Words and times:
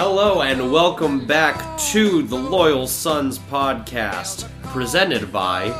Hello 0.00 0.42
and 0.42 0.70
welcome 0.70 1.26
back 1.26 1.76
to 1.90 2.22
the 2.22 2.36
Loyal 2.36 2.86
Sons 2.86 3.36
podcast, 3.36 4.48
presented 4.66 5.32
by 5.32 5.70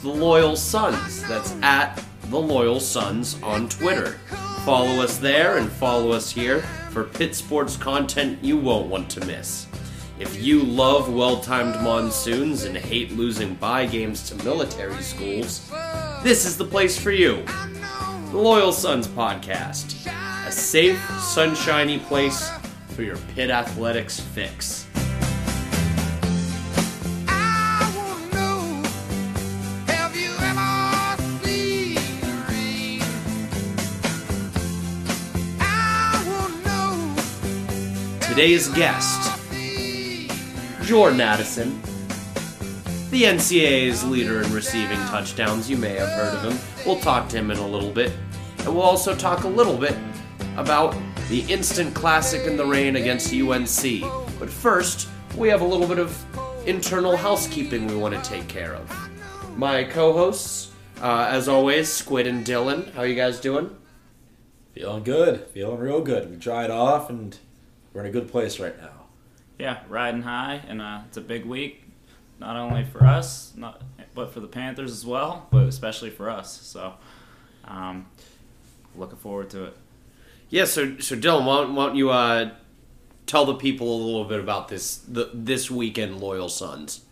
the 0.00 0.08
Loyal 0.08 0.56
Sons. 0.56 1.22
That's 1.28 1.52
at 1.60 2.02
the 2.30 2.40
Loyal 2.40 2.80
Sons 2.80 3.36
on 3.42 3.68
Twitter. 3.68 4.18
Follow 4.64 5.02
us 5.02 5.18
there 5.18 5.58
and 5.58 5.70
follow 5.70 6.12
us 6.12 6.30
here 6.30 6.62
for 6.92 7.04
Pitt 7.04 7.34
sports 7.34 7.76
content 7.76 8.42
you 8.42 8.56
won't 8.56 8.88
want 8.88 9.10
to 9.10 9.26
miss. 9.26 9.66
If 10.18 10.42
you 10.42 10.62
love 10.62 11.12
well 11.12 11.38
timed 11.38 11.78
monsoons 11.82 12.64
and 12.64 12.74
hate 12.74 13.12
losing 13.12 13.54
bye 13.56 13.84
games 13.84 14.26
to 14.30 14.44
military 14.44 15.02
schools, 15.02 15.70
this 16.22 16.46
is 16.46 16.56
the 16.56 16.64
place 16.64 16.98
for 16.98 17.10
you. 17.10 17.44
The 18.30 18.38
Loyal 18.38 18.72
Sons 18.72 19.06
Podcast, 19.06 20.10
a 20.46 20.50
safe, 20.50 20.98
sunshiny 21.20 21.98
place 21.98 22.50
for 22.98 23.04
your 23.04 23.16
Pitt 23.36 23.48
athletics 23.48 24.18
fix. 24.18 24.84
I 27.28 27.94
wanna 27.96 28.34
know, 28.34 28.82
have 29.86 30.16
you 30.16 30.32
ever 30.42 31.22
seen 31.44 31.94
the 32.20 32.32
rain? 32.50 33.00
I 35.60 36.24
wanna 36.26 36.64
know, 36.64 38.28
Today's 38.34 38.66
guest, 38.70 39.30
Jordan 40.82 41.20
Addison, 41.20 41.80
the 43.12 43.22
NCAA's 43.22 44.02
leader 44.02 44.42
in 44.42 44.52
receiving 44.52 44.98
touchdowns. 45.02 45.70
You 45.70 45.76
may 45.76 45.94
have 45.94 46.08
heard 46.08 46.34
of 46.34 46.52
him. 46.52 46.58
We'll 46.84 46.98
talk 46.98 47.28
to 47.28 47.36
him 47.36 47.52
in 47.52 47.58
a 47.58 47.68
little 47.68 47.92
bit. 47.92 48.10
And 48.64 48.74
we'll 48.74 48.82
also 48.82 49.14
talk 49.14 49.44
a 49.44 49.48
little 49.48 49.76
bit 49.78 49.96
about 50.56 50.96
the 51.28 51.40
instant 51.52 51.94
classic 51.94 52.46
in 52.46 52.56
the 52.56 52.64
rain 52.64 52.96
against 52.96 53.34
UNC. 53.34 54.00
But 54.38 54.48
first, 54.48 55.08
we 55.36 55.48
have 55.48 55.60
a 55.60 55.64
little 55.64 55.86
bit 55.86 55.98
of 55.98 56.24
internal 56.66 57.16
housekeeping 57.16 57.86
we 57.86 57.96
want 57.96 58.14
to 58.14 58.30
take 58.30 58.48
care 58.48 58.74
of. 58.74 59.58
My 59.58 59.84
co 59.84 60.12
hosts, 60.12 60.72
uh, 61.02 61.28
as 61.30 61.46
always, 61.46 61.92
Squid 61.92 62.26
and 62.26 62.46
Dylan. 62.46 62.92
How 62.94 63.02
you 63.02 63.14
guys 63.14 63.40
doing? 63.40 63.76
Feeling 64.72 65.04
good. 65.04 65.46
Feeling 65.48 65.78
real 65.78 66.00
good. 66.00 66.30
We 66.30 66.36
dried 66.36 66.70
off 66.70 67.10
and 67.10 67.36
we're 67.92 68.02
in 68.02 68.06
a 68.06 68.12
good 68.12 68.28
place 68.28 68.58
right 68.58 68.78
now. 68.80 69.06
Yeah, 69.58 69.80
riding 69.88 70.22
high, 70.22 70.62
and 70.68 70.80
uh, 70.80 71.00
it's 71.08 71.16
a 71.16 71.20
big 71.20 71.44
week, 71.44 71.82
not 72.38 72.56
only 72.56 72.84
for 72.84 73.04
us, 73.04 73.52
not 73.56 73.82
but 74.14 74.32
for 74.32 74.40
the 74.40 74.46
Panthers 74.46 74.92
as 74.92 75.04
well, 75.04 75.46
but 75.50 75.66
especially 75.66 76.10
for 76.10 76.30
us. 76.30 76.60
So, 76.62 76.94
um, 77.64 78.06
looking 78.96 79.18
forward 79.18 79.50
to 79.50 79.64
it. 79.64 79.76
Yeah, 80.50 80.64
so 80.64 80.98
so 80.98 81.14
Dylan, 81.14 81.44
why 81.44 81.58
don't, 81.58 81.74
why 81.74 81.86
don't 81.86 81.96
you 81.96 82.10
uh, 82.10 82.50
tell 83.26 83.44
the 83.44 83.54
people 83.54 83.94
a 83.94 84.00
little 84.02 84.24
bit 84.24 84.40
about 84.40 84.68
this 84.68 84.96
the, 84.96 85.30
this 85.34 85.70
weekend, 85.70 86.20
Loyal 86.20 86.48
Sons? 86.48 87.02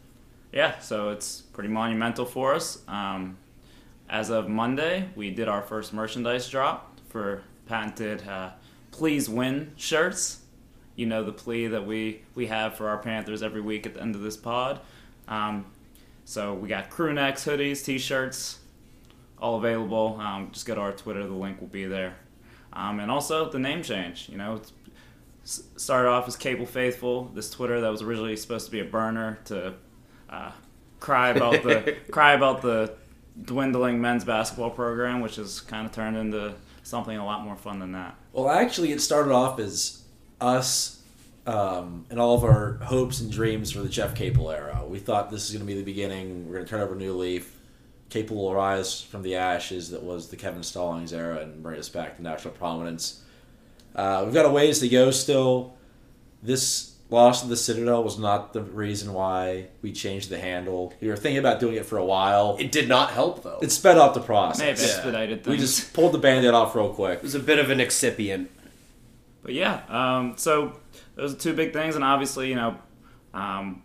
Yeah, 0.53 0.79
so 0.79 1.11
it's 1.11 1.43
pretty 1.43 1.69
monumental 1.69 2.25
for 2.25 2.55
us. 2.55 2.83
Um, 2.89 3.37
as 4.09 4.31
of 4.31 4.49
Monday, 4.49 5.11
we 5.15 5.31
did 5.31 5.49
our 5.49 5.61
first 5.61 5.93
merchandise 5.93 6.49
drop 6.49 6.99
for 7.09 7.43
patented 7.67 8.27
uh, 8.27 8.53
"Please 8.91 9.29
Win" 9.29 9.73
shirts. 9.77 10.41
You 10.95 11.05
know 11.05 11.23
the 11.23 11.33
plea 11.33 11.67
that 11.67 11.87
we 11.87 12.23
we 12.35 12.47
have 12.47 12.75
for 12.75 12.89
our 12.89 12.99
Panthers 12.99 13.43
every 13.43 13.61
week 13.61 13.85
at 13.85 13.93
the 13.93 14.01
end 14.01 14.15
of 14.15 14.23
this 14.23 14.39
pod. 14.39 14.81
Um, 15.29 15.67
so 16.25 16.55
we 16.55 16.69
got 16.69 16.89
crew 16.89 17.13
necks, 17.13 17.45
hoodies, 17.45 17.85
t-shirts, 17.85 18.61
all 19.39 19.59
available. 19.59 20.19
Um, 20.19 20.49
just 20.53 20.65
go 20.65 20.75
to 20.75 20.81
our 20.81 20.93
Twitter; 20.93 21.27
the 21.27 21.35
link 21.35 21.61
will 21.61 21.69
be 21.69 21.85
there. 21.85 22.17
Um, 22.77 23.01
and 23.01 23.11
also 23.11 23.51
the 23.51 23.59
name 23.59 23.83
change. 23.83 24.29
You 24.29 24.37
know, 24.37 24.61
started 25.45 26.09
off 26.11 26.29
as 26.29 26.37
Capel 26.37 26.67
Faithful. 26.67 27.25
This 27.35 27.51
Twitter 27.51 27.81
that 27.81 27.89
was 27.89 28.03
originally 28.03 28.37
supposed 28.37 28.67
to 28.67 28.71
be 28.71 28.81
a 28.81 28.85
burner 28.85 29.39
to 29.47 29.75
uh, 30.29 30.53
cry 31.01 31.31
about 31.31 31.63
the 31.63 31.97
cry 32.11 32.35
about 32.35 32.61
the 32.61 32.95
dwindling 33.43 34.01
men's 34.01 34.25
basketball 34.25 34.71
program, 34.71 35.21
which 35.21 35.37
has 35.37 35.61
kind 35.61 35.87
of 35.87 35.93
turned 35.93 36.17
into 36.17 36.55
something 36.83 37.17
a 37.17 37.25
lot 37.25 37.43
more 37.43 37.57
fun 37.57 37.79
than 37.79 37.93
that. 37.93 38.15
Well, 38.33 38.51
actually, 38.51 38.93
it 38.93 39.01
started 39.01 39.33
off 39.33 39.59
as 39.59 40.03
us 40.41 41.03
um, 41.47 42.05
and 42.11 42.21
all 42.21 42.35
of 42.35 42.45
our 42.45 42.75
hopes 42.83 43.21
and 43.21 43.31
dreams 43.31 43.71
for 43.71 43.81
the 43.81 43.89
Jeff 43.89 44.15
Capel 44.15 44.51
era. 44.51 44.83
We 44.87 44.99
thought 44.99 45.31
this 45.31 45.47
is 45.47 45.53
going 45.53 45.61
to 45.61 45.67
be 45.67 45.79
the 45.79 45.85
beginning. 45.85 46.47
We're 46.47 46.55
going 46.55 46.67
to 46.67 46.71
turn 46.71 46.81
over 46.81 46.95
a 46.95 46.99
new 46.99 47.17
leaf. 47.17 47.56
Capel 48.09 48.37
will 48.37 48.55
rise 48.55 49.01
from 49.03 49.23
the 49.23 49.35
ashes 49.37 49.91
that 49.91 50.03
was 50.03 50.29
the 50.29 50.37
Kevin 50.37 50.63
Stallings 50.63 51.13
era 51.13 51.39
and 51.39 51.63
bring 51.63 51.79
us 51.79 51.89
back 51.89 52.17
to 52.17 52.23
national 52.23 52.55
prominence. 52.55 53.23
Uh, 53.95 54.23
we've 54.25 54.35
got 54.35 54.47
a 54.47 54.51
ways 54.51 54.79
to 54.81 54.89
go 54.89 55.11
still. 55.11 55.75
This 56.43 56.95
loss 57.09 57.43
to 57.43 57.49
the 57.49 57.57
Citadel 57.57 58.03
was 58.05 58.19
not 58.19 58.53
the 58.53 58.63
reason 58.63 59.13
why 59.13 59.69
we 59.83 59.93
changed 59.93 60.29
the 60.29 60.39
handle. 60.39 60.93
We 61.01 61.09
were 61.09 61.17
thinking 61.17 61.39
about 61.39 61.61
doing 61.61 61.77
it 61.77 61.87
for 61.87 61.99
a 61.99 62.05
while. 62.05 62.57
It 62.61 62.71
did 62.73 62.89
not 62.89 63.11
help 63.11 63.43
though. 63.43 63.59
It 63.63 63.71
sped 63.73 63.97
up 63.97 64.15
the 64.15 64.21
process. 64.21 64.61
May 64.61 64.69
have 64.69 64.81
expedited 64.81 65.47
We 65.47 65.57
things. 65.57 65.77
just 65.77 65.93
pulled 65.93 66.13
the 66.13 66.19
band-aid 66.19 66.53
off 66.53 66.75
real 66.75 66.93
quick. 66.93 67.19
It 67.19 67.23
was 67.23 67.35
a 67.35 67.41
bit 67.41 67.59
of 67.59 67.71
an 67.71 67.79
excipient. 67.79 68.49
But 69.43 69.55
yeah, 69.55 69.83
um, 69.89 70.35
so 70.37 70.79
those 71.15 71.33
are 71.35 71.39
two 71.39 71.55
big 71.55 71.73
things, 71.73 71.95
and 71.95 72.05
obviously, 72.05 72.49
you 72.49 72.57
know, 72.57 72.77
um, 73.33 73.83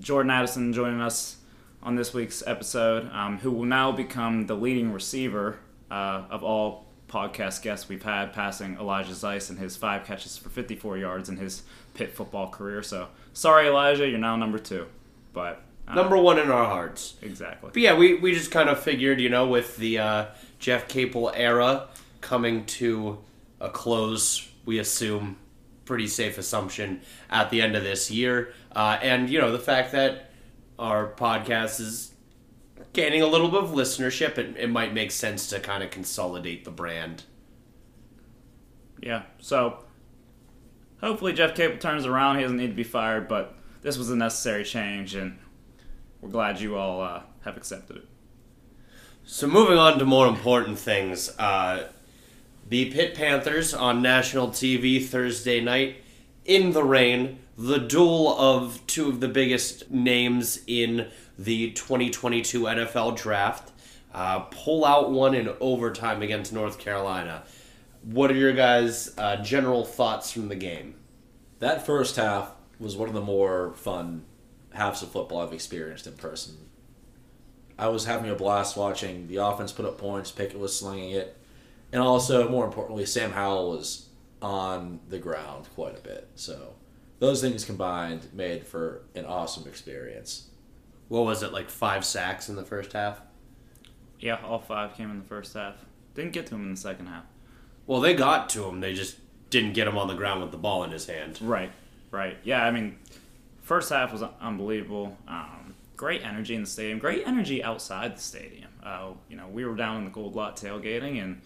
Jordan 0.00 0.30
Addison 0.30 0.72
joining 0.72 1.00
us 1.00 1.36
on 1.82 1.96
this 1.96 2.12
week's 2.12 2.42
episode, 2.46 3.10
um, 3.12 3.38
who 3.38 3.50
will 3.50 3.64
now 3.64 3.90
become 3.92 4.46
the 4.46 4.54
leading 4.54 4.92
receiver 4.92 5.58
uh, 5.90 6.24
of 6.30 6.42
all 6.44 6.86
podcast 7.08 7.62
guests 7.62 7.88
we've 7.88 8.02
had, 8.02 8.32
passing 8.32 8.76
Elijah 8.76 9.14
Zeiss 9.14 9.50
and 9.50 9.58
his 9.58 9.76
five 9.76 10.04
catches 10.04 10.36
for 10.36 10.48
54 10.48 10.98
yards 10.98 11.28
in 11.28 11.36
his 11.36 11.62
Pitt 11.94 12.14
football 12.14 12.48
career. 12.50 12.82
So 12.82 13.08
sorry, 13.32 13.66
Elijah, 13.66 14.08
you're 14.08 14.18
now 14.18 14.36
number 14.36 14.58
two, 14.58 14.86
but 15.32 15.62
uh, 15.88 15.94
Number 15.94 16.16
one 16.16 16.38
in 16.38 16.50
our 16.50 16.66
hearts. 16.66 17.14
exactly. 17.20 17.70
But 17.72 17.82
yeah, 17.82 17.96
we, 17.96 18.14
we 18.14 18.32
just 18.32 18.50
kind 18.52 18.68
of 18.68 18.78
figured, 18.78 19.20
you 19.20 19.28
know, 19.28 19.48
with 19.48 19.76
the 19.76 19.98
uh, 19.98 20.26
Jeff 20.60 20.86
Capel 20.86 21.32
era 21.34 21.88
coming 22.20 22.64
to 22.66 23.18
a 23.60 23.70
close, 23.70 24.48
we 24.64 24.78
assume, 24.78 25.36
pretty 25.86 26.06
safe 26.06 26.38
assumption, 26.38 27.00
at 27.28 27.50
the 27.50 27.60
end 27.60 27.74
of 27.74 27.82
this 27.82 28.08
year. 28.10 28.52
Uh, 28.70 28.98
and, 29.02 29.28
you 29.28 29.40
know, 29.40 29.50
the 29.50 29.58
fact 29.58 29.90
that 29.92 30.29
our 30.80 31.12
podcast 31.12 31.78
is 31.78 32.14
gaining 32.92 33.22
a 33.22 33.26
little 33.26 33.48
bit 33.48 33.62
of 33.62 33.70
listenership, 33.70 34.38
it, 34.38 34.56
it 34.56 34.70
might 34.70 34.92
make 34.92 35.10
sense 35.10 35.48
to 35.50 35.60
kind 35.60 35.84
of 35.84 35.90
consolidate 35.90 36.64
the 36.64 36.70
brand. 36.70 37.22
Yeah. 39.00 39.22
So 39.38 39.84
hopefully 41.00 41.32
Jeff 41.32 41.54
Capel 41.54 41.78
turns 41.78 42.06
around. 42.06 42.36
He 42.36 42.42
doesn't 42.42 42.56
need 42.56 42.68
to 42.68 42.74
be 42.74 42.82
fired, 42.82 43.28
but 43.28 43.54
this 43.82 43.96
was 43.96 44.10
a 44.10 44.16
necessary 44.16 44.64
change, 44.64 45.14
and 45.14 45.38
we're 46.20 46.30
glad 46.30 46.60
you 46.60 46.76
all 46.76 47.00
uh, 47.00 47.22
have 47.44 47.56
accepted 47.56 47.96
it. 47.98 48.08
So 49.24 49.46
moving 49.46 49.78
on 49.78 49.98
to 49.98 50.04
more 50.04 50.26
important 50.26 50.78
things, 50.78 51.38
uh, 51.38 51.88
the 52.68 52.90
Pitt 52.90 53.14
Panthers 53.14 53.74
on 53.74 54.02
national 54.02 54.48
TV 54.48 55.04
Thursday 55.04 55.60
night 55.60 55.96
in 56.44 56.72
the 56.72 56.82
rain, 56.82 57.38
the 57.60 57.76
duel 57.76 58.40
of 58.40 58.80
two 58.86 59.10
of 59.10 59.20
the 59.20 59.28
biggest 59.28 59.90
names 59.90 60.60
in 60.66 61.10
the 61.38 61.72
2022 61.72 62.62
NFL 62.62 63.18
Draft, 63.18 63.70
uh, 64.14 64.40
pull 64.40 64.82
out 64.82 65.10
one 65.10 65.34
in 65.34 65.50
overtime 65.60 66.22
against 66.22 66.54
North 66.54 66.78
Carolina. 66.78 67.42
What 68.02 68.30
are 68.30 68.34
your 68.34 68.54
guys' 68.54 69.12
uh, 69.18 69.36
general 69.42 69.84
thoughts 69.84 70.32
from 70.32 70.48
the 70.48 70.56
game? 70.56 70.94
That 71.58 71.84
first 71.84 72.16
half 72.16 72.50
was 72.78 72.96
one 72.96 73.10
of 73.10 73.14
the 73.14 73.20
more 73.20 73.74
fun 73.74 74.24
halves 74.72 75.02
of 75.02 75.10
football 75.10 75.40
I've 75.40 75.52
experienced 75.52 76.06
in 76.06 76.14
person. 76.14 76.56
I 77.78 77.88
was 77.88 78.06
having 78.06 78.30
a 78.30 78.34
blast 78.34 78.74
watching 78.74 79.28
the 79.28 79.36
offense 79.36 79.70
put 79.70 79.84
up 79.84 79.98
points, 79.98 80.30
Pickett 80.30 80.58
was 80.58 80.74
slinging 80.74 81.10
it, 81.10 81.36
and 81.92 82.00
also, 82.00 82.48
more 82.48 82.64
importantly, 82.64 83.04
Sam 83.04 83.32
Howell 83.32 83.72
was 83.72 84.08
on 84.40 85.00
the 85.10 85.18
ground 85.18 85.68
quite 85.74 85.98
a 85.98 86.00
bit. 86.00 86.26
So, 86.36 86.76
those 87.20 87.40
things 87.40 87.64
combined 87.64 88.26
made 88.32 88.66
for 88.66 89.02
an 89.14 89.24
awesome 89.24 89.68
experience. 89.68 90.48
What 91.08 91.24
was 91.24 91.42
it, 91.42 91.52
like 91.52 91.70
five 91.70 92.04
sacks 92.04 92.48
in 92.48 92.56
the 92.56 92.64
first 92.64 92.92
half? 92.92 93.20
Yeah, 94.18 94.38
all 94.44 94.58
five 94.58 94.94
came 94.94 95.10
in 95.10 95.18
the 95.18 95.24
first 95.24 95.54
half. 95.54 95.76
Didn't 96.14 96.32
get 96.32 96.46
to 96.48 96.54
him 96.56 96.64
in 96.64 96.74
the 96.74 96.80
second 96.80 97.06
half. 97.06 97.24
Well, 97.86 98.00
they 98.00 98.14
got 98.14 98.48
to 98.50 98.64
him, 98.64 98.80
they 98.80 98.94
just 98.94 99.18
didn't 99.50 99.72
get 99.74 99.86
him 99.86 99.98
on 99.98 100.08
the 100.08 100.14
ground 100.14 100.42
with 100.42 100.50
the 100.50 100.58
ball 100.58 100.84
in 100.84 100.90
his 100.90 101.06
hand. 101.06 101.38
Right, 101.42 101.72
right. 102.10 102.36
Yeah, 102.44 102.64
I 102.64 102.70
mean, 102.70 102.98
first 103.62 103.90
half 103.90 104.12
was 104.12 104.22
unbelievable. 104.40 105.16
Um, 105.26 105.74
great 105.96 106.24
energy 106.24 106.54
in 106.54 106.62
the 106.62 106.68
stadium. 106.68 106.98
Great 106.98 107.26
energy 107.26 107.62
outside 107.62 108.16
the 108.16 108.20
stadium. 108.20 108.70
Uh, 108.82 109.12
you 109.28 109.36
know, 109.36 109.48
we 109.48 109.64
were 109.64 109.74
down 109.74 109.98
in 109.98 110.04
the 110.04 110.10
Gold 110.10 110.34
Lot 110.34 110.56
tailgating, 110.56 111.22
and 111.22 111.42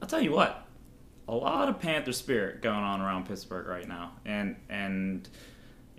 I'll 0.00 0.08
tell 0.08 0.20
you 0.22 0.32
what, 0.32 0.66
a 1.28 1.34
lot 1.34 1.68
of 1.68 1.78
Panther 1.78 2.12
spirit 2.12 2.62
going 2.62 2.76
on 2.76 3.00
around 3.00 3.28
Pittsburgh 3.28 3.66
right 3.66 3.86
now, 3.86 4.12
and 4.24 4.56
and 4.68 5.28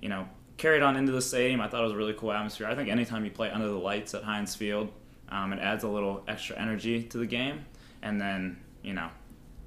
you 0.01 0.09
know, 0.09 0.27
carried 0.57 0.81
on 0.81 0.95
into 0.95 1.11
the 1.11 1.21
stadium. 1.21 1.61
I 1.61 1.67
thought 1.67 1.81
it 1.81 1.83
was 1.83 1.93
a 1.93 1.97
really 1.97 2.13
cool 2.13 2.31
atmosphere. 2.31 2.67
I 2.67 2.75
think 2.75 2.89
anytime 2.89 3.23
you 3.23 3.31
play 3.31 3.51
under 3.51 3.67
the 3.67 3.77
lights 3.77 4.13
at 4.15 4.23
Heinz 4.23 4.55
Field, 4.55 4.91
um, 5.29 5.53
it 5.53 5.59
adds 5.59 5.83
a 5.83 5.87
little 5.87 6.23
extra 6.27 6.57
energy 6.57 7.03
to 7.03 7.19
the 7.19 7.27
game, 7.27 7.65
and 8.01 8.19
then 8.19 8.59
you 8.83 8.93
know, 8.93 9.09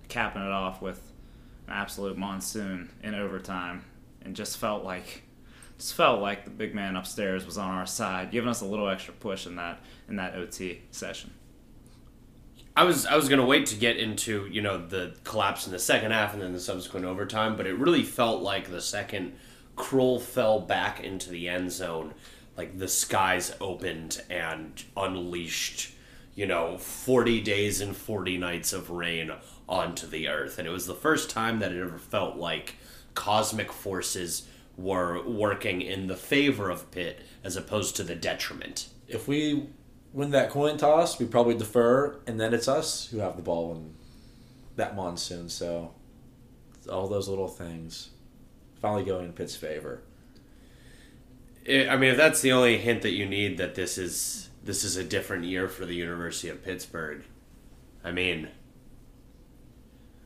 capping 0.08 0.42
it 0.42 0.50
off 0.50 0.82
with 0.82 1.00
an 1.68 1.74
absolute 1.74 2.18
monsoon 2.18 2.90
in 3.04 3.14
overtime, 3.14 3.84
and 4.22 4.34
just 4.34 4.58
felt 4.58 4.82
like 4.82 5.22
just 5.78 5.94
felt 5.94 6.20
like 6.20 6.44
the 6.44 6.50
big 6.50 6.74
man 6.74 6.96
upstairs 6.96 7.46
was 7.46 7.56
on 7.56 7.70
our 7.70 7.86
side, 7.86 8.32
giving 8.32 8.50
us 8.50 8.62
a 8.62 8.66
little 8.66 8.88
extra 8.88 9.14
push 9.14 9.46
in 9.46 9.56
that 9.56 9.80
in 10.08 10.16
that 10.16 10.34
OT 10.34 10.82
session. 10.90 11.32
I 12.74 12.84
was 12.84 13.04
I 13.04 13.16
was 13.16 13.28
gonna 13.28 13.44
wait 13.44 13.66
to 13.66 13.76
get 13.76 13.98
into 13.98 14.46
you 14.50 14.62
know 14.62 14.78
the 14.86 15.14
collapse 15.24 15.66
in 15.66 15.72
the 15.72 15.78
second 15.78 16.12
half 16.12 16.32
and 16.32 16.42
then 16.42 16.52
the 16.52 16.60
subsequent 16.60 17.04
overtime, 17.04 17.56
but 17.56 17.66
it 17.66 17.78
really 17.78 18.02
felt 18.02 18.42
like 18.42 18.70
the 18.70 18.80
second 18.80 19.34
Krull 19.76 20.20
fell 20.20 20.60
back 20.60 21.00
into 21.00 21.30
the 21.30 21.48
end 21.48 21.72
zone, 21.72 22.14
like 22.56 22.78
the 22.78 22.88
skies 22.88 23.54
opened 23.60 24.22
and 24.30 24.82
unleashed, 24.96 25.92
you 26.34 26.46
know, 26.46 26.78
forty 26.78 27.40
days 27.40 27.80
and 27.80 27.94
forty 27.94 28.38
nights 28.38 28.72
of 28.72 28.90
rain 28.90 29.30
onto 29.68 30.06
the 30.06 30.28
earth, 30.28 30.58
and 30.58 30.66
it 30.66 30.72
was 30.72 30.86
the 30.86 30.94
first 30.94 31.28
time 31.28 31.58
that 31.58 31.72
it 31.72 31.82
ever 31.82 31.98
felt 31.98 32.36
like 32.36 32.76
cosmic 33.14 33.70
forces 33.70 34.48
were 34.78 35.22
working 35.28 35.82
in 35.82 36.06
the 36.06 36.16
favor 36.16 36.70
of 36.70 36.90
Pitt 36.90 37.20
as 37.44 37.56
opposed 37.56 37.96
to 37.96 38.02
the 38.02 38.14
detriment. 38.14 38.88
If 39.06 39.28
we 39.28 39.68
win 40.12 40.30
that 40.30 40.50
coin 40.50 40.76
toss, 40.76 41.18
we 41.18 41.26
probably 41.26 41.56
defer, 41.56 42.20
and 42.26 42.38
then 42.38 42.52
it's 42.52 42.68
us 42.68 43.06
who 43.06 43.18
have 43.18 43.36
the 43.36 43.42
ball 43.42 43.74
in 43.74 43.94
that 44.76 44.94
monsoon. 44.94 45.48
So 45.48 45.92
all 46.90 47.08
those 47.08 47.28
little 47.28 47.48
things 47.48 48.10
finally 48.80 49.04
going 49.04 49.26
in 49.26 49.32
Pitt's 49.32 49.56
favor. 49.56 50.02
I 51.68 51.88
I 51.88 51.96
mean, 51.96 52.10
if 52.10 52.16
that's 52.16 52.40
the 52.40 52.52
only 52.52 52.78
hint 52.78 53.02
that 53.02 53.12
you 53.12 53.26
need 53.26 53.58
that 53.58 53.74
this 53.74 53.96
is 53.98 54.50
this 54.64 54.84
is 54.84 54.96
a 54.96 55.04
different 55.04 55.44
year 55.44 55.68
for 55.68 55.86
the 55.86 55.94
University 55.94 56.48
of 56.48 56.64
Pittsburgh, 56.64 57.22
I 58.04 58.12
mean, 58.12 58.48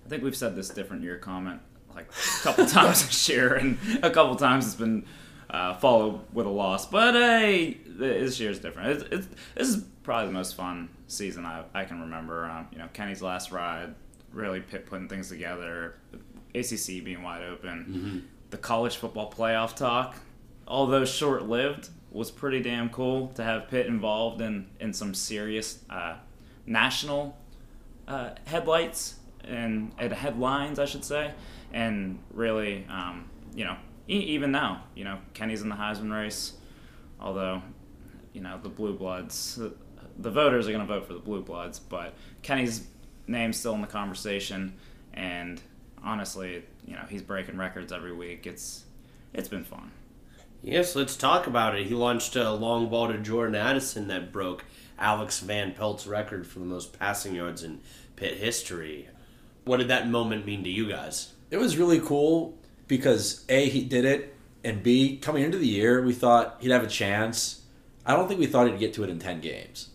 I 0.04 0.08
think 0.08 0.22
we've 0.22 0.36
said 0.36 0.56
this 0.56 0.68
different 0.70 1.02
year 1.02 1.16
comment 1.16 1.60
like 1.94 2.08
a 2.10 2.42
couple 2.42 2.66
times 2.66 3.06
this 3.06 3.28
year, 3.28 3.54
and 3.54 3.78
a 4.02 4.10
couple 4.10 4.36
times 4.36 4.66
it's 4.66 4.74
been 4.74 5.04
uh, 5.50 5.74
followed 5.74 6.20
with 6.32 6.46
a 6.46 6.50
loss. 6.50 6.86
But 6.86 7.14
hey, 7.14 7.78
this 7.98 8.40
year's 8.40 8.58
different. 8.58 8.90
It's, 8.90 9.04
it's, 9.12 9.28
this 9.54 9.68
is 9.68 9.84
probably 10.02 10.26
the 10.26 10.32
most 10.32 10.54
fun 10.54 10.88
season 11.08 11.44
I, 11.44 11.64
I 11.74 11.84
can 11.84 12.00
remember. 12.00 12.46
Um, 12.46 12.68
you 12.72 12.78
know, 12.78 12.88
Kenny's 12.92 13.22
last 13.22 13.52
ride, 13.52 13.94
really 14.32 14.60
Pitt 14.60 14.86
putting 14.86 15.08
things 15.08 15.28
together, 15.28 15.96
ACC 16.54 17.04
being 17.04 17.22
wide 17.22 17.42
open, 17.42 18.28
the 18.50 18.58
college 18.58 18.96
football 18.96 19.30
playoff 19.30 19.74
talk, 19.74 20.16
although 20.66 21.04
short 21.04 21.46
lived, 21.48 21.90
was 22.10 22.30
pretty 22.30 22.62
damn 22.62 22.88
cool 22.88 23.28
to 23.28 23.42
have 23.42 23.68
Pitt 23.68 23.86
involved 23.86 24.40
in, 24.40 24.66
in 24.80 24.92
some 24.92 25.12
serious 25.12 25.80
uh, 25.90 26.16
national 26.64 27.36
uh, 28.08 28.30
headlights 28.46 29.16
and, 29.44 29.92
and 29.98 30.12
headlines, 30.12 30.78
I 30.78 30.86
should 30.86 31.04
say, 31.04 31.32
and 31.72 32.18
really, 32.32 32.86
um, 32.88 33.28
you 33.54 33.64
know, 33.64 33.76
even 34.08 34.52
now, 34.52 34.84
you 34.94 35.04
know, 35.04 35.18
Kenny's 35.34 35.62
in 35.62 35.68
the 35.68 35.74
Heisman 35.74 36.12
race, 36.12 36.52
although, 37.20 37.62
you 38.36 38.42
know, 38.42 38.60
the 38.62 38.68
Blue 38.68 38.92
Bloods, 38.92 39.56
the, 39.56 39.72
the 40.18 40.30
voters 40.30 40.68
are 40.68 40.72
going 40.72 40.86
to 40.86 40.92
vote 40.92 41.06
for 41.06 41.14
the 41.14 41.20
Blue 41.20 41.42
Bloods, 41.42 41.78
but 41.78 42.12
Kenny's 42.42 42.86
name's 43.26 43.58
still 43.58 43.74
in 43.74 43.80
the 43.80 43.86
conversation, 43.86 44.74
and 45.14 45.60
honestly, 46.04 46.62
you 46.86 46.94
know, 46.94 47.04
he's 47.08 47.22
breaking 47.22 47.56
records 47.56 47.92
every 47.92 48.12
week. 48.12 48.46
It's 48.46 48.84
it's 49.32 49.48
been 49.48 49.64
fun. 49.64 49.90
yes, 50.62 50.94
let's 50.94 51.16
talk 51.16 51.46
about 51.46 51.78
it. 51.78 51.86
He 51.86 51.94
launched 51.94 52.36
a 52.36 52.52
long 52.52 52.90
ball 52.90 53.08
to 53.08 53.16
Jordan 53.18 53.54
Addison 53.54 54.08
that 54.08 54.32
broke 54.32 54.64
Alex 54.98 55.40
Van 55.40 55.72
Pelt's 55.72 56.06
record 56.06 56.46
for 56.46 56.58
the 56.58 56.66
most 56.66 56.98
passing 56.98 57.34
yards 57.34 57.62
in 57.62 57.80
Pitt 58.16 58.36
history. 58.36 59.08
What 59.64 59.78
did 59.78 59.88
that 59.88 60.08
moment 60.08 60.44
mean 60.44 60.62
to 60.64 60.70
you 60.70 60.88
guys? 60.88 61.32
It 61.50 61.56
was 61.56 61.78
really 61.78 62.00
cool 62.00 62.58
because 62.86 63.44
A, 63.48 63.68
he 63.68 63.82
did 63.82 64.04
it, 64.04 64.34
and 64.62 64.82
B, 64.82 65.16
coming 65.16 65.42
into 65.42 65.58
the 65.58 65.66
year, 65.66 66.02
we 66.02 66.12
thought 66.12 66.58
he'd 66.60 66.70
have 66.70 66.84
a 66.84 66.88
chance. 66.88 67.55
I 68.06 68.14
don't 68.14 68.28
think 68.28 68.40
we 68.40 68.46
thought 68.46 68.68
he'd 68.68 68.78
get 68.78 68.94
to 68.94 69.04
it 69.04 69.10
in 69.10 69.18
10 69.18 69.40
games. 69.40 69.90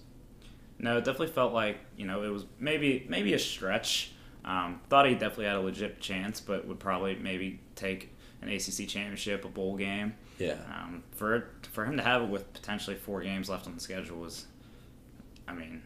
No, 0.77 0.97
it 0.97 1.05
definitely 1.05 1.27
felt 1.27 1.53
like 1.53 1.77
you 1.95 2.07
know 2.07 2.23
it 2.23 2.29
was 2.29 2.45
maybe 2.59 3.05
maybe 3.07 3.33
a 3.33 3.39
stretch. 3.39 4.11
Um, 4.43 4.81
thought 4.89 5.07
he 5.07 5.13
definitely 5.13 5.45
had 5.45 5.57
a 5.57 5.61
legit 5.61 6.01
chance, 6.01 6.41
but 6.41 6.67
would 6.67 6.79
probably 6.79 7.15
maybe 7.15 7.59
take 7.75 8.11
an 8.41 8.49
ACC 8.49 8.87
championship, 8.87 9.45
a 9.45 9.47
bowl 9.47 9.77
game. 9.77 10.15
Yeah. 10.39 10.57
Um, 10.73 11.03
for 11.11 11.49
for 11.71 11.85
him 11.85 11.97
to 11.97 12.03
have 12.03 12.23
it 12.23 12.29
with 12.29 12.51
potentially 12.53 12.95
four 12.95 13.21
games 13.21 13.47
left 13.47 13.67
on 13.67 13.75
the 13.75 13.79
schedule 13.79 14.17
was, 14.17 14.47
I 15.47 15.53
mean, 15.53 15.83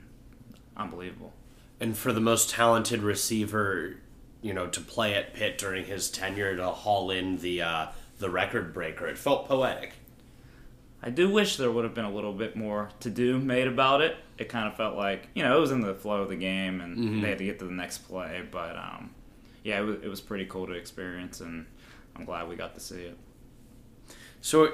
unbelievable. 0.78 1.34
And 1.82 1.98
for 1.98 2.14
the 2.14 2.22
most 2.22 2.50
talented 2.50 3.02
receiver, 3.02 3.98
you 4.42 4.54
know, 4.54 4.68
to 4.68 4.80
play 4.80 5.14
at 5.16 5.34
Pitt 5.34 5.58
during 5.58 5.84
his 5.84 6.10
tenure 6.10 6.56
to 6.56 6.70
haul 6.70 7.12
in 7.12 7.38
the 7.40 7.62
uh, 7.62 7.88
the 8.20 8.30
record 8.30 8.74
breaker, 8.74 9.08
it 9.08 9.18
felt 9.18 9.50
poetic. 9.50 9.92
I 11.06 11.12
do 11.12 11.30
wish 11.30 11.58
there 11.58 11.72
would 11.72 11.84
have 11.84 11.94
been 11.94 12.06
a 12.06 12.12
little 12.12 12.34
bit 12.34 12.56
more 12.56 12.90
to 13.02 13.12
do 13.12 13.38
made 13.40 13.68
about 13.68 14.02
it. 14.02 14.18
It 14.40 14.50
kind 14.50 14.68
of 14.68 14.76
felt 14.76 14.98
like 14.98 15.30
you 15.36 15.44
know 15.44 15.56
it 15.56 15.62
was 15.62 15.72
in 15.72 15.82
the 15.82 15.94
flow 15.94 16.24
of 16.24 16.30
the 16.30 16.36
game, 16.36 16.82
and 16.82 17.24
they 17.24 17.30
had 17.30 17.38
to 17.38 17.46
get 17.46 17.60
to 17.60 17.66
the 17.66 17.72
next 17.72 18.00
play. 18.00 18.42
But 18.50 18.76
um, 18.76 19.12
yeah, 19.64 19.80
it 19.80 19.84
was, 19.84 19.96
it 20.02 20.08
was 20.08 20.20
pretty 20.20 20.46
cool 20.46 20.66
to 20.66 20.74
experience, 20.74 21.42
and 21.42 21.68
I'm 22.16 22.26
glad 22.26 22.50
we 22.50 22.56
got 22.56 22.74
to 22.74 22.80
see 22.80 23.04
it. 23.04 23.18
So 24.42 24.70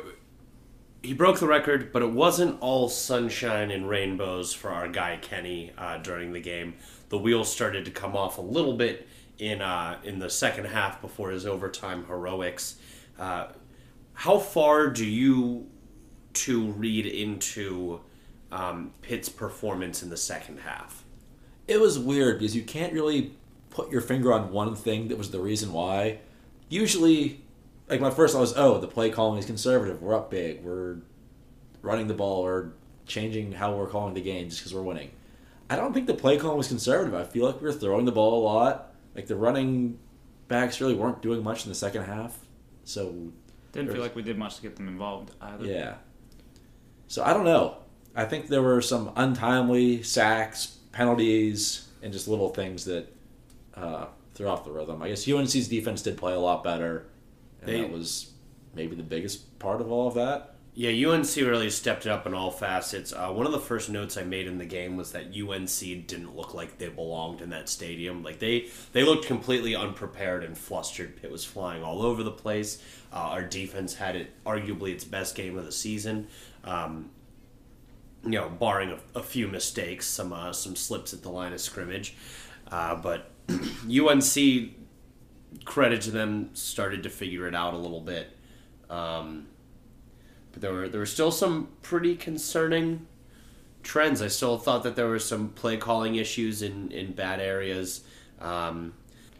he 1.03 1.13
broke 1.13 1.39
the 1.39 1.47
record, 1.47 1.91
but 1.91 2.01
it 2.01 2.11
wasn't 2.11 2.57
all 2.61 2.87
sunshine 2.87 3.71
and 3.71 3.89
rainbows 3.89 4.53
for 4.53 4.69
our 4.69 4.87
guy 4.87 5.17
Kenny 5.21 5.71
uh, 5.77 5.97
during 5.97 6.31
the 6.31 6.39
game. 6.39 6.75
The 7.09 7.17
wheels 7.17 7.51
started 7.51 7.85
to 7.85 7.91
come 7.91 8.15
off 8.15 8.37
a 8.37 8.41
little 8.41 8.77
bit 8.77 9.07
in 9.37 9.61
uh, 9.61 9.97
in 10.03 10.19
the 10.19 10.29
second 10.29 10.65
half 10.65 11.01
before 11.01 11.31
his 11.31 11.45
overtime 11.45 12.05
heroics. 12.05 12.77
Uh, 13.19 13.47
how 14.13 14.37
far 14.37 14.87
do 14.87 15.05
you 15.05 15.67
two 16.33 16.67
read 16.71 17.05
into 17.05 18.01
um, 18.51 18.91
Pitt's 19.01 19.29
performance 19.29 20.03
in 20.03 20.09
the 20.09 20.17
second 20.17 20.59
half? 20.59 21.03
It 21.67 21.79
was 21.79 21.97
weird 21.97 22.39
because 22.39 22.55
you 22.55 22.63
can't 22.63 22.93
really 22.93 23.33
put 23.69 23.91
your 23.91 24.01
finger 24.01 24.33
on 24.33 24.51
one 24.51 24.75
thing 24.75 25.07
that 25.07 25.17
was 25.17 25.31
the 25.31 25.39
reason 25.39 25.71
why. 25.71 26.19
Usually, 26.69 27.41
like 27.89 28.01
my 28.01 28.09
first 28.09 28.33
thought 28.33 28.41
was, 28.41 28.57
oh, 28.57 28.77
the 28.79 28.87
play 28.87 29.09
calling 29.09 29.39
is 29.39 29.45
conservative. 29.45 30.01
We're 30.01 30.15
up 30.15 30.29
big. 30.31 30.63
We're 30.63 30.97
running 31.81 32.07
the 32.07 32.13
ball. 32.13 32.43
We're 32.43 32.69
changing 33.05 33.53
how 33.53 33.75
we're 33.75 33.87
calling 33.87 34.13
the 34.13 34.21
game 34.21 34.49
just 34.49 34.61
because 34.61 34.73
we're 34.73 34.81
winning. 34.81 35.11
I 35.69 35.75
don't 35.77 35.93
think 35.93 36.07
the 36.07 36.13
play 36.13 36.37
calling 36.37 36.57
was 36.57 36.67
conservative. 36.67 37.13
I 37.13 37.23
feel 37.23 37.45
like 37.45 37.61
we 37.61 37.67
were 37.67 37.73
throwing 37.73 38.05
the 38.05 38.11
ball 38.11 38.41
a 38.41 38.43
lot. 38.43 38.93
Like 39.15 39.27
the 39.27 39.35
running 39.35 39.99
backs 40.47 40.81
really 40.81 40.93
weren't 40.95 41.21
doing 41.21 41.43
much 41.43 41.65
in 41.65 41.69
the 41.69 41.75
second 41.75 42.03
half. 42.03 42.37
So 42.83 43.31
Didn't 43.71 43.91
feel 43.93 44.01
like 44.01 44.15
we 44.15 44.21
did 44.21 44.37
much 44.37 44.57
to 44.57 44.61
get 44.61 44.75
them 44.75 44.87
involved 44.89 45.31
either. 45.41 45.65
yeah. 45.65 45.95
So 47.11 47.25
I 47.25 47.33
don't 47.33 47.43
know. 47.43 47.75
I 48.15 48.23
think 48.23 48.47
there 48.47 48.61
were 48.61 48.81
some 48.81 49.11
untimely 49.17 50.01
sacks, 50.01 50.77
penalties, 50.93 51.89
and 52.01 52.13
just 52.13 52.29
little 52.29 52.47
things 52.49 52.85
that 52.85 53.13
uh, 53.75 54.05
threw 54.33 54.47
off 54.47 54.63
the 54.63 54.71
rhythm. 54.71 55.01
I 55.01 55.09
guess 55.09 55.27
UNC's 55.27 55.67
defense 55.67 56.01
did 56.01 56.15
play 56.15 56.31
a 56.31 56.39
lot 56.39 56.63
better, 56.63 57.07
and 57.59 57.69
They- 57.69 57.81
that 57.81 57.91
was 57.91 58.31
maybe 58.73 58.95
the 58.95 59.03
biggest 59.03 59.59
part 59.59 59.81
of 59.81 59.91
all 59.91 60.07
of 60.07 60.13
that. 60.13 60.55
Yeah, 60.73 60.91
UNC 60.91 61.35
really 61.35 61.69
stepped 61.69 62.05
it 62.05 62.09
up 62.09 62.25
in 62.25 62.33
all 62.33 62.49
facets. 62.49 63.11
Uh, 63.11 63.27
one 63.29 63.45
of 63.45 63.51
the 63.51 63.59
first 63.59 63.89
notes 63.89 64.15
I 64.15 64.23
made 64.23 64.47
in 64.47 64.57
the 64.57 64.65
game 64.65 64.95
was 64.95 65.11
that 65.11 65.33
UNC 65.35 66.07
didn't 66.07 66.33
look 66.37 66.53
like 66.53 66.77
they 66.77 66.87
belonged 66.87 67.41
in 67.41 67.49
that 67.49 67.67
stadium. 67.67 68.23
Like 68.23 68.39
they 68.39 68.67
they 68.93 69.03
looked 69.03 69.25
completely 69.25 69.75
unprepared 69.75 70.45
and 70.45 70.57
flustered. 70.57 71.21
Pitt 71.21 71.29
was 71.29 71.43
flying 71.43 71.83
all 71.83 72.01
over 72.01 72.23
the 72.23 72.31
place. 72.31 72.81
Uh, 73.11 73.17
our 73.17 73.43
defense 73.43 73.95
had 73.95 74.15
it 74.15 74.31
arguably 74.45 74.93
its 74.93 75.03
best 75.03 75.35
game 75.35 75.57
of 75.57 75.65
the 75.65 75.73
season. 75.73 76.27
Um, 76.63 77.09
you 78.23 78.31
know, 78.31 78.49
barring 78.49 78.91
a, 78.91 79.19
a 79.19 79.23
few 79.23 79.47
mistakes, 79.47 80.07
some 80.07 80.31
uh, 80.31 80.53
some 80.53 80.75
slips 80.75 81.13
at 81.13 81.23
the 81.23 81.29
line 81.29 81.53
of 81.53 81.61
scrimmage, 81.61 82.15
uh, 82.71 82.95
but 82.95 83.31
UNC 83.49 84.71
credit 85.65 86.01
to 86.01 86.11
them 86.11 86.49
started 86.53 87.03
to 87.03 87.09
figure 87.09 87.47
it 87.47 87.55
out 87.55 87.73
a 87.73 87.77
little 87.77 88.01
bit. 88.01 88.37
Um, 88.89 89.47
but 90.51 90.61
there 90.61 90.73
were 90.73 90.89
there 90.89 90.99
were 90.99 91.05
still 91.05 91.31
some 91.31 91.69
pretty 91.81 92.15
concerning 92.15 93.07
trends. 93.83 94.21
I 94.21 94.27
still 94.27 94.57
thought 94.57 94.83
that 94.83 94.95
there 94.95 95.07
were 95.07 95.19
some 95.19 95.49
play 95.49 95.77
calling 95.77 96.15
issues 96.15 96.61
in 96.61 96.91
in 96.91 97.13
bad 97.13 97.39
areas. 97.39 98.01
Um, 98.39 98.93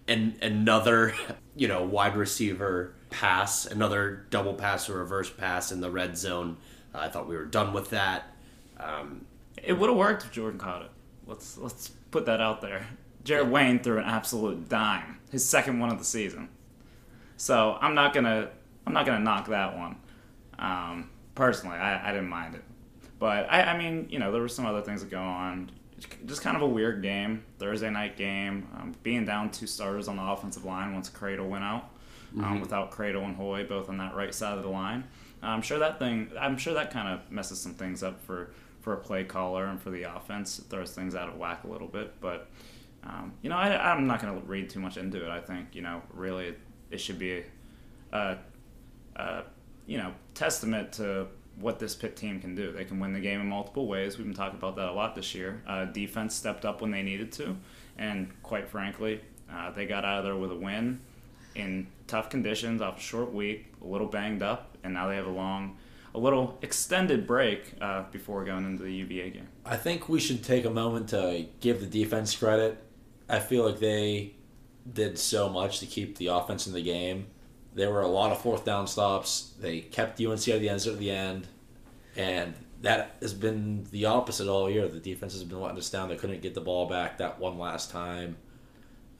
and 0.08 0.36
another, 0.42 1.14
you 1.56 1.68
know, 1.68 1.84
wide 1.84 2.16
receiver 2.16 2.94
pass, 3.10 3.66
another 3.66 4.26
double 4.30 4.54
pass 4.54 4.90
or 4.90 4.98
reverse 4.98 5.30
pass 5.30 5.72
in 5.72 5.82
the 5.82 5.92
red 5.92 6.18
zone. 6.18 6.58
I 6.94 7.08
thought 7.10 7.28
we 7.28 7.36
were 7.36 7.46
done 7.46 7.74
with 7.74 7.90
that. 7.92 8.34
Um, 8.80 9.26
It 9.62 9.74
would 9.74 9.90
have 9.90 9.98
worked 9.98 10.24
if 10.26 10.32
Jordan 10.32 10.60
caught 10.60 10.82
it. 10.84 10.92
Let's 11.28 11.58
let's 11.58 11.90
put 12.12 12.26
that 12.26 12.42
out 12.42 12.62
there. 12.62 12.88
Jared 13.24 13.50
Wayne 13.50 13.80
threw 13.80 13.98
an 14.00 14.06
absolute 14.06 14.68
dime, 14.68 15.20
his 15.32 15.48
second 15.48 15.80
one 15.80 15.92
of 15.92 16.00
the 16.00 16.04
season. 16.06 16.50
So 17.38 17.78
I'm 17.80 17.94
not 17.96 18.14
gonna 18.14 18.50
I'm 18.86 18.94
not 18.94 19.06
gonna 19.06 19.20
knock 19.24 19.48
that 19.48 19.78
one. 19.78 19.96
Um, 20.60 21.10
personally, 21.36 21.78
I, 21.78 22.10
I 22.10 22.12
didn't 22.12 22.30
mind 22.30 22.56
it, 22.56 22.64
but 23.20 23.48
I, 23.52 23.62
I 23.64 23.78
mean 23.78 24.08
you 24.10 24.20
know 24.20 24.32
there 24.32 24.42
were 24.42 24.48
some 24.50 24.66
other 24.66 24.82
things 24.82 25.02
that 25.02 25.10
go 25.12 25.22
on. 25.22 25.72
just 26.26 26.42
kind 26.42 26.56
of 26.56 26.64
a 26.64 26.68
weird 26.68 27.02
game, 27.04 27.44
Thursday 27.60 27.90
night 27.90 28.18
game. 28.18 28.68
Um, 28.76 28.96
being 29.04 29.26
down 29.26 29.52
two 29.52 29.68
starters 29.68 30.08
on 30.08 30.18
the 30.18 30.24
offensive 30.24 30.66
line 30.66 30.94
once 30.94 31.10
Kradel 31.10 31.48
went 31.48 31.64
out, 31.64 31.90
um, 32.40 32.60
without 32.62 32.92
Kradel 32.92 33.24
and 33.24 33.38
Houy 33.38 33.68
both 33.68 33.90
on 33.90 33.98
that 33.98 34.16
right 34.16 34.34
side 34.34 34.58
of 34.58 34.64
the 34.64 34.70
line. 34.70 35.04
I'm 35.42 35.62
sure 35.62 35.80
that 35.80 36.00
thing. 36.00 36.32
I'm 36.40 36.58
sure 36.58 36.74
that 36.74 36.92
kind 36.92 37.08
of 37.08 37.32
messes 37.32 37.60
some 37.60 37.74
things 37.74 38.04
up 38.04 38.22
for 38.22 38.52
for 38.82 38.94
a 38.94 38.98
play 38.98 39.24
caller 39.24 39.66
and 39.66 39.82
for 39.82 39.90
the 39.90 40.04
offense. 40.04 40.60
It 40.60 40.66
throws 40.66 40.92
things 40.92 41.16
out 41.16 41.30
of 41.30 41.38
whack 41.38 41.64
a 41.64 41.68
little 41.68 41.88
bit, 41.88 42.20
but. 42.22 42.50
Um, 43.04 43.34
you 43.42 43.50
know, 43.50 43.56
I, 43.56 43.92
I'm 43.92 44.06
not 44.06 44.22
going 44.22 44.40
to 44.40 44.48
read 44.48 44.70
too 44.70 44.80
much 44.80 44.98
into 44.98 45.26
it. 45.26 45.30
I 45.30 45.40
think, 45.40 45.70
you 45.74 45.82
know, 45.82 46.04
really 46.14 46.54
it, 46.92 47.00
should 47.00 47.18
be 47.18 47.44
a, 48.12 48.38
a, 49.16 49.44
you 49.88 49.98
know, 49.98 50.14
testament 50.36 50.94
to 50.94 51.28
what 51.60 51.80
this 51.80 51.96
Pitt 51.96 52.16
team 52.16 52.40
can 52.40 52.56
do. 52.56 52.72
They 52.72 52.86
can 52.86 53.00
win 53.00 53.14
the 53.14 53.20
game 53.20 53.42
in 53.42 53.48
multiple 53.48 53.88
ways. 53.88 54.18
We've 54.18 54.28
been 54.28 54.36
talking 54.36 54.58
about 54.58 54.76
that 54.76 54.88
a 54.88 54.92
lot 54.92 55.16
this 55.16 55.34
year. 55.34 55.62
Uh, 55.68 55.86
defense 55.86 56.36
stepped 56.36 56.66
up 56.66 56.82
when 56.82 56.92
they 56.92 57.02
needed 57.02 57.32
to, 57.34 57.58
and 57.98 58.32
quite 58.44 58.68
frankly, 58.70 59.22
uh, 59.52 59.72
they 59.72 59.86
got 59.86 60.06
out 60.06 60.20
of 60.20 60.24
there 60.24 60.36
with 60.36 60.52
a 60.52 60.56
win 60.56 61.00
in 61.56 61.88
tough 62.08 62.30
conditions 62.30 62.82
off 62.82 62.98
a 62.98 63.02
short 63.02 63.34
week, 63.34 63.74
a 63.82 63.88
little 63.88 64.08
banged 64.08 64.42
up, 64.42 64.71
and 64.84 64.94
now 64.94 65.08
they 65.08 65.16
have 65.16 65.28
a 65.28 65.32
long, 65.32 65.78
a 66.14 66.20
little 66.20 66.58
extended 66.62 67.28
break 67.28 67.74
uh, 67.82 68.04
before 68.12 68.44
going 68.44 68.66
into 68.66 68.84
the 68.84 68.94
UVA 68.94 69.30
game. 69.32 69.48
I 69.66 69.78
think 69.78 70.10
we 70.10 70.20
should 70.20 70.44
take 70.44 70.66
a 70.66 70.70
moment 70.70 71.10
to 71.10 71.46
give 71.60 71.80
the 71.80 71.88
defense 71.88 72.36
credit. 72.36 72.84
I 73.30 73.40
feel 73.40 73.66
like 73.66 73.80
they 73.80 74.34
did 74.92 75.18
so 75.18 75.50
much 75.50 75.80
to 75.80 75.86
keep 75.86 76.18
the 76.18 76.28
offense 76.28 76.68
in 76.68 76.74
the 76.74 76.82
game. 76.82 77.28
There 77.74 77.90
were 77.92 78.02
a 78.02 78.08
lot 78.08 78.32
of 78.32 78.42
fourth 78.42 78.66
down 78.66 78.88
stops. 78.88 79.54
They 79.60 79.80
kept 79.80 80.20
UNC 80.20 80.48
at 80.50 80.60
the 80.60 80.70
end 80.70 80.86
at 80.86 81.00
the 81.00 81.12
end, 81.12 81.48
and 82.18 82.54
that 82.82 83.16
has 83.22 83.34
been 83.34 83.88
the 83.92 84.06
opposite 84.06 84.48
all 84.50 84.70
year. 84.70 84.88
The 84.88 85.00
defense 85.00 85.34
has 85.34 85.44
been 85.44 85.62
letting 85.62 85.78
us 85.78 85.90
down. 85.90 86.10
They 86.10 86.18
couldn't 86.18 86.42
get 86.42 86.54
the 86.54 86.62
ball 86.62 86.88
back 86.90 87.20
that 87.20 87.40
one 87.40 87.58
last 87.58 87.92
time. 87.92 88.36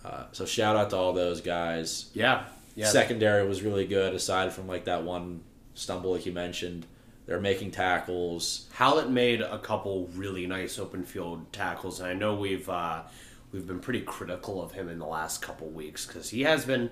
Uh, 0.04 0.26
so 0.32 0.46
shout 0.46 0.76
out 0.76 0.90
to 0.90 0.98
all 0.98 1.14
those 1.14 1.42
guys. 1.42 2.10
Yeah. 2.14 2.46
Yeah. 2.76 2.88
Secondary 2.88 3.48
was 3.48 3.62
really 3.62 3.86
good, 3.86 4.14
aside 4.14 4.52
from 4.52 4.68
like 4.68 4.86
that 4.86 5.04
one 5.04 5.42
stumble 5.74 6.12
like 6.14 6.26
you 6.26 6.32
mentioned. 6.32 6.86
They're 7.26 7.40
making 7.40 7.72
tackles. 7.72 8.68
Hallett 8.74 9.10
made 9.10 9.42
a 9.42 9.60
couple 9.60 10.10
really 10.16 10.48
nice 10.48 10.80
open 10.80 11.04
field 11.04 11.52
tackles, 11.54 12.00
and 12.00 12.10
I 12.10 12.14
know 12.14 12.36
we've 12.36 12.68
uh, 12.68 13.04
we've 13.52 13.68
been 13.68 13.80
pretty 13.80 14.02
critical 14.02 14.62
of 14.62 14.72
him 14.72 14.90
in 14.90 15.00
the 15.00 15.06
last 15.06 15.42
couple 15.42 15.70
weeks 15.70 16.06
because 16.06 16.30
he 16.30 16.42
has 16.42 16.66
been 16.66 16.90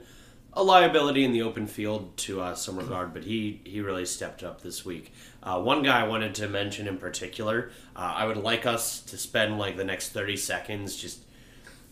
a 0.53 0.63
liability 0.63 1.23
in 1.23 1.31
the 1.31 1.41
open 1.41 1.67
field 1.67 2.15
to 2.17 2.41
uh, 2.41 2.55
some 2.55 2.77
regard, 2.77 3.13
but 3.13 3.23
he 3.23 3.61
he 3.63 3.81
really 3.81 4.05
stepped 4.05 4.43
up 4.43 4.61
this 4.61 4.85
week. 4.85 5.13
Uh, 5.43 5.61
one 5.61 5.83
guy 5.83 6.01
I 6.01 6.07
wanted 6.07 6.35
to 6.35 6.47
mention 6.47 6.87
in 6.87 6.97
particular, 6.97 7.71
uh, 7.95 8.13
I 8.15 8.25
would 8.25 8.37
like 8.37 8.65
us 8.65 9.01
to 9.01 9.17
spend 9.17 9.57
like 9.57 9.77
the 9.77 9.83
next 9.83 10.09
thirty 10.09 10.37
seconds 10.37 10.95
just 10.95 11.19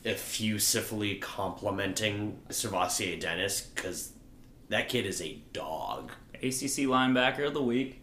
effusively 0.03 1.15
complimenting 1.15 2.39
SirVocea 2.49 3.19
Dennis 3.19 3.61
because 3.61 4.13
that 4.69 4.89
kid 4.89 5.05
is 5.05 5.21
a 5.21 5.39
dog. 5.53 6.11
ACC 6.43 6.87
linebacker 6.87 7.47
of 7.47 7.53
the 7.53 7.63
week. 7.63 8.01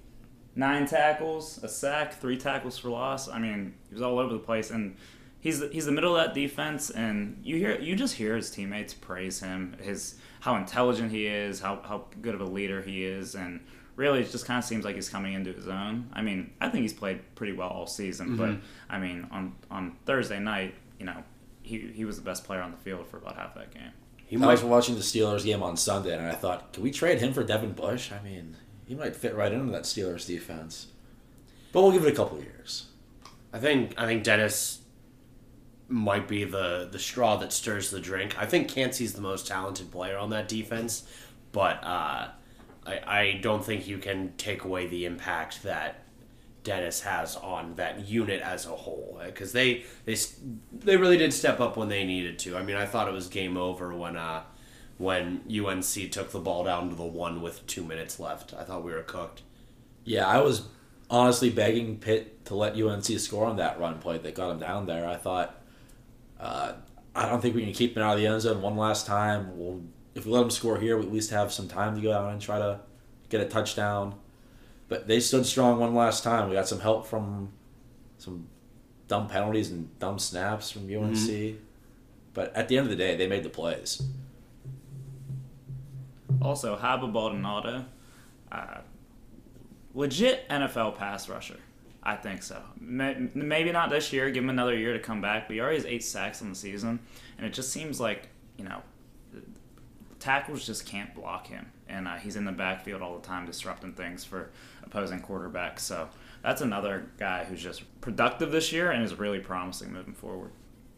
Nine 0.56 0.86
tackles, 0.86 1.62
a 1.62 1.68
sack, 1.68 2.20
three 2.20 2.36
tackles 2.36 2.78
for 2.78 2.88
loss. 2.88 3.28
I 3.28 3.38
mean, 3.38 3.74
he 3.88 3.94
was 3.94 4.02
all 4.02 4.18
over 4.18 4.32
the 4.32 4.38
place, 4.38 4.70
and 4.70 4.96
he's 5.40 5.62
he's 5.72 5.86
the 5.86 5.92
middle 5.92 6.16
of 6.16 6.24
that 6.24 6.34
defense. 6.34 6.90
And 6.90 7.40
you 7.42 7.56
hear 7.56 7.78
you 7.80 7.96
just 7.96 8.14
hear 8.14 8.36
his 8.36 8.50
teammates 8.50 8.94
praise 8.94 9.40
him, 9.40 9.76
his 9.80 10.16
how 10.40 10.56
intelligent 10.56 11.10
he 11.10 11.26
is, 11.26 11.60
how 11.60 11.80
how 11.82 12.06
good 12.22 12.34
of 12.34 12.40
a 12.40 12.44
leader 12.44 12.82
he 12.82 13.04
is, 13.04 13.34
and 13.34 13.60
really 13.96 14.20
it 14.20 14.30
just 14.30 14.46
kind 14.46 14.58
of 14.58 14.64
seems 14.64 14.84
like 14.84 14.94
he's 14.94 15.08
coming 15.08 15.34
into 15.34 15.52
his 15.52 15.68
own. 15.68 16.08
I 16.12 16.22
mean, 16.22 16.52
I 16.60 16.68
think 16.68 16.82
he's 16.82 16.92
played 16.92 17.20
pretty 17.34 17.52
well 17.52 17.68
all 17.68 17.86
season, 17.86 18.36
but 18.36 18.50
mm-hmm. 18.50 18.60
I 18.88 18.98
mean, 18.98 19.26
on 19.30 19.54
on 19.70 19.96
Thursday 20.06 20.38
night, 20.38 20.74
you 20.98 21.06
know, 21.06 21.22
he 21.62 21.90
he 21.94 22.04
was 22.04 22.16
the 22.16 22.24
best 22.24 22.44
player 22.44 22.60
on 22.60 22.70
the 22.70 22.76
field 22.78 23.06
for 23.06 23.16
about 23.16 23.36
half 23.36 23.54
that 23.54 23.72
game. 23.72 23.92
He 24.34 24.42
I 24.42 24.46
might 24.46 24.52
was 24.54 24.64
watching 24.64 24.96
the 24.96 25.00
Steelers 25.00 25.44
game 25.44 25.62
on 25.62 25.76
Sunday, 25.76 26.18
and 26.18 26.26
I 26.26 26.32
thought, 26.32 26.72
can 26.72 26.82
we 26.82 26.90
trade 26.90 27.20
him 27.20 27.32
for 27.32 27.44
Devin 27.44 27.70
Bush? 27.70 28.10
I 28.10 28.20
mean, 28.20 28.56
he 28.84 28.96
might 28.96 29.14
fit 29.14 29.32
right 29.36 29.52
into 29.52 29.70
that 29.70 29.84
Steelers 29.84 30.26
defense. 30.26 30.88
But 31.72 31.82
we'll 31.82 31.92
give 31.92 32.04
it 32.04 32.12
a 32.12 32.16
couple 32.16 32.40
years. 32.40 32.86
I 33.52 33.60
think 33.60 33.94
I 33.96 34.06
think 34.06 34.24
Dennis 34.24 34.80
might 35.86 36.26
be 36.26 36.42
the 36.42 36.88
the 36.90 36.98
straw 36.98 37.36
that 37.36 37.52
stirs 37.52 37.92
the 37.92 38.00
drink. 38.00 38.36
I 38.36 38.44
think 38.44 38.66
Kancey's 38.68 39.12
the 39.12 39.20
most 39.20 39.46
talented 39.46 39.92
player 39.92 40.18
on 40.18 40.30
that 40.30 40.48
defense, 40.48 41.04
but 41.52 41.76
uh, 41.84 42.30
I 42.84 43.00
I 43.06 43.38
don't 43.40 43.64
think 43.64 43.86
you 43.86 43.98
can 43.98 44.32
take 44.36 44.64
away 44.64 44.88
the 44.88 45.04
impact 45.04 45.62
that 45.62 46.03
Dennis 46.64 47.02
has 47.02 47.36
on 47.36 47.74
that 47.76 48.08
unit 48.08 48.42
as 48.42 48.66
a 48.66 48.70
whole 48.70 49.20
because 49.24 49.52
they 49.52 49.84
they 50.06 50.16
they 50.72 50.96
really 50.96 51.18
did 51.18 51.32
step 51.32 51.60
up 51.60 51.76
when 51.76 51.88
they 51.88 52.04
needed 52.04 52.38
to. 52.40 52.56
I 52.56 52.62
mean, 52.62 52.76
I 52.76 52.86
thought 52.86 53.06
it 53.06 53.14
was 53.14 53.28
game 53.28 53.56
over 53.56 53.94
when 53.94 54.16
uh 54.16 54.42
when 54.96 55.42
UNC 55.48 56.10
took 56.10 56.30
the 56.30 56.40
ball 56.40 56.64
down 56.64 56.88
to 56.88 56.94
the 56.94 57.04
one 57.04 57.42
with 57.42 57.66
two 57.66 57.84
minutes 57.84 58.18
left. 58.18 58.54
I 58.54 58.64
thought 58.64 58.84
we 58.84 58.92
were 58.92 59.02
cooked. 59.02 59.42
Yeah, 60.04 60.26
I 60.26 60.40
was 60.40 60.62
honestly 61.10 61.50
begging 61.50 61.98
Pitt 61.98 62.44
to 62.46 62.54
let 62.54 62.80
UNC 62.80 63.04
score 63.04 63.46
on 63.46 63.56
that 63.56 63.78
run 63.78 63.98
play 63.98 64.18
that 64.18 64.34
got 64.34 64.50
him 64.50 64.58
down 64.58 64.86
there. 64.86 65.06
I 65.06 65.16
thought, 65.16 65.60
uh, 66.38 66.72
I 67.14 67.28
don't 67.28 67.40
think 67.40 67.54
we 67.54 67.64
can 67.64 67.72
keep 67.72 67.96
him 67.96 68.02
out 68.02 68.14
of 68.14 68.20
the 68.20 68.26
end 68.26 68.40
zone 68.40 68.62
one 68.62 68.76
last 68.76 69.06
time. 69.06 69.58
We'll, 69.58 69.82
if 70.14 70.26
we 70.26 70.32
let 70.32 70.42
him 70.42 70.50
score 70.50 70.78
here, 70.78 70.96
we 70.96 71.04
at 71.04 71.12
least 71.12 71.30
have 71.30 71.52
some 71.52 71.68
time 71.68 71.96
to 71.96 72.00
go 72.00 72.12
out 72.12 72.30
and 72.30 72.40
try 72.40 72.58
to 72.58 72.80
get 73.28 73.40
a 73.40 73.46
touchdown. 73.46 74.14
But 74.88 75.06
they 75.06 75.20
stood 75.20 75.46
strong 75.46 75.80
one 75.80 75.94
last 75.94 76.22
time. 76.22 76.48
We 76.48 76.54
got 76.54 76.68
some 76.68 76.80
help 76.80 77.06
from 77.06 77.50
some 78.18 78.48
dumb 79.08 79.28
penalties 79.28 79.70
and 79.70 79.98
dumb 79.98 80.18
snaps 80.18 80.70
from 80.70 80.82
UNC. 80.82 81.56
But 82.34 82.54
at 82.54 82.68
the 82.68 82.76
end 82.76 82.86
of 82.86 82.90
the 82.90 82.96
day, 82.96 83.16
they 83.16 83.26
made 83.26 83.42
the 83.42 83.48
plays. 83.48 84.02
Also, 86.42 86.76
Haba 86.76 87.10
Baldonado, 87.10 87.86
uh, 88.50 88.78
legit 89.94 90.48
NFL 90.48 90.96
pass 90.96 91.28
rusher. 91.28 91.58
I 92.02 92.16
think 92.16 92.42
so. 92.42 92.60
Maybe 92.78 93.72
not 93.72 93.88
this 93.88 94.12
year. 94.12 94.30
Give 94.30 94.44
him 94.44 94.50
another 94.50 94.76
year 94.76 94.92
to 94.92 94.98
come 94.98 95.22
back. 95.22 95.46
But 95.46 95.54
he 95.54 95.60
already 95.60 95.76
has 95.76 95.86
eight 95.86 96.04
sacks 96.04 96.42
on 96.42 96.50
the 96.50 96.54
season, 96.54 97.00
and 97.38 97.46
it 97.46 97.54
just 97.54 97.72
seems 97.72 97.98
like 97.98 98.28
you 98.58 98.64
know, 98.64 98.82
tackles 100.18 100.66
just 100.66 100.86
can't 100.86 101.14
block 101.14 101.46
him, 101.46 101.70
and 101.88 102.06
uh, 102.06 102.16
he's 102.16 102.36
in 102.36 102.44
the 102.44 102.52
backfield 102.52 103.02
all 103.02 103.14
the 103.18 103.26
time 103.26 103.46
disrupting 103.46 103.92
things 103.92 104.24
for 104.24 104.50
opposing 104.94 105.20
quarterbacks. 105.20 105.80
So 105.80 106.08
that's 106.42 106.60
another 106.60 107.06
guy 107.18 107.44
who's 107.44 107.62
just 107.62 107.82
productive 108.00 108.52
this 108.52 108.72
year 108.72 108.90
and 108.90 109.02
is 109.02 109.18
really 109.18 109.40
promising 109.40 109.92
moving 109.92 110.14
forward. 110.14 110.52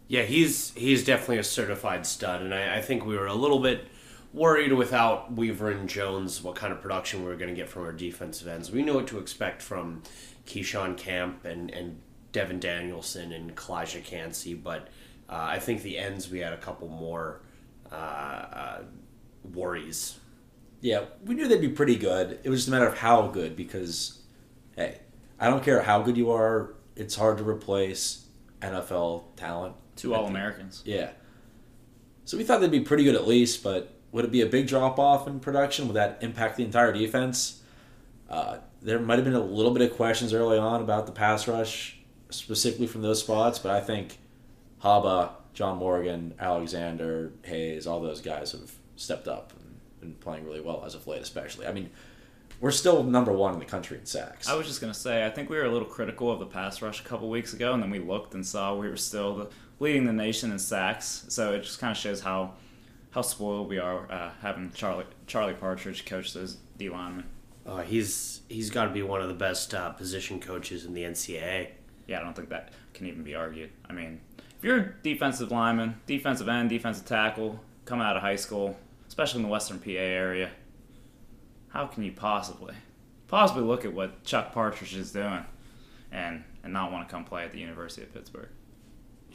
Yeah, 0.08 0.22
he's 0.22 0.72
he's 0.74 1.04
definitely 1.04 1.38
a 1.38 1.44
certified 1.44 2.06
stud, 2.06 2.42
and 2.42 2.54
I, 2.54 2.76
I 2.76 2.82
think 2.82 3.04
we 3.04 3.16
were 3.16 3.26
a 3.26 3.34
little 3.34 3.58
bit 3.58 3.88
worried 4.32 4.72
without 4.72 5.32
Weaver 5.32 5.70
and 5.70 5.88
Jones 5.88 6.42
what 6.42 6.54
kind 6.54 6.72
of 6.72 6.80
production 6.80 7.22
we 7.22 7.28
were 7.28 7.36
going 7.36 7.48
to 7.48 7.56
get 7.56 7.68
from 7.68 7.82
our 7.82 7.92
defensive 7.92 8.46
ends. 8.46 8.70
We 8.70 8.82
knew 8.82 8.94
what 8.94 9.06
to 9.08 9.18
expect 9.18 9.62
from 9.62 10.02
Keyshon 10.46 10.96
Camp 10.96 11.44
and, 11.44 11.70
and 11.70 12.00
Devin 12.32 12.60
Danielson 12.60 13.32
and 13.32 13.56
Calijah 13.56 14.04
Kancey, 14.04 14.54
but 14.54 14.88
uh, 15.28 15.46
I 15.50 15.58
think 15.58 15.82
the 15.82 15.98
ends 15.98 16.30
we 16.30 16.40
had 16.40 16.52
a 16.52 16.58
couple 16.58 16.88
more 16.88 17.40
uh, 17.90 17.94
uh, 17.94 18.82
worries. 19.54 20.18
Yeah, 20.80 21.04
we 21.24 21.34
knew 21.34 21.48
they'd 21.48 21.60
be 21.60 21.68
pretty 21.68 21.96
good. 21.96 22.38
It 22.44 22.50
was 22.50 22.60
just 22.60 22.68
a 22.68 22.70
matter 22.70 22.86
of 22.86 22.98
how 22.98 23.28
good 23.28 23.56
because, 23.56 24.20
hey, 24.76 25.00
I 25.40 25.48
don't 25.48 25.64
care 25.64 25.82
how 25.82 26.02
good 26.02 26.16
you 26.16 26.30
are. 26.30 26.74
It's 26.94 27.16
hard 27.16 27.38
to 27.38 27.48
replace 27.48 28.26
NFL 28.60 29.36
talent. 29.36 29.74
Two 29.96 30.14
All 30.14 30.26
Americans. 30.26 30.82
Yeah. 30.84 31.10
So 32.24 32.36
we 32.36 32.44
thought 32.44 32.60
they'd 32.60 32.70
be 32.70 32.80
pretty 32.80 33.04
good 33.04 33.14
at 33.14 33.26
least, 33.26 33.62
but 33.62 33.94
would 34.12 34.24
it 34.24 34.32
be 34.32 34.42
a 34.42 34.46
big 34.46 34.66
drop 34.66 34.98
off 34.98 35.26
in 35.26 35.40
production? 35.40 35.86
Would 35.88 35.94
that 35.94 36.18
impact 36.20 36.56
the 36.56 36.64
entire 36.64 36.92
defense? 36.92 37.62
Uh, 38.28 38.58
there 38.82 38.98
might 38.98 39.16
have 39.16 39.24
been 39.24 39.34
a 39.34 39.40
little 39.40 39.72
bit 39.72 39.88
of 39.88 39.96
questions 39.96 40.32
early 40.32 40.58
on 40.58 40.80
about 40.80 41.06
the 41.06 41.12
pass 41.12 41.48
rush, 41.48 41.98
specifically 42.30 42.86
from 42.86 43.02
those 43.02 43.20
spots, 43.20 43.58
but 43.58 43.70
I 43.70 43.80
think 43.80 44.18
Haba, 44.82 45.30
John 45.54 45.78
Morgan, 45.78 46.34
Alexander, 46.38 47.32
Hayes, 47.44 47.86
all 47.86 48.00
those 48.00 48.20
guys 48.20 48.52
have 48.52 48.72
stepped 48.96 49.28
up 49.28 49.52
been 50.06 50.14
playing 50.20 50.44
really 50.44 50.60
well 50.60 50.82
as 50.84 50.94
of 50.94 51.06
late, 51.06 51.22
especially. 51.22 51.66
I 51.66 51.72
mean, 51.72 51.90
we're 52.60 52.70
still 52.70 53.02
number 53.02 53.32
one 53.32 53.52
in 53.52 53.58
the 53.58 53.66
country 53.66 53.98
in 53.98 54.06
sacks. 54.06 54.48
I 54.48 54.54
was 54.54 54.66
just 54.66 54.80
gonna 54.80 54.94
say, 54.94 55.26
I 55.26 55.30
think 55.30 55.50
we 55.50 55.56
were 55.56 55.64
a 55.64 55.70
little 55.70 55.88
critical 55.88 56.30
of 56.30 56.38
the 56.38 56.46
pass 56.46 56.80
rush 56.80 57.00
a 57.00 57.04
couple 57.04 57.28
weeks 57.28 57.52
ago, 57.52 57.72
and 57.74 57.82
then 57.82 57.90
we 57.90 57.98
looked 57.98 58.34
and 58.34 58.46
saw 58.46 58.74
we 58.74 58.88
were 58.88 58.96
still 58.96 59.36
the, 59.36 59.50
leading 59.78 60.06
the 60.06 60.12
nation 60.12 60.50
in 60.50 60.58
sacks. 60.58 61.24
So 61.28 61.52
it 61.52 61.62
just 61.62 61.78
kind 61.78 61.90
of 61.90 61.96
shows 61.96 62.20
how 62.20 62.54
how 63.10 63.22
spoiled 63.22 63.68
we 63.68 63.78
are 63.78 64.10
uh, 64.10 64.30
having 64.42 64.72
Charlie 64.72 65.06
Charlie 65.26 65.54
Partridge 65.54 66.04
coach 66.04 66.32
those 66.32 66.56
D 66.78 66.88
linemen. 66.88 67.24
Uh, 67.66 67.82
he's 67.82 68.42
he's 68.48 68.70
got 68.70 68.84
to 68.84 68.90
be 68.90 69.02
one 69.02 69.20
of 69.20 69.28
the 69.28 69.34
best 69.34 69.74
uh, 69.74 69.90
position 69.90 70.40
coaches 70.40 70.84
in 70.84 70.94
the 70.94 71.02
NCAA. 71.02 71.68
Yeah, 72.06 72.20
I 72.20 72.22
don't 72.22 72.34
think 72.34 72.48
that 72.50 72.70
can 72.94 73.06
even 73.06 73.22
be 73.22 73.34
argued. 73.34 73.70
I 73.88 73.92
mean, 73.92 74.20
if 74.38 74.64
you're 74.64 74.78
a 74.78 74.94
defensive 75.02 75.50
lineman, 75.50 76.00
defensive 76.06 76.48
end, 76.48 76.70
defensive 76.70 77.04
tackle, 77.04 77.60
coming 77.84 78.06
out 78.06 78.16
of 78.16 78.22
high 78.22 78.36
school, 78.36 78.76
especially 79.16 79.38
in 79.38 79.42
the 79.44 79.52
Western 79.52 79.78
PA 79.78 79.90
area, 79.90 80.50
how 81.68 81.86
can 81.86 82.02
you 82.02 82.12
possibly 82.12 82.74
possibly 83.28 83.62
look 83.62 83.84
at 83.84 83.92
what 83.92 84.22
Chuck 84.24 84.52
Partridge 84.52 84.94
is 84.94 85.12
doing 85.12 85.44
and 86.12 86.44
and 86.62 86.72
not 86.72 86.92
want 86.92 87.08
to 87.08 87.12
come 87.12 87.24
play 87.24 87.44
at 87.44 87.52
the 87.52 87.58
University 87.58 88.02
of 88.02 88.12
Pittsburgh? 88.12 88.48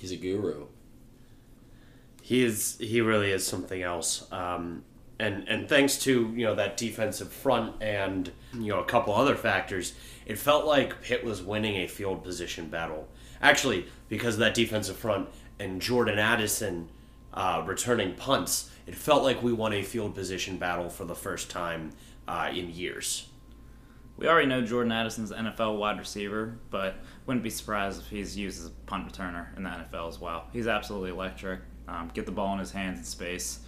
he's 0.01 0.11
a 0.11 0.17
guru. 0.17 0.65
He 2.23 2.43
is. 2.43 2.77
He 2.79 3.01
really 3.01 3.31
is 3.31 3.45
something 3.45 3.81
else. 3.81 4.29
Um, 4.31 4.83
and 5.19 5.47
and 5.47 5.69
thanks 5.69 5.97
to 5.99 6.33
you 6.35 6.45
know 6.45 6.55
that 6.55 6.75
defensive 6.75 7.31
front 7.31 7.81
and 7.81 8.31
you 8.53 8.69
know 8.69 8.79
a 8.79 8.85
couple 8.85 9.13
other 9.13 9.35
factors, 9.35 9.93
it 10.25 10.37
felt 10.37 10.65
like 10.65 11.01
Pitt 11.01 11.23
was 11.23 11.41
winning 11.41 11.77
a 11.77 11.87
field 11.87 12.23
position 12.23 12.67
battle. 12.67 13.07
Actually, 13.41 13.85
because 14.09 14.35
of 14.35 14.39
that 14.39 14.55
defensive 14.55 14.97
front 14.97 15.29
and 15.59 15.81
Jordan 15.81 16.17
Addison 16.17 16.89
uh, 17.33 17.63
returning 17.65 18.15
punts, 18.15 18.70
it 18.87 18.95
felt 18.95 19.23
like 19.23 19.41
we 19.41 19.53
won 19.53 19.73
a 19.73 19.83
field 19.83 20.15
position 20.15 20.57
battle 20.57 20.89
for 20.89 21.05
the 21.05 21.15
first 21.15 21.49
time 21.49 21.91
uh, 22.27 22.49
in 22.53 22.69
years. 22.69 23.27
We 24.17 24.27
already 24.27 24.47
know 24.47 24.61
Jordan 24.61 24.91
Addison's 24.91 25.31
NFL 25.31 25.77
wide 25.77 25.97
receiver, 25.97 26.59
but 26.69 26.95
wouldn't 27.25 27.43
be 27.43 27.49
surprised 27.49 28.01
if 28.01 28.07
he's 28.07 28.37
used 28.37 28.59
as 28.59 28.67
a 28.67 28.71
punt 28.85 29.11
returner 29.11 29.55
in 29.57 29.63
the 29.63 29.69
NFL 29.69 30.09
as 30.09 30.19
well. 30.19 30.45
He's 30.53 30.67
absolutely 30.67 31.09
electric. 31.09 31.61
Um, 31.87 32.11
get 32.13 32.25
the 32.25 32.31
ball 32.31 32.53
in 32.53 32.59
his 32.59 32.71
hands 32.71 32.99
in 32.99 33.05
space. 33.05 33.61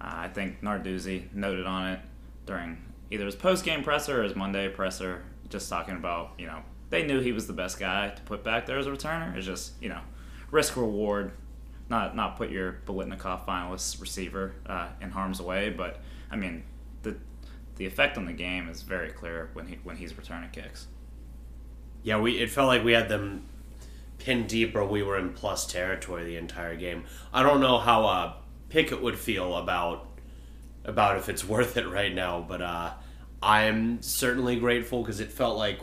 Uh, 0.00 0.12
I 0.12 0.28
think 0.28 0.62
Narduzzi 0.62 1.32
noted 1.34 1.66
on 1.66 1.88
it 1.88 2.00
during 2.46 2.78
either 3.10 3.24
his 3.24 3.34
post 3.34 3.64
game 3.64 3.82
presser 3.82 4.20
or 4.20 4.22
his 4.22 4.36
Monday 4.36 4.68
presser, 4.68 5.24
just 5.48 5.68
talking 5.68 5.96
about, 5.96 6.32
you 6.38 6.46
know, 6.46 6.62
they 6.90 7.04
knew 7.04 7.20
he 7.20 7.32
was 7.32 7.46
the 7.46 7.52
best 7.52 7.80
guy 7.80 8.10
to 8.10 8.22
put 8.22 8.44
back 8.44 8.66
there 8.66 8.78
as 8.78 8.86
a 8.86 8.90
returner. 8.90 9.34
It's 9.36 9.46
just, 9.46 9.72
you 9.82 9.88
know, 9.88 10.00
risk 10.50 10.76
reward, 10.76 11.32
not 11.88 12.16
not 12.16 12.36
put 12.36 12.50
your 12.50 12.78
Biletnikoff 12.86 13.46
finalist 13.46 14.00
receiver 14.00 14.54
uh, 14.66 14.88
in 15.00 15.10
harm's 15.10 15.40
way. 15.40 15.70
But, 15.70 16.00
I 16.30 16.36
mean, 16.36 16.64
the 17.02 17.16
the 17.76 17.86
effect 17.86 18.16
on 18.16 18.26
the 18.26 18.32
game 18.32 18.68
is 18.68 18.82
very 18.82 19.10
clear 19.10 19.50
when 19.52 19.66
he 19.66 19.78
when 19.82 19.96
he's 19.96 20.16
returning 20.16 20.50
kicks. 20.50 20.86
Yeah, 22.02 22.18
we 22.20 22.38
it 22.38 22.50
felt 22.50 22.68
like 22.68 22.84
we 22.84 22.92
had 22.92 23.08
them 23.08 23.44
pinned 24.18 24.48
deep 24.48 24.74
or 24.74 24.84
we 24.84 25.02
were 25.02 25.18
in 25.18 25.32
plus 25.32 25.66
territory 25.66 26.24
the 26.24 26.36
entire 26.36 26.76
game. 26.76 27.04
I 27.32 27.42
don't 27.42 27.60
know 27.60 27.78
how 27.78 28.06
uh, 28.06 28.32
Pickett 28.68 29.02
would 29.02 29.18
feel 29.18 29.56
about 29.56 30.06
about 30.84 31.16
if 31.16 31.28
it's 31.28 31.44
worth 31.48 31.76
it 31.76 31.88
right 31.88 32.14
now, 32.14 32.44
but 32.46 32.62
uh, 32.62 32.92
I'm 33.42 34.02
certainly 34.02 34.56
grateful 34.56 35.02
because 35.02 35.20
it 35.20 35.30
felt 35.30 35.56
like 35.56 35.80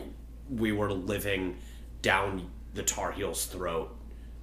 we 0.50 0.72
were 0.72 0.92
living 0.92 1.56
down 2.02 2.50
the 2.74 2.82
Tar 2.82 3.12
Heels' 3.12 3.46
throat 3.46 3.93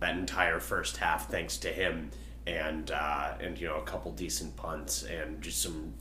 that 0.01 0.17
entire 0.17 0.59
first 0.59 0.97
half, 0.97 1.29
thanks 1.29 1.57
to 1.59 1.69
him 1.69 2.11
and 2.45 2.91
uh, 2.91 3.33
and 3.39 3.59
you 3.59 3.67
know 3.67 3.77
a 3.77 3.83
couple 3.83 4.11
decent 4.11 4.55
punts 4.57 5.03
and 5.03 5.41
just 5.41 5.61
some 5.61 5.93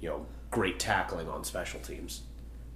you 0.00 0.08
know 0.08 0.26
great 0.50 0.78
tackling 0.78 1.28
on 1.28 1.44
special 1.44 1.80
teams. 1.80 2.22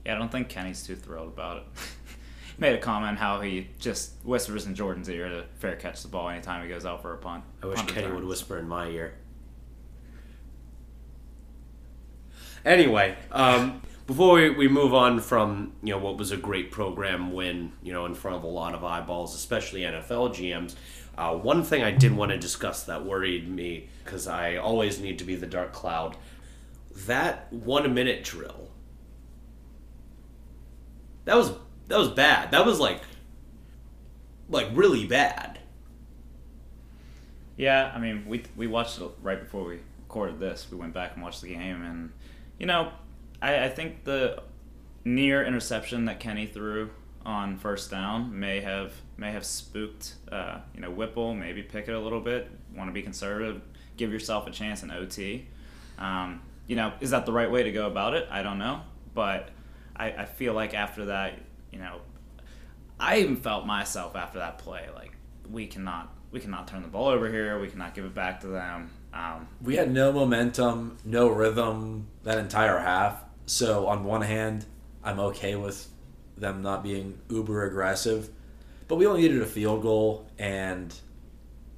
Yeah, 0.04 0.16
I 0.16 0.18
don't 0.18 0.30
think 0.30 0.48
Kenny's 0.48 0.86
too 0.86 0.96
thrilled 0.96 1.28
about 1.28 1.58
it. 1.58 1.62
he 1.74 2.54
made 2.58 2.74
a 2.74 2.78
comment 2.78 3.18
how 3.18 3.40
he 3.40 3.68
just 3.78 4.12
whispers 4.24 4.66
in 4.66 4.74
Jordan's 4.74 5.08
ear 5.08 5.28
to 5.28 5.44
fair 5.58 5.76
catch 5.76 6.02
the 6.02 6.08
ball 6.08 6.28
anytime 6.28 6.62
he 6.62 6.68
goes 6.68 6.84
out 6.84 7.00
for 7.00 7.14
a 7.14 7.16
punt. 7.16 7.44
I 7.62 7.66
wish 7.66 7.78
punt 7.78 7.88
Kenny 7.88 8.12
would 8.12 8.24
whisper 8.24 8.58
in 8.58 8.68
my 8.68 8.88
ear. 8.88 9.14
Anyway, 12.64 13.16
um, 13.30 13.80
before 14.06 14.34
we, 14.34 14.50
we 14.50 14.68
move 14.68 14.94
on 14.94 15.20
from 15.20 15.72
you 15.82 15.92
know 15.92 15.98
what 15.98 16.16
was 16.16 16.30
a 16.30 16.36
great 16.36 16.70
program 16.70 17.32
win, 17.32 17.72
you 17.82 17.92
know, 17.92 18.06
in 18.06 18.14
front 18.14 18.36
of 18.36 18.44
a 18.44 18.48
lot 18.48 18.74
of 18.74 18.84
eyeballs, 18.84 19.34
especially 19.34 19.80
NFL 19.80 20.34
GMs, 20.34 20.74
uh, 21.18 21.34
one 21.34 21.64
thing 21.64 21.82
I 21.82 21.90
did 21.90 22.14
want 22.14 22.30
to 22.30 22.38
discuss 22.38 22.84
that 22.84 23.04
worried 23.04 23.48
me 23.48 23.88
because 24.04 24.28
I 24.28 24.56
always 24.56 25.00
need 25.00 25.18
to 25.18 25.24
be 25.24 25.34
the 25.34 25.46
dark 25.46 25.72
cloud. 25.72 26.16
That 27.06 27.52
one 27.52 27.92
minute 27.94 28.22
drill. 28.22 28.70
That 31.24 31.36
was 31.36 31.52
that 31.88 31.98
was 31.98 32.08
bad. 32.08 32.52
That 32.52 32.64
was 32.64 32.78
like 32.78 33.00
like 34.48 34.68
really 34.72 35.06
bad. 35.06 35.58
Yeah, 37.56 37.90
I 37.94 37.98
mean, 37.98 38.24
we 38.26 38.44
we 38.54 38.66
watched 38.66 39.00
it 39.00 39.10
right 39.22 39.40
before 39.40 39.64
we 39.64 39.80
recorded 40.06 40.38
this. 40.38 40.68
We 40.70 40.76
went 40.76 40.94
back 40.94 41.14
and 41.14 41.22
watched 41.22 41.42
the 41.42 41.48
game, 41.48 41.82
and 41.82 42.12
you 42.58 42.66
know, 42.66 42.92
I, 43.46 43.66
I 43.66 43.68
think 43.68 44.04
the 44.04 44.42
near 45.04 45.44
interception 45.44 46.06
that 46.06 46.18
Kenny 46.18 46.46
threw 46.46 46.90
on 47.24 47.56
first 47.56 47.90
down 47.90 48.38
may 48.38 48.60
have 48.60 48.92
may 49.16 49.32
have 49.32 49.44
spooked 49.44 50.14
uh, 50.30 50.58
you 50.74 50.80
know 50.80 50.90
Whipple, 50.90 51.32
maybe 51.34 51.62
Pickett 51.62 51.94
a 51.94 52.00
little 52.00 52.20
bit. 52.20 52.50
Want 52.74 52.88
to 52.88 52.92
be 52.92 53.02
conservative, 53.02 53.62
give 53.96 54.12
yourself 54.12 54.46
a 54.46 54.50
chance 54.50 54.82
in 54.82 54.90
OT. 54.90 55.46
Um, 55.98 56.42
you 56.66 56.74
know, 56.76 56.92
is 57.00 57.10
that 57.10 57.24
the 57.24 57.32
right 57.32 57.50
way 57.50 57.62
to 57.62 57.72
go 57.72 57.86
about 57.86 58.14
it? 58.14 58.26
I 58.30 58.42
don't 58.42 58.58
know, 58.58 58.82
but 59.14 59.50
I, 59.96 60.10
I 60.10 60.24
feel 60.24 60.52
like 60.52 60.74
after 60.74 61.06
that, 61.06 61.38
you 61.70 61.78
know, 61.78 62.00
I 62.98 63.18
even 63.18 63.36
felt 63.36 63.64
myself 63.64 64.16
after 64.16 64.40
that 64.40 64.58
play 64.58 64.88
like 64.94 65.12
we 65.48 65.68
cannot 65.68 66.12
we 66.32 66.40
cannot 66.40 66.66
turn 66.66 66.82
the 66.82 66.88
ball 66.88 67.06
over 67.06 67.30
here. 67.30 67.60
We 67.60 67.68
cannot 67.68 67.94
give 67.94 68.04
it 68.04 68.14
back 68.14 68.40
to 68.40 68.48
them. 68.48 68.90
Um, 69.14 69.48
We 69.62 69.76
had 69.76 69.92
no 69.92 70.12
momentum, 70.12 70.98
no 71.04 71.28
rhythm 71.28 72.08
that 72.24 72.38
entire 72.38 72.78
half. 72.78 73.22
So 73.46 73.86
on 73.86 74.04
one 74.04 74.22
hand, 74.22 74.66
I'm 75.02 75.20
okay 75.20 75.54
with 75.54 75.88
them 76.36 76.62
not 76.62 76.82
being 76.82 77.18
uber 77.30 77.64
aggressive, 77.64 78.28
but 78.88 78.96
we 78.96 79.06
only 79.06 79.22
needed 79.22 79.40
a 79.40 79.46
field 79.46 79.82
goal, 79.82 80.26
and 80.38 80.92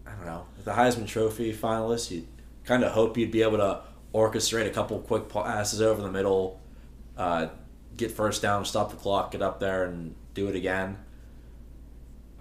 I 0.06 0.12
don't 0.12 0.26
know. 0.26 0.46
The 0.64 0.72
Heisman 0.72 1.06
Trophy 1.06 1.52
finalists, 1.52 2.10
you 2.10 2.26
kind 2.64 2.82
of 2.84 2.92
hope 2.92 3.16
you'd 3.16 3.30
be 3.30 3.42
able 3.42 3.58
to 3.58 3.82
orchestrate 4.14 4.66
a 4.66 4.70
couple 4.70 4.98
quick 5.00 5.28
passes 5.28 5.80
over 5.80 6.02
the 6.02 6.10
middle, 6.10 6.60
uh, 7.16 7.48
get 7.96 8.10
first 8.10 8.42
down, 8.42 8.64
stop 8.64 8.90
the 8.90 8.96
clock, 8.96 9.32
get 9.32 9.42
up 9.42 9.60
there, 9.60 9.84
and 9.84 10.14
do 10.34 10.48
it 10.48 10.56
again. 10.56 10.96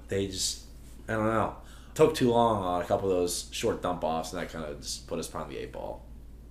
They 0.07 0.27
just, 0.27 0.63
I 1.09 1.13
don't 1.13 1.25
know, 1.25 1.55
took 1.93 2.15
too 2.15 2.31
long 2.31 2.63
on 2.63 2.81
a 2.81 2.85
couple 2.85 3.11
of 3.11 3.17
those 3.17 3.49
short 3.51 3.81
dump 3.81 4.03
offs, 4.03 4.31
and 4.31 4.41
that 4.41 4.51
kind 4.51 4.63
of 4.63 4.81
just 4.81 5.07
put 5.07 5.19
us 5.19 5.27
behind 5.27 5.51
the 5.51 5.57
eight 5.57 5.73
ball. 5.73 6.05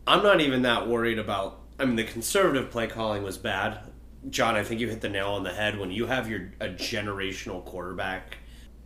I'm 0.07 0.23
not 0.23 0.41
even 0.41 0.63
that 0.63 0.87
worried 0.89 1.19
about. 1.19 1.61
I 1.79 1.85
mean, 1.85 1.97
the 1.97 2.05
conservative 2.05 2.71
play 2.71 2.87
calling 2.87 3.23
was 3.23 3.39
bad. 3.39 3.81
John, 4.31 4.57
I 4.57 4.65
think 4.65 4.81
you 4.81 4.89
hit 4.89 5.01
the 5.01 5.09
nail 5.09 5.29
on 5.31 5.45
the 5.45 5.53
head 5.53 5.79
when 5.79 5.91
you 5.91 6.07
have 6.07 6.29
your 6.29 6.53
a 6.61 6.69
generational 6.69 7.65
quarterback 7.65 8.39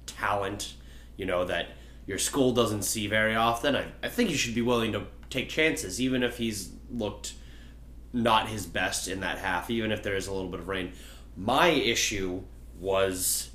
talent, 0.07 0.75
you 1.17 1.25
know 1.25 1.45
that 1.45 1.69
your 2.07 2.19
school 2.19 2.53
doesn't 2.53 2.83
see 2.83 3.07
very 3.07 3.35
often. 3.35 3.77
I, 3.77 3.87
I 4.03 4.09
think 4.09 4.31
you 4.31 4.37
should 4.37 4.55
be 4.55 4.63
willing 4.63 4.93
to 4.93 5.07
take 5.31 5.49
chances, 5.49 6.01
even 6.01 6.23
if 6.23 6.39
he's 6.39 6.73
looked 6.91 7.35
not 8.13 8.49
his 8.49 8.67
best 8.67 9.09
in 9.09 9.21
that 9.21 9.39
half, 9.39 9.71
even 9.71 9.93
if 9.93 10.03
there 10.03 10.17
is 10.17 10.27
a 10.27 10.33
little 10.33 10.51
bit 10.51 10.61
of 10.61 10.69
rain. 10.69 10.93
My 11.37 11.69
issue 11.69 12.43
was 12.81 13.51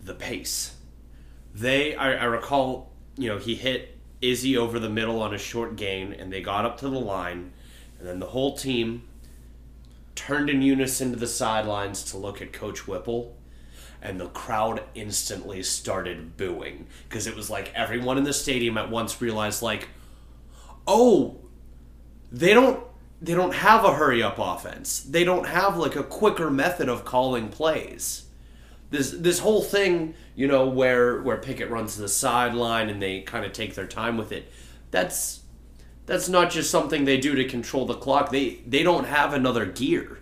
the 0.00 0.14
pace. 0.14 0.76
They, 1.54 1.94
I, 1.94 2.12
I 2.12 2.24
recall, 2.24 2.92
you 3.16 3.28
know, 3.28 3.38
he 3.38 3.54
hit 3.54 3.98
Izzy 4.20 4.56
over 4.56 4.78
the 4.78 4.88
middle 4.88 5.20
on 5.20 5.34
a 5.34 5.38
short 5.38 5.76
gain, 5.76 6.12
and 6.12 6.32
they 6.32 6.40
got 6.40 6.64
up 6.64 6.78
to 6.78 6.88
the 6.88 7.00
line, 7.00 7.52
and 8.04 8.10
then 8.10 8.20
the 8.20 8.26
whole 8.26 8.54
team 8.54 9.02
turned 10.14 10.50
in 10.50 10.60
unison 10.60 11.10
to 11.10 11.16
the 11.16 11.26
sidelines 11.26 12.02
to 12.04 12.18
look 12.18 12.42
at 12.42 12.52
Coach 12.52 12.86
Whipple, 12.86 13.34
and 14.02 14.20
the 14.20 14.28
crowd 14.28 14.82
instantly 14.94 15.62
started 15.62 16.36
booing 16.36 16.86
because 17.08 17.26
it 17.26 17.34
was 17.34 17.48
like 17.48 17.72
everyone 17.74 18.18
in 18.18 18.24
the 18.24 18.34
stadium 18.34 18.76
at 18.76 18.90
once 18.90 19.22
realized, 19.22 19.62
like, 19.62 19.88
oh, 20.86 21.40
they 22.30 22.52
don't 22.52 22.84
they 23.22 23.32
don't 23.32 23.54
have 23.54 23.86
a 23.86 23.94
hurry 23.94 24.22
up 24.22 24.38
offense. 24.38 25.00
They 25.00 25.24
don't 25.24 25.46
have 25.46 25.78
like 25.78 25.96
a 25.96 26.04
quicker 26.04 26.50
method 26.50 26.90
of 26.90 27.06
calling 27.06 27.48
plays. 27.48 28.26
This 28.90 29.12
this 29.12 29.38
whole 29.38 29.62
thing, 29.62 30.12
you 30.34 30.46
know, 30.46 30.68
where 30.68 31.22
where 31.22 31.38
Pickett 31.38 31.70
runs 31.70 31.94
to 31.94 32.02
the 32.02 32.08
sideline 32.10 32.90
and 32.90 33.00
they 33.00 33.22
kind 33.22 33.46
of 33.46 33.54
take 33.54 33.74
their 33.74 33.86
time 33.86 34.18
with 34.18 34.30
it. 34.30 34.52
That's 34.90 35.40
that's 36.06 36.28
not 36.28 36.50
just 36.50 36.70
something 36.70 37.04
they 37.04 37.18
do 37.18 37.34
to 37.34 37.44
control 37.44 37.86
the 37.86 37.94
clock. 37.94 38.30
They 38.30 38.60
they 38.66 38.82
don't 38.82 39.04
have 39.04 39.32
another 39.32 39.66
gear. 39.66 40.18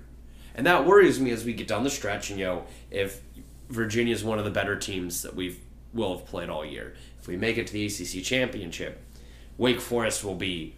And 0.55 0.66
that 0.66 0.85
worries 0.85 1.18
me 1.18 1.31
as 1.31 1.45
we 1.45 1.55
get 1.55 1.66
down 1.66 1.83
the 1.83 1.90
stretch 1.90 2.31
and 2.31 2.38
you 2.38 2.45
know, 2.45 2.64
if 2.90 3.23
Virginia 3.68 4.14
is 4.14 4.23
one 4.23 4.38
of 4.38 4.45
the 4.45 4.51
better 4.51 4.77
teams 4.77 5.23
that 5.23 5.35
we've 5.35 5.59
will 5.95 6.16
have 6.16 6.27
played 6.27 6.49
all 6.49 6.64
year. 6.64 6.95
If 7.21 7.27
we 7.27 7.37
make 7.37 7.59
it 7.59 7.66
to 7.68 7.73
the 7.73 7.87
ACC 7.87 8.25
championship, 8.25 9.03
Wake 9.59 9.81
Forest 9.81 10.25
will 10.25 10.35
be 10.35 10.75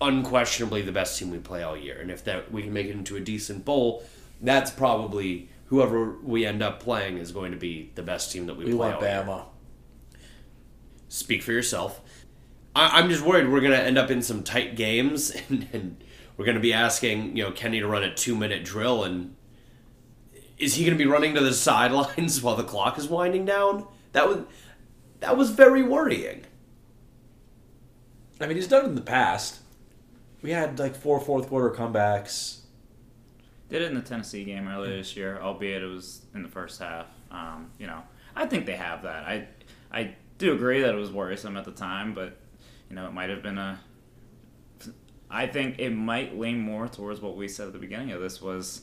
unquestionably 0.00 0.82
the 0.82 0.92
best 0.92 1.18
team 1.18 1.30
we 1.30 1.38
play 1.38 1.62
all 1.62 1.76
year. 1.76 2.00
And 2.00 2.10
if 2.10 2.24
that 2.24 2.50
we 2.50 2.62
can 2.62 2.72
make 2.72 2.86
it 2.86 2.92
into 2.92 3.16
a 3.16 3.20
decent 3.20 3.64
bowl, 3.64 4.04
that's 4.40 4.70
probably 4.70 5.48
whoever 5.66 6.16
we 6.22 6.44
end 6.44 6.62
up 6.62 6.80
playing 6.80 7.18
is 7.18 7.32
going 7.32 7.52
to 7.52 7.58
be 7.58 7.90
the 7.94 8.02
best 8.02 8.32
team 8.32 8.46
that 8.46 8.56
we, 8.56 8.64
We 8.64 8.72
play 8.72 8.90
want 8.90 8.94
all 8.96 9.02
year. 9.02 9.24
Bama. 9.24 9.44
Speak 11.08 11.42
for 11.42 11.52
yourself. 11.52 12.00
I, 12.74 12.98
I'm 12.98 13.08
just 13.08 13.22
worried 13.24 13.48
we're 13.48 13.60
going 13.60 13.72
to 13.72 13.82
end 13.82 13.98
up 13.98 14.10
in 14.10 14.22
some 14.22 14.42
tight 14.42 14.76
games, 14.76 15.30
and, 15.48 15.68
and 15.72 16.04
we're 16.36 16.44
going 16.44 16.56
to 16.56 16.62
be 16.62 16.72
asking 16.72 17.36
you 17.36 17.44
know 17.44 17.52
Kenny 17.52 17.80
to 17.80 17.86
run 17.86 18.02
a 18.02 18.14
two 18.14 18.36
minute 18.36 18.64
drill, 18.64 19.04
and 19.04 19.36
is 20.58 20.74
he 20.74 20.84
going 20.84 20.96
to 20.96 21.04
be 21.04 21.10
running 21.10 21.34
to 21.34 21.40
the 21.40 21.52
sidelines 21.54 22.42
while 22.42 22.56
the 22.56 22.64
clock 22.64 22.98
is 22.98 23.08
winding 23.08 23.44
down? 23.44 23.86
That 24.12 24.28
was 24.28 24.38
that 25.20 25.36
was 25.36 25.50
very 25.50 25.82
worrying. 25.82 26.44
I 28.40 28.46
mean, 28.46 28.56
he's 28.56 28.66
done 28.66 28.84
it 28.84 28.88
in 28.88 28.94
the 28.96 29.02
past. 29.02 29.60
We 30.42 30.50
had 30.50 30.78
like 30.78 30.96
four 30.96 31.20
fourth 31.20 31.48
quarter 31.48 31.70
comebacks. 31.70 32.60
did 33.68 33.82
it 33.82 33.86
in 33.86 33.94
the 33.94 34.02
Tennessee 34.02 34.42
game 34.44 34.66
earlier 34.66 34.96
this 34.96 35.16
year, 35.16 35.38
albeit 35.40 35.82
it 35.82 35.86
was 35.86 36.22
in 36.34 36.42
the 36.42 36.48
first 36.48 36.80
half. 36.80 37.06
Um, 37.30 37.70
you 37.78 37.86
know, 37.86 38.02
I 38.34 38.46
think 38.46 38.66
they 38.66 38.76
have 38.76 39.02
that. 39.04 39.24
I 39.24 39.46
I 39.92 40.14
do 40.38 40.52
agree 40.52 40.80
that 40.80 40.92
it 40.92 40.98
was 40.98 41.12
worrisome 41.12 41.56
at 41.56 41.64
the 41.64 41.70
time, 41.70 42.14
but 42.14 42.36
you 42.92 42.96
know, 42.96 43.06
it 43.06 43.14
might 43.14 43.30
have 43.30 43.42
been 43.42 43.56
a. 43.56 43.80
I 45.30 45.46
think 45.46 45.78
it 45.78 45.88
might 45.88 46.38
lean 46.38 46.60
more 46.60 46.88
towards 46.88 47.22
what 47.22 47.38
we 47.38 47.48
said 47.48 47.68
at 47.68 47.72
the 47.72 47.78
beginning 47.78 48.12
of 48.12 48.20
this 48.20 48.42
was 48.42 48.82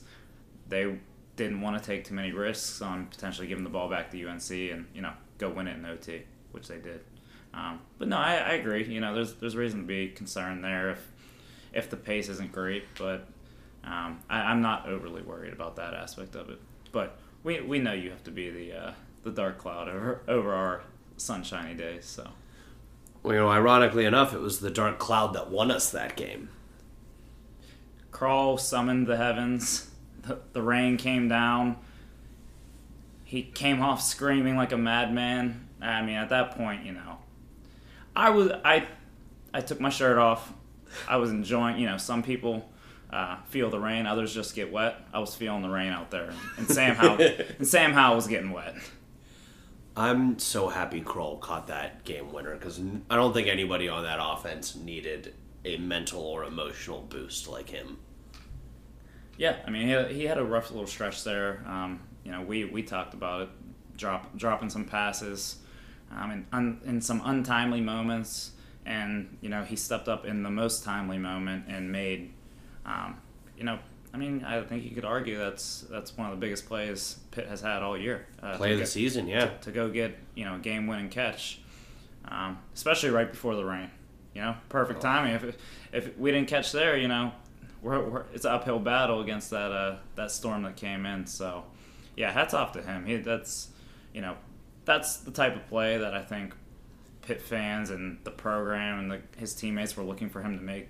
they 0.67 0.98
didn't 1.36 1.62
want 1.62 1.78
to 1.78 1.88
take 1.88 2.06
too 2.06 2.15
many 2.15 2.32
risks 2.32 2.82
on 2.82 3.06
potentially 3.06 3.45
giving 3.45 3.63
the 3.63 3.69
ball 3.69 3.88
back 3.88 4.10
to 4.10 4.28
UNC 4.28 4.50
and 4.50 4.88
you 4.95 5.02
know 5.04 5.13
go 5.38 5.52
win 5.52 5.67
it 5.67 5.78
in 5.78 5.86
OT, 5.86 6.24
which 6.54 6.67
they 6.67 6.80
did. 6.80 7.02
Um, 7.54 7.82
but 8.00 8.08
no, 8.08 8.17
I, 8.17 8.38
I 8.38 8.52
agree. 8.54 8.84
You 8.84 9.00
know, 9.00 9.13
there's 9.13 9.36
there's 9.36 9.56
reason 9.56 9.82
to 9.82 9.86
be 9.86 10.08
concerned 10.08 10.63
there 10.63 10.89
if 10.89 11.08
if 11.72 11.91
the 11.91 11.98
pace 11.98 12.30
isn't 12.30 12.52
great, 12.52 12.86
but 12.98 13.28
um, 13.84 14.22
I, 14.28 14.39
I'm 14.39 14.63
not 14.63 14.88
overly 14.88 15.22
worried 15.22 15.54
about 15.54 15.76
that 15.76 15.93
aspect 15.93 16.36
of 16.36 16.50
it. 16.50 16.60
But 16.91 17.19
we 17.43 17.62
we 17.62 17.78
know 17.78 17.93
you 17.93 18.10
have 18.10 18.24
to 18.24 18.32
be 18.32 18.50
the 18.50 18.74
uh, 18.74 18.93
the 19.22 19.30
dark 19.30 19.60
cloud 19.60 19.88
over 19.88 20.22
over 20.28 20.52
our 20.52 20.82
sunshiny 21.17 21.76
days. 21.76 22.06
So 22.06 22.28
you 23.23 23.34
know, 23.34 23.49
ironically 23.49 24.05
enough, 24.05 24.34
it 24.34 24.39
was 24.39 24.60
the 24.60 24.69
dark 24.69 24.99
cloud 24.99 25.34
that 25.34 25.49
won 25.49 25.71
us 25.71 25.91
that 25.91 26.15
game. 26.15 26.49
Krull 28.12 28.60
summoned 28.60 29.08
the 29.08 29.17
heavens. 29.17 29.89
The, 30.23 30.39
the 30.53 30.62
rain 30.62 30.97
came 30.97 31.27
down. 31.27 31.77
He 33.23 33.43
came 33.43 33.82
off 33.82 34.01
screaming 34.01 34.58
like 34.58 34.71
a 34.71 34.77
madman. 34.77 35.67
I 35.82 36.01
mean, 36.01 36.15
at 36.15 36.29
that 36.29 36.51
point, 36.58 36.86
you 36.86 36.93
know, 36.93 37.19
I 38.15 38.32
was 38.32 38.51
I 38.65 38.88
I 39.53 39.62
took 39.62 39.79
my 39.79 39.89
shirt 39.89 40.17
off. 40.17 40.51
I 41.08 41.17
was 41.17 41.29
enjoying. 41.29 41.77
You 41.79 41.88
know, 41.88 41.97
some 41.97 42.23
people 42.23 42.69
uh, 43.12 43.38
feel 43.45 43.69
the 43.69 43.79
rain, 43.79 44.05
others 44.05 44.34
just 44.34 44.55
get 44.55 44.71
wet. 44.71 44.97
I 45.13 45.19
was 45.19 45.36
feeling 45.36 45.62
the 45.62 45.69
rain 45.69 45.91
out 45.91 46.12
there, 46.12 46.34
and 46.58 46.67
Sam 46.67 46.95
Howell 46.95 47.21
and 47.58 47.67
Sam 47.67 47.93
Howell 47.93 48.15
was 48.15 48.27
getting 48.27 48.51
wet. 48.51 48.75
I'm 50.00 50.40
so 50.40 50.70
happy 50.70 51.02
Krull 51.02 51.42
caught 51.42 51.68
that 51.68 52.06
game 52.06 52.32
winner 52.32 52.56
because 52.56 52.80
I 53.10 53.18
don't 53.18 53.34
think 53.34 53.50
anybody 53.50 53.90
on 53.90 54.04
that 54.04 54.20
offense 54.22 54.78
needed 54.78 55.34
a 55.66 55.76
mental 55.76 56.22
or 56.22 56.46
emotional 56.46 57.02
boost 57.02 57.50
like 57.50 57.70
him. 57.70 57.98
Yeah, 59.38 59.58
I 59.68 59.70
mean, 59.70 59.88
he 59.88 60.14
he 60.14 60.24
had 60.24 60.38
a 60.38 60.44
rough 60.44 60.72
little 60.72 60.88
stretch 60.88 61.26
there. 61.26 61.66
Um, 61.68 62.00
you 62.24 62.32
know, 62.32 62.42
we, 62.42 62.64
we 62.64 62.82
talked 62.82 63.14
about 63.14 63.42
it, 63.42 63.50
drop 63.98 64.34
dropping 64.38 64.70
some 64.70 64.86
passes, 64.86 65.58
um, 66.16 66.32
in, 66.32 66.46
un, 66.54 66.82
in 66.86 67.02
some 67.02 67.22
untimely 67.26 67.82
moments, 67.82 68.52
and 68.86 69.38
you 69.42 69.50
know 69.50 69.64
he 69.64 69.76
stepped 69.76 70.08
up 70.08 70.26
in 70.26 70.44
the 70.44 70.50
most 70.50 70.86
timely 70.86 71.18
moment 71.18 71.66
and 71.68 71.92
made, 71.92 72.32
um, 72.86 73.20
you 73.58 73.66
know, 73.66 73.80
I 74.13 74.17
mean, 74.17 74.43
I 74.43 74.62
think 74.63 74.84
you 74.84 74.91
could 74.91 75.06
argue 75.06 75.38
that's 75.38 75.82
that's 75.89 76.17
one 76.17 76.28
of 76.28 76.32
the 76.32 76.39
biggest 76.43 76.67
plays 76.67 77.19
Pitt 77.32 77.48
has 77.48 77.62
had 77.62 77.84
all 77.84 77.98
year. 77.98 78.26
Uh, 78.41 78.58
Play 78.58 78.69
to 78.69 78.74
of 78.74 78.80
the 78.80 78.84
get- 78.86 78.89
season, 78.91 79.28
yeah. 79.28 79.50
to 79.62 79.72
go 79.72 79.89
get 79.89 80.17
you 80.36 80.45
know 80.45 80.56
a 80.56 80.60
game 80.60 80.88
winning 80.88 81.10
catch, 81.10 81.60
um, 82.28 82.58
especially 82.74 83.10
right 83.12 83.30
before 83.30 83.56
the 83.56 83.65
rain. 83.65 83.91
You 84.34 84.41
know, 84.41 84.56
perfect 84.69 85.02
timing. 85.02 85.34
If 85.36 85.58
if 85.91 86.17
we 86.17 86.32
didn't 86.32 86.48
catch 86.48 86.72
there, 86.72 86.98
you 86.98 87.08
know, 87.08 87.32
we're, 87.82 88.04
we're 88.04 88.24
it's 88.34 88.45
an 88.45 88.52
uphill 88.52 88.80
battle 88.80 89.22
against 89.22 89.52
that 89.52 89.72
uh, 89.72 89.98
that 90.15 90.32
storm 90.32 90.63
that 90.63 90.76
came 90.76 91.06
in. 91.06 91.26
So, 91.28 91.65
yeah, 92.15 92.32
hats 92.32 92.54
off 92.54 92.72
to 92.74 92.82
him. 92.82 93.06
He 93.06 93.17
that's 93.17 93.69
you 94.13 94.22
know 94.22 94.36
that's 94.86 95.17
the 95.17 95.32
type 95.32 95.56
of 95.56 95.67
play 95.67 95.98
that 95.98 96.13
I 96.15 96.24
think 96.24 96.54
Pitt 97.22 97.41
fans 97.41 97.91
and 97.91 98.17
the 98.24 98.32
program 98.32 99.00
and 99.00 99.12
the, 99.12 99.22
his 99.38 99.54
teammates 99.54 99.95
were 99.95 100.04
looking 100.04 100.30
for 100.30 100.41
him 100.41 100.58
to 100.58 100.63
make. 100.63 100.88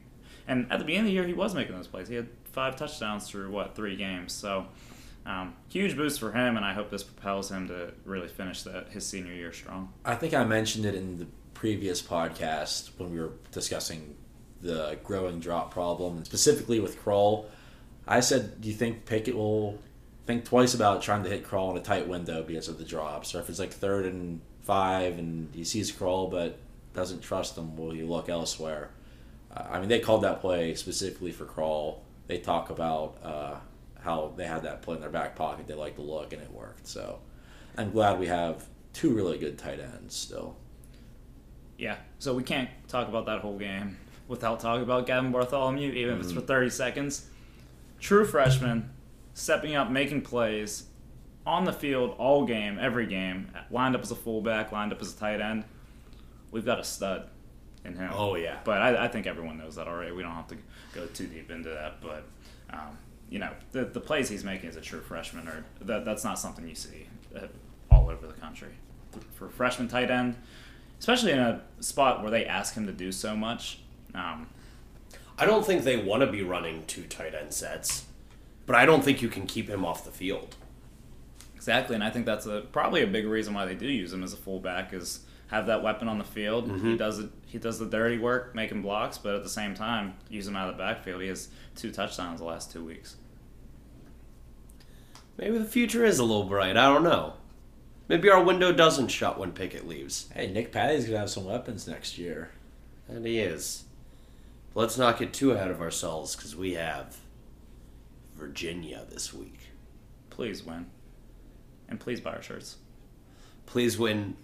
And 0.48 0.72
at 0.72 0.80
the 0.80 0.86
beginning 0.86 1.02
of 1.02 1.08
the 1.08 1.14
year, 1.14 1.28
he 1.28 1.34
was 1.34 1.54
making 1.54 1.76
those 1.76 1.88
plays. 1.88 2.08
He 2.08 2.16
had 2.16 2.28
five 2.52 2.76
touchdowns 2.76 3.28
through 3.28 3.50
what 3.52 3.76
three 3.76 3.96
games. 3.96 4.34
So. 4.34 4.68
Um, 5.26 5.54
huge 5.68 5.96
boost 5.96 6.20
for 6.20 6.32
him, 6.32 6.56
and 6.56 6.66
I 6.66 6.74
hope 6.74 6.90
this 6.90 7.04
propels 7.04 7.52
him 7.52 7.68
to 7.68 7.94
really 8.06 8.30
finish 8.30 8.64
that 8.64 8.88
his 8.90 9.06
senior 9.06 9.34
year 9.34 9.52
strong. 9.54 9.94
I 10.04 10.16
think 10.16 10.34
I 10.34 10.44
mentioned 10.44 10.86
it 10.86 10.96
in 10.96 11.20
the 11.20 11.28
previous 11.54 12.02
podcast 12.02 12.92
when 12.98 13.12
we 13.12 13.20
were 13.20 13.34
discussing 13.52 14.16
the 14.62 14.98
growing 15.04 15.40
drop 15.40 15.72
problem, 15.72 16.18
and 16.18 16.26
specifically 16.26 16.80
with 16.80 17.04
Krull. 17.04 17.46
I 18.08 18.22
said, 18.22 18.60
do 18.62 18.70
you 18.70 18.74
think 18.74 19.06
Pickett 19.06 19.36
will 19.36 19.78
think 20.26 20.46
twice 20.46 20.74
about 20.74 21.02
trying 21.02 21.24
to 21.24 21.30
hit 21.30 21.46
Krull 21.46 21.72
in 21.72 21.78
a 21.78 21.82
tight 21.82 22.08
window 22.08 22.42
because 22.42 22.68
of 22.68 22.78
the 22.78 22.84
drops? 22.84 23.36
Or 23.36 23.40
if 23.40 23.50
it's 23.50 23.60
like 23.60 23.72
third 23.72 24.06
and 24.06 24.42
five 24.62 25.20
and 25.20 25.54
he 25.54 25.64
sees 25.64 25.92
Krull 25.92 26.32
but 26.32 26.58
doesn't 26.94 27.22
trust 27.22 27.58
him, 27.58 27.76
will 27.78 27.92
he 27.92 28.04
look 28.04 28.30
elsewhere? 28.30 28.90
Uh, 29.56 29.64
I 29.70 29.80
mean, 29.80 29.90
they 29.90 30.00
called 30.00 30.24
that 30.24 30.42
play 30.42 30.74
specifically 30.76 31.32
for 31.32 31.46
Krull. 31.46 32.00
They 32.30 32.38
talk 32.38 32.70
about 32.70 33.18
uh, 33.24 33.56
how 34.02 34.34
they 34.38 34.46
had 34.46 34.62
that 34.62 34.84
play 34.84 34.94
in 34.94 35.02
their 35.02 35.10
back 35.10 35.36
pocket. 35.36 35.66
They 35.68 35.74
like 35.74 35.96
the 35.96 36.04
look, 36.04 36.32
and 36.32 36.40
it 36.40 36.52
worked. 36.52 36.88
So 36.88 37.18
I'm 37.76 37.92
glad 37.92 38.20
we 38.20 38.28
have 38.28 38.68
two 38.94 39.16
really 39.16 39.40
good 39.40 39.58
tight 39.58 39.80
ends 39.80 40.16
still. 40.16 40.56
Yeah, 41.80 41.98
so 42.20 42.36
we 42.36 42.44
can't 42.44 42.70
talk 42.88 43.08
about 43.08 43.26
that 43.26 43.40
whole 43.40 43.58
game 43.58 43.98
without 44.28 44.60
talking 44.60 44.84
about 44.84 45.08
Gavin 45.08 45.32
Bartholomew, 45.32 45.92
even 45.92 46.20
if 46.20 46.24
it's 46.24 46.32
for 46.32 46.42
30 46.42 46.70
seconds. 46.70 47.26
True 48.00 48.26
freshman, 48.26 48.92
stepping 49.34 49.74
up, 49.74 49.90
making 49.90 50.22
plays 50.22 50.84
on 51.48 51.64
the 51.64 51.74
field 51.74 52.14
all 52.20 52.46
game, 52.46 52.78
every 52.80 53.08
game, 53.08 53.50
lined 53.72 53.96
up 53.96 54.04
as 54.04 54.12
a 54.12 54.16
fullback, 54.16 54.72
lined 54.72 54.94
up 54.94 55.02
as 55.02 55.16
a 55.16 55.18
tight 55.18 55.42
end. 55.42 55.64
We've 56.52 56.66
got 56.66 56.80
a 56.80 56.84
stud 56.84 57.28
in 57.86 57.96
him. 57.96 58.12
Oh, 58.14 58.36
yeah. 58.36 58.60
But 58.64 58.82
I, 58.82 59.06
I 59.06 59.08
think 59.08 59.28
everyone 59.28 59.58
knows 59.58 59.76
that 59.76 59.88
already. 59.88 60.12
We 60.12 60.24
don't 60.24 60.34
have 60.34 60.48
to 60.48 60.58
go 60.94 61.06
too 61.08 61.28
deep 61.28 61.50
into 61.52 61.70
that. 61.70 62.02
But, 62.02 62.24
um, 62.72 62.98
you 63.30 63.40
know, 63.40 63.52
the, 63.72 63.86
the 63.86 64.00
plays 64.00 64.30
he's 64.30 64.44
making 64.44 64.70
as 64.70 64.76
a 64.76 64.82
true 64.82 65.02
freshman, 65.02 65.48
are 65.48 65.64
that, 65.82 66.06
that's 66.06 66.24
not 66.24 66.40
something 66.40 66.68
you 66.68 66.76
see 66.76 67.08
uh, 67.36 67.48
all 67.92 68.10
over 68.10 68.28
the 68.28 68.34
country. 68.34 68.74
For 69.34 69.50
freshman 69.50 69.88
tight 69.88 70.12
end, 70.12 70.36
especially 71.00 71.32
in 71.32 71.40
a 71.40 71.62
spot 71.80 72.22
where 72.22 72.30
they 72.30 72.46
ask 72.46 72.76
him 72.76 72.86
to 72.86 72.92
do 72.92 73.12
so 73.12 73.36
much. 73.36 73.80
Um, 74.14 74.48
I 75.38 75.46
don't 75.46 75.66
think 75.66 75.84
they 75.84 75.98
want 75.98 76.22
to 76.22 76.28
be 76.28 76.44
running 76.44 76.84
two 76.86 77.04
tight 77.04 77.34
end 77.34 77.54
sets, 77.54 78.06
but 78.66 78.76
I 78.76 78.86
don't 78.86 79.04
think 79.04 79.22
you 79.22 79.30
can 79.30 79.48
keep 79.48 79.70
him 79.70 79.86
off 79.86 80.04
the 80.04 80.12
field. 80.12 80.56
exactly, 81.56 81.94
and 81.94 82.04
I 82.04 82.10
think 82.10 82.26
that's 82.26 82.46
a 82.46 82.62
probably 82.72 83.04
a 83.04 83.08
big 83.08 83.26
reason 83.26 83.54
why 83.54 83.66
they 83.66 83.76
do 83.76 83.86
use 83.86 84.12
him 84.14 84.24
as 84.24 84.34
a 84.34 84.38
fullback 84.38 84.94
is 84.94 85.20
have 85.50 85.68
that 85.68 85.84
weapon 85.84 86.08
on 86.08 86.18
the 86.18 86.24
field. 86.24 86.66
He 86.66 86.72
mm-hmm. 86.72 86.96
does 86.96 87.20
it. 87.20 87.30
He 87.46 87.58
does 87.58 87.80
the 87.80 87.86
dirty 87.86 88.18
work, 88.18 88.56
making 88.56 88.82
blocks, 88.82 89.18
but 89.18 89.36
at 89.36 89.44
the 89.44 89.50
same 89.50 89.74
time, 89.74 90.16
use 90.30 90.48
him 90.48 90.56
out 90.56 90.70
of 90.70 90.78
the 90.78 90.84
backfield. 90.84 91.22
He 91.22 91.28
has 91.28 91.50
two 91.76 91.92
touchdowns 91.92 92.40
the 92.40 92.46
last 92.46 92.72
two 92.72 92.84
weeks. 92.84 93.16
Maybe 95.38 95.58
the 95.58 95.66
future 95.66 96.06
is 96.06 96.20
a 96.20 96.24
little 96.24 96.44
bright. 96.44 96.78
I 96.78 96.94
don't 96.94 97.04
know. 97.04 97.34
Maybe 98.08 98.30
our 98.30 98.44
window 98.44 98.74
doesn't 98.74 99.08
shut 99.08 99.40
when 99.40 99.52
Pickett 99.52 99.88
leaves. 99.88 100.30
Hey, 100.34 100.52
Nick 100.52 100.72
Patti's 100.72 101.06
gonna 101.06 101.20
have 101.20 101.30
some 101.30 101.46
weapons 101.46 101.88
next 101.88 102.18
year. 102.18 102.52
And 103.08 103.26
he 103.26 103.40
is. 103.40 103.86
But 104.74 104.82
let's 104.82 104.98
not 104.98 105.18
get 105.18 105.34
too 105.34 105.52
ahead 105.52 105.72
of 105.72 105.82
ourselves 105.82 106.36
because 106.36 106.56
we 106.56 106.74
have 106.74 107.18
Virginia 108.36 109.06
this 109.10 109.34
week. 109.34 109.70
Please 110.30 110.64
win, 110.64 110.88
and 111.88 112.00
please 112.00 112.20
buy 112.20 112.34
our 112.34 112.42
shirts. 112.42 112.78
Please 113.66 113.98
win. 113.98 114.36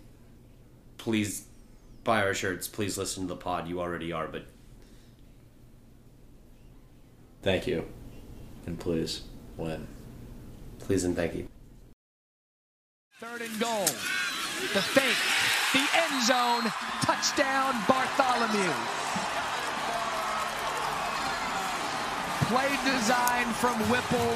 Please 1.05 1.45
buy 2.03 2.23
our 2.23 2.33
shirts. 2.33 2.67
Please 2.67 2.97
listen 2.97 3.27
to 3.27 3.27
the 3.27 3.35
pod. 3.35 3.67
You 3.67 3.79
already 3.79 4.11
are, 4.11 4.27
but 4.27 4.45
Thank 7.43 7.67
you, 7.67 7.85
and 8.65 8.79
please 8.79 9.21
win. 9.55 9.85
please 10.79 11.03
and 11.03 11.15
thank 11.15 11.35
you. 11.35 11.47
Third 13.19 13.43
and 13.43 13.59
goal. 13.59 13.85
The 14.73 14.81
fake. 14.81 15.21
The 15.73 15.85
end 15.93 16.25
zone. 16.25 16.71
Touchdown, 17.05 17.75
Bartholomew. 17.87 18.73
Play 22.49 22.69
design 22.83 23.45
from 23.53 23.77
Whipple. 23.91 24.33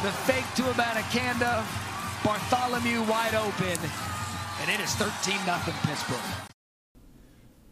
The 0.00 0.12
fake 0.24 0.48
to 0.56 0.62
Abanikanda. 0.72 1.66
Bartholomew 2.24 3.02
wide 3.02 3.34
open. 3.34 3.78
And 4.60 4.70
it 4.70 4.80
is 4.80 4.94
13 4.94 5.38
0 5.44 5.56
Pittsburgh. 5.82 6.18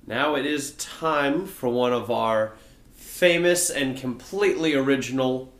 Now 0.06 0.36
it 0.36 0.46
is 0.46 0.72
time 0.72 1.46
for 1.46 1.68
one 1.68 1.92
of 1.92 2.10
our 2.10 2.52
famous 2.94 3.70
and 3.70 3.96
completely 3.96 4.74
original 4.74 5.52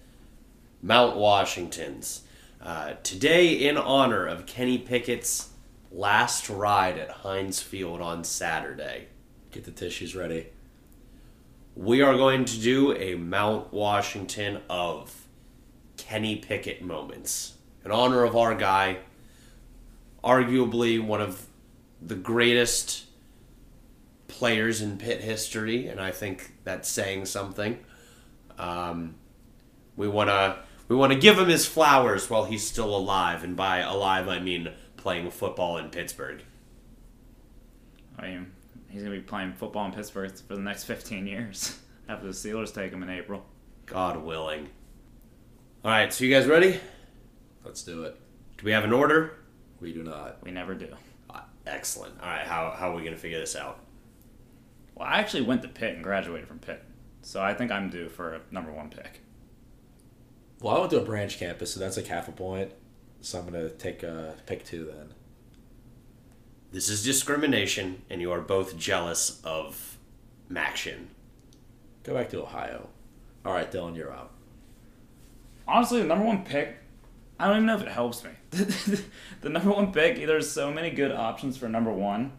Mount 0.83 1.17
Washingtons. 1.17 2.23
Uh, 2.63 2.95
today, 3.03 3.53
in 3.53 3.77
honor 3.77 4.27
of 4.27 4.47
Kenny 4.47 4.79
Pickett's 4.79 5.51
last 5.91 6.49
ride 6.49 6.99
at 6.99 7.11
Heinz 7.11 7.61
Field 7.61 8.01
on 8.01 8.25
Saturday, 8.25 9.07
Get 9.53 9.65
the 9.65 9.71
tissues 9.71 10.15
ready. 10.15 10.47
we 11.75 12.03
are 12.03 12.15
going 12.17 12.45
to 12.45 12.61
do 12.61 12.95
a 12.97 13.15
Mount 13.15 13.73
Washington 13.73 14.61
of 14.69 15.27
Kenny 15.97 16.37
Pickett 16.37 16.83
moments 16.83 17.55
in 17.85 17.91
honor 17.91 18.25
of 18.25 18.37
our 18.37 18.55
guy, 18.55 18.99
arguably 20.27 21.01
one 21.03 21.21
of 21.21 21.47
the 22.03 22.17
greatest 22.17 23.05
players 24.27 24.83
in 24.83 24.99
Pitt 24.99 25.21
history, 25.21 25.87
and 25.87 26.01
I 26.01 26.11
think 26.11 26.53
that's 26.65 26.89
saying 26.89 27.27
something. 27.27 27.79
Um, 28.59 29.15
we 29.97 30.09
want 30.09 30.29
to 30.31 30.59
we 30.89 30.97
want 30.97 31.13
to 31.13 31.19
give 31.19 31.39
him 31.39 31.49
his 31.49 31.67
flowers 31.67 32.29
while 32.29 32.45
he's 32.45 32.67
still 32.67 32.95
alive, 32.95 33.45
and 33.45 33.57
by 33.57 33.79
alive 33.79 34.29
I 34.29 34.41
mean 34.41 34.73
playing 34.97 35.31
football 35.31 35.79
in 35.79 35.91
Pittsburgh. 35.91 36.43
I 38.19 38.29
mean, 38.29 38.53
he's 38.89 39.03
gonna 39.03 39.15
be 39.15 39.23
playing 39.23 39.53
football 39.53 39.87
in 39.87 39.93
Pittsburgh 39.93 40.33
for 40.49 40.57
the 40.57 40.63
next 40.63 40.85
15 40.85 41.27
years 41.27 41.79
after 42.09 42.27
the 42.27 42.33
Steelers 42.33 42.75
take 42.75 42.93
him 42.93 43.03
in 43.03 43.11
April. 43.11 43.45
God 43.87 44.17
willing. 44.25 44.69
All 45.85 45.93
right, 45.93 46.13
so 46.13 46.25
you 46.25 46.35
guys 46.35 46.47
ready? 46.47 46.81
Let's 47.65 47.83
do 47.83 48.03
it. 48.05 48.19
Do 48.59 48.65
we 48.65 48.73
have 48.73 48.83
an 48.83 48.93
order? 48.93 49.39
We 49.81 49.93
do 49.93 50.03
not. 50.03 50.39
We 50.43 50.51
never 50.51 50.75
do. 50.75 50.89
Uh, 51.29 51.41
excellent. 51.67 52.15
All 52.21 52.29
right, 52.29 52.47
how, 52.47 52.75
how 52.77 52.93
are 52.93 52.95
we 52.95 53.03
going 53.03 53.15
to 53.15 53.21
figure 53.21 53.41
this 53.41 53.57
out? 53.57 53.81
Well, 54.95 55.07
I 55.07 55.19
actually 55.19 55.43
went 55.43 55.63
to 55.63 55.69
Pitt 55.69 55.95
and 55.95 56.03
graduated 56.03 56.49
from 56.49 56.59
Pitt, 56.59 56.83
so 57.23 57.43
I 57.43 57.53
think 57.53 57.71
I'm 57.71 57.91
due 57.91 58.09
for 58.09 58.35
a 58.35 58.41
number 58.51 58.73
one 58.73 58.89
pick. 58.89 59.21
Well, 60.61 60.77
I 60.77 60.79
went 60.79 60.91
to 60.93 61.01
a 61.01 61.05
branch 61.05 61.39
campus, 61.39 61.75
so 61.75 61.81
that's 61.81 61.97
like 61.99 62.07
half 62.07 62.29
a 62.29 62.33
point. 62.33 62.73
So 63.21 63.39
I'm 63.39 63.45
gonna 63.45 63.69
take 63.69 64.03
uh, 64.03 64.33
pick 64.47 64.65
two 64.65 64.87
then. 64.87 65.13
This 66.73 66.89
is 66.89 67.05
discrimination, 67.05 68.03
and 68.09 68.21
you 68.21 68.33
are 68.33 68.41
both 68.41 68.77
jealous 68.79 69.41
of 69.45 69.99
Maction. 70.51 71.07
Go 72.03 72.15
back 72.15 72.31
to 72.31 72.43
Ohio. 72.43 72.89
All 73.45 73.53
right, 73.53 73.71
Dylan, 73.71 73.97
you're 73.97 74.13
out. 74.13 74.33
Honestly, 75.69 76.01
the 76.01 76.07
number 76.07 76.25
one 76.25 76.45
pick, 76.45 76.77
I 77.39 77.47
don't 77.47 77.57
even 77.57 77.67
know 77.67 77.77
if 77.77 77.83
it 77.83 77.89
helps 77.89 78.25
me. 78.25 78.31
the 79.43 79.49
number 79.49 79.71
one 79.71 79.93
pick, 79.93 80.17
there's 80.27 80.51
so 80.51 80.73
many 80.73 80.91
good 80.91 81.13
options 81.13 81.57
for 81.57 81.69
number 81.69 81.93
one. 81.93 82.33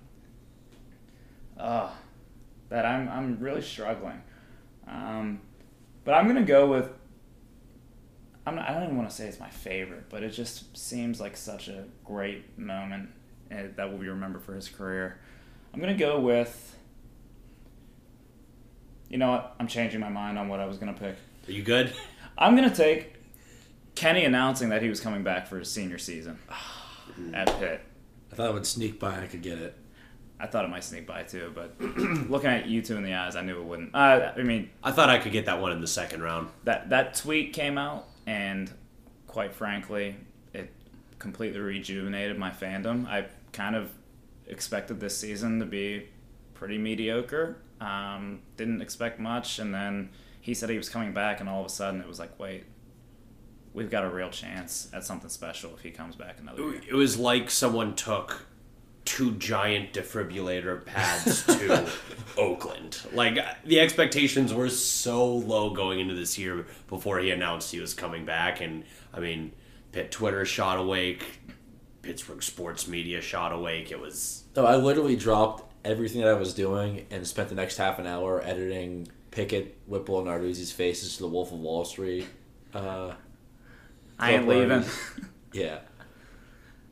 Uh, 1.58 1.90
that 2.70 2.86
I'm 2.86 3.08
I'm 3.10 3.40
really 3.40 3.62
struggling. 3.62 4.22
Um, 4.88 5.42
but 6.04 6.14
I'm 6.14 6.28
gonna 6.28 6.44
go 6.44 6.68
with. 6.68 6.90
I'm 8.46 8.56
not, 8.56 8.70
I 8.70 8.74
don't 8.74 8.84
even 8.84 8.98
want 8.98 9.10
to 9.10 9.16
say 9.16 9.28
it's 9.28 9.40
my 9.40 9.50
favorite, 9.50 10.06
but 10.10 10.24
it 10.24 10.30
just 10.30 10.76
seems 10.78 11.20
like 11.20 11.36
such 11.36 11.68
a 11.68 11.84
great 12.06 12.58
moment 12.58 13.10
uh, 13.52 13.64
that 13.76 13.92
will 13.92 13.98
be 13.98 14.08
remembered 14.08 14.44
for 14.44 14.56
his 14.56 14.70
career. 14.70 15.20
I'm 15.74 15.80
gonna 15.80 15.98
go 15.98 16.20
with. 16.20 16.76
You 19.10 19.18
know 19.18 19.32
what? 19.32 19.56
I'm 19.60 19.68
changing 19.68 20.00
my 20.00 20.10
mind 20.10 20.38
on 20.38 20.48
what 20.48 20.60
I 20.60 20.66
was 20.66 20.78
gonna 20.78 20.94
pick. 20.94 21.16
Are 21.48 21.52
you 21.52 21.64
good? 21.64 21.94
I'm 22.38 22.56
gonna 22.56 22.74
take 22.74 23.17
Kenny 23.98 24.26
announcing 24.26 24.70
that 24.70 24.84
he 24.84 24.90
was 24.90 25.00
coming 25.00 25.24
back 25.24 25.48
for 25.48 25.58
his 25.58 25.72
senior 25.72 25.98
season 25.98 26.38
at 27.34 27.48
Pitt. 27.60 27.82
I 28.32 28.36
thought 28.36 28.52
it 28.52 28.54
would 28.54 28.68
sneak 28.68 29.00
by 29.00 29.14
and 29.16 29.24
I 29.24 29.28
could 29.28 29.42
get 29.42 29.58
it. 29.58 29.76
I 30.40 30.46
thought 30.46 30.66
it 30.66 30.68
might 30.68 30.84
sneak 30.84 31.08
by 31.08 31.24
too, 31.24 31.52
but 31.56 31.74
looking 32.30 32.52
at 32.52 32.68
you 32.68 32.84
two 32.84 32.96
in 32.96 33.02
the 33.04 33.16
eyes, 33.16 33.36
I 33.36 33.42
knew 33.42 33.60
it 33.60 33.64
wouldn't. 33.64 33.96
Uh, 33.96 34.34
I 34.38 34.44
mean, 34.44 34.70
I 34.84 34.92
thought 34.92 35.10
I 35.10 35.18
could 35.18 35.32
get 35.32 35.48
that 35.48 35.60
one 35.60 35.72
in 35.72 35.82
the 35.82 35.88
second 35.88 36.22
round. 36.22 36.50
that 36.64 36.90
that 36.92 37.16
tweet 37.16 37.54
came 37.54 37.80
out, 37.80 38.06
and 38.28 38.72
quite 39.26 39.56
frankly, 39.56 40.16
it 40.54 40.72
completely 41.18 41.60
rejuvenated 41.60 42.38
my 42.38 42.52
fandom. 42.52 43.08
I 43.08 43.26
kind 43.52 43.76
of 43.76 43.90
expected 44.46 45.00
this 45.00 45.18
season 45.18 45.58
to 45.60 45.66
be 45.66 46.08
pretty 46.54 46.78
mediocre. 46.78 47.58
Um, 47.82 48.42
didn't 48.58 48.84
expect 48.84 49.20
much, 49.20 49.58
and 49.58 49.74
then 49.74 50.10
he 50.40 50.54
said 50.54 50.70
he 50.70 50.78
was 50.78 50.90
coming 50.90 51.14
back, 51.14 51.40
and 51.40 51.50
all 51.50 51.62
of 51.62 51.66
a 51.66 51.70
sudden 51.70 52.00
it 52.00 52.08
was 52.08 52.20
like, 52.20 52.40
wait, 52.40 52.66
we've 53.78 53.92
got 53.92 54.04
a 54.04 54.10
real 54.10 54.32
chance 54.32 54.90
at 54.92 55.06
something 55.06 55.30
special 55.30 55.72
if 55.76 55.82
he 55.82 55.92
comes 55.92 56.16
back 56.16 56.38
another 56.42 56.64
year. 56.64 56.82
It 56.90 56.96
was 56.96 57.18
like 57.18 57.52
someone 57.52 57.94
took 57.94 58.48
two 59.06 59.34
giant 59.36 59.94
defibrillator 59.94 60.84
pads 60.84 61.44
to 61.46 61.88
Oakland. 62.38 63.00
Like 63.14 63.38
the 63.64 63.80
expectations 63.80 64.52
were 64.52 64.70
so 64.70 65.28
low 65.28 65.70
going 65.70 66.00
into 66.00 66.16
this 66.16 66.40
year 66.40 66.66
before 66.88 67.20
he 67.20 67.30
announced 67.30 67.72
he 67.72 67.80
was 67.80 67.94
coming 67.94 68.26
back, 68.26 68.62
and 68.62 68.84
I 69.14 69.20
mean, 69.20 69.54
Pitt 69.92 70.12
Twitter 70.12 70.44
shot 70.44 70.80
awake, 70.80 71.40
Pittsburgh 72.02 72.42
sports 72.42 72.88
media 72.88 73.22
shot 73.22 73.54
awake. 73.54 73.92
It 73.92 74.00
was 74.00 74.44
No, 74.56 74.66
I 74.66 74.76
literally 74.78 75.16
dropped 75.16 75.72
everything 75.86 76.22
that 76.22 76.30
I 76.32 76.34
was 76.34 76.56
doing 76.56 77.06
and 77.12 77.26
spent 77.28 77.50
the 77.50 77.56
next 77.56 77.78
half 77.78 78.00
an 78.00 78.08
hour 78.08 78.42
editing 78.44 79.08
Pickett, 79.30 79.78
Whipple, 79.86 80.18
and 80.18 80.28
Narduzzi's 80.28 80.72
faces 80.72 81.18
to 81.18 81.24
the 81.24 81.30
Wolf 81.30 81.52
of 81.52 81.60
Wall 81.60 81.86
Street. 81.86 82.26
Uh, 82.74 83.14
I 84.20 84.32
ain't 84.32 84.48
leaving. 84.48 84.84
yeah. 85.54 85.80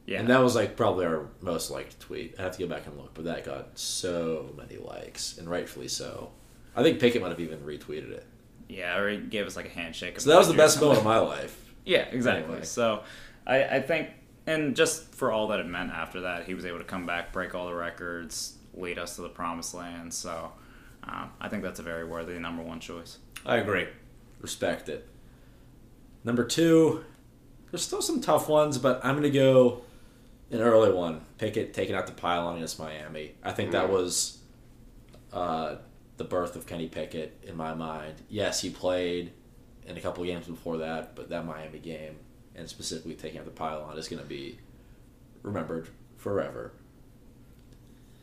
yeah, 0.05 0.19
And 0.19 0.29
that 0.29 0.41
was 0.41 0.55
like 0.55 0.75
probably 0.75 1.05
our 1.05 1.27
most 1.41 1.71
liked 1.71 1.99
tweet. 1.99 2.35
I 2.38 2.43
have 2.43 2.51
to 2.53 2.59
go 2.59 2.67
back 2.67 2.85
and 2.85 2.97
look, 2.97 3.13
but 3.13 3.25
that 3.25 3.45
got 3.45 3.77
so 3.77 4.53
many 4.57 4.77
likes, 4.77 5.38
and 5.38 5.49
rightfully 5.49 5.88
so. 5.88 6.31
I 6.75 6.83
think 6.83 6.99
Pickett 6.99 7.21
might 7.21 7.29
have 7.29 7.39
even 7.39 7.59
retweeted 7.59 8.11
it. 8.11 8.25
yeah, 8.67 8.97
or 8.97 9.09
he 9.09 9.17
gave 9.17 9.45
us 9.47 9.55
like 9.55 9.65
a 9.65 9.69
handshake. 9.69 10.19
So 10.19 10.29
that 10.29 10.38
was 10.38 10.47
the 10.47 10.53
best 10.53 10.79
moment 10.81 10.99
of 10.99 11.05
my 11.05 11.19
life. 11.19 11.61
Yeah, 11.88 11.99
exactly. 12.11 12.45
Anyway. 12.45 12.65
So 12.65 13.03
I, 13.45 13.63
I 13.63 13.79
think, 13.79 14.09
and 14.47 14.75
just 14.75 15.13
for 15.13 15.31
all 15.31 15.49
that 15.49 15.59
it 15.59 15.67
meant 15.67 15.91
after 15.91 16.21
that, 16.21 16.45
he 16.45 16.55
was 16.55 16.65
able 16.65 16.79
to 16.79 16.83
come 16.83 17.05
back, 17.05 17.31
break 17.31 17.53
all 17.53 17.67
the 17.67 17.75
records, 17.75 18.57
lead 18.73 18.97
us 18.97 19.17
to 19.17 19.21
the 19.21 19.29
promised 19.29 19.75
land. 19.75 20.11
So 20.11 20.51
um, 21.03 21.29
I 21.39 21.47
think 21.47 21.61
that's 21.61 21.79
a 21.79 21.83
very 21.83 22.03
worthy 22.03 22.39
number 22.39 22.63
one 22.63 22.79
choice. 22.79 23.19
I 23.45 23.57
agree. 23.57 23.85
Respect 24.41 24.89
it. 24.89 25.07
Number 26.23 26.43
two, 26.43 27.05
there's 27.75 27.83
still 27.83 28.01
some 28.01 28.21
tough 28.21 28.47
ones, 28.47 28.77
but 28.77 29.03
I'm 29.03 29.15
gonna 29.15 29.29
go 29.29 29.81
an 30.49 30.61
early 30.61 30.93
one. 30.93 31.19
Pickett 31.38 31.73
taking 31.73 31.93
out 31.93 32.07
the 32.07 32.13
pylon 32.13 32.55
against 32.55 32.79
Miami. 32.79 33.33
I 33.43 33.51
think 33.51 33.71
that 33.71 33.89
was 33.89 34.38
uh, 35.33 35.75
the 36.15 36.23
birth 36.23 36.55
of 36.55 36.65
Kenny 36.65 36.88
Pickett 36.88 37.38
in 37.43 37.57
my 37.57 37.73
mind. 37.73 38.13
Yes, 38.29 38.61
he 38.61 38.69
played 38.69 39.33
in 39.85 39.97
a 39.97 39.99
couple 39.99 40.23
of 40.23 40.27
games 40.27 40.47
before 40.47 40.77
that, 40.77 41.17
but 41.17 41.27
that 41.27 41.45
Miami 41.45 41.79
game 41.79 42.15
and 42.55 42.69
specifically 42.69 43.13
taking 43.13 43.39
out 43.39 43.45
the 43.45 43.51
pylon 43.51 43.97
is 43.97 44.07
gonna 44.07 44.23
be 44.23 44.57
remembered 45.41 45.89
forever. 46.15 46.71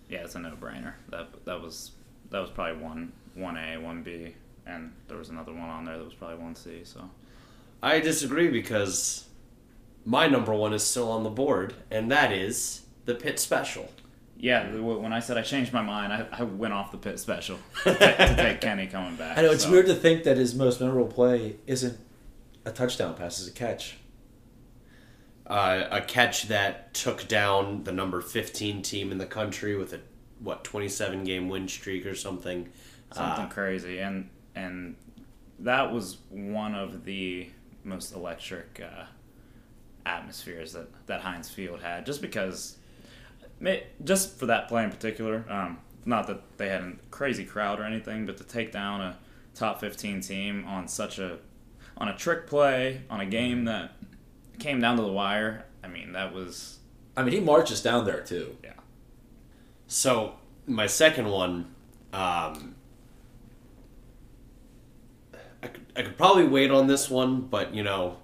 Yeah, 0.08 0.24
it's 0.24 0.34
a 0.34 0.38
no-brainer. 0.38 0.94
That 1.10 1.44
that 1.44 1.60
was 1.60 1.90
that 2.30 2.40
was 2.40 2.48
probably 2.48 2.82
one 2.82 3.12
one 3.34 3.58
A, 3.58 3.76
one 3.76 4.02
B, 4.02 4.34
and 4.64 4.94
there 5.08 5.18
was 5.18 5.28
another 5.28 5.52
one 5.52 5.68
on 5.68 5.84
there 5.84 5.98
that 5.98 6.04
was 6.06 6.14
probably 6.14 6.36
one 6.36 6.54
C. 6.54 6.84
So 6.84 7.10
I 7.82 8.00
disagree 8.00 8.48
because 8.48 9.26
my 10.04 10.26
number 10.26 10.52
one 10.54 10.72
is 10.72 10.82
still 10.82 11.10
on 11.10 11.22
the 11.22 11.30
board, 11.30 11.74
and 11.90 12.10
that 12.10 12.32
is 12.32 12.82
the 13.04 13.14
Pitt 13.14 13.38
Special. 13.38 13.88
yeah, 14.38 14.72
when 14.74 15.12
I 15.12 15.20
said 15.20 15.38
I 15.38 15.42
changed 15.42 15.72
my 15.72 15.82
mind, 15.82 16.12
I, 16.12 16.26
I 16.32 16.42
went 16.42 16.72
off 16.74 16.90
the 16.92 16.98
Pitt 16.98 17.18
special 17.20 17.58
to, 17.84 17.94
ta- 17.94 18.16
to 18.26 18.36
take 18.36 18.60
Kenny 18.60 18.86
coming 18.88 19.14
back. 19.16 19.38
I 19.38 19.42
know 19.42 19.50
it's 19.52 19.64
So- 19.64 19.70
weird 19.70 19.86
to 19.86 19.94
think 19.94 20.24
that 20.24 20.36
his 20.36 20.54
most 20.54 20.80
memorable 20.80 21.06
play 21.12 21.56
isn't 21.66 21.98
a 22.64 22.70
touchdown 22.72 23.14
pass, 23.14 23.38
it's 23.40 23.48
a 23.48 23.52
catch. 23.52 23.96
Uh, 25.46 25.88
a 25.90 26.00
catch 26.00 26.44
that 26.48 26.94
took 26.94 27.26
down 27.28 27.82
the 27.84 27.92
number 27.92 28.20
15 28.20 28.80
team 28.82 29.10
in 29.12 29.18
the 29.18 29.26
country 29.26 29.76
with 29.76 29.92
a 29.92 30.00
what 30.38 30.64
27 30.64 31.24
game 31.24 31.48
win 31.48 31.66
streak 31.68 32.06
or 32.06 32.14
something. 32.14 32.68
something 33.12 33.44
Uh, 33.46 33.48
crazy 33.48 33.98
and 33.98 34.28
and 34.54 34.96
that 35.58 35.92
was 35.92 36.18
one 36.30 36.74
of 36.74 37.04
the 37.04 37.48
most 37.84 38.14
electric 38.14 38.80
uh, 38.82 39.04
atmospheres 40.06 40.72
that 40.72 40.88
that 41.06 41.20
Heinz 41.20 41.48
Field 41.48 41.80
had 41.80 42.06
just 42.06 42.20
because 42.20 42.76
just 44.04 44.38
for 44.38 44.46
that 44.46 44.68
play 44.68 44.84
in 44.84 44.90
particular 44.90 45.44
um, 45.48 45.78
not 46.04 46.26
that 46.26 46.40
they 46.58 46.68
had 46.68 46.82
a 46.82 46.92
crazy 47.10 47.44
crowd 47.44 47.78
or 47.78 47.84
anything 47.84 48.26
but 48.26 48.36
to 48.36 48.44
take 48.44 48.72
down 48.72 49.00
a 49.00 49.16
top 49.54 49.80
15 49.80 50.20
team 50.20 50.64
on 50.66 50.88
such 50.88 51.18
a 51.18 51.38
on 51.96 52.08
a 52.08 52.16
trick 52.16 52.46
play 52.46 53.02
on 53.08 53.20
a 53.20 53.26
game 53.26 53.64
that 53.64 53.92
came 54.58 54.80
down 54.80 54.96
to 54.96 55.02
the 55.02 55.12
wire 55.12 55.64
I 55.84 55.88
mean 55.88 56.12
that 56.12 56.34
was 56.34 56.78
I 57.16 57.22
mean, 57.22 57.34
he 57.34 57.40
marches 57.40 57.82
down 57.82 58.04
there 58.04 58.20
too. 58.20 58.56
yeah 58.64 58.72
So 59.86 60.36
my 60.66 60.86
second 60.86 61.28
one, 61.28 61.74
um, 62.12 62.74
I 65.62 65.66
could, 65.68 65.86
I 65.94 66.02
could 66.02 66.16
probably 66.16 66.46
wait 66.46 66.70
on 66.70 66.86
this 66.86 67.10
one, 67.10 67.42
but 67.42 67.74
you 67.74 67.82
know, 67.82 68.16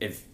if 0.00 0.24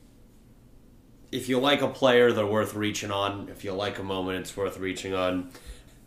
if 1.33 1.49
you 1.49 1.59
like 1.59 1.83
a 1.83 1.89
player, 1.89 2.33
they're 2.33 2.47
worth 2.47 2.75
reaching 2.75 3.11
on. 3.11 3.49
If 3.51 3.65
you 3.65 3.73
like 3.73 3.99
a 3.99 4.03
moment, 4.03 4.39
it's 4.41 4.57
worth 4.57 4.79
reaching 4.79 5.13
on. 5.15 5.51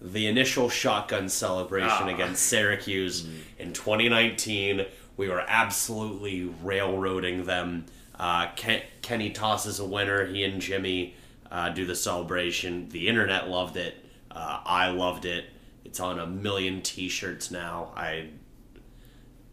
The 0.01 0.27
initial 0.27 0.69
shotgun 0.69 1.27
celebration 1.27 1.89
Ah. 2.03 2.07
against 2.07 2.45
Syracuse 2.45 3.27
in 3.57 3.73
2019, 3.73 4.85
we 5.17 5.27
were 5.27 5.43
absolutely 5.45 6.45
railroading 6.63 7.43
them. 7.43 7.85
Uh, 8.17 8.47
Ken, 8.55 8.81
Kenny 9.01 9.29
tosses 9.31 9.77
a 9.79 9.85
winner. 9.85 10.25
He 10.25 10.43
and 10.45 10.61
Jimmy 10.61 11.15
uh, 11.51 11.69
do 11.69 11.85
the 11.85 11.95
celebration. 11.95 12.87
The 12.89 13.09
internet 13.09 13.49
loved 13.49 13.75
it. 13.75 13.95
Uh, 14.31 14.61
I 14.65 14.89
loved 14.91 15.25
it. 15.25 15.45
It's 15.83 15.99
on 15.99 16.17
a 16.17 16.25
million 16.25 16.81
T-shirts 16.81 17.51
now. 17.51 17.91
I 17.95 18.29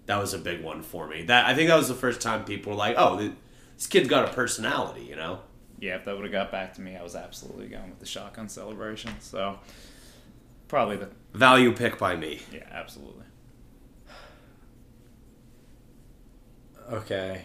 that 0.06 0.18
was 0.20 0.32
a 0.32 0.38
big 0.38 0.62
one 0.62 0.82
for 0.82 1.08
me. 1.08 1.22
That 1.24 1.46
I 1.46 1.54
think 1.54 1.68
that 1.68 1.76
was 1.76 1.88
the 1.88 1.94
first 1.94 2.20
time 2.20 2.44
people 2.44 2.70
were 2.72 2.78
like, 2.78 2.94
"Oh, 2.96 3.32
this 3.76 3.86
kid's 3.86 4.08
got 4.08 4.28
a 4.28 4.32
personality," 4.32 5.02
you 5.04 5.16
know. 5.16 5.40
yeah, 5.78 5.96
if 5.96 6.04
that 6.06 6.14
would 6.16 6.24
have 6.24 6.32
got 6.32 6.50
back 6.50 6.74
to 6.74 6.80
me, 6.80 6.96
I 6.96 7.02
was 7.02 7.14
absolutely 7.14 7.68
going 7.68 7.90
with 7.90 8.00
the 8.00 8.06
shotgun 8.06 8.48
celebration. 8.48 9.12
So 9.20 9.58
probably 10.68 10.96
the 10.96 11.10
Value 11.34 11.72
pick 11.72 11.98
by 11.98 12.16
me. 12.16 12.40
yeah, 12.52 12.66
absolutely. 12.72 13.24
Okay. 16.90 17.42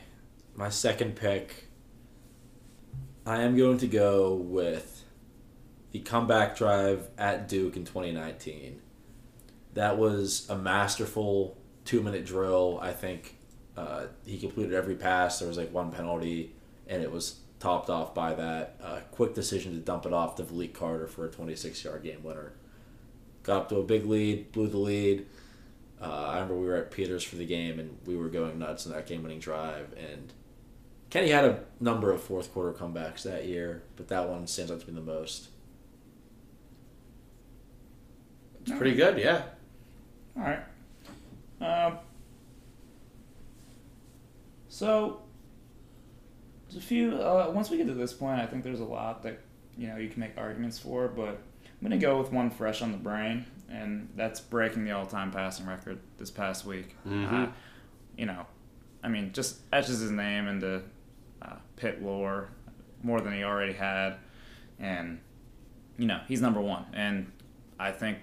My 0.56 0.70
second 0.70 1.16
pick, 1.16 1.68
I 3.26 3.42
am 3.42 3.58
going 3.58 3.78
to 3.80 3.88
go 3.88 4.34
with 4.34 5.04
the 5.92 6.00
comeback 6.00 6.56
drive 6.58 7.08
at 7.18 7.48
Duke 7.48 7.76
in 7.76 7.86
2019. 7.86 8.82
That 9.74 9.98
was 9.98 10.50
a 10.50 10.58
masterful 10.58 11.58
two 11.86 12.02
minute 12.02 12.26
drill. 12.26 12.80
I 12.82 12.92
think 12.94 13.38
uh, 13.82 14.08
he 14.26 14.38
completed 14.38 14.74
every 14.74 14.96
pass. 14.96 15.40
There 15.40 15.48
was 15.48 15.58
like 15.58 15.74
one 15.74 15.92
penalty, 15.92 16.54
and 16.88 17.02
it 17.02 17.12
was 17.12 17.40
topped 17.60 17.90
off 17.90 18.14
by 18.14 18.34
that 18.36 18.76
uh, 18.84 19.00
quick 19.12 19.34
decision 19.34 19.74
to 19.74 19.80
dump 19.80 20.06
it 20.06 20.14
off 20.14 20.36
to 20.36 20.44
V'Lique 20.44 20.74
Carter 20.74 21.08
for 21.08 21.26
a 21.26 21.30
26 21.30 21.84
yard 21.84 22.04
game 22.04 22.24
winner. 22.24 22.54
Got 23.44 23.58
up 23.58 23.70
to 23.70 23.78
a 23.78 23.84
big 23.84 24.06
lead, 24.06 24.52
blew 24.52 24.68
the 24.68 24.78
lead. 24.78 25.26
Uh, 26.00 26.06
I 26.30 26.34
remember 26.36 26.58
we 26.58 26.68
were 26.68 26.76
at 26.76 26.92
Peters 26.92 27.24
for 27.24 27.38
the 27.38 27.46
game, 27.46 27.80
and 27.80 27.98
we 28.06 28.16
were 28.16 28.30
going 28.30 28.60
nuts 28.60 28.86
in 28.86 28.92
that 28.92 29.08
game 29.08 29.24
winning 29.24 29.40
drive. 29.40 29.94
And 29.98 30.32
Kenny 31.10 31.30
had 31.30 31.46
a 31.46 31.64
number 31.80 32.12
of 32.12 32.22
fourth 32.22 32.54
quarter 32.54 32.74
comebacks 32.74 33.24
that 33.24 33.46
year, 33.46 33.82
but 33.96 34.08
that 34.10 34.30
one 34.30 34.46
stands 34.46 34.72
out 34.72 34.80
to 34.82 34.88
me 34.88 34.94
the 34.94 35.02
most. 35.02 35.50
It's 38.62 38.78
pretty 38.78 38.96
good, 38.96 39.18
yeah. 39.18 39.42
All 40.38 40.44
right. 40.44 40.64
Um, 41.62 41.98
so, 44.74 45.22
there's 46.70 46.82
a 46.82 46.88
few. 46.88 47.18
Uh, 47.18 47.52
once 47.54 47.70
we 47.70 47.76
get 47.76 47.88
to 47.88 47.94
this 47.94 48.14
point, 48.14 48.40
I 48.40 48.46
think 48.46 48.64
there's 48.64 48.80
a 48.80 48.86
lot 48.86 49.22
that 49.24 49.42
you 49.78 49.88
know 49.88 49.98
you 49.98 50.08
can 50.08 50.22
make 50.22 50.38
arguments 50.38 50.80
for, 50.80 51.10
but 51.10 51.28
I'm 51.66 51.84
gonna 51.84 51.98
go 51.98 52.18
with 52.18 52.32
one 52.32 52.50
fresh 52.50 52.82
on 52.82 52.94
the 52.94 52.98
brain, 52.98 53.46
and 53.70 54.08
that's 54.16 54.40
breaking 54.40 54.86
the 54.86 54.92
all-time 54.92 55.32
passing 55.32 55.66
record 55.66 56.00
this 56.18 56.32
past 56.32 56.66
week. 56.66 56.96
Mhm. 57.06 57.50
Uh, 57.50 57.52
you 58.18 58.26
know, 58.26 58.46
I 59.04 59.10
mean, 59.10 59.34
just 59.34 59.60
etches 59.74 60.00
his 60.00 60.12
name 60.12 60.48
into 60.48 60.84
uh, 61.42 61.56
Pitt 61.76 62.02
lore 62.02 62.48
more 63.04 63.20
than 63.20 63.34
he 63.34 63.44
already 63.44 63.74
had, 63.74 64.16
and 64.80 65.20
you 65.98 66.06
know 66.08 66.22
he's 66.30 66.40
number 66.42 66.62
one. 66.62 66.86
And 66.94 67.30
I 67.78 67.92
think 67.92 68.20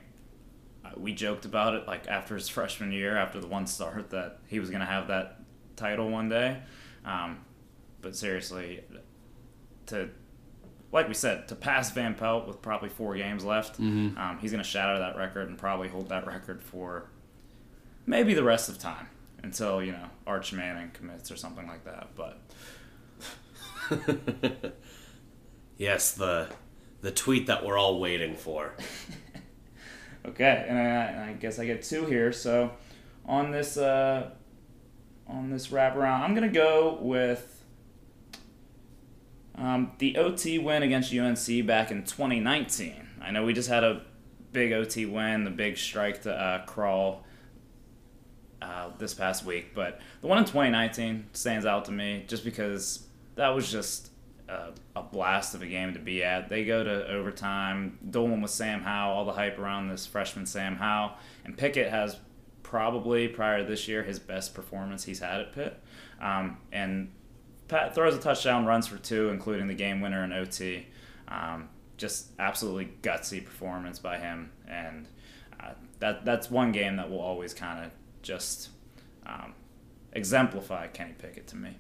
uh, 0.82 0.92
we 0.96 1.12
joked 1.12 1.44
about 1.44 1.74
it 1.74 1.86
like 1.86 2.08
after 2.08 2.34
his 2.36 2.48
freshman 2.56 2.92
year, 2.92 3.18
after 3.18 3.38
the 3.38 3.46
one 3.48 3.66
start, 3.66 4.08
that 4.08 4.38
he 4.46 4.58
was 4.58 4.70
going 4.70 4.80
to 4.80 4.86
have 4.86 5.08
that 5.08 5.37
title 5.78 6.10
one 6.10 6.28
day. 6.28 6.60
Um, 7.04 7.38
but 8.02 8.14
seriously, 8.16 8.84
to 9.86 10.10
like 10.92 11.08
we 11.08 11.14
said, 11.14 11.48
to 11.48 11.54
pass 11.54 11.90
Van 11.92 12.14
Pelt 12.14 12.46
with 12.46 12.62
probably 12.62 12.88
four 12.88 13.14
games 13.16 13.44
left, 13.44 13.78
um, 14.16 14.38
he's 14.40 14.50
going 14.50 14.62
to 14.62 14.68
shatter 14.68 14.98
that 14.98 15.16
record 15.16 15.48
and 15.48 15.58
probably 15.58 15.88
hold 15.88 16.08
that 16.08 16.26
record 16.26 16.62
for 16.62 17.10
maybe 18.06 18.32
the 18.34 18.42
rest 18.42 18.68
of 18.68 18.78
time 18.78 19.08
until 19.42 19.82
you 19.82 19.92
know 19.92 20.08
Arch 20.26 20.52
Manning 20.52 20.90
commits 20.92 21.30
or 21.30 21.36
something 21.36 21.66
like 21.66 21.84
that. 21.84 22.08
But 22.14 22.40
yes, 25.76 26.12
the 26.12 26.48
the 27.00 27.10
tweet 27.10 27.46
that 27.46 27.64
we're 27.64 27.78
all 27.78 28.00
waiting 28.00 28.34
for. 28.36 28.74
Okay, 30.26 30.66
and 30.68 30.78
I, 30.78 31.30
I 31.30 31.32
guess 31.32 31.58
I 31.58 31.64
get 31.64 31.82
two 31.82 32.04
here. 32.04 32.32
So 32.32 32.72
on 33.24 33.50
this 33.50 33.78
uh, 33.78 34.30
on 35.28 35.50
this 35.50 35.68
wraparound, 35.68 36.20
I'm 36.20 36.34
gonna 36.34 36.48
go 36.48 36.98
with 37.00 37.64
um, 39.54 39.92
the 39.98 40.16
OT 40.16 40.58
win 40.58 40.82
against 40.82 41.12
UNC 41.12 41.66
back 41.66 41.90
in 41.90 42.04
2019. 42.04 43.08
I 43.20 43.30
know 43.30 43.44
we 43.44 43.52
just 43.52 43.68
had 43.68 43.84
a 43.84 44.02
big 44.52 44.72
OT 44.72 45.06
win, 45.06 45.44
the 45.44 45.50
big 45.50 45.76
strike 45.76 46.22
to 46.22 46.32
uh, 46.32 46.64
Krull 46.66 47.18
uh, 48.62 48.90
this 48.98 49.14
past 49.14 49.44
week, 49.44 49.74
but 49.74 50.00
the 50.20 50.26
one 50.26 50.38
in 50.38 50.44
2019 50.44 51.26
stands 51.32 51.66
out 51.66 51.84
to 51.86 51.92
me 51.92 52.24
just 52.28 52.44
because 52.44 53.06
that 53.34 53.48
was 53.48 53.70
just 53.70 54.10
a, 54.48 54.70
a 54.96 55.02
blast 55.02 55.54
of 55.54 55.62
a 55.62 55.66
game 55.66 55.92
to 55.92 55.98
be 55.98 56.24
at. 56.24 56.48
They 56.48 56.64
go 56.64 56.82
to 56.82 57.08
overtime, 57.08 57.98
dueling 58.10 58.40
with 58.40 58.50
Sam 58.50 58.80
Howell, 58.80 59.16
all 59.16 59.24
the 59.24 59.32
hype 59.32 59.58
around 59.58 59.88
this 59.88 60.06
freshman 60.06 60.46
Sam 60.46 60.76
Howell, 60.76 61.12
and 61.44 61.56
Pickett 61.56 61.90
has 61.90 62.16
probably 62.68 63.28
prior 63.28 63.58
to 63.58 63.64
this 63.64 63.88
year 63.88 64.02
his 64.02 64.18
best 64.18 64.52
performance 64.52 65.04
he's 65.04 65.20
had 65.20 65.40
at 65.40 65.54
Pitt, 65.54 65.82
um, 66.20 66.58
and 66.70 67.10
Pat 67.66 67.94
throws 67.94 68.14
a 68.14 68.18
touchdown, 68.18 68.66
runs 68.66 68.86
for 68.86 68.98
two, 68.98 69.30
including 69.30 69.68
the 69.68 69.74
game 69.74 70.02
winner 70.02 70.22
in 70.22 70.34
OT. 70.34 70.86
Um, 71.28 71.70
just 71.96 72.28
absolutely 72.38 72.92
gutsy 73.00 73.42
performance 73.42 73.98
by 73.98 74.18
him, 74.18 74.52
and 74.68 75.08
uh, 75.58 75.72
that 75.98 76.26
that's 76.26 76.50
one 76.50 76.70
game 76.70 76.96
that 76.96 77.10
will 77.10 77.20
always 77.20 77.54
kind 77.54 77.86
of 77.86 77.90
just 78.20 78.68
um, 79.26 79.54
exemplify 80.12 80.88
Kenny 80.88 81.14
Pickett 81.16 81.46
to 81.48 81.56
me. 81.56 81.76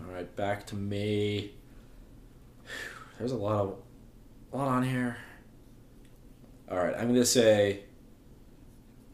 All 0.00 0.12
right, 0.12 0.34
back 0.34 0.66
to 0.66 0.74
me. 0.74 1.52
There's 3.18 3.32
a 3.32 3.36
lot 3.36 3.60
of 3.60 3.76
a 4.52 4.56
lot 4.56 4.66
on 4.66 4.82
here. 4.82 5.16
All 6.70 6.78
right, 6.78 6.94
I'm 6.96 7.08
gonna 7.08 7.24
say 7.24 7.84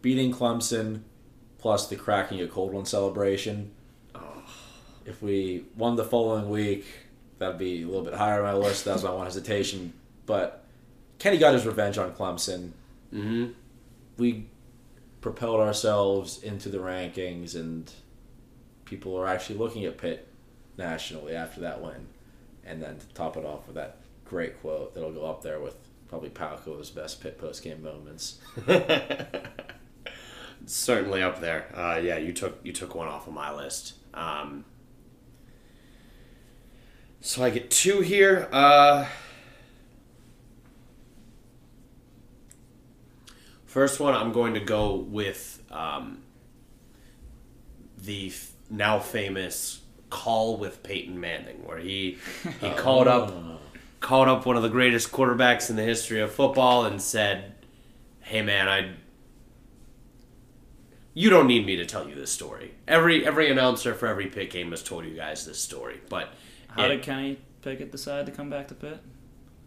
beating 0.01 0.33
Clemson 0.33 1.03
plus 1.59 1.89
the 1.89 1.97
cracking 1.97 2.41
a 2.41 2.49
cold 2.49 2.73
one 2.73 2.85
celebration. 2.87 3.73
If 5.05 5.21
we 5.21 5.65
won 5.77 5.97
the 5.97 6.05
following 6.05 6.49
week, 6.49 6.85
that'd 7.39 7.59
be 7.59 7.83
a 7.83 7.87
little 7.87 8.03
bit 8.03 8.15
higher 8.15 8.45
on 8.45 8.55
my 8.55 8.67
list. 8.67 8.85
That 8.85 8.95
was 8.95 9.05
my 9.05 9.11
one 9.11 9.27
hesitation. 9.27 9.93
But 10.27 10.65
Kenny 11.19 11.39
got 11.39 11.55
his 11.55 11.67
revenge 11.67 11.99
on 11.99 12.13
Clemson. 12.13 12.71
hmm 13.11 13.47
We 14.17 14.47
propelled 15.21 15.61
ourselves 15.61 16.43
into 16.43 16.69
the 16.69 16.79
rankings, 16.79 17.55
and 17.55 17.93
people 18.85 19.17
are 19.17 19.27
actually 19.27 19.59
looking 19.59 19.85
at 19.85 19.99
Pitt 19.99 20.29
nationally 20.79 21.35
after 21.35 21.61
that 21.61 21.83
win. 21.83 22.07
And 22.65 22.81
then 22.81 22.99
to 22.99 23.07
top 23.09 23.37
it 23.37 23.45
off 23.45 23.67
with 23.67 23.75
that 23.75 23.99
great 24.25 24.61
quote 24.61 24.95
that'll 24.95 25.13
go 25.13 25.27
up 25.27 25.43
there 25.43 25.61
with 25.61 25.77
probably 26.13 26.29
Palco's 26.29 26.91
best 26.91 27.23
Pitt 27.23 27.39
post 27.39 27.63
game 27.63 27.83
moments. 27.83 28.39
Certainly 30.67 31.23
up 31.23 31.41
there. 31.41 31.75
Uh, 31.75 31.99
yeah, 32.03 32.19
you 32.19 32.35
took 32.35 32.61
you 32.63 32.75
took 32.75 32.95
one 32.95 33.09
off 33.09 33.27
of 33.27 33.33
my 33.33 33.51
list. 33.51 33.95
Um, 34.13 34.67
so 37.23 37.43
I 37.43 37.49
get 37.49 37.71
two 37.71 38.01
here. 38.01 38.47
Uh, 38.53 39.07
first 43.65 43.99
one, 43.99 44.15
I'm 44.15 44.33
going 44.33 44.53
to 44.53 44.61
go 44.61 44.97
with 44.97 45.63
um, 45.71 46.25
the 47.97 48.27
f- 48.27 48.53
now 48.69 48.99
famous 48.99 49.81
call 50.11 50.59
with 50.59 50.83
Peyton 50.83 51.19
Manning, 51.19 51.65
where 51.65 51.79
he 51.79 52.19
he 52.61 52.69
called 52.77 53.09
up 53.09 53.33
called 54.03 54.29
up 54.29 54.45
one 54.45 54.57
of 54.57 54.63
the 54.63 54.69
greatest 54.69 55.11
quarterbacks 55.13 55.71
in 55.71 55.77
the 55.77 55.83
history 55.83 56.21
of 56.21 56.33
football 56.33 56.85
and 56.85 57.01
said, 57.01 57.55
"Hey 58.21 58.43
man, 58.43 58.69
I 58.69 58.95
you 61.15 61.29
don't 61.29 61.47
need 61.47 61.67
me 61.67 61.77
to 61.77 61.85
tell 61.85 62.09
you 62.09 62.15
this 62.15 62.31
story. 62.31 62.73
Every 62.89 63.27
every 63.27 63.51
announcer 63.51 63.95
for 63.95 64.07
every 64.09 64.27
Pitt 64.27 64.51
game 64.51 64.71
has 64.71 64.83
told 64.83 65.05
you 65.05 65.15
guys 65.15 65.45
this 65.47 65.59
story, 65.61 66.01
but 66.09 66.29
How 66.69 66.85
it- 66.85 66.89
did 66.89 67.03
Kenny 67.03 67.39
Pickett 67.63 67.93
decide 67.93 68.27
to 68.27 68.33
come 68.33 68.51
back 68.51 68.69
to 68.69 68.75
Pitt? 68.75 69.01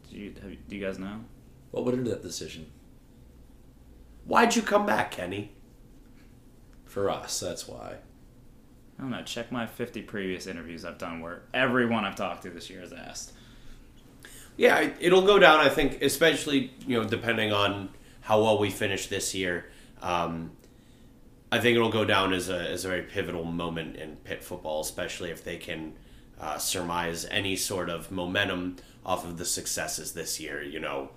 Do 0.10 0.18
you, 0.18 0.34
have, 0.42 0.68
do 0.68 0.76
you 0.76 0.86
guys 0.86 1.00
know? 1.00 1.22
What 1.72 1.84
went 1.86 1.98
into 1.98 2.12
that 2.12 2.22
decision? 2.24 2.72
why'd 4.26 4.56
you 4.56 4.62
come 4.64 4.86
back, 4.88 5.12
Kenny? 5.12 5.52
For 6.86 7.10
us, 7.12 7.40
that's 7.40 7.68
why. 7.68 7.98
I 8.98 9.02
don't 9.02 9.12
know. 9.12 9.22
Check 9.24 9.52
my 9.52 9.68
50 9.68 10.02
previous 10.04 10.48
interviews 10.48 10.84
I've 10.84 10.98
done 10.98 11.20
where 11.22 11.44
everyone 11.54 12.06
I've 12.06 12.16
talked 12.16 12.42
to 12.44 12.50
this 12.50 12.70
year 12.70 12.80
has 12.82 12.92
asked. 12.94 13.34
Yeah, 14.58 14.80
it- 14.80 14.98
it'll 15.00 15.26
go 15.26 15.40
down. 15.40 15.60
I 15.60 15.70
think, 15.70 16.02
especially 16.02 16.72
you 16.88 17.02
know, 17.02 17.08
depending 17.08 17.52
on 17.52 17.90
how 18.22 18.42
well 18.42 18.58
we 18.58 18.70
finish 18.70 19.08
this 19.08 19.36
year. 19.36 19.66
Um, 20.02 20.52
I 21.52 21.60
think 21.60 21.76
it'll 21.76 21.92
go 21.92 22.06
down 22.06 22.34
as 22.34 22.50
a 22.50 22.58
as 22.72 22.86
a 22.86 22.90
very 22.90 23.04
pivotal 23.04 23.44
moment 23.46 23.96
in 23.98 24.16
Pitt 24.18 24.44
football, 24.44 24.82
especially 24.82 25.30
if 25.32 25.44
they 25.44 25.58
can 25.58 25.94
uh, 26.40 26.58
surmise 26.58 27.26
any 27.32 27.56
sort 27.56 27.90
of 27.90 28.12
momentum 28.12 28.78
off 29.06 29.24
of 29.26 29.38
the 29.38 29.46
successes 29.46 30.14
this 30.14 30.40
year. 30.40 30.62
You 30.64 30.80
know, 30.80 31.12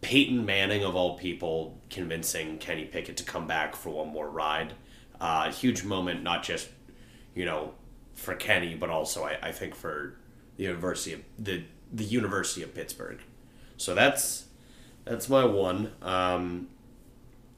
Peyton 0.00 0.44
Manning 0.44 0.84
of 0.84 0.96
all 0.96 1.16
people 1.16 1.78
convincing 1.90 2.58
Kenny 2.58 2.84
Pickett 2.84 3.16
to 3.18 3.24
come 3.24 3.46
back 3.46 3.76
for 3.76 3.90
one 3.90 4.08
more 4.08 4.28
ride. 4.28 4.74
Uh, 5.20 5.50
huge 5.52 5.84
moment, 5.84 6.22
not 6.22 6.42
just 6.42 6.68
you 7.34 7.44
know 7.44 7.72
for 8.14 8.34
Kenny, 8.34 8.74
but 8.74 8.90
also 8.90 9.24
I, 9.24 9.38
I 9.42 9.52
think 9.52 9.74
for 9.74 10.16
the 10.56 10.64
University 10.64 11.14
of 11.14 11.20
the 11.38 11.62
the 11.92 12.04
University 12.04 12.62
of 12.62 12.74
Pittsburgh. 12.74 13.20
So 13.76 13.94
that's 13.94 14.46
that's 15.04 15.28
my 15.28 15.44
one, 15.44 15.92
um, 16.00 16.68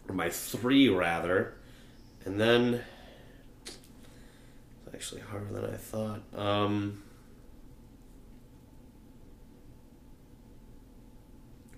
or 0.09 0.15
my 0.15 0.31
three 0.31 0.89
rather, 0.89 1.55
and 2.25 2.41
then 2.41 2.83
it's 3.67 4.95
actually 4.95 5.21
harder 5.21 5.53
than 5.53 5.65
I 5.67 5.77
thought. 5.77 6.23
Um, 6.35 7.03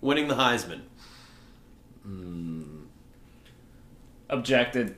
winning 0.00 0.28
the 0.28 0.36
Heisman. 0.36 0.82
Mm. 2.06 2.84
Objected. 4.28 4.96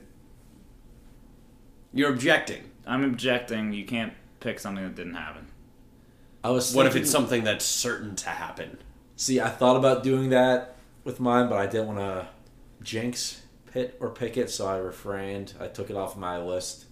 You're 1.93 2.11
objecting. 2.11 2.63
I'm 2.85 3.03
objecting. 3.03 3.73
You 3.73 3.85
can't 3.85 4.13
pick 4.39 4.59
something 4.59 4.83
that 4.83 4.95
didn't 4.95 5.15
happen. 5.15 5.48
I 6.43 6.49
was. 6.51 6.73
What 6.73 6.85
if 6.85 6.95
it's 6.95 7.11
something 7.11 7.43
that's 7.43 7.65
certain 7.65 8.15
to 8.17 8.29
happen? 8.29 8.77
See, 9.15 9.39
I 9.41 9.49
thought 9.49 9.75
about 9.75 10.03
doing 10.03 10.29
that 10.29 10.75
with 11.03 11.19
mine, 11.19 11.49
but 11.49 11.57
I 11.57 11.65
didn't 11.67 11.87
want 11.87 11.99
to 11.99 12.27
jinx 12.81 13.41
Pitt 13.71 13.97
or 13.99 14.09
Pickett, 14.09 14.49
so 14.49 14.67
I 14.67 14.77
refrained. 14.77 15.53
I 15.59 15.67
took 15.67 15.89
it 15.89 15.95
off 15.95 16.15
my 16.15 16.41
list. 16.41 16.85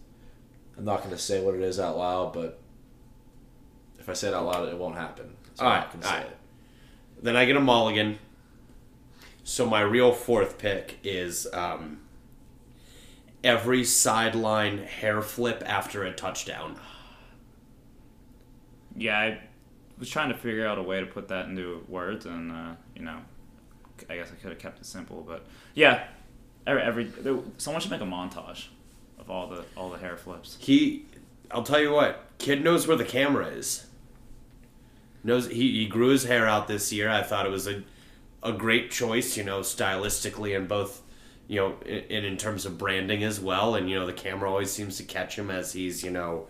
I'm 0.77 0.85
not 0.85 0.99
going 0.99 1.11
to 1.11 1.17
say 1.17 1.41
what 1.41 1.55
it 1.55 1.61
is 1.61 1.79
out 1.79 1.97
loud, 1.97 2.33
but 2.33 2.59
if 3.97 4.09
I 4.09 4.13
say 4.13 4.27
it 4.27 4.33
out 4.33 4.45
loud, 4.45 4.67
it 4.67 4.77
won't 4.77 4.95
happen. 4.95 5.35
So 5.55 5.65
All 5.65 5.71
right, 5.71 5.85
all 5.85 6.01
say 6.01 6.09
right. 6.17 6.25
it. 6.25 6.37
Then 7.23 7.35
I 7.35 7.45
get 7.45 7.55
a 7.55 7.59
mulligan. 7.61 8.19
So 9.43 9.65
my 9.65 9.81
real 9.81 10.11
fourth 10.11 10.57
pick 10.57 10.99
is 11.03 11.47
um, 11.53 12.01
every 13.43 13.83
sideline 13.83 14.79
hair 14.79 15.21
flip 15.21 15.63
after 15.65 16.03
a 16.03 16.11
touchdown. 16.11 16.77
Yeah, 18.97 19.17
I 19.17 19.39
was 19.99 20.09
trying 20.09 20.29
to 20.29 20.37
figure 20.37 20.67
out 20.67 20.77
a 20.77 20.83
way 20.83 20.99
to 20.99 21.05
put 21.05 21.27
that 21.29 21.47
into 21.47 21.85
words, 21.87 22.25
and 22.25 22.51
uh, 22.51 22.73
you 22.95 23.03
know, 23.03 23.19
I 24.09 24.15
guess 24.15 24.31
I 24.31 24.35
could 24.41 24.51
have 24.51 24.59
kept 24.59 24.79
it 24.79 24.85
simple, 24.85 25.23
but 25.27 25.45
yeah, 25.73 26.07
every, 26.65 26.81
every 26.81 27.03
there, 27.05 27.37
someone 27.57 27.81
should 27.81 27.91
make 27.91 28.01
a 28.01 28.05
montage 28.05 28.67
of 29.19 29.29
all 29.29 29.47
the 29.47 29.63
all 29.75 29.89
the 29.89 29.97
hair 29.97 30.17
flips. 30.17 30.57
He, 30.59 31.05
I'll 31.51 31.63
tell 31.63 31.79
you 31.79 31.91
what, 31.91 32.25
kid 32.37 32.63
knows 32.63 32.87
where 32.87 32.97
the 32.97 33.05
camera 33.05 33.47
is. 33.47 33.85
Knows 35.23 35.47
he, 35.47 35.79
he 35.79 35.87
grew 35.87 36.09
his 36.09 36.23
hair 36.25 36.47
out 36.47 36.67
this 36.67 36.93
year. 36.93 37.09
I 37.09 37.23
thought 37.23 37.45
it 37.45 37.51
was 37.51 37.67
a, 37.67 37.83
a 38.43 38.53
great 38.53 38.91
choice, 38.91 39.35
you 39.35 39.43
know, 39.43 39.61
stylistically 39.61 40.55
and 40.55 40.67
both, 40.67 41.01
you 41.47 41.59
know, 41.59 41.75
in, 41.85 42.23
in 42.23 42.37
terms 42.37 42.65
of 42.65 42.77
branding 42.77 43.23
as 43.23 43.39
well. 43.39 43.75
And 43.75 43.89
you 43.89 43.99
know, 43.99 44.05
the 44.05 44.13
camera 44.13 44.49
always 44.49 44.71
seems 44.71 44.97
to 44.97 45.03
catch 45.03 45.37
him 45.37 45.49
as 45.49 45.73
he's 45.73 46.03
you 46.03 46.11
know, 46.11 46.47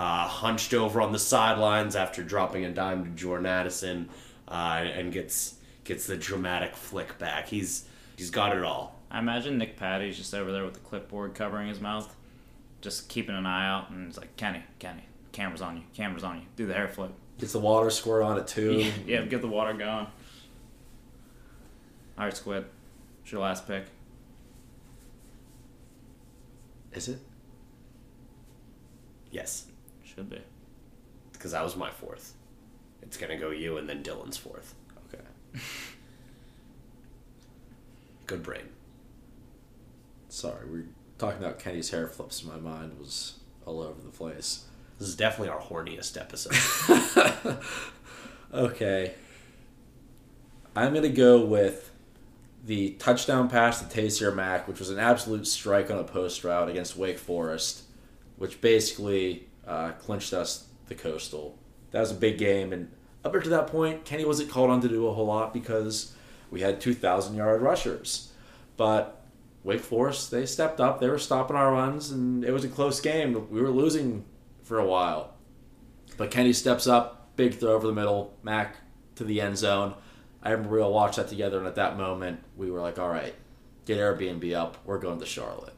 uh, 0.00 0.26
hunched 0.26 0.72
over 0.72 1.02
on 1.02 1.12
the 1.12 1.18
sidelines 1.18 1.94
after 1.94 2.22
dropping 2.22 2.64
a 2.64 2.70
dime 2.70 3.04
to 3.04 3.10
Jordan 3.10 3.44
Addison, 3.44 4.08
uh, 4.48 4.82
and 4.82 5.12
gets 5.12 5.56
gets 5.84 6.06
the 6.06 6.16
dramatic 6.16 6.74
flick 6.74 7.18
back. 7.18 7.48
He's 7.48 7.84
he's 8.16 8.30
got 8.30 8.56
it 8.56 8.64
all. 8.64 8.98
I 9.10 9.18
imagine 9.18 9.58
Nick 9.58 9.76
Patti's 9.76 10.16
just 10.16 10.32
over 10.32 10.52
there 10.52 10.64
with 10.64 10.72
the 10.72 10.80
clipboard 10.80 11.34
covering 11.34 11.68
his 11.68 11.82
mouth, 11.82 12.16
just 12.80 13.10
keeping 13.10 13.36
an 13.36 13.44
eye 13.44 13.68
out, 13.68 13.90
and 13.90 14.08
it's 14.08 14.16
like, 14.16 14.34
Kenny, 14.38 14.62
Kenny, 14.78 15.04
camera's 15.32 15.60
on 15.60 15.76
you, 15.76 15.82
camera's 15.92 16.24
on 16.24 16.36
you, 16.36 16.42
do 16.56 16.66
the 16.66 16.72
hair 16.72 16.88
flip. 16.88 17.12
Gets 17.38 17.52
the 17.52 17.58
water 17.58 17.90
squirt 17.90 18.22
on 18.22 18.38
it 18.38 18.46
too. 18.46 18.72
Yeah, 19.06 19.20
yeah, 19.20 19.24
get 19.26 19.42
the 19.42 19.48
water 19.48 19.74
going. 19.74 20.06
All 22.16 22.24
right, 22.24 22.34
Squid, 22.34 22.64
it's 23.22 23.32
your 23.32 23.42
last 23.42 23.68
pick. 23.68 23.84
Is 26.94 27.08
it? 27.08 27.18
Yes, 29.30 29.66
Should 30.14 30.30
be. 30.30 30.40
because 31.32 31.52
that 31.52 31.62
was 31.62 31.76
my 31.76 31.90
fourth. 31.90 32.34
It's 33.02 33.16
gonna 33.16 33.36
go 33.38 33.50
you 33.50 33.76
and 33.78 33.88
then 33.88 34.02
Dylan's 34.02 34.36
fourth. 34.36 34.74
Okay. 35.12 35.22
Good 38.26 38.42
brain. 38.42 38.68
Sorry, 40.28 40.66
we 40.66 40.78
are 40.80 40.84
talking 41.18 41.42
about 41.42 41.58
Kenny's 41.58 41.90
hair 41.90 42.06
flips. 42.06 42.44
My 42.44 42.56
mind 42.56 42.98
was 42.98 43.34
all 43.66 43.80
over 43.80 44.00
the 44.00 44.10
place. 44.10 44.64
This 44.98 45.08
is 45.08 45.16
definitely 45.16 45.48
our 45.48 45.60
horniest 45.60 46.20
episode. 46.20 47.58
Okay. 48.52 49.14
I'm 50.74 50.90
going 50.92 51.04
to 51.04 51.08
go 51.08 51.44
with 51.44 51.92
the 52.64 52.90
touchdown 52.98 53.48
pass 53.48 53.80
to 53.80 53.84
Taysir 53.84 54.34
Mack, 54.34 54.66
which 54.66 54.80
was 54.80 54.90
an 54.90 54.98
absolute 54.98 55.46
strike 55.46 55.88
on 55.88 55.98
a 55.98 56.04
post 56.04 56.42
route 56.42 56.68
against 56.68 56.96
Wake 56.96 57.18
Forest, 57.18 57.82
which 58.36 58.60
basically 58.60 59.46
uh, 59.66 59.92
clinched 59.92 60.32
us 60.32 60.66
the 60.88 60.94
Coastal. 60.94 61.58
That 61.90 62.00
was 62.00 62.10
a 62.10 62.14
big 62.14 62.38
game, 62.38 62.72
and 62.72 62.90
up 63.24 63.34
until 63.34 63.50
that 63.50 63.66
point, 63.66 64.04
Kenny 64.04 64.24
wasn't 64.24 64.50
called 64.50 64.70
on 64.70 64.80
to 64.80 64.88
do 64.88 65.06
a 65.06 65.12
whole 65.12 65.26
lot 65.26 65.52
because 65.52 66.14
we 66.50 66.60
had 66.60 66.80
2,000 66.80 67.36
yard 67.36 67.60
rushers. 67.60 68.32
But 68.76 69.22
Wake 69.62 69.80
Forest, 69.80 70.30
they 70.30 70.46
stepped 70.46 70.80
up, 70.80 71.00
they 71.00 71.08
were 71.08 71.18
stopping 71.18 71.56
our 71.56 71.72
runs, 71.72 72.10
and 72.10 72.44
it 72.44 72.52
was 72.52 72.64
a 72.64 72.68
close 72.68 73.00
game. 73.00 73.50
We 73.50 73.60
were 73.60 73.70
losing 73.70 74.24
for 74.62 74.78
a 74.78 74.86
while. 74.86 75.34
But 76.16 76.30
Kenny 76.30 76.52
steps 76.52 76.86
up, 76.86 77.36
big 77.36 77.54
throw 77.54 77.74
over 77.74 77.86
the 77.86 77.92
middle, 77.92 78.34
Mack 78.42 78.76
to 79.16 79.24
the 79.24 79.40
end 79.40 79.58
zone. 79.58 79.94
I 80.42 80.50
remember 80.50 80.76
we 80.76 80.82
all 80.82 80.92
watched 80.92 81.16
that 81.16 81.28
together, 81.28 81.58
and 81.58 81.66
at 81.66 81.74
that 81.74 81.98
moment, 81.98 82.40
we 82.56 82.70
were 82.70 82.80
like, 82.80 82.98
all 82.98 83.10
right, 83.10 83.34
get 83.84 83.98
Airbnb 83.98 84.54
up. 84.54 84.78
We're 84.86 84.98
going 84.98 85.20
to 85.20 85.26
Charlotte. 85.26 85.74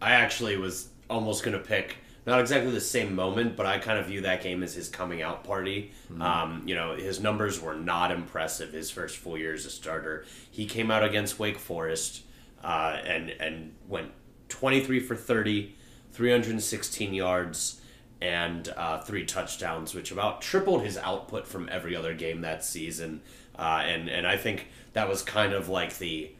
I 0.00 0.12
actually 0.12 0.56
was 0.56 0.88
almost 1.08 1.42
gonna 1.42 1.58
pick 1.58 1.96
not 2.26 2.40
exactly 2.40 2.72
the 2.72 2.80
same 2.80 3.14
moment, 3.14 3.56
but 3.56 3.66
I 3.66 3.78
kind 3.78 3.98
of 3.98 4.06
view 4.06 4.22
that 4.22 4.42
game 4.42 4.64
as 4.64 4.74
his 4.74 4.88
coming 4.88 5.22
out 5.22 5.44
party. 5.44 5.92
Um, 6.20 6.62
you 6.66 6.74
know, 6.74 6.96
his 6.96 7.20
numbers 7.20 7.60
were 7.60 7.74
not 7.74 8.10
impressive 8.10 8.72
his 8.72 8.90
first 8.90 9.16
full 9.16 9.38
year 9.38 9.54
as 9.54 9.64
a 9.64 9.70
starter. 9.70 10.24
He 10.50 10.66
came 10.66 10.90
out 10.90 11.04
against 11.04 11.38
Wake 11.38 11.58
Forest 11.58 12.22
uh, 12.64 12.98
and 13.04 13.30
and 13.30 13.74
went 13.88 14.10
23 14.48 15.00
for 15.00 15.14
30, 15.14 15.74
316 16.12 17.14
yards, 17.14 17.80
and 18.20 18.68
uh, 18.76 19.00
three 19.00 19.24
touchdowns, 19.24 19.94
which 19.94 20.10
about 20.10 20.42
tripled 20.42 20.82
his 20.82 20.98
output 20.98 21.46
from 21.46 21.68
every 21.70 21.94
other 21.94 22.14
game 22.14 22.40
that 22.40 22.64
season. 22.64 23.20
Uh, 23.56 23.82
and 23.84 24.08
and 24.08 24.26
I 24.26 24.36
think 24.36 24.66
that 24.94 25.08
was 25.08 25.22
kind 25.22 25.52
of 25.52 25.68
like 25.68 25.98
the 25.98 26.32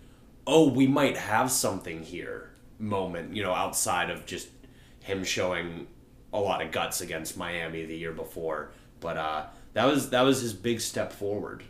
oh, 0.48 0.68
we 0.68 0.86
might 0.86 1.16
have 1.16 1.50
something 1.50 2.02
here 2.02 2.50
moment, 2.78 3.34
you 3.34 3.42
know, 3.42 3.52
outside 3.52 4.10
of 4.10 4.26
just 4.26 4.48
him 5.06 5.22
showing 5.22 5.86
a 6.32 6.40
lot 6.40 6.60
of 6.60 6.72
guts 6.72 7.00
against 7.00 7.36
Miami 7.36 7.84
the 7.84 7.96
year 7.96 8.12
before. 8.12 8.72
But 9.00 9.16
uh, 9.16 9.46
that 9.74 9.84
was 9.86 10.10
that 10.10 10.22
was 10.22 10.40
his 10.40 10.52
big 10.52 10.80
step 10.80 11.12
forward. 11.12 11.62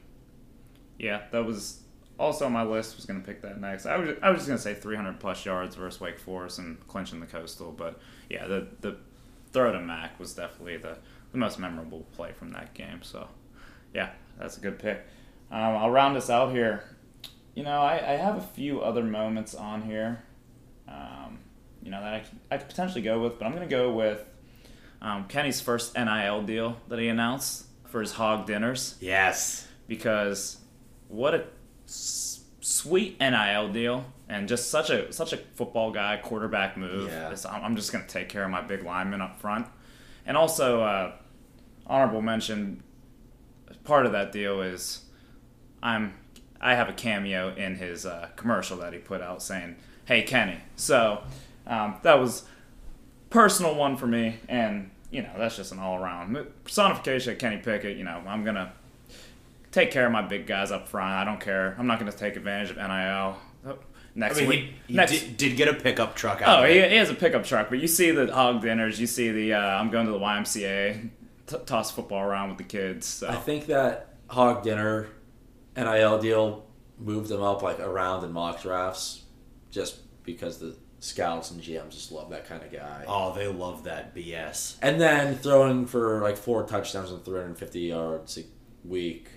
Yeah, 0.98 1.22
that 1.32 1.44
was 1.44 1.82
also 2.18 2.46
on 2.46 2.52
my 2.52 2.62
list. 2.62 2.96
Was 2.96 3.04
going 3.04 3.20
to 3.20 3.26
pick 3.26 3.42
that 3.42 3.60
next. 3.60 3.84
I 3.84 3.96
was 3.98 4.16
I 4.22 4.30
was 4.30 4.38
just 4.38 4.48
going 4.48 4.56
to 4.58 4.62
say 4.62 4.74
300 4.74 5.20
plus 5.20 5.44
yards 5.44 5.76
versus 5.76 6.00
Wake 6.00 6.18
Forest 6.18 6.58
and 6.58 6.86
clinching 6.88 7.20
the 7.20 7.26
coastal. 7.26 7.72
But 7.72 8.00
yeah, 8.30 8.46
the 8.46 8.68
the 8.80 8.96
throw 9.52 9.70
to 9.70 9.80
Mack 9.80 10.18
was 10.18 10.34
definitely 10.34 10.78
the 10.78 10.96
the 11.32 11.38
most 11.38 11.58
memorable 11.58 12.06
play 12.12 12.32
from 12.32 12.52
that 12.52 12.72
game. 12.72 13.02
So 13.02 13.28
yeah, 13.92 14.10
that's 14.38 14.56
a 14.56 14.60
good 14.60 14.78
pick. 14.78 15.06
Um, 15.50 15.60
I'll 15.76 15.90
round 15.90 16.16
us 16.16 16.30
out 16.30 16.52
here. 16.52 16.84
You 17.54 17.64
know, 17.64 17.80
I, 17.80 17.94
I 17.94 18.16
have 18.16 18.36
a 18.36 18.42
few 18.42 18.80
other 18.80 19.02
moments 19.02 19.54
on 19.54 19.82
here. 19.82 20.22
Um, 20.88 21.25
you 21.86 21.92
know 21.92 22.00
that 22.02 22.14
I, 22.14 22.18
could- 22.18 22.38
I 22.50 22.56
could 22.58 22.68
potentially 22.68 23.00
go 23.02 23.22
with, 23.22 23.38
but 23.38 23.46
I'm 23.46 23.52
going 23.54 23.66
to 23.66 23.70
go 23.74 23.92
with 23.92 24.22
um, 25.00 25.26
Kenny's 25.28 25.60
first 25.60 25.94
NIL 25.96 26.42
deal 26.42 26.76
that 26.88 26.98
he 26.98 27.06
announced 27.08 27.66
for 27.86 28.00
his 28.00 28.12
hog 28.12 28.44
dinners 28.46 28.96
Yes. 29.00 29.68
because 29.86 30.58
what 31.08 31.32
a 31.34 31.44
s- 31.86 32.40
sweet 32.60 33.18
NIL 33.20 33.68
deal 33.72 34.04
and 34.28 34.48
just 34.48 34.68
such 34.70 34.90
a 34.90 35.12
such 35.12 35.32
a 35.32 35.36
football 35.36 35.92
guy 35.92 36.16
quarterback 36.20 36.76
move. 36.76 37.08
Yeah. 37.08 37.26
It's- 37.26 37.46
I'm, 37.46 37.76
just 37.76 37.92
gonna 37.92 38.06
take 38.08 38.28
care 38.28 38.42
of 38.42 38.50
my 38.50 38.60
big 38.62 38.82
lineman 38.82 39.20
up 39.20 39.38
front, 39.38 39.66
and 40.26 40.36
also 40.36 40.82
uh, 40.82 41.12
honorable 41.86 42.20
mention. 42.22 42.82
Part 43.84 44.04
of 44.06 44.10
that 44.12 44.32
deal 44.32 44.62
is 44.62 45.04
I'm 45.80 46.14
I 46.60 46.74
have 46.74 46.88
a 46.88 46.92
cameo 46.92 47.54
in 47.54 47.76
his 47.76 48.04
uh, 48.04 48.30
commercial 48.34 48.78
that 48.78 48.92
he 48.92 48.98
put 48.98 49.20
out 49.22 49.40
saying, 49.42 49.76
"Hey 50.06 50.22
Kenny." 50.22 50.58
So 50.74 51.22
um, 51.66 51.96
that 52.02 52.18
was 52.18 52.44
personal 53.30 53.74
one 53.74 53.96
for 53.96 54.06
me, 54.06 54.38
and 54.48 54.90
you 55.10 55.22
know 55.22 55.32
that's 55.36 55.56
just 55.56 55.72
an 55.72 55.78
all 55.78 55.96
around 55.96 56.36
personification 56.64 57.32
of 57.32 57.38
Kenny 57.38 57.58
Pickett. 57.58 57.96
You 57.96 58.04
know 58.04 58.22
I'm 58.26 58.44
gonna 58.44 58.72
take 59.76 59.90
care 59.90 60.06
of 60.06 60.12
my 60.12 60.22
big 60.22 60.46
guys 60.46 60.72
up 60.72 60.88
front. 60.88 61.12
I 61.12 61.24
don't 61.24 61.40
care. 61.40 61.76
I'm 61.78 61.86
not 61.86 62.00
going 62.00 62.10
to 62.10 62.16
take 62.16 62.36
advantage 62.36 62.70
of 62.70 62.76
NIL. 62.76 62.86
Oh, 62.86 63.38
I 63.66 63.74
Next 64.14 64.38
mean, 64.38 64.48
week, 64.48 64.60
he, 64.60 64.74
he 64.88 64.94
next. 64.94 65.10
did, 65.10 65.36
did 65.36 65.56
get 65.58 65.68
a 65.68 65.74
pickup 65.74 66.16
truck 66.16 66.40
out 66.40 66.60
oh, 66.60 66.64
of 66.64 66.70
he, 66.70 66.78
it. 66.78 66.90
he 66.90 66.96
has 66.96 67.10
a 67.10 67.14
pickup 67.14 67.44
truck, 67.44 67.68
but 67.68 67.78
you 67.78 67.86
see 67.86 68.10
the 68.10 68.32
hog 68.32 68.62
dinners. 68.62 68.98
You 68.98 69.06
see 69.06 69.30
the 69.30 69.52
uh, 69.52 69.60
I'm 69.60 69.90
going 69.90 70.06
to 70.06 70.12
the 70.12 70.18
YMCA, 70.18 71.10
t- 71.46 71.56
toss 71.66 71.90
football 71.90 72.22
around 72.22 72.48
with 72.48 72.58
the 72.58 72.64
kids. 72.64 73.06
So. 73.06 73.28
I 73.28 73.36
think 73.36 73.66
that 73.66 74.14
Hog 74.28 74.62
Dinner 74.62 75.08
NIL 75.76 76.18
deal 76.18 76.64
moved 76.98 77.28
them 77.28 77.42
up 77.42 77.60
like 77.60 77.78
around 77.78 78.24
in 78.24 78.32
mock 78.32 78.62
drafts 78.62 79.24
just 79.70 79.98
because 80.24 80.56
the 80.56 80.74
scouts 81.00 81.50
and 81.50 81.60
GMs 81.62 81.90
just 81.90 82.10
love 82.12 82.30
that 82.30 82.46
kind 82.48 82.62
of 82.62 82.72
guy. 82.72 83.04
Oh, 83.06 83.34
they 83.34 83.46
love 83.48 83.84
that 83.84 84.14
BS. 84.14 84.76
And 84.82 85.00
then 85.00 85.36
throwing 85.36 85.86
for 85.86 86.20
like 86.22 86.36
four 86.36 86.64
touchdowns 86.64 87.10
and 87.10 87.24
350 87.24 87.80
yards 87.80 88.38
a 88.38 88.44
week, 88.86 89.28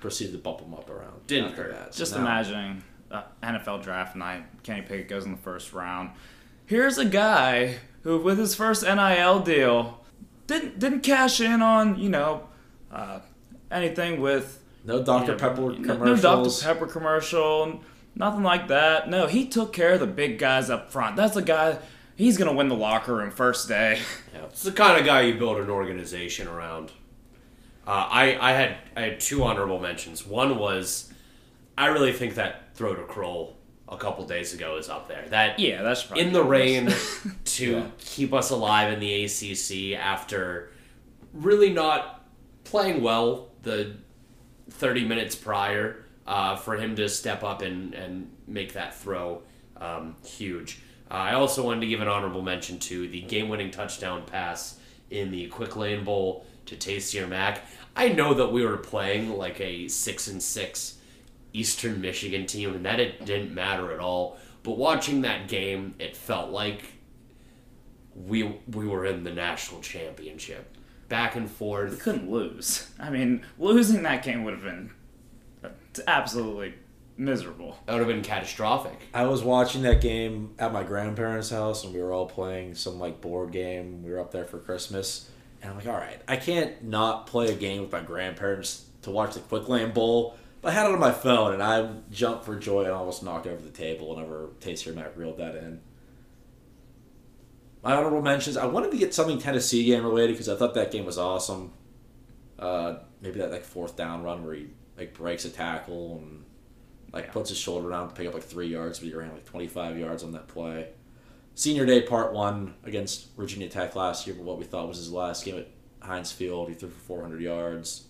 proceeded 0.00 0.32
to 0.32 0.38
bump 0.38 0.60
them 0.60 0.74
up 0.74 0.88
around. 0.90 1.26
Didn't 1.26 1.50
after 1.50 1.64
hurt. 1.64 1.72
that. 1.72 1.94
So 1.94 1.98
Just 1.98 2.14
now- 2.14 2.20
imagining 2.20 2.82
uh, 3.10 3.22
NFL 3.42 3.82
draft 3.82 4.16
night, 4.16 4.44
Kenny 4.62 4.82
Pickett 4.82 5.08
goes 5.08 5.24
in 5.24 5.30
the 5.32 5.38
first 5.38 5.72
round. 5.72 6.10
Here's 6.66 6.98
a 6.98 7.04
guy 7.04 7.76
who, 8.02 8.18
with 8.18 8.38
his 8.38 8.54
first 8.54 8.82
NIL 8.82 9.40
deal, 9.40 10.04
didn't 10.46 10.78
didn't 10.78 11.00
cash 11.00 11.40
in 11.40 11.62
on 11.62 11.98
you 11.98 12.08
know 12.08 12.48
uh, 12.92 13.20
anything 13.70 14.20
with 14.20 14.62
No 14.84 15.02
Dr. 15.02 15.22
you 15.22 15.32
know, 15.32 15.38
Pepper 15.38 15.60
no- 15.62 15.74
commercials. 15.94 16.22
No 16.22 16.44
Dr. 16.44 16.64
Pepper 16.80 16.86
commercial, 16.92 17.80
nothing 18.16 18.42
like 18.42 18.66
that. 18.68 19.08
No, 19.08 19.26
he 19.28 19.46
took 19.46 19.72
care 19.72 19.92
of 19.92 20.00
the 20.00 20.06
big 20.06 20.38
guys 20.38 20.68
up 20.70 20.90
front. 20.90 21.14
That's 21.16 21.34
the 21.34 21.42
guy. 21.42 21.78
He's 22.16 22.36
gonna 22.38 22.52
win 22.54 22.68
the 22.68 22.74
locker 22.74 23.14
room 23.14 23.30
first 23.30 23.68
day. 23.68 24.00
It's 24.34 24.62
the 24.62 24.72
kind 24.72 24.98
of 24.98 25.04
guy 25.06 25.20
you 25.22 25.34
build 25.34 25.58
an 25.58 25.68
organization 25.70 26.48
around. 26.48 26.90
Uh, 27.86 27.90
I 28.10 28.38
I 28.40 28.52
had 28.52 28.76
I 28.96 29.00
had 29.02 29.20
two 29.20 29.44
honorable 29.44 29.78
mentions. 29.78 30.26
One 30.26 30.58
was 30.58 31.12
I 31.78 31.86
really 31.88 32.12
think 32.12 32.34
that 32.36 32.74
throw 32.74 32.94
to 32.94 33.02
Krull 33.02 33.52
a 33.88 33.96
couple 33.96 34.24
days 34.26 34.52
ago 34.54 34.76
is 34.78 34.88
up 34.88 35.08
there. 35.08 35.26
That 35.28 35.58
Yeah, 35.58 35.82
that's 35.82 36.02
probably 36.04 36.24
in 36.24 36.32
the 36.32 36.42
rain 36.42 36.88
to 37.44 37.70
Yeah. 37.70 37.86
keep 37.98 38.32
us 38.32 38.50
alive 38.50 38.92
in 38.92 38.98
the 38.98 39.24
ACC 39.24 39.96
after 39.96 40.72
really 41.34 41.70
not 41.70 42.24
playing 42.64 43.02
well 43.02 43.48
the 43.62 43.94
30 44.70 45.04
minutes 45.04 45.36
prior 45.36 46.05
uh, 46.26 46.56
for 46.56 46.76
him 46.76 46.96
to 46.96 47.08
step 47.08 47.44
up 47.44 47.62
and, 47.62 47.94
and 47.94 48.30
make 48.46 48.72
that 48.72 48.94
throw 48.94 49.42
um, 49.76 50.16
huge. 50.24 50.80
Uh, 51.10 51.14
I 51.14 51.34
also 51.34 51.64
wanted 51.64 51.80
to 51.80 51.86
give 51.86 52.00
an 52.00 52.08
honorable 52.08 52.42
mention 52.42 52.78
to 52.80 53.08
the 53.08 53.22
game 53.22 53.48
winning 53.48 53.70
touchdown 53.70 54.24
pass 54.26 54.78
in 55.10 55.30
the 55.30 55.46
Quick 55.48 55.76
Lane 55.76 56.04
Bowl 56.04 56.44
to 56.66 56.76
Taysir 56.76 57.28
Mack. 57.28 57.64
I 57.94 58.08
know 58.08 58.34
that 58.34 58.52
we 58.52 58.64
were 58.64 58.76
playing 58.76 59.36
like 59.36 59.60
a 59.60 59.88
6 59.88 60.28
and 60.28 60.42
6 60.42 60.98
Eastern 61.52 62.00
Michigan 62.00 62.46
team, 62.46 62.74
and 62.74 62.84
that 62.84 63.00
it 63.00 63.24
didn't 63.24 63.54
matter 63.54 63.92
at 63.92 64.00
all. 64.00 64.36
But 64.62 64.76
watching 64.76 65.22
that 65.22 65.48
game, 65.48 65.94
it 65.98 66.16
felt 66.16 66.50
like 66.50 66.84
we 68.14 68.42
we 68.72 68.86
were 68.86 69.06
in 69.06 69.24
the 69.24 69.32
national 69.32 69.80
championship, 69.80 70.76
back 71.08 71.36
and 71.36 71.50
forth. 71.50 71.92
We 71.92 71.96
couldn't 71.96 72.30
lose. 72.30 72.90
I 72.98 73.10
mean, 73.10 73.46
losing 73.58 74.02
that 74.02 74.22
game 74.22 74.44
would 74.44 74.54
have 74.54 74.62
been 74.62 74.90
absolutely 76.06 76.74
miserable. 77.16 77.76
That 77.86 77.92
would 77.92 78.00
have 78.00 78.08
been 78.08 78.22
catastrophic. 78.22 78.98
I 79.14 79.26
was 79.26 79.42
watching 79.42 79.82
that 79.82 80.00
game 80.00 80.54
at 80.58 80.72
my 80.72 80.82
grandparents' 80.82 81.50
house, 81.50 81.84
and 81.84 81.94
we 81.94 82.02
were 82.02 82.12
all 82.12 82.26
playing 82.26 82.74
some 82.74 82.98
like 82.98 83.20
board 83.20 83.52
game. 83.52 84.02
We 84.02 84.10
were 84.10 84.20
up 84.20 84.32
there 84.32 84.44
for 84.44 84.58
Christmas, 84.58 85.30
and 85.62 85.70
I'm 85.70 85.76
like, 85.76 85.86
all 85.86 85.94
right, 85.94 86.20
I 86.28 86.36
can't 86.36 86.84
not 86.84 87.26
play 87.26 87.48
a 87.48 87.54
game 87.54 87.82
with 87.82 87.92
my 87.92 88.00
grandparents 88.00 88.86
to 89.02 89.10
watch 89.10 89.34
the 89.34 89.40
Quick 89.40 89.68
Lane 89.68 89.92
Bowl. 89.92 90.36
But 90.62 90.72
I 90.72 90.74
had 90.74 90.86
it 90.86 90.92
on 90.92 91.00
my 91.00 91.12
phone, 91.12 91.52
and 91.52 91.62
I 91.62 91.90
jumped 92.10 92.44
for 92.44 92.56
joy 92.56 92.84
and 92.84 92.92
almost 92.92 93.22
knocked 93.22 93.46
over 93.46 93.62
the 93.62 93.70
table 93.70 94.14
whenever 94.14 94.48
Taysir 94.60 94.94
Mack 94.94 95.16
reeled 95.16 95.38
that 95.38 95.54
in. 95.54 95.80
My 97.82 97.94
honorable 97.94 98.22
mentions. 98.22 98.56
I 98.56 98.66
wanted 98.66 98.90
to 98.90 98.96
get 98.96 99.14
something 99.14 99.38
Tennessee 99.38 99.84
game 99.84 100.02
related 100.02 100.32
because 100.32 100.48
I 100.48 100.56
thought 100.56 100.74
that 100.74 100.90
game 100.90 101.04
was 101.04 101.18
awesome. 101.18 101.72
Uh, 102.58 102.96
maybe 103.20 103.38
that 103.38 103.52
like 103.52 103.64
fourth 103.64 103.96
down 103.96 104.22
run 104.22 104.44
where 104.44 104.54
he 104.54 104.66
like 104.96 105.14
breaks 105.14 105.44
a 105.44 105.50
tackle 105.50 106.18
and 106.22 106.44
like 107.12 107.26
Yeah. 107.26 107.32
puts 107.32 107.50
his 107.50 107.58
shoulder 107.58 107.90
down 107.90 108.08
to 108.08 108.14
pick 108.14 108.26
up 108.26 108.34
like 108.34 108.42
three 108.42 108.68
yards, 108.68 108.98
but 108.98 109.08
he 109.08 109.14
ran 109.14 109.32
like 109.32 109.44
twenty 109.44 109.66
five 109.68 109.98
yards 109.98 110.22
on 110.24 110.32
that 110.32 110.48
play. 110.48 110.88
Senior 111.54 111.86
Day 111.86 112.02
Part 112.02 112.32
One 112.32 112.74
against 112.84 113.34
Virginia 113.36 113.68
Tech 113.68 113.96
last 113.96 114.26
year, 114.26 114.36
but 114.36 114.44
what 114.44 114.58
we 114.58 114.64
thought 114.64 114.88
was 114.88 114.98
his 114.98 115.10
last 115.12 115.44
game 115.44 115.56
at 115.58 115.68
Heinz 116.00 116.30
Field, 116.32 116.68
he 116.68 116.74
threw 116.74 116.88
for 116.90 116.98
four 117.00 117.22
hundred 117.22 117.40
yards, 117.40 118.04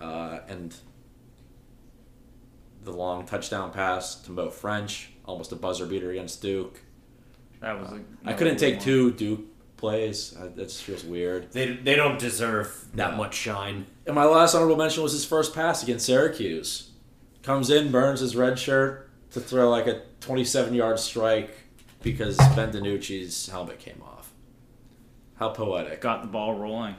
uh, 0.00 0.40
and 0.48 0.74
the 2.82 2.92
long 2.92 3.24
touchdown 3.26 3.70
pass 3.70 4.14
to 4.16 4.30
Mo 4.30 4.48
Ffrench, 4.48 5.06
almost 5.24 5.52
a 5.52 5.56
buzzer 5.56 5.86
beater 5.86 6.10
against 6.10 6.42
Duke. 6.42 6.80
That 7.60 7.80
was. 7.80 7.92
a 7.92 8.00
I 8.24 8.32
couldn't 8.34 8.58
take 8.58 8.74
one. 8.76 8.84
two 8.84 9.12
Duke 9.12 9.40
plays. 9.76 10.36
I, 10.38 10.48
that 10.48 10.56
just 10.68 10.82
feels 10.82 11.02
weird. 11.04 11.50
They, 11.52 11.72
they 11.74 11.94
don't 11.94 12.18
deserve 12.18 12.88
that 12.94 13.16
much 13.16 13.34
shine. 13.34 13.86
And 14.06 14.14
my 14.14 14.24
last 14.24 14.54
honorable 14.54 14.76
mention 14.76 15.02
was 15.02 15.12
his 15.12 15.24
first 15.24 15.54
pass 15.54 15.82
against 15.82 16.06
Syracuse. 16.06 16.90
Comes 17.42 17.70
in, 17.70 17.90
burns 17.90 18.20
his 18.20 18.36
red 18.36 18.58
shirt 18.58 19.10
to 19.32 19.40
throw 19.40 19.70
like 19.70 19.86
a 19.86 20.02
27 20.20 20.74
yard 20.74 20.98
strike 20.98 21.56
because 22.02 22.36
Ben 22.54 22.70
DiNucci's 22.70 23.48
helmet 23.48 23.78
came 23.78 24.02
off. 24.02 24.30
How 25.36 25.50
poetic. 25.50 26.00
Got 26.00 26.22
the 26.22 26.28
ball 26.28 26.54
rolling. 26.54 26.96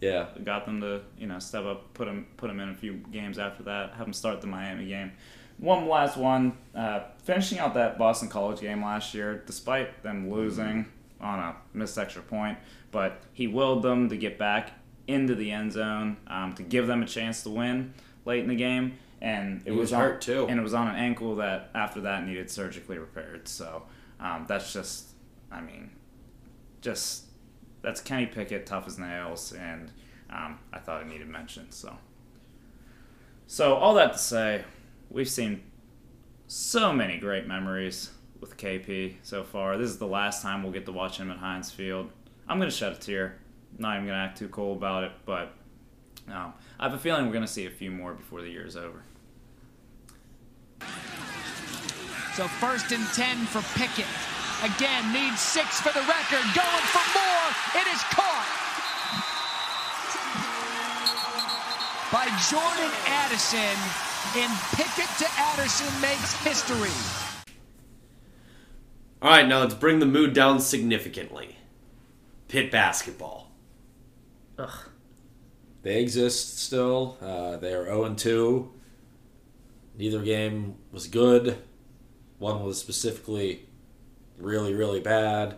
Yeah. 0.00 0.26
got 0.44 0.66
them 0.66 0.80
to 0.82 1.02
you 1.18 1.26
know 1.26 1.38
step 1.38 1.64
up, 1.64 1.94
put 1.94 2.06
them 2.06 2.26
put 2.36 2.48
them 2.48 2.60
in 2.60 2.68
a 2.68 2.74
few 2.74 2.94
games 2.94 3.38
after 3.38 3.62
that, 3.64 3.94
have 3.94 4.06
them 4.06 4.12
start 4.12 4.40
the 4.40 4.46
Miami 4.46 4.86
game. 4.86 5.12
One 5.58 5.88
last 5.88 6.18
one, 6.18 6.58
uh, 6.74 7.00
finishing 7.24 7.58
out 7.58 7.74
that 7.74 7.96
Boston 7.96 8.28
College 8.28 8.60
game 8.60 8.84
last 8.84 9.14
year, 9.14 9.42
despite 9.46 10.02
them 10.02 10.30
losing 10.30 10.86
on 11.18 11.38
a 11.38 11.56
missed 11.72 11.96
extra 11.96 12.20
point, 12.20 12.58
but 12.90 13.22
he 13.32 13.46
willed 13.46 13.82
them 13.82 14.10
to 14.10 14.16
get 14.18 14.38
back 14.38 14.72
into 15.08 15.34
the 15.34 15.50
end 15.50 15.72
zone 15.72 16.16
um, 16.26 16.54
to 16.54 16.62
give 16.62 16.86
them 16.86 17.02
a 17.02 17.06
chance 17.06 17.42
to 17.44 17.50
win 17.50 17.94
late 18.24 18.40
in 18.42 18.48
the 18.48 18.56
game, 18.56 18.94
and 19.20 19.62
it 19.64 19.72
He 19.72 19.78
was 19.78 19.92
on- 19.92 20.00
hurt, 20.02 20.20
too. 20.20 20.46
and 20.48 20.58
it 20.58 20.62
was 20.62 20.74
on 20.74 20.88
an 20.88 20.96
ankle 20.96 21.36
that 21.36 21.70
after 21.74 22.00
that 22.02 22.24
needed 22.26 22.50
surgically 22.50 22.98
repaired. 22.98 23.46
So 23.48 23.84
um, 24.20 24.46
that's 24.48 24.72
just, 24.72 25.10
I 25.50 25.60
mean, 25.60 25.90
just 26.80 27.24
that's 27.82 28.00
Kenny 28.00 28.26
Pickett, 28.26 28.66
tough 28.66 28.86
as 28.88 28.98
nails, 28.98 29.52
and 29.52 29.92
um, 30.30 30.58
I 30.72 30.78
thought 30.80 31.02
it 31.02 31.08
needed 31.08 31.28
mention. 31.28 31.70
So, 31.70 31.96
so 33.46 33.74
all 33.74 33.94
that 33.94 34.12
to 34.14 34.18
say, 34.18 34.64
we've 35.10 35.28
seen 35.28 35.62
so 36.48 36.92
many 36.92 37.18
great 37.18 37.46
memories 37.46 38.10
with 38.40 38.56
KP 38.56 39.14
so 39.22 39.44
far. 39.44 39.78
This 39.78 39.88
is 39.90 39.98
the 39.98 40.06
last 40.06 40.42
time 40.42 40.62
we'll 40.62 40.72
get 40.72 40.84
to 40.86 40.92
watch 40.92 41.18
him 41.18 41.30
at 41.30 41.38
Heinz 41.38 41.70
Field. 41.70 42.10
I'm 42.48 42.58
gonna 42.58 42.70
shed 42.70 42.92
a 42.92 42.96
tear. 42.96 43.38
Not 43.78 43.96
even 43.96 44.06
gonna 44.06 44.18
act 44.18 44.38
too 44.38 44.48
cool 44.48 44.72
about 44.74 45.04
it, 45.04 45.12
but 45.24 45.52
um, 46.28 46.54
I 46.78 46.84
have 46.84 46.94
a 46.94 46.98
feeling 46.98 47.26
we're 47.26 47.32
gonna 47.32 47.46
see 47.46 47.66
a 47.66 47.70
few 47.70 47.90
more 47.90 48.14
before 48.14 48.40
the 48.42 48.48
year 48.48 48.66
is 48.66 48.76
over. 48.76 49.02
So 52.34 52.46
first 52.48 52.92
and 52.92 53.04
10 53.14 53.46
for 53.46 53.62
Pickett. 53.78 54.06
Again, 54.62 55.12
needs 55.12 55.40
six 55.40 55.80
for 55.80 55.92
the 55.92 56.00
record. 56.00 56.44
Going 56.54 56.86
for 56.92 57.06
more. 57.16 57.80
It 57.80 57.86
is 57.94 58.02
caught 58.12 58.66
by 62.12 62.26
Jordan 62.50 62.92
Addison. 63.06 63.76
And 64.36 64.52
Pickett 64.74 65.10
to 65.18 65.26
Addison 65.38 66.00
makes 66.00 66.34
history. 66.42 66.90
All 69.22 69.30
right, 69.30 69.46
now 69.46 69.60
let's 69.60 69.74
bring 69.74 69.98
the 69.98 70.06
mood 70.06 70.34
down 70.34 70.60
significantly. 70.60 71.56
Pitt 72.48 72.70
basketball. 72.70 73.50
Ugh. 74.58 74.78
They 75.82 76.00
exist 76.02 76.58
still. 76.58 77.16
Uh, 77.20 77.56
they 77.58 77.72
are 77.72 77.84
0 77.84 78.04
and 78.04 78.18
2. 78.18 78.72
Neither 79.96 80.22
game 80.22 80.76
was 80.90 81.06
good. 81.06 81.58
One 82.38 82.62
was 82.64 82.78
specifically 82.78 83.68
really, 84.36 84.74
really 84.74 85.00
bad. 85.00 85.56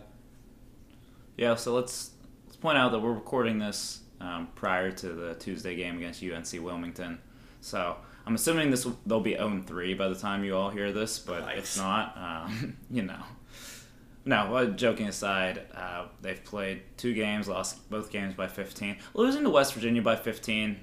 Yeah, 1.37 1.55
so 1.55 1.73
let's 1.73 2.11
let's 2.45 2.57
point 2.57 2.77
out 2.77 2.91
that 2.91 2.99
we're 2.99 3.13
recording 3.13 3.59
this 3.59 4.01
um, 4.21 4.47
prior 4.55 4.91
to 4.91 5.09
the 5.09 5.35
Tuesday 5.35 5.75
game 5.75 5.97
against 5.97 6.23
UNC 6.23 6.63
Wilmington. 6.63 7.19
So 7.61 7.97
I'm 8.25 8.35
assuming 8.35 8.69
this 8.71 8.87
they'll 9.05 9.19
be 9.19 9.35
0 9.35 9.63
3 9.65 9.93
by 9.95 10.07
the 10.09 10.15
time 10.15 10.43
you 10.43 10.55
all 10.55 10.69
hear 10.69 10.91
this, 10.93 11.19
but 11.19 11.41
Nice. 11.41 11.75
if 11.75 11.77
not, 11.77 12.17
um, 12.17 12.77
you 12.91 13.01
know. 13.01 13.23
No, 14.29 14.67
joking 14.67 15.07
aside, 15.07 15.65
uh, 15.73 16.05
they've 16.21 16.43
played 16.43 16.83
two 16.97 17.15
games, 17.15 17.47
lost 17.47 17.89
both 17.89 18.11
games 18.11 18.35
by 18.35 18.47
15. 18.47 18.97
Losing 19.15 19.41
to 19.41 19.49
West 19.49 19.73
Virginia 19.73 20.03
by 20.03 20.15
15 20.15 20.79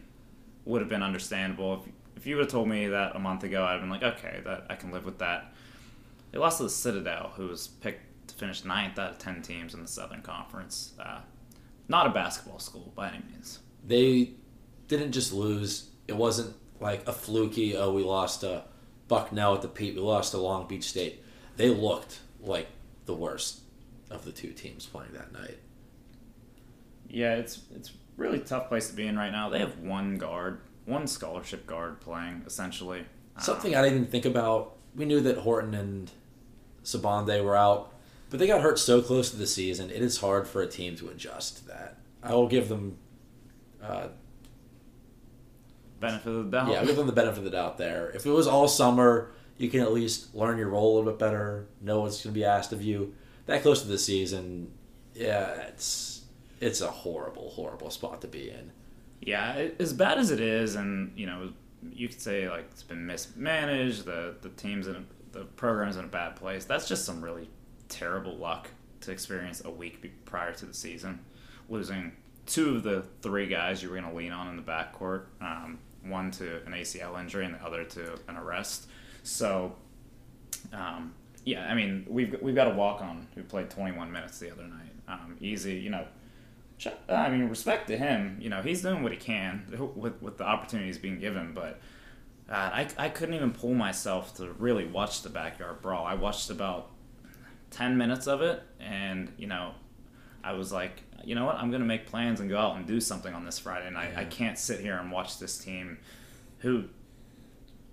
would 0.65 0.81
have 0.81 0.89
been 0.89 1.05
understandable. 1.05 1.75
If, 1.75 1.93
if 2.17 2.27
you 2.27 2.35
would 2.35 2.47
have 2.47 2.51
told 2.51 2.67
me 2.67 2.89
that 2.89 3.15
a 3.15 3.21
month 3.21 3.45
ago, 3.45 3.65
I'd 3.65 3.75
have 3.75 3.83
been 3.83 3.89
like, 3.91 4.03
okay, 4.03 4.41
that 4.45 4.67
I 4.69 4.75
can 4.75 4.91
live 4.91 5.05
with 5.05 5.19
that. 5.19 5.55
They 6.33 6.39
lost 6.39 6.57
to 6.57 6.65
the 6.65 6.71
Citadel, 6.71 7.35
who 7.37 7.47
was 7.47 7.69
picked 7.69 8.27
to 8.31 8.35
finish 8.35 8.65
ninth 8.65 8.99
out 8.99 9.13
of 9.13 9.19
10 9.19 9.43
teams 9.43 9.75
in 9.75 9.81
the 9.81 9.87
Southern 9.87 10.23
Conference. 10.23 10.95
Uh, 10.99 11.21
not 11.87 12.09
a 12.09 12.11
basketball 12.11 12.59
school 12.59 12.93
by 12.97 13.11
any 13.11 13.23
means. 13.31 13.61
They 13.87 14.33
didn't 14.89 15.13
just 15.13 15.33
lose. 15.33 15.91
It 16.09 16.17
wasn't 16.17 16.57
like 16.81 17.07
a 17.07 17.13
fluky, 17.13 17.77
oh, 17.77 17.93
we 17.93 18.03
lost 18.03 18.41
to 18.41 18.65
Bucknell 19.07 19.55
at 19.55 19.63
the 19.63 19.69
Pete, 19.69 19.95
we 19.95 20.01
lost 20.01 20.33
to 20.33 20.39
Long 20.39 20.67
Beach 20.67 20.83
State. 20.83 21.23
They 21.57 21.71
looked 21.71 22.19
like 22.41 22.67
the 23.07 23.15
worst 23.15 23.61
of 24.11 24.25
the 24.25 24.33
two 24.33 24.51
teams 24.53 24.87
playing 24.87 25.13
that 25.13 25.33
night. 25.33 25.59
Yeah, 27.09 27.35
it's 27.35 27.63
it's 27.75 27.93
really 28.17 28.41
tough 28.41 28.69
place 28.69 28.89
to 28.89 28.95
be 28.95 29.07
in 29.07 29.17
right 29.17 29.31
now. 29.33 29.49
They 29.49 29.59
have 29.61 29.79
one 29.79 30.17
guard, 30.19 30.61
one 30.85 31.07
scholarship 31.07 31.67
guard 31.67 32.01
playing 32.01 32.43
essentially. 32.47 33.01
Um, 33.01 33.43
Something 33.43 33.75
I 33.75 33.83
didn't 33.83 33.99
even 33.99 34.11
think 34.11 34.25
about. 34.25 34.77
We 34.95 35.05
knew 35.05 35.21
that 35.21 35.39
Horton 35.39 35.75
and 35.75 36.11
Sibande 36.85 37.43
were 37.45 37.57
out, 37.57 37.93
but 38.31 38.39
they 38.39 38.47
got 38.47 38.61
hurt 38.63 38.79
so 38.79 39.03
close 39.03 39.31
to 39.31 39.37
the 39.37 39.47
season. 39.47 39.91
It 39.91 40.03
is 40.03 40.19
hard 40.19 40.49
for 40.49 40.63
a 40.63 40.67
team 40.67 40.97
to 40.97 41.09
adjust 41.09 41.59
to 41.59 41.67
that. 41.69 41.99
I 42.23 42.35
will 42.35 42.49
give 42.49 42.69
them, 42.69 42.97
uh, 43.83 44.09
benefit 46.01 46.29
of 46.31 46.45
the 46.47 46.51
doubt. 46.51 46.71
yeah, 46.73 46.81
I'll 46.81 46.87
give 46.87 46.97
them 46.97 47.07
the 47.07 47.13
benefit 47.13 47.39
of 47.39 47.45
the 47.45 47.51
doubt 47.51 47.79
there. 47.79 48.11
If 48.11 48.27
it 48.27 48.31
was 48.31 48.47
all 48.47 48.69
summer, 48.69 49.31
you 49.59 49.71
can 49.71 49.81
at 49.81 49.93
least 49.93 50.35
learn 50.35 50.59
your 50.59 50.69
role 50.69 50.95
a 50.95 50.99
little 50.99 51.13
bit 51.13 51.19
better, 51.19 51.67
know 51.81 52.01
what's 52.01 52.23
going 52.23 52.35
to 52.35 52.39
be 52.39 52.45
asked 52.45 52.73
of 52.73 52.83
you. 52.83 53.15
That 53.47 53.63
close 53.63 53.83
to 53.83 53.89
the 53.89 53.99
season, 53.99 54.73
yeah, 55.15 55.53
it's 55.69 56.25
it's 56.61 56.81
a 56.81 56.91
horrible, 56.91 57.51
horrible 57.51 57.91
spot 57.91 58.21
to 58.23 58.27
be 58.27 58.51
in. 58.51 58.73
Yeah, 59.21 59.55
it, 59.55 59.77
as 59.79 59.93
bad 59.93 60.19
as 60.19 60.31
it 60.31 60.41
is, 60.41 60.75
and 60.75 61.13
you 61.17 61.27
know, 61.27 61.53
you 61.93 62.09
could 62.09 62.21
say 62.21 62.49
like 62.49 62.67
it's 62.71 62.83
been 62.83 63.07
mismanaged. 63.07 64.05
The 64.05 64.37
the 64.41 64.51
team's 64.51 64.89
in 64.89 65.07
the 65.33 65.45
program's 65.45 65.97
in 65.97 66.05
a 66.05 66.09
bad 66.09 66.37
place. 66.37 66.65
That's 66.65 66.89
just 66.89 67.05
some 67.05 67.23
really 67.23 67.49
terrible 67.89 68.37
luck 68.37 68.71
to 69.03 69.13
experience 69.13 69.63
a 69.65 69.71
week 69.71 70.25
prior 70.25 70.53
to 70.53 70.67
the 70.67 70.75
season, 70.75 71.21
losing 71.69 72.13
two 72.47 72.77
of 72.77 72.83
the 72.83 73.05
three 73.23 73.47
guys 73.47 73.83
you 73.83 73.91
were 73.91 73.97
going 73.97 74.11
to 74.11 74.17
lean 74.17 74.33
on 74.33 74.49
in 74.49 74.57
the 74.57 74.63
backcourt. 74.63 75.25
Um, 75.41 75.79
one 76.03 76.31
to 76.33 76.65
an 76.65 76.73
ACL 76.73 77.21
injury 77.21 77.45
and 77.45 77.55
the 77.55 77.65
other 77.65 77.85
to 77.85 78.15
an 78.29 78.37
arrest. 78.37 78.89
So, 79.27 79.75
um, 80.73 81.15
yeah, 81.45 81.67
I 81.67 81.75
mean, 81.75 82.07
we've 82.09 82.37
we've 82.41 82.55
got 82.55 82.69
a 82.69 82.75
walk 82.75 83.01
on 83.01 83.27
who 83.35 83.43
played 83.43 83.71
21 83.71 84.11
minutes 84.11 84.39
the 84.39 84.51
other 84.51 84.65
night. 84.65 84.93
Um, 85.09 85.37
easy, 85.41 85.75
you 85.75 85.91
know. 85.91 86.07
I 87.09 87.31
mean, 87.31 87.49
respect 87.49 87.89
to 87.89 87.97
him. 87.97 88.39
You 88.41 88.51
know, 88.51 88.61
he's 88.61 88.83
doing 88.83 89.03
what 89.03 89.13
he 89.13 89.19
can 89.19 89.65
with 89.97 90.21
with 90.21 90.39
the 90.39 90.45
opportunities 90.45 90.99
being 90.99 91.19
given, 91.19 91.53
but. 91.55 91.81
God, 92.49 92.71
I, 92.73 92.89
I 92.97 93.09
couldn't 93.09 93.35
even 93.35 93.51
pull 93.51 93.75
myself 93.75 94.37
to 94.37 94.53
really 94.53 94.87
watch 94.87 95.23
the 95.23 95.29
backyard 95.29 95.83
brawl. 95.83 96.07
I 96.07 96.15
watched 96.15 96.49
about 96.49 96.93
10 97.73 97.97
minutes 97.97 98.29
of 98.29 98.41
it, 98.41 98.63
and, 98.79 99.33
you 99.37 99.49
know, 99.49 99.73
I 100.45 100.53
was 100.53 100.73
like, 100.73 101.03
you 101.25 101.35
know 101.35 101.45
what? 101.45 101.57
I'm 101.57 101.71
going 101.71 101.83
to 101.83 101.87
make 101.89 102.07
plans 102.07 102.39
and 102.39 102.49
go 102.49 102.57
out 102.57 102.77
and 102.77 102.87
do 102.87 103.01
something 103.01 103.35
on 103.35 103.45
this 103.45 103.59
Friday 103.59 103.91
night. 103.91 104.13
I 104.17 104.25
can't 104.25 104.57
sit 104.57 104.79
here 104.79 104.97
and 104.97 105.11
watch 105.11 105.41
this 105.41 105.59
team 105.59 105.99
who, 106.59 106.85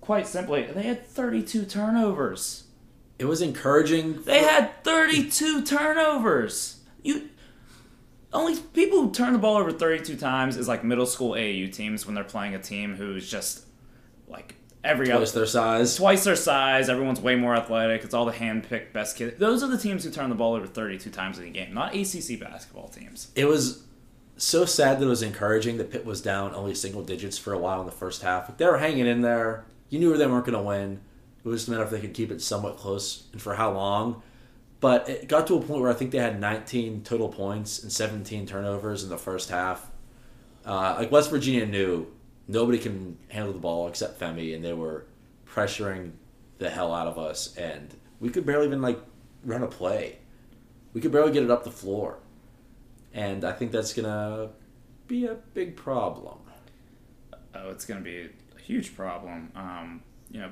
quite 0.03 0.27
simply, 0.27 0.63
they 0.63 0.83
had 0.83 1.07
32 1.07 1.63
turnovers. 1.63 2.65
It 3.17 3.25
was 3.25 3.41
encouraging. 3.41 4.21
They 4.23 4.43
had 4.43 4.83
32 4.83 5.63
turnovers. 5.63 6.81
You 7.03 7.29
only 8.33 8.57
people 8.73 9.01
who 9.01 9.11
turn 9.11 9.31
the 9.31 9.39
ball 9.39 9.55
over 9.55 9.71
32 9.71 10.17
times 10.17 10.57
is 10.57 10.67
like 10.67 10.83
middle 10.83 11.05
school 11.05 11.31
AAU 11.31 11.71
teams 11.71 12.05
when 12.05 12.15
they're 12.15 12.25
playing 12.25 12.53
a 12.53 12.59
team 12.59 12.95
who's 12.95 13.31
just 13.31 13.65
like 14.27 14.55
every 14.83 15.05
twice 15.05 15.29
other 15.29 15.39
their 15.39 15.45
size. 15.47 15.95
twice 15.95 16.25
their 16.25 16.35
size. 16.35 16.89
Everyone's 16.89 17.21
way 17.21 17.37
more 17.37 17.55
athletic. 17.55 18.03
It's 18.03 18.13
all 18.13 18.25
the 18.25 18.33
hand-picked 18.33 18.91
best 18.91 19.15
kids. 19.15 19.39
Those 19.39 19.63
are 19.63 19.67
the 19.67 19.77
teams 19.77 20.03
who 20.03 20.11
turn 20.11 20.29
the 20.29 20.35
ball 20.35 20.53
over 20.53 20.67
32 20.67 21.09
times 21.11 21.39
in 21.39 21.45
a 21.45 21.49
game, 21.49 21.73
not 21.73 21.95
ACC 21.95 22.37
basketball 22.41 22.89
teams. 22.89 23.31
It 23.35 23.45
was 23.45 23.83
so 24.35 24.65
sad 24.65 24.99
that 24.99 25.05
it 25.05 25.09
was 25.09 25.21
encouraging 25.21 25.77
that 25.77 25.91
Pitt 25.91 26.05
was 26.05 26.21
down 26.21 26.53
only 26.53 26.75
single 26.75 27.03
digits 27.03 27.37
for 27.37 27.53
a 27.53 27.57
while 27.57 27.79
in 27.79 27.85
the 27.85 27.93
first 27.93 28.21
half. 28.21 28.57
They 28.57 28.65
were 28.65 28.79
hanging 28.79 29.07
in 29.07 29.21
there. 29.21 29.63
You 29.89 29.99
knew 29.99 30.15
they 30.17 30.27
weren't 30.27 30.45
going 30.45 30.57
to 30.57 30.63
win. 30.63 31.01
It 31.43 31.47
was 31.47 31.61
just 31.61 31.67
a 31.67 31.71
matter 31.71 31.83
if 31.83 31.89
they 31.89 31.99
could 31.99 32.13
keep 32.13 32.31
it 32.31 32.41
somewhat 32.41 32.77
close 32.77 33.27
and 33.31 33.41
for 33.41 33.55
how 33.55 33.71
long. 33.73 34.21
But 34.79 35.07
it 35.07 35.27
got 35.27 35.47
to 35.47 35.55
a 35.55 35.61
point 35.61 35.81
where 35.81 35.91
I 35.91 35.93
think 35.93 36.11
they 36.11 36.17
had 36.17 36.39
19 36.39 37.03
total 37.03 37.29
points 37.29 37.83
and 37.83 37.91
17 37.91 38.45
turnovers 38.45 39.03
in 39.03 39.09
the 39.09 39.17
first 39.17 39.49
half. 39.49 39.89
Uh, 40.65 40.95
like 40.99 41.11
West 41.11 41.29
Virginia 41.29 41.65
knew 41.65 42.07
nobody 42.47 42.77
can 42.77 43.17
handle 43.29 43.53
the 43.53 43.59
ball 43.59 43.87
except 43.87 44.19
Femi, 44.19 44.55
and 44.55 44.63
they 44.63 44.73
were 44.73 45.05
pressuring 45.47 46.11
the 46.57 46.69
hell 46.69 46.93
out 46.93 47.07
of 47.07 47.17
us, 47.17 47.55
and 47.57 47.95
we 48.19 48.29
could 48.29 48.45
barely 48.45 48.67
even 48.67 48.81
like 48.81 48.99
run 49.43 49.63
a 49.63 49.67
play. 49.67 50.19
We 50.93 51.01
could 51.01 51.11
barely 51.11 51.31
get 51.31 51.43
it 51.43 51.51
up 51.51 51.63
the 51.63 51.71
floor, 51.71 52.19
and 53.13 53.43
I 53.43 53.51
think 53.51 53.71
that's 53.71 53.93
gonna 53.93 54.49
be 55.07 55.25
a 55.25 55.35
big 55.53 55.75
problem. 55.75 56.37
Oh, 57.55 57.69
it's 57.69 57.85
going 57.85 57.99
to 57.99 58.03
be 58.03 58.29
huge 58.63 58.95
problem. 58.95 59.51
Um, 59.55 60.03
you 60.31 60.39
know, 60.39 60.51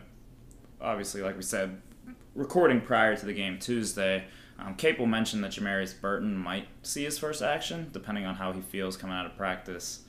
obviously, 0.80 1.22
like 1.22 1.36
we 1.36 1.44
said, 1.44 1.82
recording 2.36 2.82
prior 2.82 3.16
to 3.16 3.26
the 3.26 3.34
game 3.34 3.60
Tuesday, 3.60 4.26
um, 4.60 4.76
Capel 4.76 5.06
mentioned 5.06 5.44
that 5.44 5.52
Jamarius 5.52 6.00
Burton 6.00 6.38
might 6.38 6.68
see 6.84 7.04
his 7.04 7.18
first 7.18 7.42
action, 7.42 7.90
depending 7.92 8.26
on 8.26 8.36
how 8.36 8.52
he 8.52 8.62
feels 8.62 8.96
coming 8.96 9.16
out 9.16 9.26
of 9.26 9.36
practice 9.36 10.02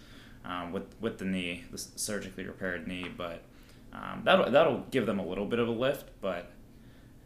um, 0.45 0.73
with 0.73 0.85
with 1.01 1.19
the 1.19 1.25
knee, 1.25 1.65
the 1.71 1.79
surgically 1.79 2.45
repaired 2.45 2.87
knee. 2.87 3.07
But 3.17 3.43
um, 3.93 4.23
that'll 4.25 4.51
that'll 4.51 4.85
give 4.91 5.07
them 5.07 5.19
a 5.19 5.27
little 5.27 5.47
bit 5.47 5.59
of 5.59 5.69
a 5.69 5.73
lift. 5.73 6.11
But 6.21 6.51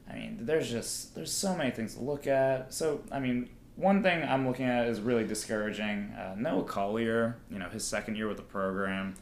I 0.09 0.15
mean, 0.15 0.39
there's 0.43 0.71
just 0.71 1.15
there's 1.15 1.33
so 1.33 1.57
many 1.57 1.71
things 1.71 1.95
to 1.95 2.01
look 2.01 2.27
at. 2.27 2.73
So 2.73 3.03
I 3.11 3.19
mean, 3.19 3.49
one 3.75 4.03
thing 4.03 4.23
I'm 4.23 4.47
looking 4.47 4.67
at 4.67 4.87
is 4.87 5.01
really 5.01 5.25
discouraging. 5.25 6.13
Uh, 6.13 6.35
Noah 6.37 6.65
Collier, 6.65 7.39
you 7.51 7.59
know, 7.59 7.69
his 7.69 7.85
second 7.85 8.17
year 8.17 8.29
with 8.29 8.37
the 8.37 8.43
program. 8.43 9.15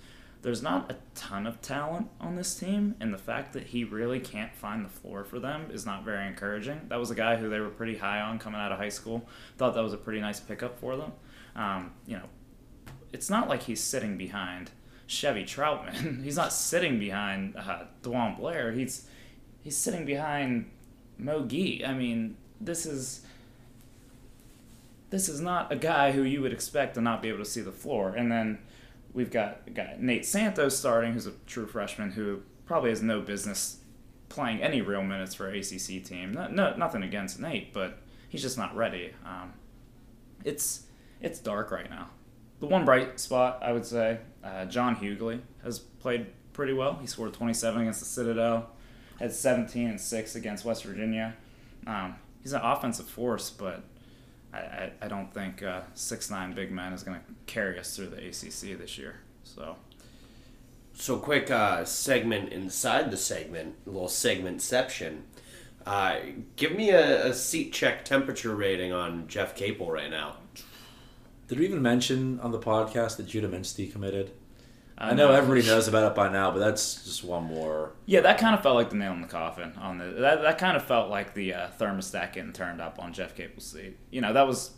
There's 0.45 0.63
not 0.63 0.93
a 0.93 0.97
ton 1.15 1.47
of 1.47 1.63
talent 1.63 2.09
on 2.21 2.37
this 2.37 2.55
team, 2.55 2.97
and 3.01 3.15
the 3.15 3.19
fact 3.19 3.55
that 3.55 3.69
he 3.69 3.83
really 3.83 4.21
can't 4.21 4.55
find 4.55 4.85
the 4.85 4.91
floor 4.91 5.25
for 5.25 5.41
them 5.41 5.71
is 5.73 5.87
not 5.87 6.05
very 6.05 6.27
encouraging. 6.27 6.83
That 6.89 6.99
was 7.01 7.11
a 7.11 7.15
guy 7.15 7.37
who 7.37 7.49
they 7.49 7.61
were 7.61 7.71
pretty 7.71 7.97
high 7.97 8.21
on 8.21 8.39
coming 8.39 8.61
out 8.61 8.71
of 8.71 8.77
high 8.77 8.91
school. 8.91 9.27
Thought 9.57 9.73
that 9.75 9.83
was 9.83 9.95
a 9.95 9.97
pretty 9.97 10.21
nice 10.21 10.41
pickup 10.41 10.79
for 10.79 10.99
them. 10.99 11.13
Um, 11.57 11.93
you 12.07 12.19
know, 12.19 12.27
it's 13.11 13.31
not 13.31 13.49
like 13.49 13.63
he's 13.63 13.81
sitting 13.81 14.19
behind 14.19 14.71
Chevy 15.07 15.45
Troutman. 15.45 16.23
he's 16.23 16.37
not 16.37 16.53
sitting 16.53 16.99
behind 16.99 17.57
uh, 17.57 17.85
DeJuan 18.03 18.37
Blair. 18.37 18.73
He's 18.73 19.09
he's 19.63 19.79
sitting 19.79 20.05
behind 20.05 20.71
Mo 21.17 21.47
Gee. 21.47 21.83
I 21.87 21.95
mean, 21.95 22.37
this 22.61 22.85
is 22.85 23.23
this 25.09 25.31
is 25.31 25.41
not 25.41 25.73
a 25.73 25.77
guy 25.77 26.13
who 26.13 26.23
you 26.23 26.43
would 26.43 26.53
expect 26.53 26.97
to 26.97 27.01
not 27.01 27.23
be 27.23 27.31
able 27.31 27.39
to 27.39 27.47
see 27.47 27.63
the 27.63 27.73
floor. 27.73 28.11
And 28.11 28.31
then 28.31 28.59
we've 29.15 29.31
got 29.31 29.73
guy 29.73 29.97
Nate 29.99 30.27
Santos 30.27 30.77
starting, 30.77 31.13
who's 31.15 31.27
a 31.27 31.33
true 31.47 31.67
freshman 31.67 32.11
who 32.11 32.43
probably 32.67 32.91
has 32.91 33.01
no 33.03 33.21
business 33.21 33.79
playing 34.29 34.63
any 34.63 34.83
real 34.83 35.03
minutes 35.03 35.35
for 35.35 35.49
an 35.49 35.57
ACC 35.57 36.05
team. 36.05 36.33
No, 36.33 36.49
no 36.49 36.77
nothing 36.77 37.03
against 37.03 37.41
Nate, 37.41 37.73
but 37.73 37.99
he's 38.29 38.43
just 38.43 38.59
not 38.59 38.77
ready. 38.77 39.13
Um, 39.25 39.55
it's 40.45 40.87
it's 41.21 41.39
dark 41.39 41.71
right 41.71 41.89
now. 41.89 42.11
The 42.61 42.67
one 42.67 42.85
bright 42.85 43.19
spot 43.19 43.61
I 43.63 43.73
would 43.73 43.87
say, 43.87 44.19
uh, 44.43 44.67
John 44.67 44.97
Hughley 44.97 45.41
has 45.63 45.79
played 45.79 46.27
pretty 46.53 46.73
well. 46.73 46.99
He 47.01 47.07
scored 47.07 47.33
27 47.33 47.83
against 47.83 48.01
the 48.01 48.07
Citadel, 48.07 48.71
had 49.19 49.33
17 49.33 49.89
and 49.89 50.01
six 50.01 50.35
against 50.35 50.65
West 50.65 50.85
Virginia. 50.85 51.35
Um, 51.87 52.17
he's 52.43 52.53
an 52.53 52.61
offensive 52.63 53.07
force, 53.07 53.51
but 53.51 53.83
I, 54.55 54.59
I, 54.59 54.93
I 55.03 55.09
don't 55.09 55.33
think 55.33 55.63
uh, 55.63 55.83
six 55.95 56.31
nine 56.31 56.55
big 56.55 56.71
man 56.71 56.93
is 56.93 57.03
going 57.03 57.19
to 57.19 57.25
carry 57.47 57.79
us 57.79 57.95
through 57.97 58.09
the 58.09 58.19
ACC 58.19 58.79
this 58.79 58.97
year. 58.99 59.17
So 59.43 59.77
So, 60.95 61.19
quick 61.19 61.51
uh, 61.51 61.85
segment 61.85 62.53
inside 62.53 63.11
the 63.11 63.17
segment, 63.17 63.75
a 63.87 63.91
little 63.91 64.09
segmentception. 64.09 65.23
Uh, 65.85 66.17
give 66.57 66.75
me 66.75 66.91
a, 66.91 67.27
a 67.27 67.35
seat 67.35 67.73
check 67.73 68.05
temperature 68.05 68.55
rating 68.55 68.93
on 68.93 69.27
Jeff 69.29 69.55
Capel 69.57 69.91
right 69.91 70.11
now. 70.11 70.37
Did 71.49 71.59
we 71.59 71.67
even 71.67 71.83
mention 71.83 72.41
on 72.41 72.53
the 72.53 72.59
podcast 72.59 73.17
that 73.17 73.27
Judah 73.27 73.49
Mintz 73.49 73.93
committed? 73.93 74.31
I 74.97 75.15
know 75.15 75.33
everybody 75.33 75.67
knows 75.67 75.89
about 75.89 76.13
it 76.13 76.15
by 76.15 76.29
now, 76.29 76.53
but 76.53 76.61
that's 76.61 77.05
just 77.05 77.25
one 77.25 77.45
more. 77.45 77.93
Yeah, 78.07 78.21
that 78.21 78.39
kind 78.39 78.55
of 78.55 78.63
felt 78.63 78.77
like 78.77 78.91
the 78.91 78.97
nail 78.97 79.13
in 79.13 79.23
the 79.23 79.29
coffin 79.29 79.73
on 79.77 79.99
the. 79.99 80.05
That, 80.05 80.43
that 80.43 80.59
kind 80.59 80.77
of 80.77 80.85
felt 80.85 81.11
like 81.11 81.35
the 81.35 81.55
uh, 81.55 81.69
thermostat 81.81 82.33
getting 82.33 82.53
turned 82.53 82.81
up 82.81 82.99
on 83.01 83.13
Jeff 83.13 83.35
Capel's 83.35 83.67
seat. 83.67 83.97
You 84.11 84.21
know, 84.21 84.33
that 84.33 84.47
was 84.47 84.71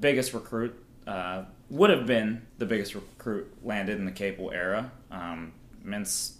biggest 0.00 0.34
recruit. 0.34 0.82
Uh, 1.06 1.44
would 1.70 1.90
have 1.90 2.06
been 2.06 2.46
the 2.58 2.66
biggest 2.66 2.94
recruit 2.94 3.50
landed 3.62 3.98
in 3.98 4.04
the 4.04 4.12
Capel 4.12 4.50
era. 4.50 4.92
Um, 5.10 5.52
Mintz 5.84 6.34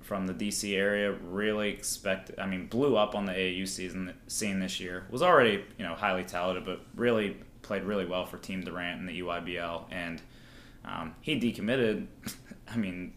from 0.00 0.26
the 0.26 0.34
DC 0.34 0.74
area 0.74 1.12
really 1.12 1.68
expected. 1.68 2.38
I 2.40 2.46
mean, 2.46 2.66
blew 2.66 2.96
up 2.96 3.14
on 3.14 3.26
the 3.26 3.32
AAU 3.32 3.68
season 3.68 4.12
scene 4.26 4.58
this 4.58 4.80
year. 4.80 5.06
Was 5.10 5.22
already 5.22 5.64
you 5.78 5.84
know 5.84 5.94
highly 5.94 6.24
talented, 6.24 6.64
but 6.64 6.80
really 6.96 7.36
played 7.62 7.84
really 7.84 8.06
well 8.06 8.26
for 8.26 8.38
Team 8.38 8.62
Durant 8.62 8.98
in 8.98 9.06
the 9.06 9.20
EYBL, 9.20 9.84
and 9.92 10.20
um, 10.84 11.14
he 11.20 11.38
decommitted. 11.38 12.06
I 12.68 12.76
mean, 12.76 13.14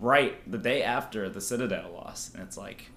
right 0.00 0.48
the 0.50 0.58
day 0.58 0.82
after 0.82 1.28
the 1.28 1.40
Citadel 1.40 1.90
loss, 1.92 2.32
and 2.34 2.42
it's 2.42 2.56
like, 2.56 2.90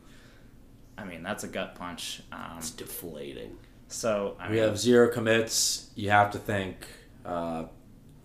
I 0.97 1.03
mean, 1.05 1.23
that's 1.23 1.43
a 1.43 1.47
gut 1.47 1.75
punch. 1.75 2.21
Um, 2.31 2.57
It's 2.57 2.71
deflating. 2.71 3.57
so 3.87 4.35
I 4.39 4.49
We 4.49 4.55
mean, 4.55 4.63
have 4.63 4.77
zero 4.79 5.09
commits. 5.11 5.89
You 5.95 6.11
have 6.11 6.31
to 6.31 6.37
think 6.37 6.85
uh, 7.25 7.65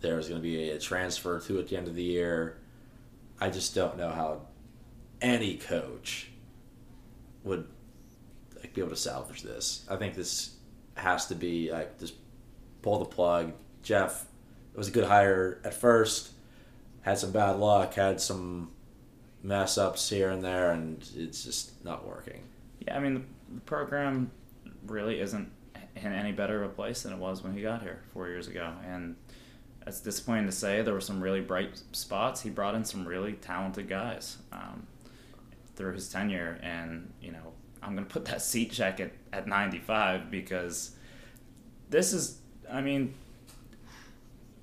there's 0.00 0.28
going 0.28 0.40
to 0.40 0.42
be 0.42 0.70
a 0.70 0.78
transfer 0.78 1.40
to 1.40 1.58
at 1.58 1.68
the 1.68 1.76
end 1.76 1.88
of 1.88 1.94
the 1.94 2.02
year. 2.02 2.58
I 3.40 3.50
just 3.50 3.74
don't 3.74 3.96
know 3.96 4.10
how 4.10 4.42
any 5.20 5.56
coach 5.56 6.30
would 7.42 7.66
like, 8.56 8.74
be 8.74 8.80
able 8.80 8.90
to 8.90 8.96
salvage 8.96 9.42
this. 9.42 9.86
I 9.90 9.96
think 9.96 10.14
this 10.14 10.56
has 10.96 11.26
to 11.26 11.34
be 11.34 11.70
like 11.72 11.98
just 11.98 12.14
pull 12.82 12.98
the 12.98 13.04
plug. 13.06 13.52
Jeff 13.82 14.26
it 14.74 14.76
was 14.76 14.88
a 14.88 14.90
good 14.90 15.04
hire 15.04 15.60
at 15.64 15.72
first. 15.72 16.32
Had 17.02 17.18
some 17.18 17.30
bad 17.30 17.56
luck. 17.56 17.94
Had 17.94 18.20
some 18.20 18.72
mess 19.44 19.78
ups 19.78 20.08
here 20.08 20.30
and 20.30 20.42
there, 20.42 20.72
and 20.72 21.08
it's 21.14 21.44
just 21.44 21.84
not 21.84 22.06
working. 22.06 22.42
yeah, 22.80 22.96
I 22.96 23.00
mean, 23.00 23.26
the, 23.52 23.60
program 23.60 24.30
really 24.86 25.20
isn't 25.20 25.48
in 25.94 26.12
any 26.12 26.32
better 26.32 26.64
of 26.64 26.70
a 26.70 26.74
place 26.74 27.02
than 27.02 27.12
it 27.12 27.18
was 27.18 27.42
when 27.44 27.54
he 27.54 27.62
got 27.62 27.82
here 27.82 28.02
four 28.12 28.26
years 28.28 28.48
ago, 28.48 28.72
and 28.84 29.14
it's 29.86 30.00
disappointing 30.00 30.46
to 30.46 30.52
say 30.52 30.82
there 30.82 30.94
were 30.94 31.00
some 31.00 31.20
really 31.20 31.40
bright 31.40 31.80
spots. 31.92 32.40
He 32.40 32.50
brought 32.50 32.74
in 32.74 32.84
some 32.84 33.06
really 33.06 33.34
talented 33.34 33.88
guys 33.88 34.38
um, 34.50 34.86
through 35.76 35.92
his 35.92 36.08
tenure, 36.08 36.58
and 36.62 37.12
you 37.20 37.30
know, 37.30 37.52
I'm 37.82 37.94
gonna 37.94 38.06
put 38.06 38.24
that 38.24 38.42
seat 38.42 38.72
check 38.72 38.98
at, 38.98 39.12
at 39.32 39.46
95 39.46 40.30
because 40.30 40.96
this 41.90 42.12
is, 42.12 42.38
I 42.70 42.80
mean, 42.80 43.14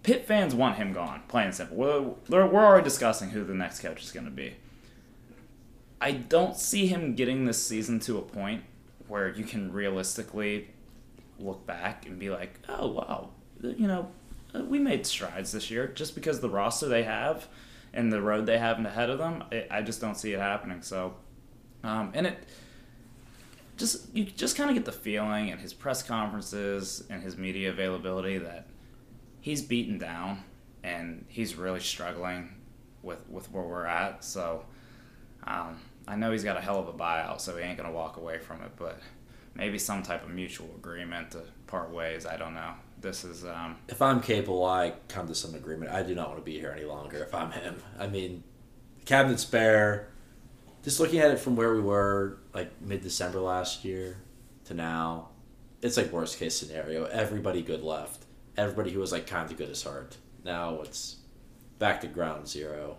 Pitt 0.03 0.25
fans 0.25 0.55
want 0.55 0.77
him 0.77 0.93
gone, 0.93 1.21
plain 1.27 1.47
and 1.47 1.55
simple. 1.55 1.77
We're, 1.77 2.45
we're 2.47 2.65
already 2.65 2.83
discussing 2.83 3.29
who 3.29 3.43
the 3.43 3.53
next 3.53 3.81
coach 3.81 4.03
is 4.03 4.11
going 4.11 4.25
to 4.25 4.31
be. 4.31 4.55
I 5.99 6.11
don't 6.13 6.57
see 6.57 6.87
him 6.87 7.13
getting 7.13 7.45
this 7.45 7.63
season 7.63 7.99
to 8.01 8.17
a 8.17 8.21
point 8.23 8.63
where 9.07 9.29
you 9.29 9.43
can 9.43 9.71
realistically 9.71 10.69
look 11.37 11.67
back 11.67 12.07
and 12.07 12.17
be 12.17 12.31
like, 12.31 12.59
oh, 12.67 12.87
wow, 12.87 13.29
you 13.61 13.87
know, 13.87 14.09
uh, 14.55 14.63
we 14.63 14.79
made 14.79 15.05
strides 15.05 15.51
this 15.51 15.69
year 15.69 15.87
just 15.87 16.15
because 16.15 16.39
the 16.39 16.49
roster 16.49 16.87
they 16.87 17.03
have 17.03 17.47
and 17.93 18.11
the 18.11 18.21
road 18.21 18.45
they 18.45 18.57
have 18.57 18.83
ahead 18.83 19.09
of 19.09 19.19
them. 19.19 19.43
I, 19.51 19.67
I 19.69 19.81
just 19.81 20.01
don't 20.01 20.15
see 20.15 20.33
it 20.33 20.39
happening. 20.39 20.81
So, 20.81 21.15
um, 21.83 22.11
and 22.13 22.27
it 22.27 22.37
just 23.77 24.13
you 24.15 24.25
just 24.25 24.55
kind 24.55 24.69
of 24.69 24.75
get 24.75 24.85
the 24.85 24.91
feeling 24.91 25.49
in 25.49 25.57
his 25.57 25.73
press 25.73 26.03
conferences 26.03 27.03
and 27.09 27.21
his 27.23 27.37
media 27.37 27.69
availability 27.69 28.37
that 28.37 28.67
he's 29.41 29.61
beaten 29.61 29.97
down 29.97 30.43
and 30.83 31.25
he's 31.27 31.55
really 31.55 31.81
struggling 31.81 32.55
with 33.03 33.19
with 33.29 33.51
where 33.51 33.63
we're 33.63 33.85
at. 33.85 34.23
So, 34.23 34.65
um, 35.45 35.79
I 36.07 36.15
know 36.15 36.31
he's 36.31 36.43
got 36.43 36.55
a 36.57 36.61
hell 36.61 36.79
of 36.79 36.87
a 36.87 36.93
buyout, 36.93 37.41
so 37.41 37.57
he 37.57 37.63
ain't 37.63 37.77
gonna 37.77 37.91
walk 37.91 38.17
away 38.17 38.37
from 38.37 38.61
it, 38.61 38.71
but. 38.77 38.99
Maybe 39.53 39.77
some 39.77 40.01
type 40.01 40.23
of 40.23 40.29
mutual 40.29 40.69
agreement 40.77 41.31
to 41.31 41.41
part 41.67 41.91
ways. 41.91 42.25
I 42.25 42.37
don't 42.37 42.53
know. 42.53 42.71
This 43.01 43.25
is 43.25 43.43
um, 43.43 43.75
If 43.89 44.01
I'm 44.01 44.21
capable, 44.21 44.63
I 44.63 44.93
come 45.09 45.27
to 45.27 45.35
some 45.35 45.55
agreement. 45.55 45.91
I 45.91 46.03
do 46.03 46.15
not 46.15 46.29
want 46.29 46.39
to 46.39 46.45
be 46.45 46.57
here 46.57 46.73
any 46.75 46.85
longer 46.85 47.17
if 47.17 47.33
I'm 47.35 47.51
him. 47.51 47.75
I 47.99 48.07
mean, 48.07 48.43
cabinet 49.05 49.39
spare. 49.39 50.07
Just 50.83 50.99
looking 50.99 51.19
at 51.19 51.31
it 51.31 51.39
from 51.39 51.55
where 51.55 51.73
we 51.73 51.81
were, 51.81 52.37
like 52.53 52.71
mid 52.81 53.01
December 53.01 53.39
last 53.39 53.83
year 53.83 54.17
to 54.65 54.73
now, 54.73 55.29
it's 55.81 55.97
like 55.97 56.11
worst 56.11 56.39
case 56.39 56.55
scenario. 56.55 57.05
Everybody 57.05 57.61
good 57.61 57.83
left. 57.83 58.20
Everybody 58.57 58.91
who 58.91 58.99
was 58.99 59.11
like 59.11 59.27
kind 59.27 59.49
of 59.49 59.57
good 59.57 59.69
as 59.69 59.83
heart. 59.83 60.17
Now 60.43 60.81
it's 60.81 61.17
back 61.79 62.01
to 62.01 62.07
ground 62.07 62.47
zero. 62.47 62.97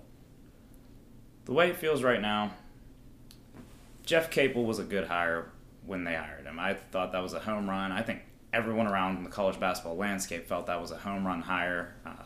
the 1.44 1.52
way 1.52 1.68
it 1.70 1.76
feels 1.76 2.02
right 2.02 2.20
now, 2.20 2.52
Jeff 4.04 4.30
Capel 4.30 4.64
was 4.64 4.78
a 4.78 4.84
good 4.84 5.06
hire 5.06 5.50
when 5.84 6.04
they 6.04 6.14
hired 6.14 6.46
him. 6.46 6.58
I 6.58 6.74
thought 6.74 7.12
that 7.12 7.22
was 7.22 7.34
a 7.34 7.40
home 7.40 7.68
run. 7.68 7.92
I 7.92 8.02
think 8.02 8.22
everyone 8.52 8.86
around 8.86 9.24
the 9.24 9.30
college 9.30 9.58
basketball 9.58 9.96
landscape 9.96 10.46
felt 10.46 10.66
that 10.66 10.80
was 10.80 10.90
a 10.90 10.96
home 10.96 11.26
run 11.26 11.40
hire. 11.42 11.94
Uh, 12.04 12.24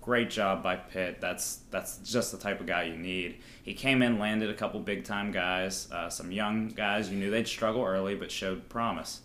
great 0.00 0.30
job 0.30 0.62
by 0.62 0.76
Pitt. 0.76 1.20
That's 1.20 1.60
that's 1.70 1.98
just 1.98 2.32
the 2.32 2.38
type 2.38 2.60
of 2.60 2.66
guy 2.66 2.84
you 2.84 2.96
need. 2.96 3.40
He 3.62 3.74
came 3.74 4.02
in, 4.02 4.18
landed 4.18 4.50
a 4.50 4.54
couple 4.54 4.80
big 4.80 5.04
time 5.04 5.32
guys, 5.32 5.90
uh, 5.92 6.08
some 6.08 6.32
young 6.32 6.68
guys. 6.68 7.10
You 7.10 7.18
knew 7.18 7.30
they'd 7.30 7.48
struggle 7.48 7.84
early, 7.84 8.14
but 8.14 8.30
showed 8.30 8.68
promise. 8.68 9.20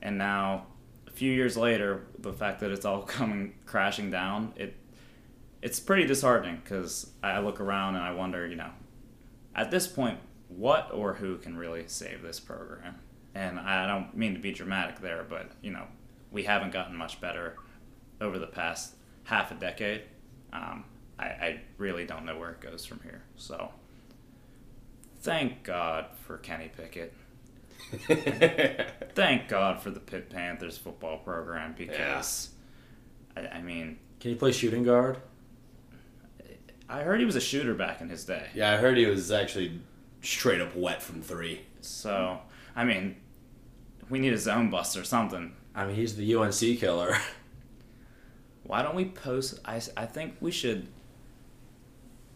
And 0.00 0.16
now, 0.16 0.66
few 1.18 1.32
years 1.32 1.56
later, 1.56 2.02
the 2.20 2.32
fact 2.32 2.60
that 2.60 2.70
it's 2.70 2.84
all 2.84 3.02
coming 3.18 3.54
crashing 3.66 4.10
down, 4.10 4.52
it 4.56 4.74
it's 5.60 5.80
pretty 5.80 6.06
disheartening 6.06 6.60
because 6.62 7.10
I 7.20 7.40
look 7.40 7.60
around 7.60 7.96
and 7.96 8.04
I 8.04 8.12
wonder, 8.12 8.46
you 8.46 8.54
know, 8.54 8.70
at 9.56 9.72
this 9.72 9.88
point, 9.88 10.20
what 10.46 10.90
or 10.94 11.14
who 11.14 11.36
can 11.38 11.56
really 11.56 11.88
save 11.88 12.22
this 12.22 12.38
program? 12.38 12.94
And 13.34 13.58
I 13.58 13.88
don't 13.88 14.16
mean 14.16 14.34
to 14.34 14.40
be 14.40 14.52
dramatic 14.52 15.00
there, 15.00 15.26
but 15.28 15.50
you 15.60 15.72
know, 15.72 15.86
we 16.30 16.44
haven't 16.44 16.72
gotten 16.72 16.94
much 16.94 17.20
better 17.20 17.56
over 18.20 18.38
the 18.38 18.46
past 18.46 18.94
half 19.24 19.50
a 19.50 19.54
decade. 19.54 20.02
Um, 20.52 20.84
I, 21.18 21.24
I 21.24 21.60
really 21.78 22.06
don't 22.06 22.24
know 22.24 22.38
where 22.38 22.50
it 22.50 22.60
goes 22.60 22.86
from 22.86 23.00
here. 23.02 23.22
So, 23.34 23.72
thank 25.20 25.64
God 25.64 26.06
for 26.24 26.38
Kenny 26.38 26.70
Pickett. 26.76 27.12
Thank 29.14 29.48
God 29.48 29.80
for 29.80 29.90
the 29.90 30.00
Pitt 30.00 30.30
Panthers 30.30 30.76
football 30.78 31.18
program 31.18 31.74
because, 31.76 32.50
I, 33.36 33.46
I 33.46 33.62
mean, 33.62 33.98
Can 34.20 34.30
you 34.30 34.36
play 34.36 34.52
shooting 34.52 34.82
guard? 34.82 35.18
I 36.88 37.02
heard 37.02 37.20
he 37.20 37.26
was 37.26 37.36
a 37.36 37.40
shooter 37.40 37.74
back 37.74 38.00
in 38.00 38.08
his 38.08 38.24
day. 38.24 38.46
Yeah, 38.54 38.72
I 38.72 38.76
heard 38.76 38.96
he 38.96 39.06
was 39.06 39.30
actually 39.30 39.80
straight 40.22 40.60
up 40.60 40.74
wet 40.74 41.02
from 41.02 41.20
three. 41.22 41.60
So, 41.80 42.38
I 42.74 42.84
mean, 42.84 43.16
we 44.08 44.18
need 44.18 44.32
a 44.32 44.38
zone 44.38 44.70
bust 44.70 44.96
or 44.96 45.04
something. 45.04 45.54
I 45.74 45.86
mean, 45.86 45.96
he's 45.96 46.16
the 46.16 46.34
UNC 46.34 46.58
killer. 46.78 47.16
Why 48.64 48.82
don't 48.82 48.94
we 48.94 49.06
post? 49.06 49.60
I, 49.64 49.80
I 49.96 50.06
think 50.06 50.36
we 50.40 50.50
should 50.50 50.88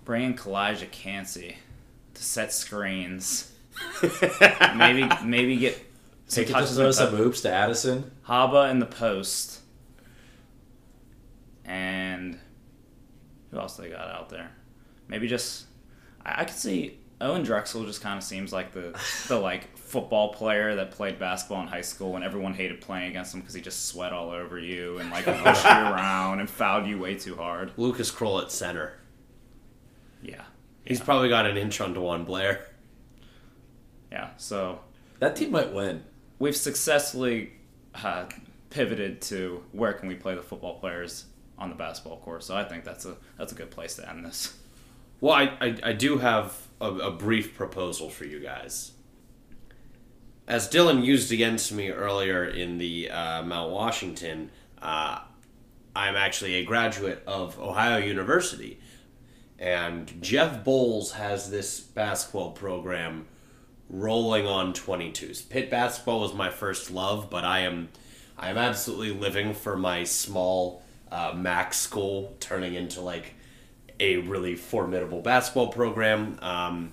bring 0.05 0.22
in 0.24 0.34
Calijah 0.34 0.90
Kancey 0.90 1.57
to 2.14 2.22
set 2.22 2.53
screens. 2.53 3.51
maybe 4.77 5.09
maybe 5.25 5.57
get 5.57 5.79
some 6.27 6.45
to 6.45 6.53
touches 6.53 6.77
throw 6.77 6.91
some 6.91 7.14
hoops 7.14 7.41
to 7.43 7.53
Addison. 7.53 8.11
Haba 8.27 8.70
in 8.70 8.79
the 8.79 8.87
post, 8.87 9.61
and 11.64 12.39
who 13.51 13.59
else 13.59 13.77
they 13.77 13.89
got 13.89 14.09
out 14.09 14.29
there? 14.29 14.51
Maybe 15.09 15.29
just 15.29 15.66
I, 16.25 16.43
I 16.43 16.45
could 16.45 16.57
see 16.57 16.99
Owen 17.20 17.43
Drexel 17.43 17.85
just 17.85 18.01
kind 18.01 18.18
of 18.18 18.25
seems 18.25 18.53
like 18.53 18.73
the 18.73 18.99
the 19.29 19.39
like 19.41 19.77
football 19.77 20.33
player 20.33 20.75
that 20.77 20.91
played 20.91 21.18
basketball 21.18 21.62
in 21.62 21.68
high 21.68 21.83
school 21.83 22.16
and 22.16 22.25
everyone 22.25 22.55
hated 22.55 22.81
playing 22.81 23.11
against 23.11 23.35
him 23.35 23.41
because 23.41 23.55
he 23.55 23.61
just 23.61 23.87
sweat 23.87 24.12
all 24.12 24.31
over 24.31 24.59
you 24.59 24.99
and 24.99 25.11
like 25.11 25.25
pushed 25.45 25.64
you 25.64 25.70
around 25.70 26.41
and 26.41 26.49
fouled 26.49 26.87
you 26.87 26.99
way 26.99 27.14
too 27.14 27.37
hard. 27.37 27.73
Lucas 27.77 28.11
Krull 28.11 28.43
at 28.43 28.51
center. 28.51 28.99
Yeah, 30.23 30.45
He's 30.85 31.01
probably 31.01 31.29
got 31.29 31.47
an 31.47 31.57
inch 31.57 31.81
on 31.81 31.95
DeJuan 31.95 32.27
Blair. 32.27 32.66
Yeah. 34.13 34.31
So 34.37 34.81
That 35.21 35.35
team 35.37 35.51
might 35.51 35.73
win. 35.73 36.05
we've 36.39 36.55
successfully 36.57 37.53
uh, 37.95 38.27
pivoted 38.71 39.21
to 39.23 39.63
where 39.73 39.93
can 39.95 40.07
we 40.09 40.15
play 40.15 40.35
the 40.35 40.43
football 40.43 40.79
players 40.79 41.25
on 41.59 41.71
the 41.71 41.75
basketball 41.77 42.19
court. 42.19 42.45
So 42.45 42.55
I 42.57 42.65
think 42.65 42.85
that's 42.85 43.07
a 43.07 43.17
that's 43.39 43.53
a 43.53 43.55
good 43.55 43.71
place 43.71 43.97
to 43.97 44.09
end 44.09 44.25
this. 44.25 44.55
Well, 45.21 45.35
I, 45.35 45.45
I, 45.61 45.77
I 45.85 45.93
do 45.93 46.19
have 46.19 46.67
a, 46.81 46.89
a 46.89 47.11
brief 47.13 47.55
proposal 47.57 48.11
for 48.11 48.25
you 48.25 48.41
guys. 48.41 48.93
As 50.49 50.69
Dylan 50.69 51.05
used 51.05 51.31
against 51.33 51.71
me 51.73 51.91
earlier 51.91 52.45
in 52.45 52.79
the 52.79 53.09
uh, 53.09 53.43
Mount 53.45 53.71
Washington, 53.71 54.51
uh, 54.83 55.21
I'm 55.95 56.17
actually 56.17 56.55
a 56.55 56.65
graduate 56.65 57.23
of 57.27 57.59
Ohio 57.61 57.99
University. 57.99 58.81
And 59.61 60.21
Jeff 60.21 60.65
Boals 60.65 61.13
has 61.13 61.51
this 61.53 61.79
basketball 61.79 62.51
program 62.51 63.29
rolling 63.93 64.47
on 64.47 64.72
22s. 64.72 65.49
Pitt 65.49 65.70
basketball 65.70 66.20
was 66.20 66.34
my 66.34 66.51
first 66.51 66.90
love, 66.90 67.28
but 67.30 67.45
I 67.45 67.61
am 67.61 67.90
I 68.36 68.51
am 68.51 68.59
absolutely 68.59 69.12
living 69.12 69.55
for 69.55 69.76
my 69.76 70.03
small 70.05 70.82
uh, 71.12 71.32
Mac 71.36 71.74
school 71.74 72.34
turning 72.40 72.74
into 72.74 73.01
like 73.03 73.34
a 74.01 74.16
really 74.16 74.57
formidable 74.57 75.20
basketball 75.20 75.68
program. 75.68 76.38
Um, 76.43 76.93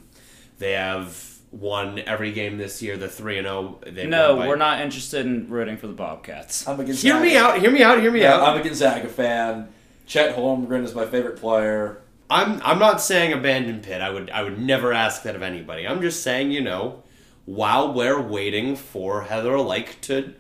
they 0.59 0.73
have 0.73 1.37
won 1.51 1.99
every 1.99 2.31
game 2.33 2.57
this 2.57 2.81
year. 2.81 2.97
They're 2.97 3.07
three 3.07 3.39
and 3.39 3.47
zero. 3.47 3.79
No, 4.07 4.35
we're 4.35 4.57
not 4.57 4.81
interested 4.81 5.25
in 5.25 5.49
rooting 5.49 5.77
for 5.77 5.87
the 5.87 5.93
Bobcats. 5.93 6.67
I'm 6.67 6.79
a 6.79 6.83
Gonzaga. 6.83 7.13
Hear 7.15 7.23
me 7.23 7.37
out. 7.37 7.59
Hear 7.59 7.71
me 7.71 7.81
out. 7.81 7.99
Hear 8.01 8.11
me 8.11 8.21
Yeah, 8.21 8.35
out. 8.35 8.49
I'm 8.49 8.59
a 8.59 8.63
Gonzaga 8.63 9.07
fan. 9.07 9.69
Chet 10.05 10.35
Holmgren 10.35 10.83
is 10.83 10.93
my 10.93 11.05
favorite 11.05 11.37
player. 11.37 12.01
I'm 12.29 12.61
I'm 12.63 12.79
not 12.79 13.01
saying 13.01 13.33
abandon 13.33 13.81
Pitt. 13.81 14.01
I 14.01 14.09
would 14.09 14.29
I 14.29 14.43
would 14.43 14.59
never 14.59 14.93
ask 14.93 15.23
that 15.23 15.35
of 15.35 15.41
anybody. 15.41 15.87
I'm 15.87 16.01
just 16.01 16.21
saying, 16.21 16.51
you 16.51 16.61
know, 16.61 17.03
while 17.45 17.93
we're 17.93 18.21
waiting 18.21 18.75
for 18.75 19.23
Heather 19.23 19.59
Lyke 19.59 19.99
to 20.01 20.33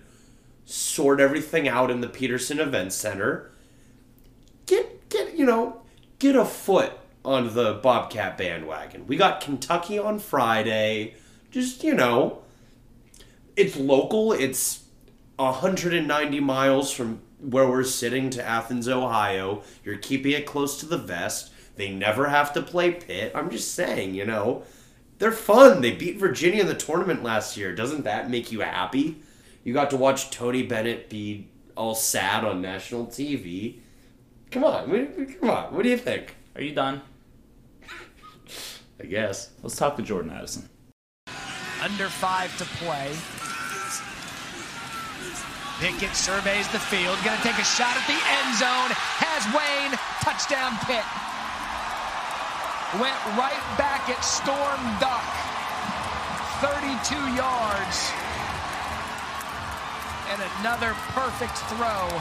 sort 0.65 1.19
everything 1.19 1.67
out 1.67 1.89
in 1.89 2.01
the 2.01 2.07
Peterson 2.07 2.59
Event 2.59 2.93
Center, 2.93 3.51
get 4.65 5.09
get 5.09 5.35
you 5.35 5.45
know, 5.45 5.81
get 6.19 6.35
a 6.35 6.45
foot 6.45 6.93
on 7.25 7.53
the 7.53 7.73
Bobcat 7.81 8.37
bandwagon. 8.37 9.07
We 9.07 9.17
got 9.17 9.41
Kentucky 9.41 9.99
on 9.99 10.19
Friday. 10.19 11.15
Just, 11.51 11.83
you 11.83 11.93
know, 11.93 12.39
it's 13.55 13.75
local. 13.75 14.31
It's 14.31 14.83
190 15.37 16.39
miles 16.39 16.91
from 16.91 17.21
where 17.39 17.67
we're 17.67 17.83
sitting 17.83 18.29
to 18.31 18.45
Athens, 18.45 18.87
Ohio. 18.87 19.63
You're 19.83 19.97
keeping 19.97 20.31
it 20.31 20.45
close 20.45 20.79
to 20.79 20.85
the 20.85 20.97
vest. 20.97 21.51
They 21.79 21.89
never 21.89 22.27
have 22.27 22.51
to 22.55 22.61
play 22.61 22.91
Pitt. 22.91 23.31
I'm 23.33 23.49
just 23.49 23.73
saying, 23.73 24.13
you 24.13 24.25
know, 24.25 24.63
they're 25.17 25.31
fun. 25.31 25.79
They 25.79 25.91
beat 25.93 26.17
Virginia 26.19 26.59
in 26.59 26.67
the 26.67 26.73
tournament 26.75 27.23
last 27.23 27.55
year. 27.55 27.73
Doesn't 27.73 28.03
that 28.03 28.29
make 28.29 28.51
you 28.51 28.59
happy? 28.59 29.21
You 29.63 29.73
got 29.73 29.89
to 29.91 29.95
watch 29.95 30.29
Tony 30.29 30.61
Bennett 30.61 31.09
be 31.09 31.47
all 31.77 31.95
sad 31.95 32.43
on 32.43 32.61
national 32.61 33.07
TV. 33.07 33.77
Come 34.51 34.65
on, 34.65 34.89
what- 34.89 35.39
come 35.39 35.49
on. 35.49 35.73
What 35.73 35.83
do 35.83 35.89
you 35.89 35.95
think? 35.97 36.35
Are 36.53 36.61
you 36.61 36.75
done? 36.75 37.01
I 39.01 39.05
guess. 39.05 39.51
Let's 39.63 39.77
talk 39.77 39.95
to 39.95 40.01
Jordan 40.03 40.31
Addison. 40.31 40.67
Under 41.81 42.09
five 42.09 42.51
to 42.57 42.65
play. 42.83 43.07
Pickett 45.79 46.13
surveys 46.13 46.67
the 46.73 46.79
field. 46.79 47.17
Going 47.23 47.37
to 47.37 47.43
take 47.43 47.57
a 47.57 47.63
shot 47.63 47.95
at 47.95 48.03
the 48.05 48.19
end 48.19 48.57
zone. 48.59 48.91
Has 49.23 49.47
Wayne. 49.55 49.97
Touchdown 50.19 50.75
Pitt. 50.83 51.05
Went 52.93 53.23
right 53.37 53.77
back 53.77 54.09
at 54.09 54.19
Storm 54.25 54.81
Duck. 54.99 55.21
32 56.59 57.15
yards. 57.37 58.11
And 60.31 60.41
another 60.59 60.95
perfect 61.13 61.55
throw. 61.69 62.19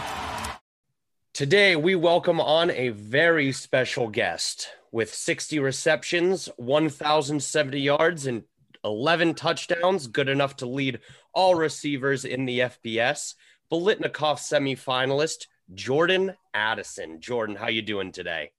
Today, 1.32 1.74
we 1.74 1.94
welcome 1.94 2.38
on 2.38 2.70
a 2.70 2.90
very 2.90 3.50
special 3.50 4.08
guest 4.08 4.68
with 4.92 5.14
60 5.14 5.58
receptions, 5.58 6.50
1,070 6.58 7.80
yards, 7.80 8.26
and 8.26 8.42
11 8.84 9.36
touchdowns, 9.36 10.06
good 10.06 10.28
enough 10.28 10.56
to 10.56 10.66
lead 10.66 11.00
all 11.32 11.54
receivers 11.54 12.26
in 12.26 12.44
the 12.44 12.58
FBS. 12.58 13.36
Biletnikoff 13.72 14.38
semifinalist, 14.38 15.46
Jordan 15.72 16.34
Addison. 16.52 17.22
Jordan, 17.22 17.56
how 17.56 17.68
you 17.68 17.80
doing 17.80 18.12
today? 18.12 18.50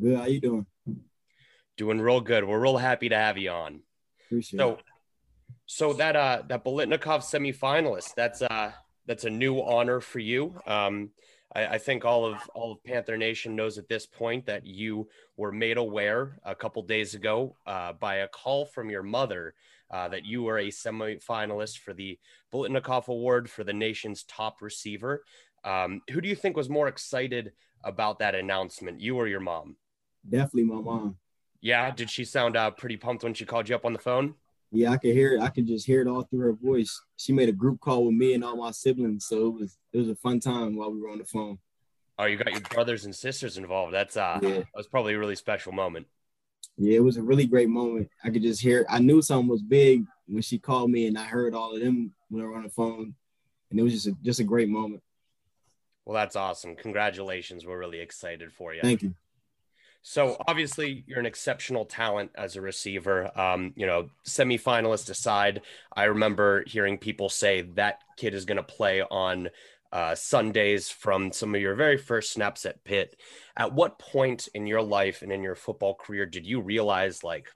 Good. 0.00 0.16
How 0.16 0.26
you 0.26 0.40
doing? 0.40 0.66
Doing 1.78 2.00
real 2.00 2.20
good. 2.20 2.44
We're 2.44 2.58
real 2.60 2.76
happy 2.76 3.08
to 3.08 3.16
have 3.16 3.38
you 3.38 3.50
on. 3.50 3.80
Appreciate 4.26 4.58
So, 4.58 4.72
it. 4.72 4.78
so 5.66 5.92
that 5.94 6.16
uh 6.16 6.42
that 6.48 6.64
Biletnikoff 6.64 7.22
semifinalist, 7.22 8.14
that's 8.16 8.42
uh 8.42 8.72
that's 9.06 9.24
a 9.24 9.30
new 9.30 9.60
honor 9.62 10.00
for 10.00 10.18
you. 10.18 10.54
Um, 10.66 11.10
I, 11.54 11.66
I 11.66 11.78
think 11.78 12.04
all 12.04 12.26
of 12.26 12.36
all 12.52 12.72
of 12.72 12.82
Panther 12.82 13.16
Nation 13.16 13.54
knows 13.54 13.78
at 13.78 13.88
this 13.88 14.06
point 14.06 14.46
that 14.46 14.66
you 14.66 15.08
were 15.36 15.52
made 15.52 15.76
aware 15.76 16.40
a 16.44 16.54
couple 16.54 16.82
days 16.82 17.14
ago 17.14 17.56
uh, 17.64 17.92
by 17.92 18.16
a 18.16 18.28
call 18.28 18.66
from 18.66 18.90
your 18.90 19.04
mother 19.04 19.54
uh, 19.90 20.08
that 20.08 20.26
you 20.26 20.42
were 20.42 20.58
a 20.58 20.68
semifinalist 20.68 21.78
for 21.78 21.94
the 21.94 22.18
Biletnikoff 22.52 23.06
Award 23.06 23.48
for 23.48 23.62
the 23.62 23.72
nation's 23.72 24.24
top 24.24 24.60
receiver. 24.60 25.22
Um, 25.64 26.02
who 26.10 26.20
do 26.20 26.28
you 26.28 26.34
think 26.34 26.56
was 26.56 26.68
more 26.68 26.88
excited 26.88 27.52
about 27.84 28.18
that 28.18 28.34
announcement, 28.34 29.00
you 29.00 29.16
or 29.16 29.28
your 29.28 29.40
mom? 29.40 29.76
Definitely 30.28 30.64
my 30.64 30.80
mom. 30.80 31.16
Yeah, 31.60 31.90
did 31.90 32.10
she 32.10 32.24
sound 32.24 32.56
uh, 32.56 32.70
pretty 32.70 32.96
pumped 32.96 33.24
when 33.24 33.34
she 33.34 33.44
called 33.44 33.68
you 33.68 33.74
up 33.74 33.84
on 33.84 33.92
the 33.92 33.98
phone? 33.98 34.34
Yeah, 34.70 34.90
I 34.90 34.96
could 34.98 35.14
hear 35.14 35.34
it. 35.34 35.40
I 35.40 35.48
could 35.48 35.66
just 35.66 35.86
hear 35.86 36.02
it 36.02 36.06
all 36.08 36.22
through 36.22 36.40
her 36.40 36.52
voice. 36.52 37.00
She 37.16 37.32
made 37.32 37.48
a 37.48 37.52
group 37.52 37.80
call 37.80 38.04
with 38.04 38.14
me 38.14 38.34
and 38.34 38.44
all 38.44 38.56
my 38.56 38.70
siblings, 38.70 39.26
so 39.26 39.46
it 39.48 39.54
was 39.54 39.78
it 39.92 39.98
was 39.98 40.08
a 40.08 40.14
fun 40.14 40.40
time 40.40 40.76
while 40.76 40.92
we 40.92 41.00
were 41.00 41.08
on 41.08 41.18
the 41.18 41.24
phone. 41.24 41.58
Oh, 42.18 42.24
you 42.26 42.36
got 42.36 42.52
your 42.52 42.60
brothers 42.60 43.04
and 43.04 43.14
sisters 43.14 43.56
involved. 43.58 43.94
That's 43.94 44.16
uh, 44.16 44.38
Yeah. 44.42 44.48
that 44.50 44.66
was 44.74 44.86
probably 44.88 45.14
a 45.14 45.18
really 45.18 45.36
special 45.36 45.72
moment. 45.72 46.06
Yeah, 46.76 46.96
it 46.96 47.02
was 47.02 47.16
a 47.16 47.22
really 47.22 47.46
great 47.46 47.68
moment. 47.68 48.08
I 48.22 48.30
could 48.30 48.42
just 48.42 48.60
hear. 48.60 48.84
I 48.88 48.98
knew 48.98 49.22
something 49.22 49.48
was 49.48 49.62
big 49.62 50.04
when 50.26 50.42
she 50.42 50.58
called 50.58 50.90
me, 50.90 51.06
and 51.06 51.18
I 51.18 51.24
heard 51.24 51.54
all 51.54 51.74
of 51.74 51.80
them 51.80 52.12
when 52.28 52.42
we 52.42 52.48
were 52.48 52.56
on 52.56 52.62
the 52.64 52.68
phone, 52.68 53.14
and 53.70 53.80
it 53.80 53.82
was 53.82 53.94
just 53.94 54.06
a, 54.06 54.12
just 54.22 54.40
a 54.40 54.44
great 54.44 54.68
moment. 54.68 55.02
Well, 56.04 56.14
that's 56.14 56.36
awesome. 56.36 56.76
Congratulations. 56.76 57.66
We're 57.66 57.78
really 57.78 58.00
excited 58.00 58.52
for 58.52 58.74
you. 58.74 58.80
Thank 58.82 59.02
you. 59.02 59.14
So 60.02 60.36
obviously, 60.46 61.04
you're 61.06 61.18
an 61.18 61.26
exceptional 61.26 61.84
talent 61.84 62.30
as 62.34 62.56
a 62.56 62.60
receiver. 62.60 63.30
Um, 63.38 63.72
you 63.76 63.86
know, 63.86 64.08
semifinalist 64.26 65.10
aside, 65.10 65.62
I 65.94 66.04
remember 66.04 66.64
hearing 66.66 66.98
people 66.98 67.28
say 67.28 67.62
that 67.74 68.00
kid 68.16 68.32
is 68.32 68.44
going 68.46 68.56
to 68.56 68.62
play 68.62 69.02
on 69.02 69.50
uh, 69.92 70.14
Sundays 70.14 70.88
from 70.88 71.32
some 71.32 71.54
of 71.54 71.60
your 71.60 71.74
very 71.74 71.98
first 71.98 72.32
snaps 72.32 72.64
at 72.64 72.84
Pitt. 72.84 73.16
At 73.56 73.74
what 73.74 73.98
point 73.98 74.48
in 74.54 74.66
your 74.66 74.82
life 74.82 75.22
and 75.22 75.32
in 75.32 75.42
your 75.42 75.56
football 75.56 75.94
career 75.94 76.26
did 76.26 76.46
you 76.46 76.60
realize, 76.60 77.22
like, 77.22 77.48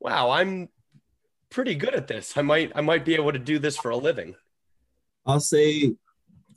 wow, 0.00 0.30
I'm 0.30 0.68
pretty 1.48 1.74
good 1.74 1.94
at 1.94 2.08
this. 2.08 2.36
I 2.36 2.42
might, 2.42 2.72
I 2.74 2.80
might 2.80 3.04
be 3.04 3.14
able 3.14 3.32
to 3.32 3.38
do 3.38 3.58
this 3.58 3.76
for 3.76 3.90
a 3.90 3.96
living. 3.96 4.34
I'll 5.24 5.40
say 5.40 5.94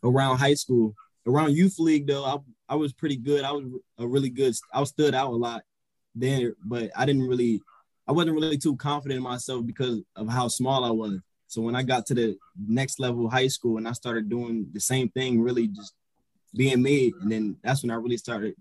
around 0.03 0.39
high 0.39 0.55
school, 0.55 0.93
around 1.27 1.55
youth 1.55 1.77
league 1.79 2.07
though, 2.07 2.25
I 2.25 2.37
I 2.69 2.75
was 2.75 2.93
pretty 2.93 3.17
good. 3.17 3.43
I 3.43 3.51
was 3.51 3.65
a 3.97 4.07
really 4.07 4.29
good. 4.29 4.55
I 4.73 4.83
stood 4.85 5.13
out 5.13 5.31
a 5.31 5.35
lot 5.35 5.63
then, 6.15 6.55
but 6.63 6.91
I 6.95 7.05
didn't 7.05 7.27
really. 7.27 7.61
I 8.07 8.13
wasn't 8.13 8.35
really 8.35 8.57
too 8.57 8.75
confident 8.77 9.17
in 9.17 9.23
myself 9.23 9.65
because 9.65 10.01
of 10.15 10.29
how 10.29 10.47
small 10.47 10.85
I 10.85 10.91
was. 10.91 11.19
So 11.47 11.61
when 11.61 11.75
I 11.75 11.83
got 11.83 12.05
to 12.07 12.13
the 12.13 12.37
next 12.57 12.99
level, 12.99 13.29
high 13.29 13.47
school, 13.47 13.77
and 13.77 13.87
I 13.87 13.91
started 13.91 14.29
doing 14.29 14.67
the 14.71 14.79
same 14.79 15.09
thing, 15.09 15.41
really 15.41 15.67
just 15.67 15.93
being 16.55 16.81
me, 16.81 17.13
and 17.21 17.31
then 17.31 17.57
that's 17.63 17.83
when 17.83 17.91
I 17.91 17.95
really 17.95 18.17
started 18.17 18.55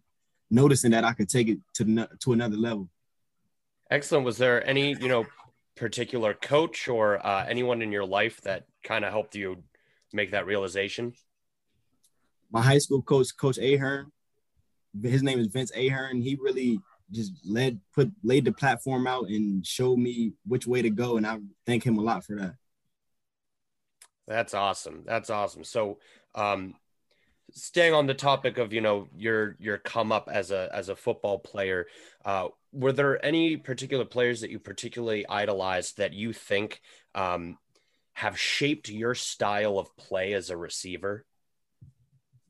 noticing 0.51 0.93
that 0.93 1.05
I 1.05 1.13
could 1.13 1.29
take 1.29 1.49
it 1.49 1.59
to 1.75 2.09
to 2.21 2.33
another 2.33 2.57
level. 2.57 2.89
Excellent. 3.91 4.25
Was 4.25 4.37
there 4.37 4.67
any, 4.67 4.97
you 5.01 5.09
know, 5.09 5.27
particular 5.77 6.35
coach 6.35 6.89
or 6.89 7.25
uh, 7.25 7.45
anyone 7.49 7.83
in 7.83 7.93
your 7.93 8.05
life 8.05 8.41
that 8.43 8.65
kind 8.83 9.05
of 9.05 9.13
helped 9.13 9.37
you 9.37 9.63
make 10.13 10.33
that 10.33 10.47
realization? 10.47 11.13
My 12.51 12.63
high 12.63 12.79
school 12.79 13.03
coach, 13.03 13.37
Coach 13.37 13.59
Ahern, 13.59 14.13
his 15.03 15.23
name 15.23 15.39
is 15.39 15.49
Vince 15.49 15.73
Ahern. 15.77 16.21
He 16.23 16.37
really 16.41 16.81
just 17.11 17.33
led 17.45 17.81
put 17.95 18.11
laid 18.23 18.45
the 18.45 18.53
platform 18.53 19.07
out 19.07 19.29
and 19.29 19.65
showed 19.67 19.99
me 19.99 20.33
which 20.47 20.67
way 20.67 20.83
to 20.83 20.91
go, 20.91 21.17
and 21.17 21.27
I 21.27 21.39
thank 21.67 21.85
him 21.85 21.99
a 21.99 22.03
lot 22.03 22.25
for 22.25 22.37
that. 22.37 22.55
That's 24.27 24.55
awesome. 24.55 25.03
That's 25.07 25.31
awesome. 25.31 25.63
So, 25.63 25.99
um, 26.35 26.75
staying 27.53 27.95
on 27.95 28.07
the 28.07 28.15
topic 28.15 28.59
of 28.59 28.73
you 28.73 28.81
know 28.81 29.09
your 29.17 29.57
your 29.61 29.79
come 29.79 30.11
up 30.11 30.29
as 30.33 30.51
a 30.51 30.69
as 30.73 30.89
a 30.89 30.97
football 30.97 31.39
player, 31.39 31.87
uh, 32.25 32.49
were 32.73 32.93
there 32.93 33.25
any 33.25 33.57
particular 33.57 34.05
players 34.05 34.41
that 34.41 34.51
you 34.51 34.59
particularly 34.59 35.27
idolized 35.29 35.99
that 35.99 36.13
you 36.13 36.33
think 36.33 36.81
um, 37.15 37.59
have 38.15 38.39
shaped 38.39 38.89
your 38.89 39.15
style 39.15 39.79
of 39.79 39.97
play 39.97 40.33
as 40.33 40.51
a 40.51 40.57
receiver? 40.57 41.25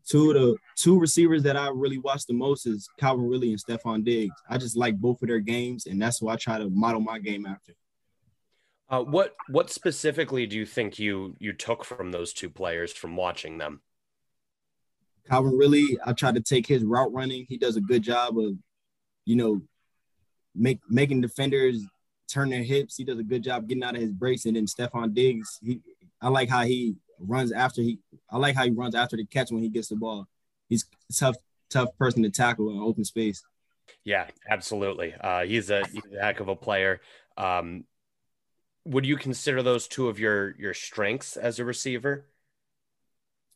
Two 0.09 0.31
of 0.31 0.35
the 0.37 0.57
two 0.77 0.99
receivers 0.99 1.43
that 1.43 1.57
I 1.57 1.69
really 1.69 1.99
watch 1.99 2.27
the 2.27 2.35
most 2.35 2.67
is 2.67 2.89
Calvin 2.99 3.27
Ridley 3.29 3.51
and 3.51 3.61
Stefon 3.63 4.05
Diggs. 4.05 4.35
I 4.49 4.57
just 4.57 4.77
like 4.77 4.97
both 4.97 5.21
of 5.23 5.29
their 5.29 5.41
games, 5.41 5.87
and 5.87 6.01
that's 6.01 6.23
why 6.23 6.35
I 6.35 6.37
try 6.37 6.59
to 6.59 6.71
model 6.71 7.01
my 7.01 7.19
game 7.19 7.45
after. 7.45 7.73
Uh, 8.89 9.03
what 9.03 9.35
what 9.49 9.69
specifically 9.69 10.47
do 10.47 10.57
you 10.57 10.65
think 10.65 10.99
you 10.99 11.35
you 11.41 11.53
took 11.53 11.85
from 11.85 12.13
those 12.13 12.33
two 12.33 12.49
players 12.49 12.93
from 12.93 13.17
watching 13.17 13.59
them? 13.59 13.81
Calvin 15.29 15.57
Ridley, 15.57 15.99
I 16.05 16.13
try 16.13 16.31
to 16.31 16.41
take 16.41 16.69
his 16.69 16.85
route 16.85 17.13
running. 17.13 17.47
He 17.49 17.59
does 17.59 17.77
a 17.77 17.81
good 17.81 18.03
job 18.03 18.39
of, 18.39 18.53
you 19.25 19.35
know, 19.35 19.61
make 20.55 20.79
making 20.89 21.21
defenders 21.21 21.85
turn 22.29 22.51
their 22.51 22.63
hips. 22.63 22.97
He 22.97 23.05
does 23.05 23.19
a 23.19 23.25
good 23.25 23.43
job 23.43 23.69
getting 23.69 23.83
out 23.83 23.97
of 23.97 24.01
his 24.01 24.13
breaks. 24.13 24.47
And 24.47 24.55
then 24.55 24.67
Stefon 24.67 25.15
Diggs, 25.15 25.59
he 25.65 25.81
I 26.23 26.29
like 26.29 26.49
how 26.49 26.65
he 26.65 26.95
runs 27.19 27.53
after 27.53 27.83
he 27.83 27.99
I 28.31 28.39
like 28.39 28.57
how 28.57 28.64
he 28.64 28.71
runs 28.71 28.95
after 28.95 29.17
the 29.17 29.27
catch 29.27 29.51
when 29.51 29.62
he 29.62 29.69
gets 29.69 29.89
the 29.89 29.97
ball. 29.97 30.27
He's 30.69 30.85
a 31.11 31.12
tough, 31.12 31.37
tough 31.71 31.97
person 31.99 32.23
to 32.23 32.31
tackle 32.31 32.71
in 32.71 32.79
open 32.79 33.05
space. 33.05 33.43
Yeah, 34.05 34.27
absolutely. 34.49 35.14
Uh, 35.14 35.45
he's 35.45 35.71
a 35.71 35.87
he's 35.87 36.03
a 36.17 36.23
heck 36.23 36.41
of 36.41 36.49
a 36.49 36.57
player. 36.57 37.01
Um, 37.37 37.85
would 38.85 39.05
you 39.07 39.17
consider 39.17 39.62
those 39.62 39.89
two 39.89 40.09
of 40.09 40.19
your 40.19 40.55
your 40.59 40.75
strengths 40.75 41.37
as 41.37 41.59
a 41.59 41.64
receiver? 41.64 42.27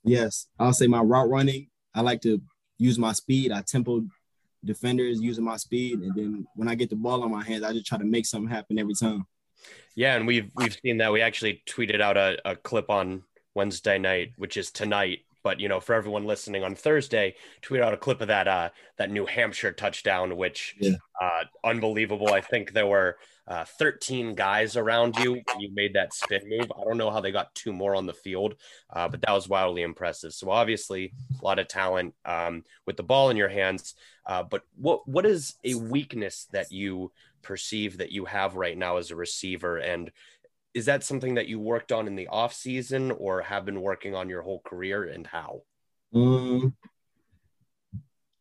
Yes, 0.02 0.46
I'll 0.58 0.72
say 0.72 0.86
my 0.86 1.00
route 1.00 1.28
running. 1.28 1.68
I 1.94 2.00
like 2.00 2.22
to 2.22 2.40
use 2.78 2.98
my 2.98 3.12
speed. 3.12 3.52
I 3.52 3.62
tempo 3.62 4.02
defenders 4.64 5.20
using 5.20 5.44
my 5.44 5.56
speed, 5.56 6.00
and 6.00 6.14
then 6.14 6.46
when 6.54 6.68
I 6.68 6.74
get 6.74 6.90
the 6.90 6.96
ball 6.96 7.22
on 7.22 7.30
my 7.30 7.44
hands, 7.44 7.62
I 7.62 7.72
just 7.72 7.86
try 7.86 7.98
to 7.98 8.04
make 8.04 8.26
something 8.26 8.50
happen 8.50 8.78
every 8.78 8.94
time. 8.94 9.26
Yeah, 9.94 10.16
and 10.16 10.26
we've 10.26 10.50
we've 10.54 10.76
seen 10.82 10.98
that. 10.98 11.12
We 11.12 11.20
actually 11.20 11.62
tweeted 11.68 12.00
out 12.00 12.16
a, 12.16 12.38
a 12.44 12.56
clip 12.56 12.90
on 12.90 13.22
Wednesday 13.55 13.98
night, 13.98 14.32
which 14.36 14.57
is 14.57 14.70
tonight. 14.70 15.20
But 15.42 15.59
you 15.59 15.68
know, 15.68 15.80
for 15.80 15.94
everyone 15.94 16.26
listening 16.26 16.62
on 16.64 16.74
Thursday, 16.74 17.34
tweet 17.62 17.80
out 17.80 17.94
a 17.94 17.96
clip 17.96 18.20
of 18.20 18.28
that 18.28 18.46
uh, 18.46 18.68
that 18.98 19.11
New 19.11 19.24
Hampshire 19.24 19.72
touchdown, 19.72 20.36
which 20.36 20.76
Yeah. 20.78 20.96
uh, 21.20 21.44
unbelievable. 21.64 22.28
I 22.32 22.42
think 22.42 22.72
there 22.72 22.86
were 22.86 23.16
uh, 23.48 23.64
13 23.64 24.34
guys 24.34 24.76
around 24.76 25.16
you 25.16 25.32
when 25.32 25.61
you 25.61 25.70
made 25.72 25.94
that 25.94 26.12
spin 26.12 26.42
move. 26.46 26.70
I 26.78 26.84
don't 26.84 26.98
know 26.98 27.11
how 27.11 27.20
they 27.20 27.32
got 27.32 27.55
two 27.55 27.72
more 27.72 27.96
on 27.96 28.07
the 28.07 28.12
field, 28.12 28.55
uh, 28.90 29.09
but 29.09 29.22
that 29.22 29.32
was 29.32 29.48
wildly 29.48 29.80
impressive. 29.82 30.34
So 30.34 30.51
obviously, 30.51 31.14
a 31.40 31.44
lot 31.44 31.59
of 31.59 31.66
talent 31.68 32.14
um, 32.26 32.62
with 32.86 32.96
the 32.98 33.03
ball 33.03 33.30
in 33.30 33.36
your 33.38 33.48
hands. 33.48 33.94
Uh, 34.26 34.42
but 34.42 34.62
what 34.76 35.09
what 35.09 35.24
is 35.24 35.55
a 35.64 35.74
weakness 35.74 36.48
that 36.53 36.70
you 36.70 37.12
perceive 37.42 37.96
that 37.96 38.12
you 38.12 38.26
have 38.26 38.57
right 38.57 38.76
now 38.76 38.98
as 38.98 39.11
a 39.11 39.16
receiver 39.16 39.78
and 39.78 40.12
is 40.74 40.86
that 40.86 41.04
something 41.04 41.34
that 41.34 41.48
you 41.48 41.58
worked 41.58 41.92
on 41.92 42.06
in 42.06 42.16
the 42.16 42.28
off 42.28 42.54
season 42.54 43.10
or 43.10 43.42
have 43.42 43.64
been 43.64 43.80
working 43.80 44.14
on 44.14 44.28
your 44.28 44.42
whole 44.42 44.60
career 44.60 45.04
and 45.04 45.26
how 45.26 45.62
Um, 46.14 46.74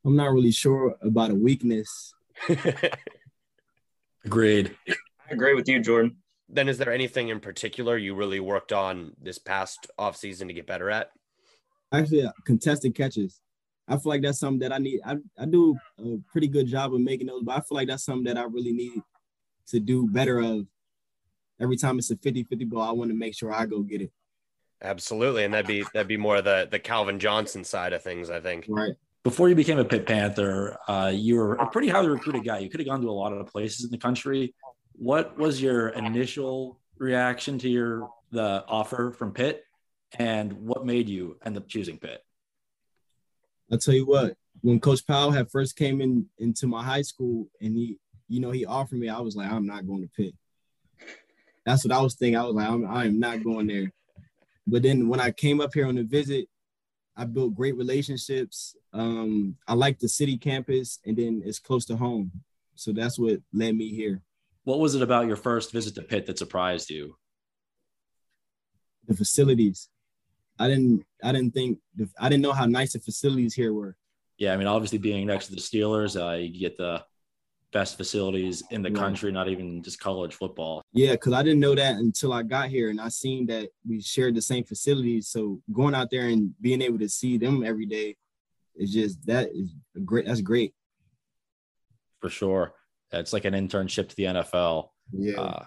I'm 0.06 0.16
not 0.16 0.32
really 0.32 0.52
sure 0.52 0.96
about 1.02 1.32
a 1.32 1.36
weakness. 1.36 2.14
Agreed. 4.26 4.76
I 4.88 4.96
agree 5.32 5.54
with 5.54 5.68
you, 5.68 5.82
Jordan. 5.82 6.18
then 6.48 6.68
is 6.68 6.78
there 6.78 6.92
anything 6.92 7.30
in 7.30 7.40
particular 7.40 7.98
you 7.98 8.16
really 8.16 8.40
worked 8.40 8.74
on 8.74 9.14
this 9.22 9.38
past 9.38 9.88
off 9.98 10.16
season 10.16 10.48
to 10.48 10.54
get 10.54 10.68
better 10.68 10.90
at 10.90 11.12
Actually, 11.92 12.24
uh, 12.24 12.32
contested 12.46 12.94
catches. 12.94 13.42
I 13.88 13.94
feel 13.94 14.12
like 14.12 14.22
that's 14.22 14.40
something 14.40 14.60
that 14.60 14.72
I 14.72 14.78
need. 14.78 15.02
I, 15.04 15.16
I 15.38 15.46
do 15.46 15.76
a 15.98 16.18
pretty 16.32 16.48
good 16.48 16.68
job 16.68 16.94
of 16.94 17.02
making 17.02 17.28
those, 17.28 17.42
but 17.44 17.56
I 17.56 17.62
feel 17.62 17.76
like 17.76 17.88
that's 17.88 18.06
something 18.06 18.26
that 18.26 18.38
I 18.38 18.44
really 18.44 18.72
need 18.72 19.02
to 19.68 19.80
do 19.80 20.08
better 20.08 20.40
of. 20.40 20.68
Every 21.62 21.76
time 21.78 21.98
it's 22.00 22.12
a 22.12 22.18
50 22.18 22.44
50 22.44 22.66
ball, 22.66 22.82
I 22.82 22.92
want 22.92 23.10
to 23.12 23.16
make 23.18 23.36
sure 23.36 23.54
I 23.54 23.66
go 23.66 23.82
get 23.82 24.02
it. 24.02 24.12
absolutely 24.82 25.44
and 25.44 25.54
that'd 25.54 25.68
be 25.68 25.84
that'd 25.94 26.08
be 26.08 26.16
more 26.18 26.42
the 26.42 26.68
the 26.72 26.80
calvin 26.80 27.20
johnson 27.20 27.66
side 27.66 27.92
of 27.92 28.02
things 28.02 28.30
i 28.30 28.40
think 28.40 28.66
Right. 28.70 28.94
Before 29.26 29.50
you 29.50 29.56
became 29.56 29.78
a 29.80 29.84
Pitt 29.84 30.06
Panther, 30.08 30.78
uh, 30.88 31.12
you 31.14 31.36
were 31.36 31.56
a 31.56 31.68
pretty 31.70 31.90
highly 31.90 32.08
recruited 32.08 32.46
guy. 32.46 32.60
You 32.60 32.70
could 32.70 32.80
have 32.80 32.88
gone 32.88 33.02
to 33.02 33.10
a 33.10 33.12
lot 33.12 33.34
of 33.34 33.46
places 33.48 33.84
in 33.84 33.92
the 33.92 33.98
country. 33.98 34.56
What 34.94 35.38
was 35.38 35.62
your 35.62 35.90
initial 35.90 36.80
reaction 36.98 37.60
to 37.60 37.68
your 37.70 38.10
the 38.32 38.64
offer 38.70 39.12
from 39.12 39.34
Pitt, 39.34 39.66
and 40.18 40.54
what 40.54 40.86
made 40.86 41.10
you 41.10 41.38
end 41.46 41.58
up 41.58 41.68
choosing 41.68 41.98
Pitt? 42.00 42.24
I'll 43.70 43.78
tell 43.78 43.94
you 43.94 44.06
what, 44.06 44.38
when 44.62 44.80
Coach 44.80 45.06
Powell 45.06 45.32
had 45.32 45.52
first 45.52 45.76
came 45.76 46.00
in 46.00 46.26
into 46.38 46.66
my 46.68 46.82
high 46.84 47.02
school 47.04 47.50
and 47.60 47.76
he, 47.76 47.98
you 48.30 48.40
know, 48.40 48.52
he 48.52 48.66
offered 48.66 49.00
me, 49.00 49.10
I 49.10 49.20
was 49.20 49.36
like, 49.36 49.52
I'm 49.52 49.68
not 49.68 49.86
going 49.86 50.02
to 50.02 50.10
Pitt. 50.16 50.34
That's 51.70 51.86
what 51.86 51.94
I 51.94 52.02
was 52.02 52.16
thinking. 52.16 52.36
I 52.36 52.46
was 52.46 52.56
like, 52.56 52.68
I'm, 52.68 52.88
I 52.90 53.06
am 53.06 53.20
not 53.20 53.44
going 53.44 53.68
there. 53.68 53.94
But 54.66 54.82
then 54.82 55.08
when 55.08 55.20
I 55.20 55.30
came 55.30 55.62
up 55.62 55.72
here 55.72 55.86
on 55.86 55.94
the 55.94 56.04
visit, 56.04 56.48
I 57.16 57.26
built 57.26 57.54
great 57.54 57.78
relationships. 57.78 58.76
Um, 58.92 59.56
I 59.68 59.76
like 59.76 60.00
the 60.00 60.10
city 60.10 60.36
campus, 60.36 60.98
and 61.06 61.16
then 61.16 61.44
it's 61.46 61.60
close 61.60 61.86
to 61.86 61.96
home, 61.96 62.32
so 62.74 62.92
that's 62.92 63.20
what 63.20 63.42
led 63.54 63.76
me 63.76 63.90
here. 63.94 64.24
What 64.64 64.80
was 64.80 64.96
it 64.96 65.04
about 65.04 65.28
your 65.28 65.36
first 65.36 65.72
visit 65.72 65.94
to 65.94 66.02
Pitt 66.02 66.26
that 66.26 66.40
surprised 66.40 66.90
you? 66.90 67.16
The 69.08 69.16
facilities, 69.16 69.90
I 70.58 70.70
didn't, 70.70 71.06
I 71.24 71.32
didn't 71.34 71.54
think, 71.54 71.78
I 72.20 72.30
didn't 72.30 72.42
know 72.42 72.54
how 72.54 72.66
nice 72.66 72.94
the 72.94 73.00
facilities 73.00 73.54
here 73.54 73.76
were. 73.76 73.96
Yeah, 74.40 74.56
I 74.56 74.58
mean, 74.58 74.66
obviously 74.66 74.98
being 74.98 75.28
next 75.28 75.48
to 75.48 75.56
the 75.56 75.62
Steelers, 75.62 76.20
uh, 76.20 76.36
you 76.36 76.60
get 76.60 76.78
the 76.78 77.04
best 77.72 77.98
facilities 77.98 78.64
in 78.72 78.82
the 78.82 78.90
country, 78.92 79.32
not 79.32 79.48
even 79.48 79.84
just 79.84 80.00
college 80.00 80.34
football. 80.36 80.82
Yeah, 80.92 81.12
because 81.12 81.34
I 81.34 81.44
didn't 81.44 81.60
know 81.60 81.76
that 81.76 81.96
until 81.96 82.34
I 82.34 82.44
got 82.44 82.70
here, 82.70 82.90
and 82.90 83.00
I 83.00 83.10
seen 83.10 83.46
that 83.48 83.70
we 83.88 84.02
shared 84.02 84.36
the 84.36 84.42
same 84.42 84.64
facilities. 84.64 85.28
So 85.28 85.62
going 85.72 85.94
out 85.94 86.10
there 86.10 86.28
and 86.28 86.54
being 86.62 86.82
able 86.82 87.00
to 87.00 87.10
see 87.10 87.38
them 87.38 87.64
every 87.64 87.86
day 87.86 88.16
is 88.76 88.92
just 88.94 89.26
that 89.28 89.50
is 89.54 89.76
great. 90.06 90.26
That's 90.26 90.42
great. 90.42 90.74
for 92.20 92.30
sure. 92.30 92.74
It's 93.12 93.34
like 93.34 93.46
an 93.46 93.54
internship 93.54 94.10
to 94.10 94.16
the 94.16 94.24
NFL. 94.24 94.90
Yeah. 95.12 95.40
Uh, 95.40 95.66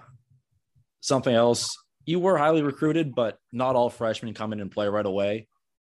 something 1.00 1.34
else, 1.34 1.76
you 2.06 2.20
were 2.20 2.38
highly 2.38 2.62
recruited, 2.62 3.14
but 3.14 3.38
not 3.52 3.74
all 3.74 3.90
freshmen 3.90 4.34
come 4.34 4.52
in 4.52 4.60
and 4.60 4.70
play 4.70 4.88
right 4.88 5.06
away. 5.06 5.48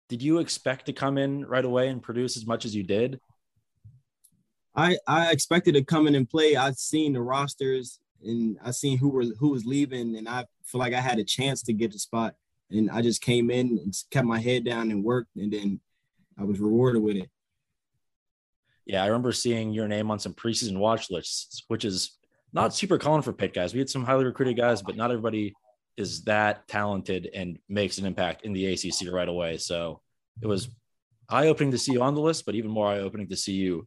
Did 0.09 0.23
you 0.23 0.39
expect 0.39 0.87
to 0.87 0.93
come 0.93 1.19
in 1.19 1.45
right 1.47 1.65
away 1.65 1.89
and 1.89 2.03
produce 2.03 2.37
as 2.37 2.47
much 2.47 2.65
as 2.65 2.75
you 2.75 2.83
did? 2.83 3.21
I 4.75 4.99
I 5.07 5.31
expected 5.31 5.75
to 5.75 5.85
come 5.85 6.07
in 6.07 6.15
and 6.15 6.29
play. 6.29 6.57
I 6.57 6.73
seen 6.73 7.13
the 7.13 7.23
rosters 7.23 7.99
and 8.25 8.59
I 8.65 8.71
seen 8.71 8.99
who 8.99 9.09
were 9.09 9.25
who 9.39 9.51
was 9.51 9.65
leaving, 9.65 10.17
and 10.17 10.29
I 10.29 10.47
feel 10.65 10.79
like 10.79 10.95
I 10.95 11.01
had 11.01 11.19
a 11.19 11.25
chance 11.25 11.63
to 11.63 11.73
get 11.73 11.93
the 11.93 11.99
spot. 11.99 12.35
And 12.71 12.91
I 12.91 13.03
just 13.03 13.21
came 13.21 13.51
in 13.51 13.79
and 13.79 13.95
kept 14.11 14.27
my 14.27 14.39
head 14.39 14.65
down 14.65 14.91
and 14.91 15.03
worked, 15.03 15.35
and 15.37 15.53
then 15.53 15.81
I 16.39 16.45
was 16.45 16.61
rewarded 16.61 17.03
with 17.03 17.17
it. 17.17 17.29
Yeah, 18.87 19.03
I 19.03 19.07
remember 19.07 19.33
seeing 19.33 19.73
your 19.73 19.89
name 19.89 20.11
on 20.11 20.19
some 20.19 20.35
preseason 20.35 20.79
watch 20.79 21.11
lists, 21.11 21.65
which 21.69 21.85
is 21.85 22.19
not 22.53 22.75
super 22.75 22.99
common 22.99 23.23
for 23.23 23.33
Pitt 23.33 23.55
guys. 23.55 23.73
We 23.73 23.81
had 23.81 23.91
some 23.91 24.05
highly 24.05 24.25
recruited 24.25 24.57
guys, 24.57 24.83
but 24.83 24.97
not 24.97 25.11
everybody 25.11 25.55
is 25.97 26.23
that 26.25 26.67
talented 26.67 27.29
and 27.35 27.59
makes 27.69 27.99
an 27.99 28.07
impact 28.07 28.45
in 28.45 28.53
the 28.53 28.67
ACC 28.73 29.13
right 29.13 29.29
away. 29.29 29.59
So 29.59 30.01
it 30.41 30.47
was 30.47 30.69
eye 31.29 31.49
opening 31.49 31.71
to 31.73 31.79
see 31.79 31.93
you 31.93 32.03
on 32.03 32.15
the 32.15 32.21
list, 32.21 32.47
but 32.47 32.55
even 32.55 32.71
more 32.71 32.89
eye 32.89 33.01
opening 33.01 33.29
to 33.29 33.37
see 33.37 33.53
you 33.53 33.87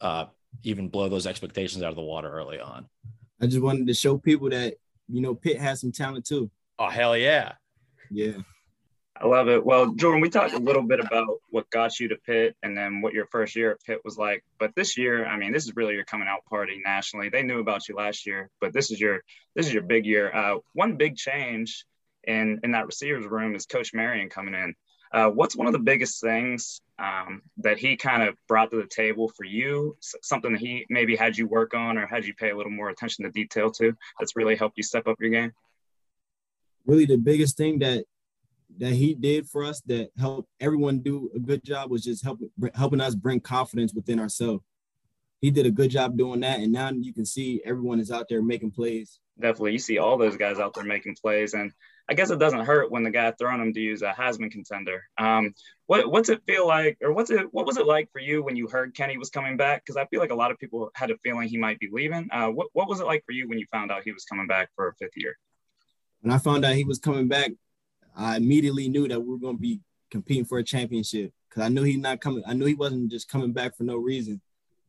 uh, 0.00 0.26
even 0.62 0.88
blow 0.88 1.08
those 1.08 1.26
expectations 1.26 1.82
out 1.82 1.90
of 1.90 1.96
the 1.96 2.02
water 2.02 2.30
early 2.30 2.60
on. 2.60 2.86
I 3.40 3.46
just 3.46 3.62
wanted 3.62 3.86
to 3.86 3.94
show 3.94 4.18
people 4.18 4.50
that 4.50 4.74
you 5.08 5.20
know 5.20 5.34
Pitt 5.34 5.58
has 5.58 5.80
some 5.80 5.92
talent 5.92 6.26
too. 6.26 6.50
Oh 6.78 6.88
hell 6.88 7.16
yeah! 7.16 7.52
Yeah. 8.10 8.38
I 9.20 9.26
love 9.26 9.48
it. 9.48 9.64
Well, 9.64 9.94
Jordan, 9.94 10.20
we 10.20 10.30
talked 10.30 10.54
a 10.54 10.58
little 10.58 10.82
bit 10.82 11.00
about 11.00 11.26
what 11.50 11.68
got 11.70 11.98
you 11.98 12.06
to 12.08 12.16
Pitt 12.24 12.54
and 12.62 12.78
then 12.78 13.00
what 13.00 13.12
your 13.12 13.26
first 13.26 13.56
year 13.56 13.72
at 13.72 13.82
Pitt 13.82 14.00
was 14.04 14.16
like. 14.16 14.44
But 14.60 14.76
this 14.76 14.96
year, 14.96 15.26
I 15.26 15.36
mean, 15.36 15.52
this 15.52 15.64
is 15.64 15.74
really 15.74 15.94
your 15.94 16.04
coming 16.04 16.28
out 16.28 16.44
party 16.48 16.80
nationally. 16.84 17.28
They 17.28 17.42
knew 17.42 17.58
about 17.58 17.88
you 17.88 17.96
last 17.96 18.26
year, 18.26 18.48
but 18.60 18.72
this 18.72 18.92
is 18.92 19.00
your 19.00 19.22
this 19.56 19.66
is 19.66 19.72
your 19.72 19.82
big 19.82 20.06
year. 20.06 20.32
Uh, 20.32 20.58
one 20.74 20.96
big 20.96 21.16
change 21.16 21.84
in 22.24 22.60
in 22.62 22.70
that 22.72 22.86
receivers 22.86 23.26
room 23.26 23.56
is 23.56 23.66
Coach 23.66 23.92
Marion 23.92 24.28
coming 24.28 24.54
in. 24.54 24.74
Uh, 25.12 25.30
what's 25.30 25.56
one 25.56 25.66
of 25.66 25.72
the 25.72 25.78
biggest 25.78 26.20
things 26.20 26.80
um, 26.98 27.42
that 27.58 27.78
he 27.78 27.96
kind 27.96 28.22
of 28.22 28.36
brought 28.46 28.70
to 28.70 28.76
the 28.76 28.88
table 28.88 29.28
for 29.28 29.44
you? 29.44 29.96
Something 30.22 30.52
that 30.52 30.60
he 30.60 30.86
maybe 30.90 31.16
had 31.16 31.36
you 31.36 31.46
work 31.46 31.74
on 31.74 31.98
or 31.98 32.06
had 32.06 32.24
you 32.24 32.34
pay 32.34 32.50
a 32.50 32.56
little 32.56 32.72
more 32.72 32.90
attention 32.90 33.24
to 33.24 33.30
detail 33.30 33.70
to 33.72 33.96
that's 34.18 34.36
really 34.36 34.56
helped 34.56 34.76
you 34.76 34.82
step 34.82 35.06
up 35.06 35.16
your 35.20 35.30
game? 35.30 35.52
really 36.88 37.04
the 37.04 37.18
biggest 37.18 37.56
thing 37.56 37.78
that 37.78 38.04
that 38.78 38.92
he 38.92 39.14
did 39.14 39.48
for 39.48 39.64
us 39.64 39.80
that 39.86 40.10
helped 40.18 40.48
everyone 40.60 41.00
do 41.00 41.30
a 41.34 41.38
good 41.38 41.62
job 41.64 41.90
was 41.90 42.02
just 42.02 42.24
helping 42.24 42.50
helping 42.74 43.00
us 43.00 43.14
bring 43.14 43.40
confidence 43.40 43.94
within 43.94 44.18
ourselves. 44.18 44.64
He 45.40 45.50
did 45.50 45.66
a 45.66 45.70
good 45.70 45.90
job 45.90 46.16
doing 46.16 46.40
that, 46.40 46.58
and 46.58 46.72
now 46.72 46.90
you 46.90 47.12
can 47.12 47.24
see 47.24 47.62
everyone 47.64 48.00
is 48.00 48.10
out 48.10 48.26
there 48.28 48.42
making 48.42 48.72
plays. 48.72 49.20
definitely 49.38 49.72
you 49.72 49.78
see 49.78 49.98
all 49.98 50.16
those 50.16 50.36
guys 50.36 50.58
out 50.58 50.74
there 50.74 50.84
making 50.84 51.16
plays 51.20 51.54
and 51.54 51.72
i 52.08 52.14
guess 52.14 52.30
it 52.30 52.38
doesn't 52.38 52.64
hurt 52.64 52.90
when 52.90 53.02
the 53.02 53.10
guy 53.10 53.30
throwing 53.32 53.58
them 53.58 53.72
to 53.72 53.80
use 53.80 54.02
a 54.02 54.12
Heisman 54.12 54.50
contender 54.50 55.04
um, 55.18 55.54
what, 55.86 56.10
what's 56.10 56.28
it 56.28 56.42
feel 56.46 56.66
like 56.66 56.98
or 57.02 57.12
what's 57.12 57.30
it 57.30 57.46
what 57.52 57.66
was 57.66 57.76
it 57.76 57.86
like 57.86 58.10
for 58.12 58.20
you 58.20 58.42
when 58.42 58.56
you 58.56 58.68
heard 58.68 58.94
kenny 58.94 59.16
was 59.16 59.30
coming 59.30 59.56
back 59.56 59.84
because 59.84 59.96
i 59.96 60.06
feel 60.06 60.20
like 60.20 60.30
a 60.30 60.34
lot 60.34 60.50
of 60.50 60.58
people 60.58 60.90
had 60.94 61.10
a 61.10 61.18
feeling 61.18 61.48
he 61.48 61.58
might 61.58 61.78
be 61.78 61.88
leaving 61.92 62.28
uh, 62.32 62.48
what, 62.48 62.68
what 62.72 62.88
was 62.88 63.00
it 63.00 63.06
like 63.06 63.24
for 63.24 63.32
you 63.32 63.48
when 63.48 63.58
you 63.58 63.66
found 63.70 63.90
out 63.90 64.02
he 64.04 64.12
was 64.12 64.24
coming 64.24 64.46
back 64.46 64.70
for 64.74 64.88
a 64.88 64.94
fifth 64.94 65.16
year 65.16 65.36
When 66.20 66.32
I 66.32 66.38
found 66.38 66.64
out 66.64 66.74
he 66.74 66.84
was 66.84 66.98
coming 66.98 67.28
back, 67.28 67.52
I 68.16 68.36
immediately 68.36 68.88
knew 68.88 69.06
that 69.08 69.20
we 69.20 69.30
were 69.30 69.38
going 69.38 69.56
to 69.56 69.60
be 69.60 69.80
competing 70.10 70.44
for 70.44 70.58
a 70.58 70.64
championship 70.64 71.32
because 71.48 71.62
I 71.62 71.68
knew 71.68 71.82
he's 71.82 71.98
not 71.98 72.20
coming. 72.20 72.42
I 72.46 72.54
knew 72.54 72.66
he 72.66 72.74
wasn't 72.74 73.10
just 73.10 73.28
coming 73.28 73.52
back 73.52 73.76
for 73.76 73.84
no 73.84 73.96
reason. 73.96 74.40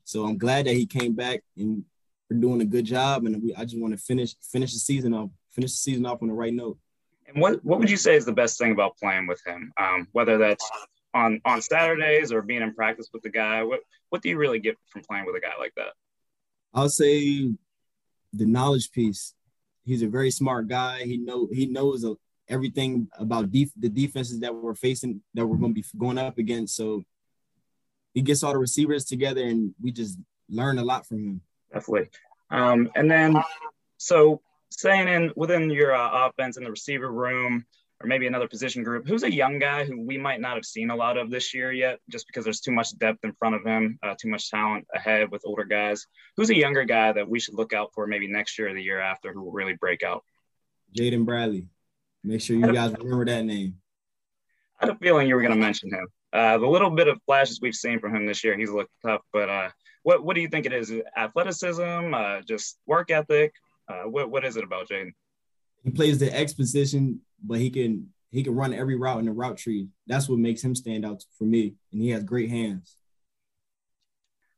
So 0.04 0.26
I'm 0.26 0.38
glad 0.38 0.66
that 0.66 0.74
he 0.74 0.86
came 0.86 1.14
back 1.14 1.44
and 1.56 1.86
we're 2.30 2.40
doing 2.40 2.62
a 2.62 2.66
good 2.66 2.86
job. 2.86 3.26
And 3.26 3.42
we, 3.42 3.54
I 3.56 3.66
just 3.66 3.80
want 3.80 3.94
to 3.94 4.00
finish 4.00 4.36
finish 4.42 4.74
the 4.74 4.80
season 4.80 5.14
off, 5.14 5.30
finish 5.52 5.72
the 5.72 5.78
season 5.78 6.06
off 6.06 6.22
on 6.22 6.30
the 6.30 6.34
right 6.34 6.54
note. 6.54 6.78
And 7.30 7.42
what, 7.42 7.64
what 7.64 7.80
would 7.80 7.90
you 7.90 7.98
say 7.98 8.16
is 8.16 8.26
the 8.26 8.34
best 8.34 8.58
thing 8.58 8.72
about 8.72 8.98
playing 8.98 9.28
with 9.28 9.42
him 9.46 9.72
um, 9.80 10.08
whether 10.12 10.38
that's 10.38 10.70
on 11.14 11.40
on 11.46 11.62
saturdays 11.62 12.32
or 12.32 12.42
being 12.42 12.62
in 12.62 12.74
practice 12.74 13.10
with 13.14 13.24
the 13.24 13.30
guy 13.30 13.64
what 13.64 13.80
what 14.10 14.22
do 14.22 14.30
you 14.30 14.38
really 14.38 14.60
get 14.60 14.76
from 14.90 15.02
playing 15.10 15.26
with 15.26 15.36
a 15.36 15.40
guy 15.40 15.54
like 15.60 15.74
that 15.76 15.94
I'll 16.74 16.90
say 16.90 17.52
the 18.34 18.46
knowledge 18.46 18.92
piece. 18.92 19.34
He's 19.86 20.02
a 20.02 20.08
very 20.08 20.32
smart 20.32 20.68
guy. 20.68 21.04
He 21.04 21.18
know 21.18 21.48
he 21.52 21.66
knows 21.66 22.06
everything 22.48 23.08
about 23.18 23.52
def- 23.52 23.74
the 23.78 23.90
defenses 23.90 24.40
that 24.42 24.54
we're 24.54 24.76
facing 24.76 25.22
that 25.34 25.46
we're 25.46 25.58
going 25.58 25.74
to 25.74 25.82
be 25.82 25.86
going 25.98 26.18
up 26.18 26.38
against. 26.38 26.76
So 26.76 27.04
he 28.14 28.22
gets 28.22 28.44
all 28.44 28.54
the 28.54 28.60
receivers 28.60 29.06
together, 29.06 29.44
and 29.44 29.74
we 29.82 29.92
just 29.92 30.20
learn 30.50 30.78
a 30.78 30.84
lot 30.84 31.08
from 31.08 31.18
him. 31.18 31.42
definitely. 31.74 32.10
Um, 32.52 32.90
and 32.96 33.10
then, 33.10 33.36
so 33.98 34.42
saying 34.70 35.08
in 35.08 35.32
within 35.36 35.70
your 35.70 35.94
uh, 35.94 36.28
offense 36.28 36.58
in 36.58 36.64
the 36.64 36.72
receiver 36.72 37.12
room, 37.12 37.66
or 38.02 38.08
maybe 38.08 38.28
another 38.28 38.48
position 38.48 38.84
group, 38.84 39.08
who's 39.08 39.24
a 39.24 39.32
young 39.32 39.60
guy 39.60 39.84
who 39.84 40.02
we 40.02 40.18
might 40.18 40.40
not 40.40 40.56
have 40.56 40.66
seen 40.66 40.90
a 40.90 40.96
lot 40.96 41.18
of 41.18 41.30
this 41.30 41.54
year 41.54 41.72
yet, 41.72 42.00
just 42.10 42.28
because 42.28 42.44
there's 42.44 42.62
too 42.62 42.72
much 42.72 42.98
depth 42.98 43.24
in 43.24 43.34
front 43.34 43.56
of 43.56 43.66
him, 43.66 44.00
uh, 44.04 44.16
too 44.20 44.30
much 44.30 44.50
talent 44.50 44.88
ahead 44.94 45.30
with 45.32 45.42
older 45.46 45.66
guys. 45.66 46.08
Who's 46.38 46.50
a 46.50 46.56
younger 46.56 46.86
guy 46.86 47.12
that 47.12 47.28
we 47.28 47.40
should 47.40 47.56
look 47.56 47.74
out 47.74 47.92
for 47.94 48.08
maybe 48.08 48.28
next 48.28 48.58
year 48.58 48.70
or 48.70 48.74
the 48.74 48.82
year 48.82 49.02
after 49.02 49.34
who 49.34 49.44
will 49.44 49.52
really 49.52 49.74
break 49.76 50.02
out? 50.02 50.24
Jaden 50.98 51.26
Bradley. 51.26 51.68
Make 52.24 52.42
sure 52.42 52.56
you 52.56 52.72
guys 52.74 52.94
remember 52.94 53.26
that 53.26 53.46
name. 53.46 53.76
I 54.80 54.86
had 54.86 54.96
a 54.96 54.98
feeling 54.98 55.28
you 55.28 55.36
were 55.36 55.42
going 55.42 55.54
to 55.54 55.60
mention 55.60 55.90
him. 55.92 56.08
Uh, 56.32 56.58
the 56.58 56.68
little 56.68 56.90
bit 56.90 57.08
of 57.08 57.20
flashes 57.26 57.60
we've 57.62 57.76
seen 57.76 58.00
from 58.00 58.16
him 58.16 58.26
this 58.26 58.44
year, 58.44 58.58
he's 58.58 58.70
looked 58.70 58.92
tough. 59.06 59.22
But 59.34 59.50
uh, 59.50 59.70
what 60.04 60.24
what 60.24 60.36
do 60.36 60.42
you 60.42 60.48
think 60.48 60.66
it 60.66 60.74
is? 60.74 60.92
Athleticism, 61.18 62.14
uh, 62.14 62.42
just 62.42 62.78
work 62.86 63.12
ethic. 63.12 63.54
Uh, 63.90 64.04
what 64.04 64.30
what 64.30 64.46
is 64.46 64.56
it 64.56 64.64
about 64.64 64.88
Jaden? 64.90 65.14
He 65.84 65.92
plays 65.92 66.20
the 66.20 66.34
X 66.36 66.54
position, 66.54 67.22
but 67.44 67.58
he 67.58 67.70
can 67.70 68.10
he 68.32 68.44
can 68.44 68.54
run 68.54 68.74
every 68.74 68.96
route 68.96 69.20
in 69.20 69.26
the 69.26 69.32
route 69.32 69.58
tree. 69.58 69.88
That's 70.08 70.30
what 70.30 70.38
makes 70.40 70.62
him 70.64 70.76
stand 70.76 71.06
out 71.06 71.24
for 71.38 71.46
me. 71.46 71.74
And 71.92 72.02
he 72.02 72.10
has 72.12 72.24
great 72.24 72.50
hands. 72.50 72.96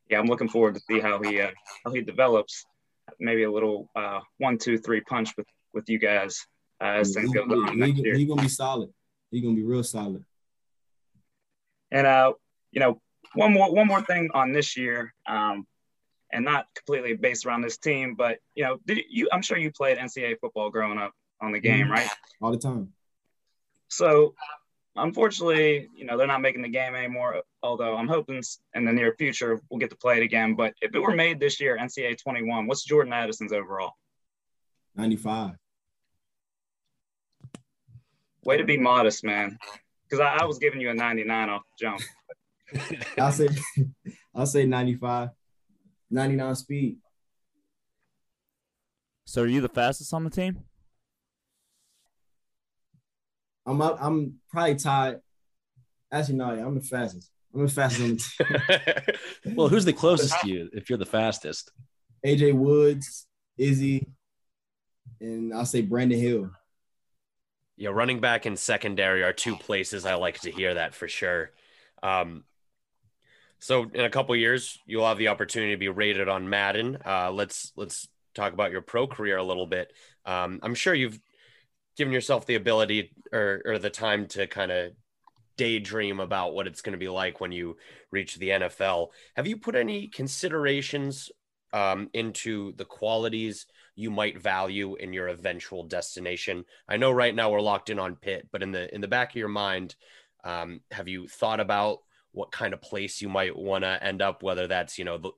yeah, 0.10 0.20
I'm 0.20 0.26
looking 0.28 0.50
forward 0.50 0.76
to 0.76 0.82
see 0.82 1.00
how 1.00 1.22
he 1.22 1.40
uh, 1.40 1.52
how 1.86 1.92
he 1.94 2.02
develops. 2.02 2.66
Maybe 3.20 3.44
a 3.44 3.52
little 3.52 3.90
uh, 3.96 4.20
one, 4.38 4.58
two, 4.58 4.78
three 4.78 5.02
punch 5.02 5.36
with 5.38 5.48
with 5.74 5.88
you 5.90 6.00
guys 6.00 6.46
uh, 6.82 7.00
as 7.00 7.14
things 7.14 7.32
He's 7.32 7.34
go 7.36 7.44
on 7.44 7.74
be- 7.74 7.80
next 7.80 8.00
year. 8.00 8.16
he 8.16 8.26
gonna 8.26 8.42
be 8.42 8.50
solid. 8.50 8.90
He's 9.32 9.42
gonna 9.44 9.56
be 9.56 9.64
real 9.64 9.84
solid. 9.84 10.24
And 11.92 12.08
uh, 12.08 12.34
you 12.72 12.80
know, 12.80 13.02
one 13.36 13.54
more 13.54 13.74
one 13.74 13.88
more 13.88 14.02
thing 14.02 14.30
on 14.34 14.52
this 14.52 14.76
year, 14.78 15.14
um, 15.28 15.66
and 16.34 16.46
not 16.46 16.68
completely 16.76 17.14
based 17.16 17.46
around 17.46 17.62
this 17.62 17.78
team, 17.78 18.16
but 18.16 18.40
you 18.56 18.64
know, 18.64 18.78
did 18.86 19.00
you? 19.10 19.30
I'm 19.32 19.42
sure 19.42 19.58
you 19.58 19.72
played 19.72 19.98
NCAA 19.98 20.40
football 20.40 20.70
growing 20.70 20.98
up 20.98 21.14
on 21.42 21.52
the 21.52 21.60
game, 21.60 21.88
Mhm. 21.88 21.92
right? 21.92 22.10
All 22.42 22.52
the 22.52 22.58
time. 22.58 22.94
So, 23.90 24.36
unfortunately, 24.96 25.88
you 25.96 26.06
know, 26.06 26.18
they're 26.18 26.28
not 26.28 26.42
making 26.42 26.62
the 26.62 26.70
game 26.70 26.96
anymore. 26.96 27.42
Although 27.64 27.96
I'm 27.98 28.08
hoping 28.08 28.42
in 28.74 28.86
the 28.86 28.94
near 28.94 29.14
future 29.18 29.60
we'll 29.70 29.80
get 29.80 29.90
to 29.90 29.96
play 29.98 30.18
it 30.18 30.24
again. 30.24 30.56
But 30.56 30.74
if 30.82 30.94
it 30.96 31.00
were 31.00 31.16
made 31.16 31.40
this 31.40 31.60
year, 31.60 31.78
NCAA 31.78 32.16
21, 32.18 32.68
what's 32.68 32.84
Jordan 32.84 33.14
Addison's 33.14 33.52
overall? 33.54 33.94
95. 34.96 35.56
Way 38.44 38.58
to 38.58 38.64
be 38.64 38.78
modest, 38.78 39.24
man. 39.24 39.58
Because 40.04 40.20
I, 40.20 40.38
I 40.38 40.46
was 40.46 40.58
giving 40.58 40.82
you 40.82 40.90
a 40.90 40.94
99 40.94 41.50
off 41.50 41.62
the 41.78 41.86
jump. 41.86 42.02
I'll 43.20 43.32
say 43.32 43.50
I'll 44.36 44.46
say 44.46 44.66
95. 44.66 45.30
99 46.12 46.56
speed. 46.56 46.98
So 49.26 49.44
are 49.44 49.48
you 49.48 49.62
the 49.62 49.70
fastest 49.70 50.14
on 50.14 50.24
the 50.24 50.30
team? 50.30 50.60
I'm 53.66 53.82
up, 53.82 53.98
I'm 54.02 54.40
probably 54.50 54.76
tied. 54.76 55.20
Actually, 56.12 56.36
no, 56.36 56.54
yeah, 56.54 56.66
I'm 56.66 56.76
the 56.76 56.82
fastest. 56.82 57.30
I'm 57.54 57.66
the 57.66 57.72
fastest 57.72 58.02
on 58.02 58.18
the 58.18 59.06
team. 59.46 59.56
well, 59.56 59.70
who's 59.70 59.86
the 59.86 59.94
closest 59.94 60.40
to 60.42 60.50
you 60.50 60.70
if 60.74 60.90
you're 60.90 60.98
the 61.00 61.06
fastest? 61.06 61.72
AJ 62.26 62.54
Woods, 62.54 63.28
Izzy, 63.58 64.08
and 65.20 65.54
I'll 65.54 65.66
say 65.66 65.82
Brandon 65.82 66.20
Hill. 66.20 66.52
Yeah, 67.78 67.90
running 67.90 68.20
back 68.20 68.46
and 68.46 68.60
secondary 68.60 69.24
are 69.24 69.34
two 69.34 69.56
places 69.56 70.06
I 70.06 70.16
like 70.16 70.40
to 70.42 70.52
hear 70.52 70.74
that 70.74 70.94
for 70.94 71.08
sure. 71.08 71.52
Um, 72.04 72.44
so 73.62 73.84
in 73.94 74.04
a 74.04 74.10
couple 74.10 74.36
years, 74.36 74.80
you'll 74.88 75.08
have 75.08 75.20
the 75.20 75.28
opportunity 75.28 75.74
to 75.74 75.78
be 75.78 75.88
rated 75.88 76.28
on 76.28 76.50
Madden. 76.50 76.98
Uh, 77.06 77.32
let's 77.32 77.72
let's 77.76 78.08
talk 78.34 78.54
about 78.54 78.72
your 78.72 78.82
pro 78.82 79.06
career 79.06 79.38
a 79.38 79.44
little 79.44 79.68
bit. 79.68 79.94
Um, 80.26 80.60
I'm 80.64 80.74
sure 80.74 80.96
you've 80.96 81.20
given 81.96 82.12
yourself 82.12 82.48
the 82.48 82.56
ability 82.56 83.12
or, 83.32 83.62
or 83.64 83.78
the 83.78 83.92
time 83.92 84.26
to 84.30 84.48
kind 84.48 84.72
of 84.72 84.94
daydream 85.58 86.20
about 86.20 86.56
what 86.56 86.66
it's 86.66 86.82
going 86.82 86.94
to 86.94 86.98
be 86.98 87.08
like 87.10 87.40
when 87.40 87.52
you 87.52 87.78
reach 88.10 88.38
the 88.38 88.50
NFL. 88.50 89.10
Have 89.36 89.46
you 89.46 89.58
put 89.58 89.76
any 89.76 90.08
considerations 90.08 91.30
um, 91.72 92.10
into 92.14 92.74
the 92.78 92.86
qualities 92.86 93.68
you 93.96 94.10
might 94.10 94.42
value 94.42 94.96
in 94.96 95.14
your 95.14 95.28
eventual 95.28 95.84
destination? 95.84 96.66
I 96.90 96.98
know 96.98 97.12
right 97.12 97.36
now 97.36 97.52
we're 97.52 97.62
locked 97.62 97.92
in 97.92 98.00
on 98.00 98.16
Pitt, 98.16 98.48
but 98.52 98.64
in 98.64 98.72
the 98.72 98.92
in 98.94 99.02
the 99.02 99.08
back 99.08 99.30
of 99.30 99.36
your 99.36 99.50
mind, 99.50 99.96
um, 100.44 100.82
have 100.90 101.08
you 101.08 101.28
thought 101.28 101.60
about 101.60 102.00
what 102.32 102.52
kind 102.52 102.74
of 102.74 102.82
place 102.82 103.22
you 103.22 103.30
might 103.30 103.56
want 103.56 103.84
to 103.84 104.04
end 104.04 104.22
up? 104.22 104.44
Whether 104.44 104.68
that's 104.68 104.98
you 104.98 105.06
know 105.06 105.18
the, 105.18 105.32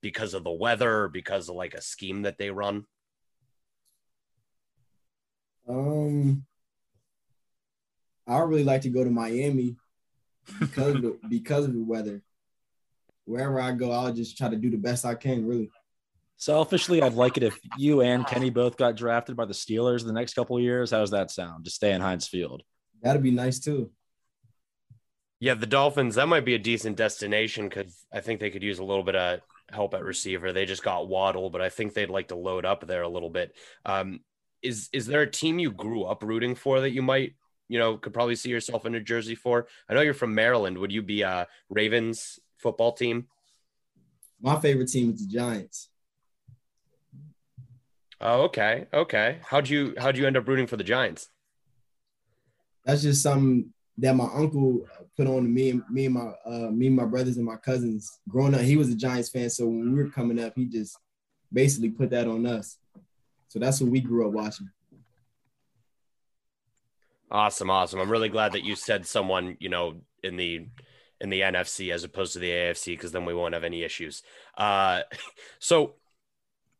because 0.00 0.34
of 0.34 0.44
the 0.44 0.50
weather 0.50 1.04
or 1.04 1.08
because 1.08 1.48
of 1.48 1.56
like 1.56 1.74
a 1.74 1.82
scheme 1.82 2.22
that 2.22 2.38
they 2.38 2.50
run. 2.50 2.84
Um, 5.68 6.46
I 8.26 8.38
really 8.38 8.64
like 8.64 8.82
to 8.82 8.88
go 8.88 9.04
to 9.04 9.10
Miami 9.10 9.76
because 10.60 10.94
of 10.94 11.02
the, 11.02 11.18
because 11.28 11.64
of 11.66 11.74
the 11.74 11.84
weather. 11.84 12.22
Wherever 13.26 13.60
I 13.60 13.72
go, 13.72 13.90
I'll 13.90 14.12
just 14.12 14.38
try 14.38 14.48
to 14.48 14.56
do 14.56 14.70
the 14.70 14.78
best 14.78 15.04
I 15.04 15.14
can. 15.14 15.46
Really, 15.46 15.70
Selfishly, 16.40 17.02
I'd 17.02 17.14
like 17.14 17.36
it 17.36 17.42
if 17.42 17.58
you 17.76 18.00
and 18.00 18.24
Kenny 18.24 18.48
both 18.48 18.76
got 18.76 18.94
drafted 18.94 19.34
by 19.34 19.44
the 19.44 19.52
Steelers 19.52 20.04
the 20.04 20.12
next 20.12 20.34
couple 20.34 20.56
of 20.56 20.62
years. 20.62 20.92
How 20.92 21.00
does 21.00 21.10
that 21.10 21.32
sound? 21.32 21.64
Just 21.64 21.76
stay 21.76 21.92
in 21.92 22.00
Heinz 22.00 22.28
Field. 22.28 22.62
that'd 23.02 23.24
be 23.24 23.32
nice 23.32 23.58
too. 23.58 23.90
Yeah, 25.40 25.54
the 25.54 25.66
Dolphins, 25.66 26.16
that 26.16 26.26
might 26.26 26.44
be 26.44 26.54
a 26.54 26.58
decent 26.58 26.96
destination 26.96 27.68
because 27.68 28.04
I 28.12 28.20
think 28.20 28.40
they 28.40 28.50
could 28.50 28.62
use 28.62 28.80
a 28.80 28.84
little 28.84 29.04
bit 29.04 29.14
of 29.14 29.40
help 29.70 29.94
at 29.94 30.04
receiver. 30.04 30.52
They 30.52 30.66
just 30.66 30.82
got 30.82 31.08
Waddle, 31.08 31.50
but 31.50 31.60
I 31.60 31.68
think 31.68 31.94
they'd 31.94 32.10
like 32.10 32.28
to 32.28 32.34
load 32.34 32.64
up 32.64 32.86
there 32.86 33.02
a 33.02 33.08
little 33.08 33.30
bit. 33.30 33.54
Um, 33.86 34.20
is 34.62 34.88
is 34.92 35.06
there 35.06 35.22
a 35.22 35.30
team 35.30 35.60
you 35.60 35.70
grew 35.70 36.02
up 36.02 36.24
rooting 36.24 36.56
for 36.56 36.80
that 36.80 36.90
you 36.90 37.02
might, 37.02 37.34
you 37.68 37.78
know, 37.78 37.96
could 37.96 38.12
probably 38.12 38.34
see 38.34 38.50
yourself 38.50 38.86
in 38.86 38.96
a 38.96 39.00
jersey 39.00 39.36
for? 39.36 39.68
I 39.88 39.94
know 39.94 40.00
you're 40.00 40.14
from 40.14 40.34
Maryland. 40.34 40.78
Would 40.78 40.90
you 40.90 41.02
be 41.02 41.22
a 41.22 41.46
Ravens 41.68 42.40
football 42.56 42.92
team? 42.92 43.28
My 44.40 44.58
favorite 44.58 44.88
team 44.88 45.12
is 45.12 45.26
the 45.26 45.32
Giants. 45.32 45.88
Oh, 48.20 48.42
okay. 48.42 48.86
Okay. 48.92 49.38
How'd 49.42 49.68
you 49.68 49.94
how'd 49.98 50.16
you 50.16 50.26
end 50.26 50.36
up 50.36 50.48
rooting 50.48 50.66
for 50.66 50.76
the 50.76 50.84
Giants? 50.84 51.28
That's 52.84 53.02
just 53.02 53.22
something 53.22 53.72
that 53.98 54.14
my 54.14 54.28
uncle 54.32 54.86
put 55.16 55.26
on 55.26 55.52
me 55.52 55.70
and 55.70 55.82
me 55.90 56.06
and 56.06 56.14
my 56.14 56.30
uh, 56.46 56.70
me 56.70 56.86
and 56.86 56.96
my 56.96 57.04
brothers 57.04 57.36
and 57.36 57.46
my 57.46 57.56
cousins. 57.56 58.20
Growing 58.28 58.54
up, 58.54 58.60
he 58.60 58.76
was 58.76 58.88
a 58.90 58.96
Giants 58.96 59.28
fan, 59.28 59.50
so 59.50 59.66
when 59.66 59.92
we 59.92 60.02
were 60.02 60.10
coming 60.10 60.40
up, 60.40 60.52
he 60.56 60.66
just 60.66 60.96
basically 61.52 61.90
put 61.90 62.10
that 62.10 62.28
on 62.28 62.46
us. 62.46 62.78
So 63.48 63.58
that's 63.58 63.80
what 63.80 63.90
we 63.90 64.00
grew 64.00 64.26
up 64.26 64.32
watching. 64.32 64.70
Awesome, 67.30 67.70
awesome. 67.70 68.00
I'm 68.00 68.10
really 68.10 68.28
glad 68.28 68.52
that 68.52 68.64
you 68.64 68.74
said 68.74 69.06
someone, 69.06 69.56
you 69.60 69.68
know, 69.68 69.96
in 70.22 70.36
the 70.36 70.66
in 71.20 71.30
the 71.30 71.40
NFC 71.40 71.92
as 71.92 72.04
opposed 72.04 72.34
to 72.34 72.38
the 72.38 72.50
AFC 72.50 72.86
because 72.92 73.12
then 73.12 73.24
we 73.24 73.34
won't 73.34 73.54
have 73.54 73.64
any 73.64 73.82
issues. 73.82 74.22
Uh, 74.56 75.02
so, 75.58 75.94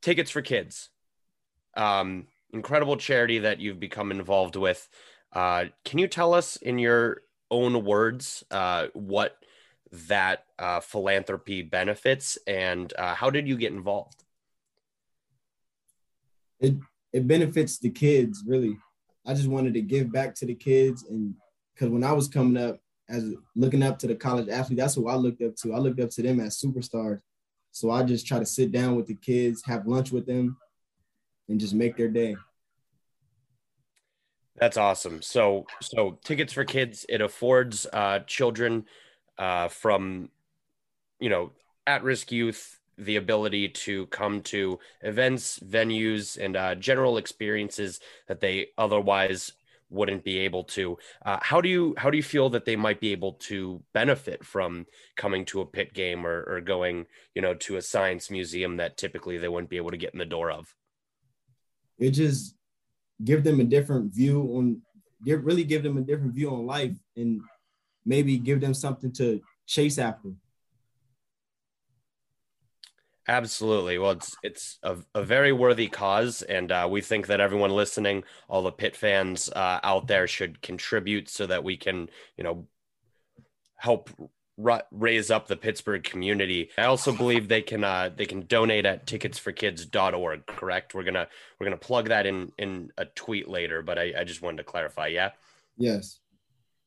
tickets 0.00 0.30
for 0.30 0.42
kids, 0.42 0.90
um, 1.76 2.28
incredible 2.52 2.96
charity 2.96 3.40
that 3.40 3.60
you've 3.60 3.80
become 3.80 4.10
involved 4.10 4.56
with. 4.56 4.88
Uh, 5.32 5.66
can 5.84 5.98
you 5.98 6.08
tell 6.08 6.34
us 6.34 6.56
in 6.56 6.78
your 6.78 7.22
own 7.50 7.84
words 7.84 8.44
uh, 8.50 8.88
what 8.94 9.36
that 10.06 10.44
uh, 10.58 10.80
philanthropy 10.80 11.62
benefits 11.62 12.36
and 12.46 12.92
uh, 12.98 13.14
how 13.14 13.30
did 13.30 13.48
you 13.48 13.56
get 13.56 13.72
involved? 13.72 14.24
It 16.60 16.74
it 17.12 17.26
benefits 17.26 17.78
the 17.78 17.90
kids 17.90 18.42
really. 18.46 18.76
I 19.26 19.34
just 19.34 19.48
wanted 19.48 19.74
to 19.74 19.82
give 19.82 20.10
back 20.10 20.34
to 20.36 20.46
the 20.46 20.54
kids, 20.54 21.04
and 21.04 21.34
because 21.74 21.90
when 21.90 22.04
I 22.04 22.12
was 22.12 22.28
coming 22.28 22.62
up 22.62 22.80
as 23.08 23.32
looking 23.54 23.82
up 23.82 23.98
to 24.00 24.06
the 24.06 24.14
college 24.14 24.48
athlete, 24.48 24.78
that's 24.78 24.94
who 24.94 25.08
I 25.08 25.14
looked 25.14 25.42
up 25.42 25.54
to. 25.56 25.74
I 25.74 25.78
looked 25.78 26.00
up 26.00 26.10
to 26.10 26.22
them 26.22 26.40
as 26.40 26.60
superstars. 26.60 27.20
So 27.70 27.90
I 27.90 28.02
just 28.02 28.26
try 28.26 28.38
to 28.38 28.46
sit 28.46 28.72
down 28.72 28.96
with 28.96 29.06
the 29.06 29.14
kids, 29.14 29.62
have 29.66 29.86
lunch 29.86 30.10
with 30.10 30.26
them, 30.26 30.56
and 31.48 31.60
just 31.60 31.74
make 31.74 31.96
their 31.96 32.08
day. 32.08 32.36
That's 34.60 34.76
awesome. 34.76 35.22
So, 35.22 35.66
so 35.80 36.18
tickets 36.24 36.52
for 36.52 36.64
kids 36.64 37.06
it 37.08 37.20
affords 37.20 37.86
uh, 37.92 38.20
children 38.20 38.86
uh, 39.38 39.68
from, 39.68 40.30
you 41.20 41.28
know, 41.28 41.52
at-risk 41.86 42.32
youth 42.32 42.78
the 42.98 43.16
ability 43.16 43.68
to 43.68 44.06
come 44.06 44.42
to 44.42 44.78
events, 45.02 45.60
venues, 45.60 46.36
and 46.36 46.56
uh, 46.56 46.74
general 46.74 47.16
experiences 47.16 48.00
that 48.26 48.40
they 48.40 48.68
otherwise 48.76 49.52
wouldn't 49.90 50.24
be 50.24 50.38
able 50.40 50.64
to. 50.64 50.98
Uh, 51.24 51.38
how 51.40 51.60
do 51.60 51.68
you 51.68 51.94
how 51.96 52.10
do 52.10 52.16
you 52.16 52.22
feel 52.22 52.50
that 52.50 52.64
they 52.64 52.76
might 52.76 53.00
be 53.00 53.12
able 53.12 53.34
to 53.34 53.82
benefit 53.94 54.44
from 54.44 54.84
coming 55.16 55.44
to 55.46 55.60
a 55.60 55.66
Pitt 55.66 55.94
game 55.94 56.26
or, 56.26 56.44
or 56.48 56.60
going, 56.60 57.06
you 57.34 57.40
know, 57.40 57.54
to 57.54 57.76
a 57.76 57.82
science 57.82 58.30
museum 58.30 58.76
that 58.76 58.96
typically 58.96 59.38
they 59.38 59.48
wouldn't 59.48 59.70
be 59.70 59.78
able 59.78 59.92
to 59.92 59.96
get 59.96 60.12
in 60.12 60.18
the 60.18 60.24
door 60.24 60.50
of? 60.50 60.74
It 61.98 62.10
just 62.10 62.54
give 63.24 63.44
them 63.44 63.60
a 63.60 63.64
different 63.64 64.14
view 64.14 64.40
on 64.54 64.82
really 65.24 65.64
give 65.64 65.82
them 65.82 65.96
a 65.96 66.02
different 66.02 66.34
view 66.34 66.50
on 66.50 66.64
life 66.64 66.94
and 67.16 67.40
maybe 68.04 68.38
give 68.38 68.60
them 68.60 68.72
something 68.72 69.12
to 69.12 69.40
chase 69.66 69.98
after. 69.98 70.30
Absolutely. 73.26 73.98
Well, 73.98 74.12
it's 74.12 74.36
it's 74.42 74.78
a, 74.82 74.96
a 75.14 75.22
very 75.22 75.52
worthy 75.52 75.88
cause, 75.88 76.40
and 76.40 76.72
uh, 76.72 76.88
we 76.90 77.02
think 77.02 77.26
that 77.26 77.40
everyone 77.40 77.70
listening, 77.70 78.24
all 78.48 78.62
the 78.62 78.72
Pitt 78.72 78.96
fans 78.96 79.50
uh, 79.50 79.80
out 79.82 80.06
there, 80.06 80.26
should 80.26 80.62
contribute 80.62 81.28
so 81.28 81.46
that 81.46 81.62
we 81.62 81.76
can, 81.76 82.08
you 82.38 82.44
know, 82.44 82.66
help 83.76 84.08
raise 84.58 85.30
up 85.30 85.46
the 85.46 85.56
Pittsburgh 85.56 86.02
community. 86.02 86.70
I 86.76 86.84
also 86.84 87.12
believe 87.12 87.48
they 87.48 87.62
can 87.62 87.84
uh, 87.84 88.10
they 88.14 88.26
can 88.26 88.46
donate 88.46 88.86
at 88.86 89.06
ticketsforkids.org. 89.06 90.46
Correct? 90.46 90.94
We're 90.94 91.04
gonna 91.04 91.28
we're 91.58 91.66
gonna 91.66 91.76
plug 91.76 92.08
that 92.08 92.26
in 92.26 92.52
in 92.58 92.90
a 92.98 93.04
tweet 93.04 93.48
later, 93.48 93.82
but 93.82 93.98
I, 93.98 94.12
I 94.18 94.24
just 94.24 94.42
wanted 94.42 94.58
to 94.58 94.64
clarify. 94.64 95.06
Yeah. 95.08 95.30
Yes. 95.76 96.18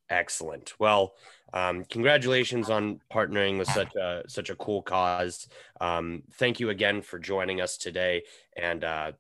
Excellent. 0.10 0.74
Well, 0.78 1.14
um, 1.54 1.86
congratulations 1.86 2.70
on 2.70 3.00
partnering 3.12 3.58
with 3.58 3.70
such 3.70 3.96
a 3.96 4.24
such 4.28 4.50
a 4.50 4.56
cool 4.56 4.82
cause. 4.82 5.48
Um, 5.80 6.24
thank 6.34 6.60
you 6.60 6.70
again 6.70 7.02
for 7.02 7.18
joining 7.18 7.62
us 7.62 7.78
today, 7.78 8.24
and 8.58 8.84
uh, 8.84 9.14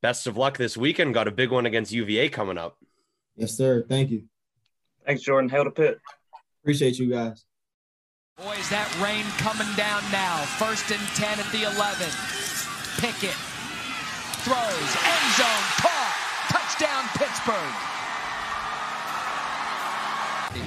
best 0.00 0.26
of 0.26 0.38
luck 0.38 0.56
this 0.56 0.76
weekend. 0.76 1.12
Got 1.12 1.28
a 1.28 1.32
big 1.32 1.50
one 1.50 1.66
against 1.66 1.92
UVA 1.92 2.30
coming 2.30 2.56
up. 2.56 2.78
Yes, 3.36 3.56
sir. 3.56 3.84
Thank 3.86 4.10
you. 4.10 4.24
Thanks, 5.06 5.22
Jordan. 5.22 5.50
Hail 5.50 5.64
to 5.64 5.70
Pitt. 5.70 5.98
Appreciate 6.62 6.98
you 6.98 7.10
guys. 7.10 7.44
Boys, 8.38 8.70
that 8.70 8.86
rain 9.02 9.26
coming 9.42 9.66
down 9.74 9.98
now. 10.14 10.46
First 10.62 10.94
and 10.94 11.02
10 11.18 11.42
at 11.42 11.50
the 11.50 11.66
11. 11.66 12.06
Pickett 13.02 13.34
throws, 14.46 14.90
end 14.94 15.26
zone, 15.34 15.66
caught. 15.82 16.14
Touchdown, 16.46 17.02
Pittsburgh. 17.18 17.74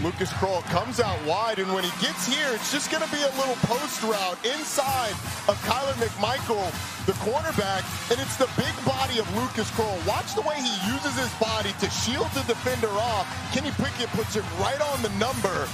Lucas 0.03 0.35
Krull 0.35 0.59
comes 0.67 0.99
out 0.99 1.15
wide, 1.23 1.63
and 1.63 1.71
when 1.71 1.87
he 1.87 1.95
gets 2.03 2.27
here, 2.27 2.51
it's 2.51 2.75
just 2.75 2.91
going 2.91 3.07
to 3.07 3.11
be 3.15 3.23
a 3.23 3.31
little 3.39 3.55
post 3.63 4.03
route 4.03 4.39
inside 4.43 5.15
of 5.47 5.55
Kyler 5.63 5.95
McMichael, 5.95 6.67
the 7.07 7.15
cornerback, 7.23 7.87
and 8.11 8.19
it's 8.19 8.35
the 8.35 8.51
big 8.59 8.75
body 8.83 9.23
of 9.23 9.27
Lucas 9.31 9.71
Krull. 9.71 9.95
Watch 10.03 10.35
the 10.35 10.43
way 10.43 10.59
he 10.59 10.75
uses 10.91 11.15
his 11.15 11.31
body 11.39 11.71
to 11.79 11.87
shield 11.87 12.27
the 12.35 12.43
defender 12.51 12.91
off. 12.91 13.23
Kenny 13.55 13.71
Pickett 13.79 14.11
puts 14.11 14.35
it 14.35 14.43
right 14.59 14.79
on 14.91 15.01
the 15.01 15.13
number. 15.15 15.71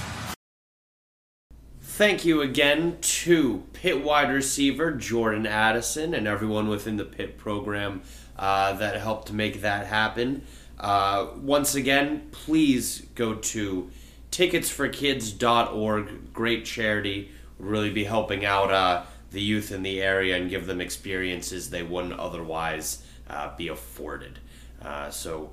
Thank 1.97 2.25
you 2.25 2.43
again 2.43 2.99
to 3.01 3.63
Pitt 3.73 4.03
wide 4.03 4.31
receiver 4.31 4.91
Jordan 4.91 5.47
Addison 5.47 6.13
and 6.13 6.27
everyone 6.27 6.67
within 6.67 6.97
the 6.97 7.03
Pitt 7.03 7.39
program 7.39 8.03
uh, 8.37 8.73
that 8.73 9.01
helped 9.01 9.33
make 9.33 9.61
that 9.61 9.87
happen. 9.87 10.43
Uh, 10.79 11.29
once 11.37 11.73
again, 11.73 12.27
please 12.31 13.07
go 13.15 13.33
to 13.33 13.89
ticketsforkids.org. 14.29 16.33
Great 16.33 16.65
charity. 16.65 17.31
Would 17.57 17.67
really 17.67 17.91
be 17.91 18.03
helping 18.03 18.45
out 18.45 18.71
uh, 18.71 19.01
the 19.31 19.41
youth 19.41 19.71
in 19.71 19.81
the 19.81 19.99
area 19.99 20.37
and 20.37 20.51
give 20.51 20.67
them 20.67 20.79
experiences 20.79 21.71
they 21.71 21.81
wouldn't 21.81 22.19
otherwise 22.19 23.03
uh, 23.27 23.57
be 23.57 23.69
afforded. 23.69 24.37
Uh, 24.83 25.09
so, 25.09 25.49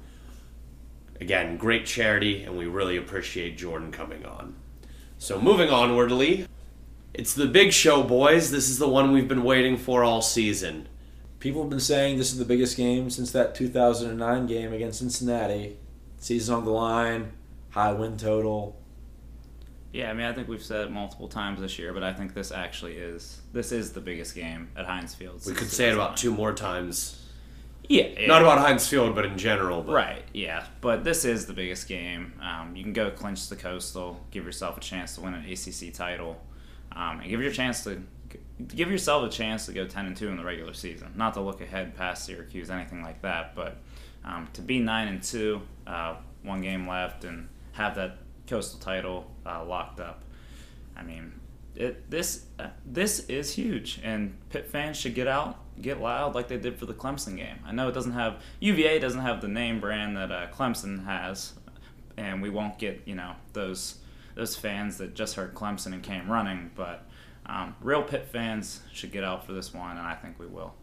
again, 1.22 1.56
great 1.56 1.86
charity, 1.86 2.42
and 2.42 2.58
we 2.58 2.66
really 2.66 2.98
appreciate 2.98 3.56
Jordan 3.56 3.90
coming 3.90 4.26
on. 4.26 4.56
So, 5.18 5.40
moving 5.40 5.70
onwardly, 5.70 6.46
it's 7.14 7.34
the 7.34 7.46
big 7.46 7.72
show, 7.72 8.02
boys. 8.02 8.50
This 8.50 8.68
is 8.68 8.78
the 8.78 8.88
one 8.88 9.12
we've 9.12 9.28
been 9.28 9.44
waiting 9.44 9.76
for 9.76 10.02
all 10.04 10.20
season. 10.20 10.88
People 11.40 11.62
have 11.62 11.70
been 11.70 11.80
saying 11.80 12.18
this 12.18 12.32
is 12.32 12.38
the 12.38 12.44
biggest 12.44 12.76
game 12.76 13.10
since 13.10 13.30
that 13.32 13.54
2009 13.54 14.46
game 14.46 14.72
against 14.72 14.98
Cincinnati. 14.98 15.76
Season 16.18 16.54
on 16.54 16.64
the 16.64 16.70
line, 16.70 17.32
high 17.70 17.92
win 17.92 18.16
total. 18.16 18.76
Yeah, 19.92 20.10
I 20.10 20.14
mean, 20.14 20.26
I 20.26 20.32
think 20.32 20.48
we've 20.48 20.62
said 20.62 20.86
it 20.86 20.90
multiple 20.90 21.28
times 21.28 21.60
this 21.60 21.78
year, 21.78 21.92
but 21.92 22.02
I 22.02 22.12
think 22.12 22.34
this 22.34 22.50
actually 22.50 22.94
is 22.94 23.40
this 23.52 23.70
is 23.70 23.92
the 23.92 24.00
biggest 24.00 24.34
game 24.34 24.70
at 24.74 24.86
Heinz 24.86 25.14
Field. 25.14 25.42
We 25.46 25.52
could 25.52 25.70
say 25.70 25.88
it 25.88 25.94
about 25.94 26.16
design. 26.16 26.32
two 26.32 26.36
more 26.36 26.52
times. 26.52 27.23
Yeah, 27.88 28.06
yeah. 28.18 28.26
Not 28.26 28.42
about 28.42 28.58
Heinz 28.58 28.88
Field, 28.88 29.14
but 29.14 29.24
in 29.26 29.36
general. 29.36 29.82
But 29.82 29.92
Right, 29.92 30.24
yeah, 30.32 30.64
but 30.80 31.04
this 31.04 31.24
is 31.24 31.46
the 31.46 31.52
biggest 31.52 31.86
game. 31.86 32.32
Um, 32.40 32.74
you 32.74 32.82
can 32.82 32.92
go 32.92 33.10
clinch 33.10 33.48
the 33.48 33.56
Coastal, 33.56 34.24
give 34.30 34.44
yourself 34.44 34.78
a 34.78 34.80
chance 34.80 35.14
to 35.16 35.20
win 35.20 35.34
an 35.34 35.44
ACC 35.44 35.92
title, 35.92 36.40
um, 36.92 37.20
and 37.20 37.28
give 37.28 37.42
your 37.42 37.52
chance 37.52 37.84
to 37.84 38.02
give 38.68 38.90
yourself 38.90 39.24
a 39.24 39.28
chance 39.28 39.66
to 39.66 39.72
go 39.72 39.86
ten 39.86 40.06
and 40.06 40.16
two 40.16 40.28
in 40.28 40.36
the 40.36 40.44
regular 40.44 40.72
season. 40.72 41.12
Not 41.14 41.34
to 41.34 41.40
look 41.40 41.60
ahead 41.60 41.96
past 41.96 42.24
Syracuse, 42.24 42.70
anything 42.70 43.02
like 43.02 43.20
that, 43.22 43.54
but 43.54 43.76
um, 44.24 44.48
to 44.54 44.62
be 44.62 44.78
nine 44.78 45.08
and 45.08 45.22
two, 45.22 45.60
uh, 45.86 46.16
one 46.42 46.62
game 46.62 46.88
left, 46.88 47.24
and 47.24 47.48
have 47.72 47.96
that 47.96 48.18
Coastal 48.46 48.78
title 48.80 49.30
uh, 49.46 49.64
locked 49.64 50.00
up. 50.00 50.22
I 50.96 51.02
mean, 51.02 51.32
it, 51.74 52.10
this 52.10 52.46
uh, 52.58 52.68
this 52.86 53.20
is 53.28 53.52
huge, 53.52 54.00
and 54.02 54.36
Pitt 54.50 54.66
fans 54.66 54.96
should 54.96 55.14
get 55.14 55.26
out, 55.26 55.58
get 55.80 56.00
loud 56.00 56.34
like 56.34 56.48
they 56.48 56.56
did 56.56 56.78
for 56.78 56.86
the 56.86 56.94
Clemson 56.94 57.36
game. 57.36 57.58
I 57.66 57.72
know 57.72 57.88
it 57.88 57.92
doesn't 57.92 58.12
have 58.12 58.42
UVA 58.60 58.98
doesn't 58.98 59.20
have 59.20 59.40
the 59.40 59.48
name 59.48 59.80
brand 59.80 60.16
that 60.16 60.30
uh, 60.30 60.46
Clemson 60.48 61.04
has, 61.04 61.54
and 62.16 62.40
we 62.42 62.50
won't 62.50 62.78
get 62.78 63.02
you 63.04 63.14
know 63.14 63.34
those 63.52 63.98
those 64.34 64.56
fans 64.56 64.98
that 64.98 65.14
just 65.14 65.36
heard 65.36 65.54
Clemson 65.54 65.92
and 65.92 66.02
came 66.02 66.30
running. 66.30 66.70
But 66.74 67.06
um, 67.46 67.76
real 67.80 68.02
Pitt 68.02 68.28
fans 68.30 68.80
should 68.92 69.12
get 69.12 69.24
out 69.24 69.44
for 69.46 69.52
this 69.52 69.72
one, 69.74 69.96
and 69.96 70.06
I 70.06 70.14
think 70.14 70.38
we 70.38 70.46
will. 70.46 70.74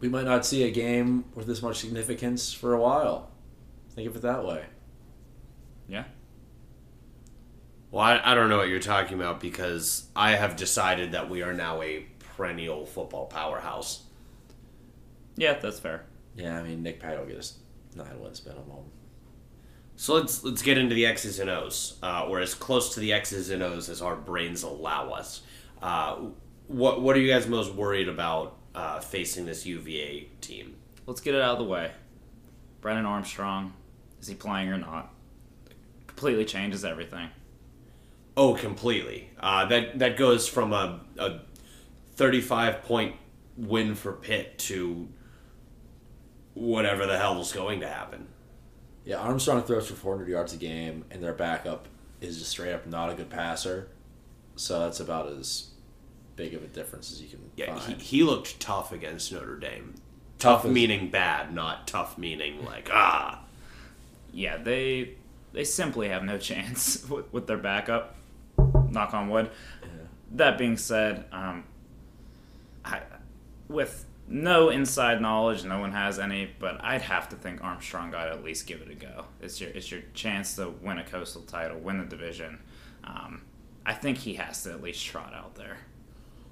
We 0.00 0.08
might 0.08 0.24
not 0.24 0.44
see 0.44 0.64
a 0.64 0.70
game 0.70 1.24
with 1.34 1.46
this 1.46 1.62
much 1.62 1.78
significance 1.78 2.52
for 2.52 2.74
a 2.74 2.80
while. 2.80 3.30
Think 3.90 4.08
of 4.08 4.16
it 4.16 4.22
that 4.22 4.44
way. 4.44 4.64
Yeah. 5.88 6.04
Well, 7.90 8.02
I, 8.02 8.20
I 8.24 8.34
don't 8.34 8.48
know 8.48 8.56
what 8.56 8.68
you're 8.68 8.80
talking 8.80 9.14
about 9.16 9.40
because 9.40 10.08
I 10.16 10.32
have 10.32 10.56
decided 10.56 11.12
that 11.12 11.30
we 11.30 11.42
are 11.42 11.52
now 11.52 11.80
a 11.80 12.06
perennial 12.36 12.86
football 12.86 13.26
powerhouse. 13.26 14.02
Yeah, 15.36 15.54
that's 15.54 15.80
fair. 15.80 16.04
Yeah, 16.36 16.58
I 16.58 16.62
mean 16.62 16.82
Nick 16.82 17.00
Pat 17.00 17.18
will 17.18 17.26
get 17.26 17.38
us 17.38 17.58
nine 17.94 18.20
wins 18.20 18.44
minimum. 18.44 18.84
So 19.96 20.14
let's 20.14 20.42
let's 20.42 20.62
get 20.62 20.78
into 20.78 20.94
the 20.94 21.06
X's 21.06 21.38
and 21.38 21.50
O's. 21.50 21.98
Uh, 22.02 22.26
we're 22.28 22.40
as 22.40 22.54
close 22.54 22.94
to 22.94 23.00
the 23.00 23.12
X's 23.12 23.50
and 23.50 23.62
O's 23.62 23.88
as 23.88 24.02
our 24.02 24.16
brains 24.16 24.62
allow 24.62 25.10
us. 25.10 25.42
Uh, 25.80 26.16
what 26.66 27.00
what 27.00 27.16
are 27.16 27.20
you 27.20 27.32
guys 27.32 27.46
most 27.46 27.74
worried 27.74 28.08
about 28.08 28.56
uh, 28.74 29.00
facing 29.00 29.46
this 29.46 29.64
UVA 29.64 30.28
team? 30.40 30.76
Let's 31.06 31.20
get 31.20 31.34
it 31.34 31.42
out 31.42 31.52
of 31.52 31.58
the 31.58 31.64
way. 31.64 31.92
Brennan 32.80 33.06
Armstrong, 33.06 33.72
is 34.20 34.26
he 34.26 34.34
playing 34.34 34.68
or 34.68 34.78
not? 34.78 35.12
Completely 36.06 36.44
changes 36.44 36.84
everything. 36.84 37.28
Oh, 38.36 38.54
completely. 38.54 39.30
Uh, 39.38 39.66
that 39.66 39.98
that 40.00 40.16
goes 40.16 40.48
from 40.48 40.72
a, 40.72 41.00
a 41.18 41.40
35 42.16 42.82
point 42.82 43.14
win 43.56 43.94
for 43.94 44.12
Pitt 44.12 44.58
to 44.58 45.08
whatever 46.54 47.06
the 47.06 47.18
hell 47.18 47.40
is 47.40 47.52
going 47.52 47.80
to 47.80 47.88
happen. 47.88 48.28
Yeah, 49.04 49.16
Armstrong 49.18 49.62
throws 49.62 49.88
for 49.88 49.94
400 49.94 50.28
yards 50.28 50.54
a 50.54 50.56
game, 50.56 51.04
and 51.10 51.22
their 51.22 51.34
backup 51.34 51.88
is 52.20 52.38
just 52.38 52.50
straight 52.50 52.72
up 52.72 52.86
not 52.86 53.10
a 53.10 53.14
good 53.14 53.28
passer. 53.28 53.88
So 54.56 54.80
that's 54.80 55.00
about 55.00 55.28
as 55.28 55.68
big 56.36 56.54
of 56.54 56.62
a 56.62 56.66
difference 56.68 57.12
as 57.12 57.20
you 57.20 57.28
can 57.28 57.50
Yeah, 57.56 57.74
he, 57.74 57.92
find. 57.92 58.02
he 58.02 58.22
looked 58.22 58.58
tough 58.60 58.92
against 58.92 59.32
Notre 59.32 59.56
Dame. 59.56 59.94
Tough, 60.38 60.62
Tough 60.62 60.64
is- 60.66 60.72
meaning 60.72 61.10
bad, 61.10 61.52
not 61.54 61.86
tough 61.86 62.16
meaning 62.18 62.64
like 62.64 62.88
ah. 62.92 63.40
Yeah, 64.32 64.56
they 64.56 65.10
they 65.52 65.64
simply 65.64 66.08
have 66.08 66.24
no 66.24 66.38
chance 66.50 67.06
with, 67.08 67.30
with 67.32 67.46
their 67.46 67.56
backup. 67.58 68.16
Knock 68.90 69.12
on 69.14 69.28
wood. 69.28 69.50
That 70.32 70.58
being 70.58 70.76
said, 70.76 71.24
um, 71.30 71.64
I, 72.84 73.00
with 73.68 74.04
no 74.26 74.70
inside 74.70 75.20
knowledge, 75.20 75.64
no 75.64 75.80
one 75.80 75.92
has 75.92 76.18
any, 76.18 76.50
but 76.58 76.82
I'd 76.82 77.02
have 77.02 77.28
to 77.30 77.36
think 77.36 77.62
Armstrong 77.62 78.10
got 78.10 78.24
to 78.24 78.30
at 78.32 78.44
least 78.44 78.66
give 78.66 78.80
it 78.80 78.90
a 78.90 78.94
go. 78.94 79.26
It's 79.40 79.60
your 79.60 79.70
it's 79.70 79.90
your 79.90 80.02
chance 80.14 80.56
to 80.56 80.70
win 80.82 80.98
a 80.98 81.04
coastal 81.04 81.42
title, 81.42 81.78
win 81.78 81.98
the 81.98 82.04
division. 82.04 82.60
Um, 83.04 83.42
I 83.84 83.92
think 83.92 84.18
he 84.18 84.34
has 84.34 84.62
to 84.62 84.72
at 84.72 84.82
least 84.82 85.04
trot 85.04 85.34
out 85.34 85.56
there. 85.56 85.78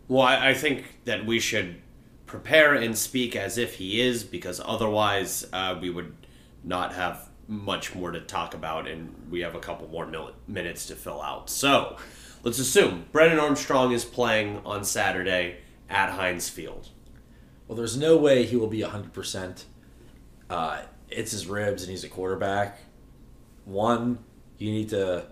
Well, 0.08 0.22
I, 0.22 0.50
I 0.50 0.54
think 0.54 1.04
that 1.04 1.24
we 1.24 1.40
should 1.40 1.76
prepare 2.26 2.74
and 2.74 2.96
speak 2.96 3.34
as 3.36 3.56
if 3.56 3.76
he 3.76 4.00
is, 4.00 4.24
because 4.24 4.60
otherwise 4.64 5.46
uh, 5.52 5.78
we 5.80 5.90
would 5.90 6.14
not 6.64 6.94
have 6.94 7.28
much 7.48 7.94
more 7.94 8.10
to 8.10 8.20
talk 8.20 8.54
about, 8.54 8.86
and 8.86 9.14
we 9.30 9.40
have 9.40 9.54
a 9.54 9.60
couple 9.60 9.88
more 9.88 10.06
mil- 10.06 10.34
minutes 10.46 10.86
to 10.86 10.94
fill 10.94 11.22
out. 11.22 11.48
So, 11.50 11.96
let's 12.42 12.58
assume 12.58 13.06
Brennan 13.12 13.38
Armstrong 13.38 13.92
is 13.92 14.04
playing 14.04 14.60
on 14.64 14.84
Saturday 14.84 15.58
at 15.88 16.10
Heinz 16.10 16.48
Field. 16.48 16.88
Well, 17.72 17.78
there's 17.78 17.96
no 17.96 18.18
way 18.18 18.44
he 18.44 18.54
will 18.54 18.66
be 18.66 18.82
100%. 18.82 19.64
Uh, 20.50 20.82
it's 21.08 21.30
his 21.30 21.46
ribs, 21.46 21.82
and 21.82 21.90
he's 21.90 22.04
a 22.04 22.08
quarterback. 22.10 22.76
One, 23.64 24.18
you 24.58 24.70
need 24.70 24.90
to 24.90 25.24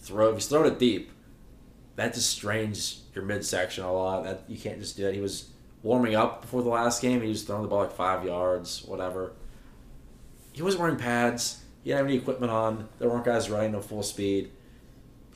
throw, 0.00 0.30
if 0.30 0.34
he's 0.34 0.46
throwing 0.48 0.72
it 0.72 0.80
deep, 0.80 1.12
that 1.94 2.12
just 2.12 2.28
strains 2.28 3.04
your 3.14 3.22
midsection 3.22 3.84
a 3.84 3.92
lot. 3.92 4.24
That 4.24 4.42
You 4.48 4.58
can't 4.58 4.80
just 4.80 4.96
do 4.96 5.04
that. 5.04 5.14
He 5.14 5.20
was 5.20 5.50
warming 5.84 6.16
up 6.16 6.40
before 6.42 6.64
the 6.64 6.70
last 6.70 7.00
game. 7.00 7.22
He 7.22 7.28
was 7.28 7.44
throwing 7.44 7.62
the 7.62 7.68
ball 7.68 7.82
like 7.82 7.92
five 7.92 8.24
yards, 8.24 8.82
whatever. 8.84 9.34
He 10.50 10.62
wasn't 10.62 10.82
wearing 10.82 10.96
pads. 10.96 11.62
He 11.84 11.90
didn't 11.90 11.98
have 11.98 12.06
any 12.06 12.16
equipment 12.16 12.50
on. 12.50 12.88
There 12.98 13.08
weren't 13.08 13.26
guys 13.26 13.48
running 13.48 13.76
at 13.76 13.84
full 13.84 14.02
speed. 14.02 14.50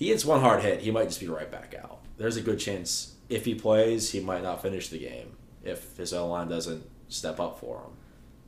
He 0.00 0.06
gets 0.06 0.24
one 0.24 0.40
hard 0.40 0.64
hit, 0.64 0.80
he 0.80 0.90
might 0.90 1.06
just 1.10 1.20
be 1.20 1.28
right 1.28 1.48
back 1.48 1.76
out. 1.80 2.00
There's 2.16 2.36
a 2.36 2.42
good 2.42 2.58
chance 2.58 3.14
if 3.28 3.44
he 3.44 3.54
plays, 3.54 4.10
he 4.10 4.18
might 4.18 4.42
not 4.42 4.62
finish 4.62 4.88
the 4.88 4.98
game 4.98 5.37
if 5.68 5.96
his 5.96 6.12
O 6.12 6.26
line 6.28 6.48
doesn't 6.48 6.84
step 7.08 7.40
up 7.40 7.60
for 7.60 7.78
him. 7.78 7.90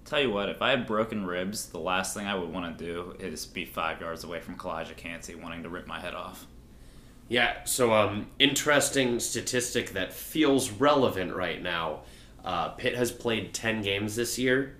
Tell 0.04 0.20
you 0.20 0.30
what, 0.30 0.48
if 0.48 0.62
I 0.62 0.70
had 0.70 0.86
broken 0.86 1.24
ribs, 1.24 1.66
the 1.66 1.78
last 1.78 2.14
thing 2.14 2.26
I 2.26 2.34
would 2.34 2.52
want 2.52 2.76
to 2.76 2.84
do 2.84 3.14
is 3.18 3.46
be 3.46 3.64
five 3.64 4.00
yards 4.00 4.24
away 4.24 4.40
from 4.40 4.56
Calijah 4.56 4.96
Kancey 4.96 5.34
wanting 5.34 5.62
to 5.62 5.68
rip 5.68 5.86
my 5.86 6.00
head 6.00 6.14
off. 6.14 6.46
Yeah, 7.28 7.62
so 7.62 7.92
um, 7.92 8.26
interesting 8.40 9.20
statistic 9.20 9.90
that 9.90 10.12
feels 10.12 10.70
relevant 10.70 11.32
right 11.32 11.62
now. 11.62 12.00
Uh, 12.44 12.70
Pitt 12.70 12.96
has 12.96 13.12
played 13.12 13.54
10 13.54 13.82
games 13.82 14.16
this 14.16 14.36
year. 14.36 14.76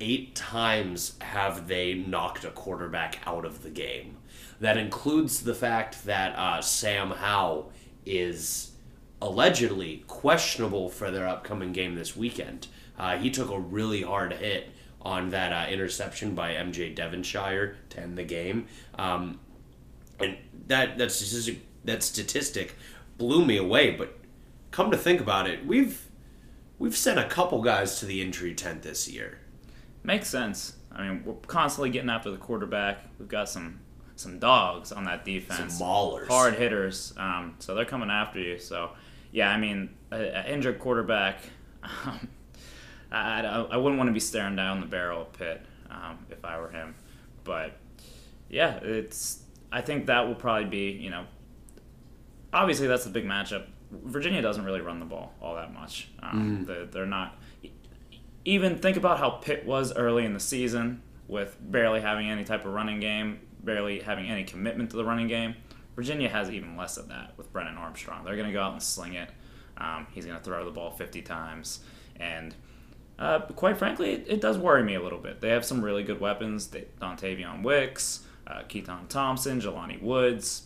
Eight 0.00 0.34
times 0.34 1.18
have 1.20 1.68
they 1.68 1.92
knocked 1.92 2.44
a 2.44 2.50
quarterback 2.50 3.18
out 3.26 3.44
of 3.44 3.62
the 3.62 3.70
game. 3.70 4.16
That 4.60 4.78
includes 4.78 5.42
the 5.42 5.54
fact 5.54 6.06
that 6.06 6.34
uh, 6.38 6.62
Sam 6.62 7.10
Howell 7.10 7.72
is 8.06 8.72
allegedly 9.20 10.04
questionable 10.06 10.88
for 10.88 11.10
their 11.10 11.26
upcoming 11.26 11.72
game 11.72 11.94
this 11.94 12.16
weekend. 12.16 12.66
Uh, 12.98 13.16
he 13.16 13.30
took 13.30 13.50
a 13.50 13.58
really 13.58 14.02
hard 14.02 14.32
hit 14.34 14.70
on 15.02 15.30
that 15.30 15.52
uh, 15.52 15.70
interception 15.70 16.34
by 16.34 16.52
MJ 16.54 16.94
Devonshire 16.94 17.76
to 17.90 18.00
end 18.00 18.18
the 18.18 18.24
game. 18.24 18.66
Um, 18.96 19.40
and 20.18 20.36
that 20.66 20.98
that 20.98 21.12
statistic 21.12 21.60
that 21.84 22.02
statistic 22.02 22.74
blew 23.18 23.44
me 23.44 23.56
away. 23.56 23.90
But 23.90 24.18
come 24.70 24.90
to 24.90 24.96
think 24.96 25.20
about 25.20 25.48
it, 25.48 25.66
we've 25.66 26.08
we've 26.78 26.96
sent 26.96 27.18
a 27.18 27.24
couple 27.24 27.62
guys 27.62 28.00
to 28.00 28.06
the 28.06 28.20
injury 28.20 28.54
tent 28.54 28.82
this 28.82 29.08
year. 29.08 29.38
Makes 30.02 30.28
sense. 30.28 30.76
I 30.92 31.08
mean, 31.08 31.22
we're 31.24 31.34
constantly 31.34 31.90
getting 31.90 32.10
after 32.10 32.30
the 32.30 32.36
quarterback. 32.38 33.00
We've 33.18 33.28
got 33.28 33.48
some 33.48 33.80
some 34.16 34.38
dogs 34.38 34.92
on 34.92 35.04
that 35.04 35.24
defense, 35.24 35.78
Some 35.78 35.86
maulers. 35.86 36.26
hard 36.26 36.54
hitters. 36.54 37.12
Um, 37.16 37.54
so 37.58 37.74
they're 37.74 37.84
coming 37.84 38.10
after 38.10 38.40
you. 38.40 38.58
So 38.58 38.90
yeah, 39.32 39.50
I 39.50 39.58
mean, 39.58 39.90
an 40.10 40.46
injured 40.46 40.78
quarterback. 40.78 41.40
Um, 41.82 42.28
I, 43.12 43.40
I, 43.42 43.60
I 43.72 43.76
wouldn't 43.76 43.98
want 43.98 44.08
to 44.08 44.12
be 44.14 44.18
staring 44.20 44.56
down 44.56 44.80
the 44.80 44.86
barrel 44.86 45.22
of 45.22 45.32
Pitt 45.34 45.64
um, 45.90 46.18
if 46.30 46.44
I 46.44 46.58
were 46.58 46.70
him. 46.70 46.94
But 47.44 47.76
yeah, 48.50 48.78
it's. 48.82 49.42
I 49.70 49.80
think 49.82 50.06
that 50.06 50.26
will 50.26 50.34
probably 50.34 50.64
be 50.68 50.90
you 50.90 51.10
know. 51.10 51.26
Obviously, 52.52 52.86
that's 52.86 53.04
the 53.04 53.10
big 53.10 53.24
matchup. 53.24 53.66
Virginia 53.92 54.42
doesn't 54.42 54.64
really 54.64 54.80
run 54.80 54.98
the 54.98 55.06
ball 55.06 55.32
all 55.40 55.54
that 55.54 55.72
much. 55.72 56.08
Um, 56.22 56.64
they're, 56.66 56.86
they're 56.86 57.06
not 57.06 57.38
even 58.44 58.78
think 58.78 58.96
about 58.96 59.18
how 59.18 59.30
Pitt 59.30 59.64
was 59.66 59.92
early 59.94 60.24
in 60.24 60.32
the 60.32 60.40
season 60.40 61.02
with 61.28 61.56
barely 61.60 62.00
having 62.00 62.28
any 62.30 62.44
type 62.44 62.64
of 62.64 62.72
running 62.72 63.00
game, 63.00 63.40
barely 63.66 64.00
having 64.00 64.26
any 64.28 64.44
commitment 64.44 64.90
to 64.90 64.96
the 64.96 65.04
running 65.04 65.28
game. 65.28 65.56
Virginia 65.94 66.28
has 66.28 66.50
even 66.50 66.76
less 66.76 66.96
of 66.96 67.08
that 67.08 67.32
with 67.36 67.52
Brennan 67.52 67.76
Armstrong. 67.76 68.24
They're 68.24 68.36
going 68.36 68.46
to 68.48 68.52
go 68.52 68.62
out 68.62 68.72
and 68.72 68.82
sling 68.82 69.14
it. 69.14 69.30
Um, 69.76 70.06
he's 70.12 70.24
going 70.24 70.38
to 70.38 70.42
throw 70.44 70.64
the 70.64 70.70
ball 70.70 70.90
50 70.90 71.20
times. 71.22 71.80
And 72.18 72.54
uh, 73.18 73.40
quite 73.40 73.76
frankly, 73.78 74.10
it, 74.12 74.26
it 74.28 74.40
does 74.40 74.58
worry 74.58 74.82
me 74.82 74.94
a 74.94 75.02
little 75.02 75.18
bit. 75.18 75.40
They 75.40 75.50
have 75.50 75.64
some 75.64 75.82
really 75.84 76.02
good 76.02 76.20
weapons 76.20 76.68
they, 76.68 76.86
Dontayvion 77.00 77.62
Wicks, 77.62 78.24
uh, 78.46 78.62
Keytaon 78.68 79.08
Thompson, 79.08 79.60
Jelani 79.60 80.00
Woods. 80.00 80.64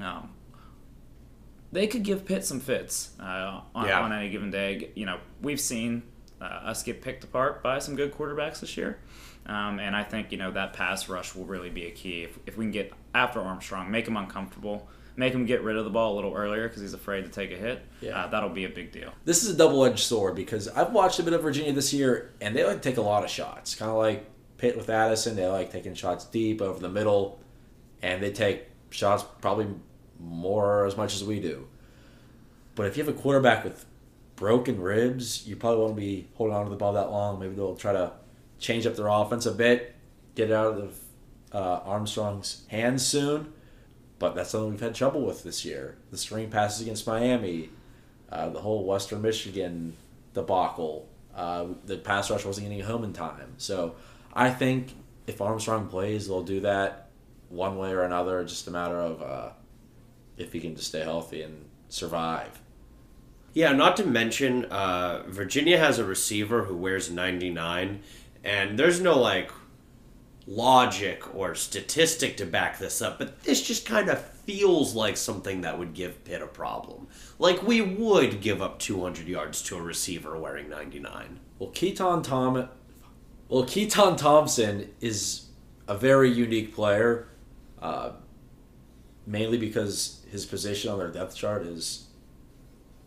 Um, 0.00 0.30
they 1.72 1.86
could 1.86 2.02
give 2.02 2.24
Pitt 2.24 2.44
some 2.44 2.60
fits 2.60 3.10
uh, 3.20 3.60
on, 3.74 3.86
Yeah. 3.88 4.00
on 4.00 4.12
any 4.12 4.30
given 4.30 4.50
day. 4.50 4.90
You 4.94 5.06
know, 5.06 5.18
we've 5.40 5.60
seen 5.60 6.02
uh, 6.40 6.44
us 6.44 6.82
get 6.82 7.02
picked 7.02 7.24
apart 7.24 7.62
by 7.62 7.78
some 7.78 7.96
good 7.96 8.12
quarterbacks 8.12 8.60
this 8.60 8.76
year. 8.76 8.98
Um, 9.46 9.80
and 9.80 9.96
I 9.96 10.04
think, 10.04 10.30
you 10.30 10.38
know, 10.38 10.50
that 10.52 10.72
pass 10.72 11.08
rush 11.08 11.34
will 11.34 11.44
really 11.44 11.70
be 11.70 11.86
a 11.86 11.90
key. 11.90 12.22
If, 12.22 12.38
if 12.46 12.56
we 12.56 12.64
can 12.64 12.70
get 12.70 12.92
after 13.14 13.40
Armstrong, 13.40 13.90
make 13.90 14.06
him 14.06 14.16
uncomfortable, 14.16 14.88
make 15.16 15.32
him 15.34 15.44
get 15.46 15.62
rid 15.62 15.76
of 15.76 15.84
the 15.84 15.90
ball 15.90 16.14
a 16.14 16.16
little 16.16 16.34
earlier 16.34 16.68
because 16.68 16.80
he's 16.80 16.94
afraid 16.94 17.22
to 17.24 17.28
take 17.30 17.50
a 17.50 17.56
hit, 17.56 17.84
Yeah. 18.00 18.24
uh, 18.24 18.28
that'll 18.28 18.48
be 18.50 18.64
a 18.64 18.68
big 18.68 18.92
deal. 18.92 19.12
This 19.24 19.42
is 19.42 19.50
a 19.50 19.56
double 19.56 19.84
edged 19.84 19.98
sword 20.04 20.36
because 20.36 20.68
I've 20.68 20.92
watched 20.92 21.18
a 21.18 21.22
bit 21.24 21.32
of 21.32 21.42
Virginia 21.42 21.72
this 21.72 21.92
year, 21.92 22.32
and 22.40 22.54
they 22.54 22.64
like 22.64 22.80
to 22.80 22.88
take 22.88 22.98
a 22.98 23.02
lot 23.02 23.24
of 23.24 23.30
shots. 23.30 23.74
Kind 23.74 23.90
of 23.90 23.96
like 23.96 24.24
Pitt 24.58 24.76
with 24.76 24.88
Addison, 24.88 25.34
they 25.34 25.46
like 25.46 25.72
taking 25.72 25.94
shots 25.94 26.24
deep 26.26 26.62
over 26.62 26.78
the 26.78 26.88
middle, 26.88 27.40
and 28.00 28.22
they 28.22 28.30
take 28.30 28.66
shots 28.90 29.24
probably 29.40 29.66
more 30.20 30.86
as 30.86 30.96
much 30.96 31.14
as 31.14 31.24
we 31.24 31.40
do. 31.40 31.66
But 32.76 32.86
if 32.86 32.96
you 32.96 33.04
have 33.04 33.14
a 33.14 33.18
quarterback 33.18 33.64
with 33.64 33.84
broken 34.36 34.80
ribs, 34.80 35.46
you 35.46 35.56
probably 35.56 35.80
won't 35.84 35.96
be 35.96 36.28
holding 36.34 36.54
on 36.56 36.64
to 36.64 36.70
the 36.70 36.76
ball 36.76 36.92
that 36.94 37.10
long. 37.10 37.38
Maybe 37.40 37.54
they'll 37.54 37.74
try 37.76 37.92
to 37.92 38.12
change 38.62 38.86
up 38.86 38.96
their 38.96 39.08
offense 39.08 39.44
a 39.44 39.52
bit, 39.52 39.94
get 40.34 40.50
it 40.50 40.54
out 40.54 40.78
of 40.78 40.96
uh, 41.52 41.80
Armstrong's 41.84 42.64
hands 42.68 43.04
soon. 43.04 43.52
But 44.18 44.36
that's 44.36 44.50
something 44.50 44.70
we've 44.70 44.80
had 44.80 44.94
trouble 44.94 45.26
with 45.26 45.42
this 45.42 45.64
year. 45.64 45.96
The 46.12 46.16
screen 46.16 46.48
passes 46.48 46.80
against 46.80 47.06
Miami, 47.06 47.70
uh, 48.30 48.50
the 48.50 48.60
whole 48.60 48.84
Western 48.84 49.20
Michigan 49.20 49.96
debacle. 50.32 51.08
Uh, 51.34 51.66
the 51.84 51.96
pass 51.96 52.30
rush 52.30 52.44
wasn't 52.44 52.68
getting 52.68 52.84
home 52.84 53.02
in 53.02 53.12
time. 53.12 53.54
So 53.56 53.96
I 54.32 54.50
think 54.50 54.94
if 55.26 55.40
Armstrong 55.40 55.88
plays, 55.88 56.28
they'll 56.28 56.44
do 56.44 56.60
that 56.60 57.10
one 57.48 57.76
way 57.76 57.90
or 57.90 58.02
another. 58.02 58.44
Just 58.44 58.68
a 58.68 58.70
matter 58.70 58.96
of 58.96 59.22
uh, 59.22 59.50
if 60.36 60.52
he 60.52 60.60
can 60.60 60.76
just 60.76 60.88
stay 60.88 61.00
healthy 61.00 61.42
and 61.42 61.64
survive. 61.88 62.60
Yeah, 63.54 63.72
not 63.72 63.96
to 63.98 64.06
mention, 64.06 64.64
uh, 64.66 65.24
Virginia 65.26 65.78
has 65.78 65.98
a 65.98 66.04
receiver 66.04 66.64
who 66.64 66.76
wears 66.76 67.10
99, 67.10 68.00
and 68.44 68.78
there's 68.78 69.00
no, 69.00 69.18
like, 69.18 69.50
logic 70.46 71.34
or 71.34 71.54
statistic 71.54 72.36
to 72.36 72.46
back 72.46 72.78
this 72.78 73.00
up, 73.00 73.18
but 73.18 73.42
this 73.42 73.62
just 73.62 73.86
kind 73.86 74.08
of 74.08 74.22
feels 74.24 74.94
like 74.94 75.16
something 75.16 75.60
that 75.60 75.78
would 75.78 75.94
give 75.94 76.24
Pitt 76.24 76.42
a 76.42 76.46
problem. 76.46 77.06
Like, 77.38 77.62
we 77.62 77.80
would 77.80 78.40
give 78.40 78.60
up 78.60 78.78
200 78.78 79.28
yards 79.28 79.62
to 79.62 79.76
a 79.76 79.82
receiver 79.82 80.36
wearing 80.38 80.68
99. 80.68 81.38
Well, 81.58 81.70
Keytaon 81.70 82.24
Tom, 82.24 82.68
well, 83.48 83.64
Keytaon 83.64 84.16
Thompson 84.16 84.90
is 85.00 85.46
a 85.86 85.96
very 85.96 86.30
unique 86.30 86.74
player, 86.74 87.28
uh, 87.80 88.12
mainly 89.26 89.58
because 89.58 90.24
his 90.30 90.44
position 90.44 90.90
on 90.90 90.98
their 90.98 91.10
depth 91.10 91.36
chart 91.36 91.62
is 91.62 92.06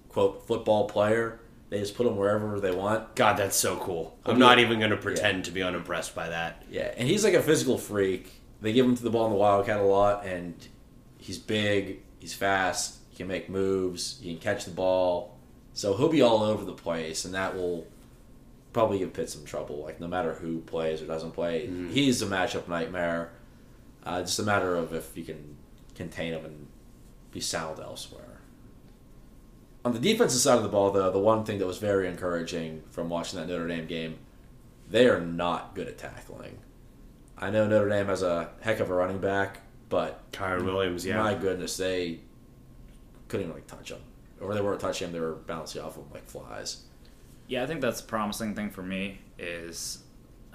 quote 0.10 0.48
football 0.48 0.88
player. 0.88 1.40
They 1.76 1.82
just 1.82 1.96
put 1.98 2.08
him 2.08 2.16
wherever 2.16 2.58
they 2.62 2.72
want. 2.72 3.16
God, 3.16 3.36
that's 3.36 3.58
so 3.58 3.76
cool. 3.76 4.18
I'm 4.26 4.40
not 4.40 4.60
even 4.60 4.80
going 4.80 4.92
to 4.92 4.98
pretend 4.98 5.44
to 5.44 5.52
be 5.52 5.62
unimpressed 5.62 6.16
by 6.16 6.30
that. 6.30 6.64
Yeah, 6.72 6.94
and 6.96 7.06
he's 7.06 7.26
like 7.26 7.34
a 7.34 7.42
physical 7.42 7.78
freak. 7.78 8.32
They 8.62 8.72
give 8.72 8.86
him 8.86 8.96
to 8.96 9.04
the 9.04 9.10
ball 9.10 9.26
in 9.26 9.34
the 9.34 9.38
Wildcat 9.38 9.82
a 9.82 9.84
lot, 9.84 10.26
and 10.26 10.56
he's 11.18 11.38
big, 11.38 12.00
he's 12.18 12.34
fast, 12.34 13.00
he 13.10 13.18
can 13.18 13.28
make 13.28 13.50
moves, 13.50 14.22
he 14.22 14.32
can 14.32 14.42
catch 14.42 14.64
the 14.64 14.72
ball. 14.72 15.38
So 15.74 15.98
he'll 15.98 16.08
be 16.08 16.22
all 16.22 16.44
over 16.44 16.64
the 16.64 16.72
place, 16.72 17.26
and 17.26 17.34
that 17.34 17.58
will 17.58 17.86
probably 18.72 19.00
give 19.00 19.12
Pitt 19.12 19.30
some 19.30 19.44
trouble. 19.44 19.84
Like 19.84 20.00
no 20.00 20.08
matter 20.08 20.36
who 20.36 20.62
plays 20.62 21.02
or 21.02 21.08
doesn't 21.08 21.32
play, 21.32 21.68
he's 21.92 22.22
a 22.22 22.26
matchup 22.26 22.70
nightmare. 22.70 23.32
Uh, 24.06 24.22
just 24.22 24.40
a 24.40 24.44
matter 24.44 24.78
of 24.78 24.94
if 24.94 25.18
you 25.18 25.26
can 25.26 25.58
contain 25.94 26.32
him 26.32 26.46
and 26.46 26.68
be 27.34 27.42
sound 27.42 27.82
elsewhere. 27.82 28.40
On 29.86 29.94
the 29.94 30.00
defensive 30.00 30.42
side 30.42 30.58
of 30.58 30.64
the 30.64 30.70
ball, 30.70 30.90
though, 30.90 31.12
the 31.12 31.20
one 31.20 31.46
thing 31.46 31.60
that 31.60 31.68
was 31.68 31.78
very 31.78 32.08
encouraging 32.08 32.82
from 32.90 33.08
watching 33.08 33.40
that 33.40 33.48
Notre 33.48 33.68
Dame 33.68 33.86
game, 33.86 34.18
they 34.90 35.08
are 35.08 35.22
not 35.22 35.76
good 35.76 35.88
at 35.88 36.00
tackling. 36.00 36.58
I 37.38 37.52
know 37.52 37.68
Notre 37.68 37.88
Dame 37.88 38.08
has 38.08 38.24
a 38.24 38.50
heck 38.62 38.80
of 38.80 38.90
a 38.90 38.96
running 38.96 39.20
back, 39.20 39.62
but 39.90 40.32
Kyren 40.32 40.66
Williams, 40.66 41.06
yeah. 41.06 41.22
my 41.22 41.36
goodness, 41.36 41.78
they 41.78 42.22
couldn't 43.28 43.46
even 43.46 43.56
like 43.56 43.68
touch 43.68 43.92
him, 43.92 44.00
or 44.42 44.56
they 44.56 44.62
weren't 44.62 44.80
touching 44.80 45.10
him; 45.10 45.14
they 45.14 45.20
were 45.20 45.36
bouncing 45.36 45.84
off 45.84 45.98
him 45.98 46.06
like 46.12 46.26
flies. 46.26 46.86
Yeah, 47.48 47.62
I 47.62 47.68
think 47.68 47.82
that's 47.82 48.02
a 48.02 48.06
promising 48.06 48.56
thing 48.56 48.72
for 48.72 48.82
me 48.82 49.20
is 49.38 50.00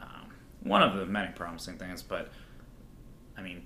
um, 0.00 0.32
one 0.64 0.82
of 0.82 0.96
the 0.96 1.06
many 1.06 1.30
promising 1.32 1.76
things, 1.76 2.02
but 2.02 2.32
I 3.38 3.42
mean, 3.42 3.64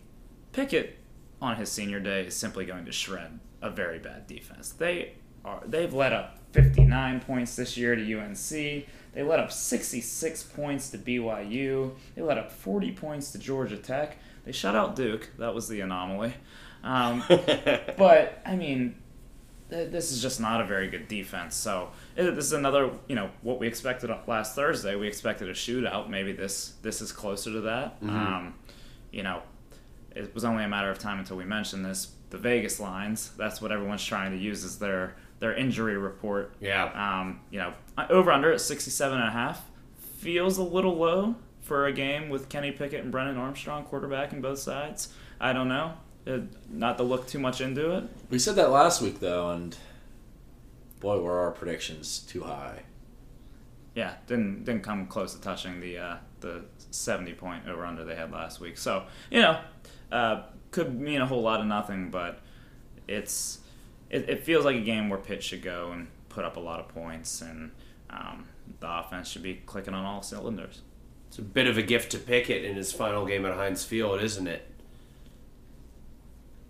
Pickett 0.52 0.98
on 1.40 1.56
his 1.56 1.72
senior 1.72 2.00
day 2.00 2.26
is 2.26 2.36
simply 2.36 2.66
going 2.66 2.84
to 2.84 2.92
shred 2.92 3.38
a 3.62 3.70
very 3.70 3.98
bad 3.98 4.26
defense. 4.26 4.68
They 4.70 5.14
are 5.44 5.62
they've 5.66 5.92
let 5.92 6.12
up 6.12 6.38
59 6.52 7.20
points 7.20 7.56
this 7.56 7.76
year 7.76 7.94
to 7.96 8.18
UNC. 8.20 8.38
They 9.12 9.22
let 9.22 9.38
up 9.40 9.52
66 9.52 10.42
points 10.44 10.90
to 10.90 10.98
BYU. 10.98 11.92
They 12.14 12.22
let 12.22 12.38
up 12.38 12.50
40 12.50 12.92
points 12.92 13.32
to 13.32 13.38
Georgia 13.38 13.76
Tech. 13.76 14.16
They 14.44 14.52
shut 14.52 14.74
out 14.74 14.96
Duke. 14.96 15.30
That 15.38 15.54
was 15.54 15.68
the 15.68 15.80
anomaly. 15.80 16.34
Um, 16.82 17.22
but 17.28 18.40
I 18.44 18.56
mean, 18.56 18.96
th- 19.70 19.90
this 19.90 20.12
is 20.12 20.20
just 20.20 20.40
not 20.40 20.60
a 20.60 20.64
very 20.64 20.88
good 20.88 21.08
defense. 21.08 21.54
So 21.54 21.90
it- 22.16 22.34
this 22.34 22.46
is 22.46 22.52
another, 22.52 22.90
you 23.08 23.14
know, 23.16 23.30
what 23.42 23.58
we 23.58 23.66
expected 23.66 24.10
last 24.26 24.54
Thursday. 24.54 24.94
We 24.96 25.06
expected 25.06 25.48
a 25.48 25.52
shootout. 25.54 26.08
Maybe 26.08 26.32
this 26.32 26.74
this 26.82 27.00
is 27.00 27.12
closer 27.12 27.52
to 27.52 27.60
that. 27.62 27.96
Um, 28.02 28.54
you 29.12 29.22
know, 29.22 29.42
it 30.14 30.34
was 30.34 30.44
only 30.44 30.64
a 30.64 30.68
matter 30.68 30.90
of 30.90 30.98
time 30.98 31.18
until 31.18 31.36
we 31.36 31.44
mentioned 31.44 31.84
this. 31.84 32.12
The 32.30 32.38
Vegas 32.38 32.80
lines. 32.80 33.30
That's 33.36 33.62
what 33.62 33.70
everyone's 33.70 34.04
trying 34.04 34.32
to 34.32 34.36
use 34.38 34.64
as 34.64 34.78
their 34.78 35.14
their 35.44 35.54
injury 35.54 35.98
report. 35.98 36.54
Yeah. 36.58 36.86
Um, 36.94 37.40
you 37.50 37.58
know, 37.58 37.74
over 38.08 38.32
under 38.32 38.50
at 38.50 38.62
67 38.62 39.18
and 39.18 39.28
a 39.28 39.30
half 39.30 39.62
feels 40.16 40.56
a 40.56 40.62
little 40.62 40.96
low 40.96 41.34
for 41.60 41.84
a 41.84 41.92
game 41.92 42.30
with 42.30 42.48
Kenny 42.48 42.72
Pickett 42.72 43.02
and 43.02 43.12
Brennan 43.12 43.36
Armstrong 43.36 43.84
quarterbacking 43.84 44.40
both 44.40 44.58
sides. 44.58 45.12
I 45.38 45.52
don't 45.52 45.68
know. 45.68 45.92
Uh, 46.26 46.38
not 46.70 46.96
to 46.96 47.04
look 47.04 47.26
too 47.26 47.38
much 47.38 47.60
into 47.60 47.94
it. 47.94 48.04
We 48.30 48.38
said 48.38 48.56
that 48.56 48.70
last 48.70 49.02
week 49.02 49.20
though, 49.20 49.50
and 49.50 49.76
boy, 51.00 51.20
were 51.20 51.38
our 51.38 51.50
predictions 51.50 52.20
too 52.20 52.44
high. 52.44 52.84
Yeah, 53.94 54.14
didn't 54.26 54.64
didn't 54.64 54.82
come 54.82 55.06
close 55.06 55.34
to 55.34 55.40
touching 55.42 55.78
the 55.80 55.98
uh, 55.98 56.16
the 56.40 56.64
70 56.90 57.34
point 57.34 57.68
over 57.68 57.84
under 57.84 58.02
they 58.02 58.16
had 58.16 58.32
last 58.32 58.60
week. 58.60 58.78
So 58.78 59.04
you 59.30 59.42
know, 59.42 59.60
uh, 60.10 60.44
could 60.70 60.98
mean 60.98 61.20
a 61.20 61.26
whole 61.26 61.42
lot 61.42 61.60
of 61.60 61.66
nothing, 61.66 62.10
but 62.10 62.40
it's 63.06 63.58
it, 64.14 64.30
it 64.30 64.44
feels 64.44 64.64
like 64.64 64.76
a 64.76 64.80
game 64.80 65.08
where 65.08 65.18
Pitt 65.18 65.42
should 65.42 65.62
go 65.62 65.90
and 65.90 66.06
put 66.28 66.44
up 66.44 66.56
a 66.56 66.60
lot 66.60 66.78
of 66.78 66.88
points, 66.88 67.40
and 67.42 67.72
um, 68.08 68.46
the 68.78 68.88
offense 68.88 69.28
should 69.28 69.42
be 69.42 69.54
clicking 69.66 69.92
on 69.92 70.04
all 70.04 70.22
cylinders. 70.22 70.82
It's 71.28 71.38
a 71.38 71.42
bit 71.42 71.66
of 71.66 71.76
a 71.76 71.82
gift 71.82 72.12
to 72.12 72.18
Pickett 72.18 72.64
in 72.64 72.76
his 72.76 72.92
final 72.92 73.26
game 73.26 73.44
at 73.44 73.54
Heinz 73.54 73.84
Field, 73.84 74.22
isn't 74.22 74.46
it? 74.46 74.70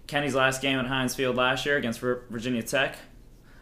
Kenny's 0.06 0.34
last 0.34 0.62
game 0.62 0.78
at 0.78 0.86
Heinz 0.86 1.14
Field 1.14 1.36
last 1.36 1.66
year 1.66 1.76
against 1.76 2.00
Vir- 2.00 2.24
Virginia 2.30 2.62
Tech, 2.62 2.96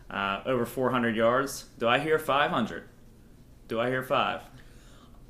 uh, 0.09 0.43
over 0.47 0.65
400 0.65 1.17
yards. 1.17 1.65
Do 1.79 1.89
I 1.89 1.99
hear 1.99 2.21
500? 2.21 2.85
Do 3.67 3.81
I 3.81 3.89
hear 3.89 4.03
five? 4.03 4.43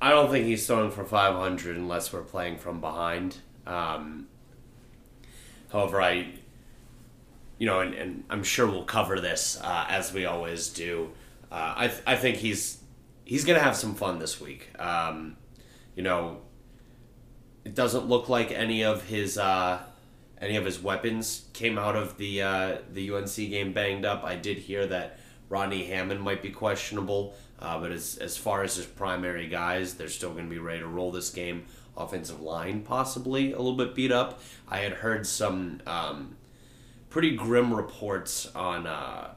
I 0.01 0.09
don't 0.09 0.29
think 0.29 0.45
he's 0.45 0.67
throwing 0.67 0.91
for 0.91 1.05
500 1.05 1.77
unless 1.77 2.11
we're 2.11 2.21
playing 2.21 2.57
from 2.57 2.81
behind. 2.81 3.37
Um, 3.65 4.27
however, 5.71 6.01
I, 6.01 6.33
you 7.57 7.67
know, 7.67 7.79
and, 7.79 7.93
and 7.93 8.23
I'm 8.29 8.43
sure 8.43 8.67
we'll 8.67 8.83
cover 8.85 9.19
this 9.19 9.59
uh, 9.61 9.85
as 9.89 10.13
we 10.13 10.25
always 10.25 10.69
do. 10.69 11.11
Uh, 11.51 11.73
I, 11.77 11.87
th- 11.87 12.01
I 12.05 12.15
think 12.15 12.37
he's 12.37 12.81
he's 13.25 13.45
gonna 13.45 13.59
have 13.59 13.75
some 13.75 13.95
fun 13.95 14.19
this 14.19 14.41
week. 14.41 14.69
Um, 14.79 15.37
you 15.95 16.03
know, 16.03 16.41
it 17.63 17.75
doesn't 17.75 18.07
look 18.07 18.29
like 18.29 18.51
any 18.51 18.83
of 18.83 19.03
his 19.05 19.37
uh, 19.37 19.79
any 20.41 20.57
of 20.57 20.65
his 20.65 20.81
weapons 20.81 21.45
came 21.53 21.77
out 21.77 21.95
of 21.95 22.17
the 22.17 22.41
uh, 22.41 22.77
the 22.91 23.11
UNC 23.11 23.35
game 23.35 23.73
banged 23.73 24.05
up. 24.05 24.23
I 24.23 24.35
did 24.35 24.57
hear 24.57 24.85
that 24.87 25.19
Rodney 25.49 25.85
Hammond 25.85 26.21
might 26.21 26.41
be 26.41 26.49
questionable, 26.49 27.35
uh, 27.59 27.79
but 27.79 27.91
as 27.91 28.17
as 28.17 28.35
far 28.35 28.63
as 28.63 28.75
his 28.75 28.85
primary 28.85 29.47
guys, 29.47 29.93
they're 29.95 30.09
still 30.09 30.31
going 30.31 30.45
to 30.45 30.49
be 30.49 30.59
ready 30.59 30.79
to 30.79 30.87
roll 30.87 31.11
this 31.11 31.29
game. 31.29 31.65
Offensive 31.95 32.41
line 32.41 32.81
possibly 32.81 33.53
a 33.53 33.57
little 33.57 33.75
bit 33.75 33.93
beat 33.93 34.11
up. 34.11 34.41
I 34.67 34.79
had 34.79 34.93
heard 34.93 35.27
some 35.27 35.79
um, 35.85 36.35
pretty 37.13 37.35
grim 37.35 37.71
reports 37.71 38.47
on 38.55 38.87
uh, 38.87 39.31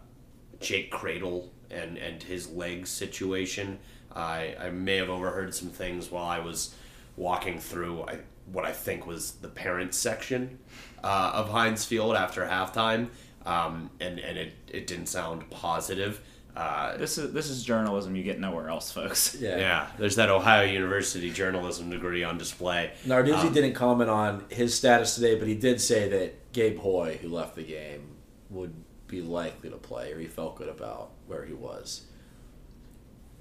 Jake 0.60 0.90
Kradel 0.90 1.50
and 1.70 1.98
and 1.98 2.22
his 2.22 2.48
leg 2.50 2.86
situation. 2.86 3.78
I 4.14 4.56
I 4.58 4.70
may 4.70 4.96
have 4.96 5.10
overheard 5.10 5.54
some 5.54 5.68
things 5.68 6.10
while 6.10 6.24
I 6.24 6.38
was 6.38 6.74
walking 7.16 7.60
through 7.60 8.02
I, 8.04 8.20
what 8.50 8.64
I 8.64 8.72
think 8.72 9.06
was 9.06 9.32
the 9.32 9.48
parents 9.48 9.98
section 9.98 10.58
uh, 11.04 11.32
of 11.34 11.50
Heinz 11.50 11.84
Field 11.84 12.16
after 12.16 12.46
halftime, 12.46 13.08
um, 13.44 13.90
and 14.00 14.18
and 14.18 14.38
it, 14.38 14.54
it 14.68 14.86
didn't 14.86 15.06
sound 15.06 15.48
positive. 15.50 16.22
Uh, 16.56 16.96
This 16.96 17.18
is 17.18 17.32
this 17.32 17.50
is 17.50 17.62
journalism 17.62 18.16
you 18.16 18.22
get 18.22 18.40
nowhere 18.40 18.68
else, 18.70 18.90
folks. 18.90 19.34
Yeah. 19.40 19.58
yeah, 19.58 19.86
there's 19.98 20.16
that 20.16 20.30
Ohio 20.30 20.64
University 20.64 21.30
journalism 21.30 21.90
degree 21.90 22.24
on 22.24 22.38
display. 22.38 22.92
Narduzzi 23.06 23.46
Um, 23.48 23.52
didn't 23.52 23.74
comment 23.74 24.08
on 24.08 24.44
his 24.48 24.74
status 24.74 25.14
today, 25.14 25.34
but 25.38 25.46
he 25.48 25.54
did 25.54 25.80
say 25.80 26.08
that 26.08 26.52
Gabe 26.52 26.78
Houy, 26.80 27.18
who 27.18 27.28
left 27.28 27.54
the 27.56 27.62
game, 27.64 28.16
would 28.48 28.72
be 29.06 29.20
likely 29.20 29.68
to 29.70 29.76
play, 29.76 30.12
or 30.12 30.18
he 30.18 30.26
felt 30.26 30.56
good 30.56 30.68
about 30.68 31.10
where 31.26 31.44
he 31.44 31.52
was. 31.52 32.06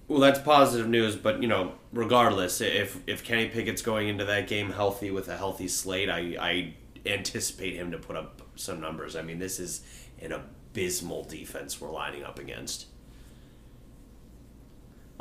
Well, 0.08 0.20
that's 0.20 0.40
positive 0.40 0.88
news, 0.88 1.16
but 1.16 1.42
you 1.42 1.48
know, 1.48 1.74
regardless, 1.94 2.60
if 2.62 3.00
if 3.08 3.24
Kenny 3.24 3.48
Pickett's 3.48 3.82
going 3.82 4.08
into 4.10 4.26
that 4.26 4.48
game 4.48 4.72
healthy 4.72 5.10
with 5.10 5.30
a 5.30 5.38
healthy 5.38 5.68
slate, 5.70 6.10
I 6.10 6.36
I 6.40 6.74
anticipate 7.08 7.76
him 7.76 7.92
to 7.92 7.98
put 7.98 8.16
up 8.16 8.42
some 8.56 8.80
numbers. 8.82 9.16
I 9.16 9.22
mean, 9.22 9.40
this 9.40 9.60
is 9.60 9.82
an 10.22 10.32
abysmal 10.32 11.24
defense 11.24 11.80
we're 11.80 11.92
lining 11.92 12.24
up 12.24 12.38
against. 12.40 12.88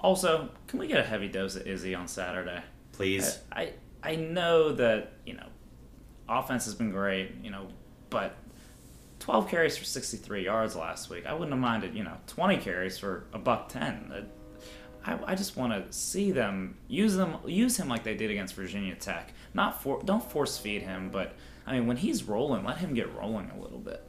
Also, 0.05 0.51
can 0.67 0.79
we 0.79 0.87
get 0.87 1.01
a 1.01 1.03
heavy 1.03 1.29
dose 1.29 1.57
of 1.57 1.67
Izzy 1.67 1.95
on 1.95 2.09
Saturday? 2.09 2.63
Please. 2.93 3.39
I 3.51 3.73
I 4.03 4.17
know 4.17 4.71
that 4.73 5.13
you 5.25 5.33
know, 5.33 5.47
offense 6.29 6.67
has 6.67 6.75
been 6.75 6.91
great, 6.91 7.37
you 7.43 7.51
know, 7.51 7.69
but 8.11 8.37
12 9.21 9.49
carries 9.49 9.79
for 9.79 9.87
63 9.87 10.45
yards 10.45 10.77
last 10.77 11.09
week. 11.09 11.25
I 11.25 11.33
wouldn't 11.33 11.53
have 11.53 11.59
minded, 11.59 11.95
you 11.95 12.05
know, 12.05 12.19
20 12.27 12.59
carries 12.59 12.99
for 12.99 13.25
a 13.33 13.39
buck 13.39 13.71
10. 13.71 14.13
Uh, 14.15 14.21
I, 15.07 15.33
I 15.33 15.35
just 15.35 15.57
want 15.57 15.73
to 15.73 15.91
see 15.91 16.33
them 16.33 16.77
use 16.87 17.17
them 17.17 17.39
use 17.47 17.79
him 17.79 17.89
like 17.89 18.05
they 18.05 18.15
did 18.15 18.31
against 18.31 18.55
Virginia 18.57 18.97
Tech. 18.97 19.33
Not 19.55 19.83
for 19.83 20.03
don't 20.05 20.23
force 20.31 20.59
feed 20.59 20.83
him, 20.83 21.09
but 21.09 21.35
I 21.67 21.73
mean 21.73 21.87
when 21.87 21.97
he's 21.97 22.25
rolling, 22.25 22.63
let 22.63 22.77
him 22.77 22.93
get 22.93 23.11
rolling 23.15 23.51
a 23.57 23.59
little 23.59 23.79
bit. 23.79 24.03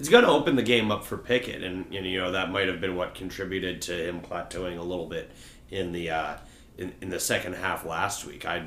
It's 0.00 0.08
going 0.08 0.24
to 0.24 0.30
open 0.30 0.56
the 0.56 0.62
game 0.62 0.90
up 0.90 1.04
for 1.04 1.18
Pickett, 1.18 1.62
and, 1.62 1.84
and 1.94 2.06
you 2.06 2.18
know 2.18 2.32
that 2.32 2.50
might 2.50 2.68
have 2.68 2.80
been 2.80 2.96
what 2.96 3.14
contributed 3.14 3.82
to 3.82 4.08
him 4.08 4.22
plateauing 4.22 4.78
a 4.78 4.82
little 4.82 5.04
bit 5.04 5.30
in 5.68 5.92
the 5.92 6.08
uh, 6.08 6.36
in, 6.78 6.94
in 7.02 7.10
the 7.10 7.20
second 7.20 7.52
half 7.52 7.84
last 7.84 8.24
week. 8.24 8.46
I, 8.46 8.64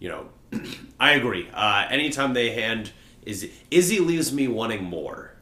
you 0.00 0.08
know, 0.08 0.30
I 0.98 1.12
agree. 1.12 1.48
Uh, 1.54 1.86
anytime 1.88 2.34
they 2.34 2.50
hand 2.50 2.90
Izzy, 3.22 3.52
Izzy 3.70 4.00
leaves 4.00 4.32
me 4.32 4.48
wanting 4.48 4.82
more. 4.82 5.36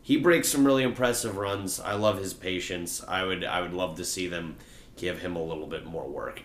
He 0.00 0.16
breaks 0.16 0.48
some 0.48 0.64
really 0.64 0.84
impressive 0.84 1.36
runs. 1.36 1.80
I 1.80 1.94
love 1.94 2.20
his 2.20 2.32
patience. 2.32 3.02
I 3.08 3.24
would 3.24 3.42
I 3.42 3.60
would 3.60 3.74
love 3.74 3.96
to 3.96 4.04
see 4.04 4.28
them 4.28 4.58
give 4.94 5.18
him 5.22 5.34
a 5.34 5.42
little 5.42 5.66
bit 5.66 5.86
more 5.86 6.06
work. 6.06 6.40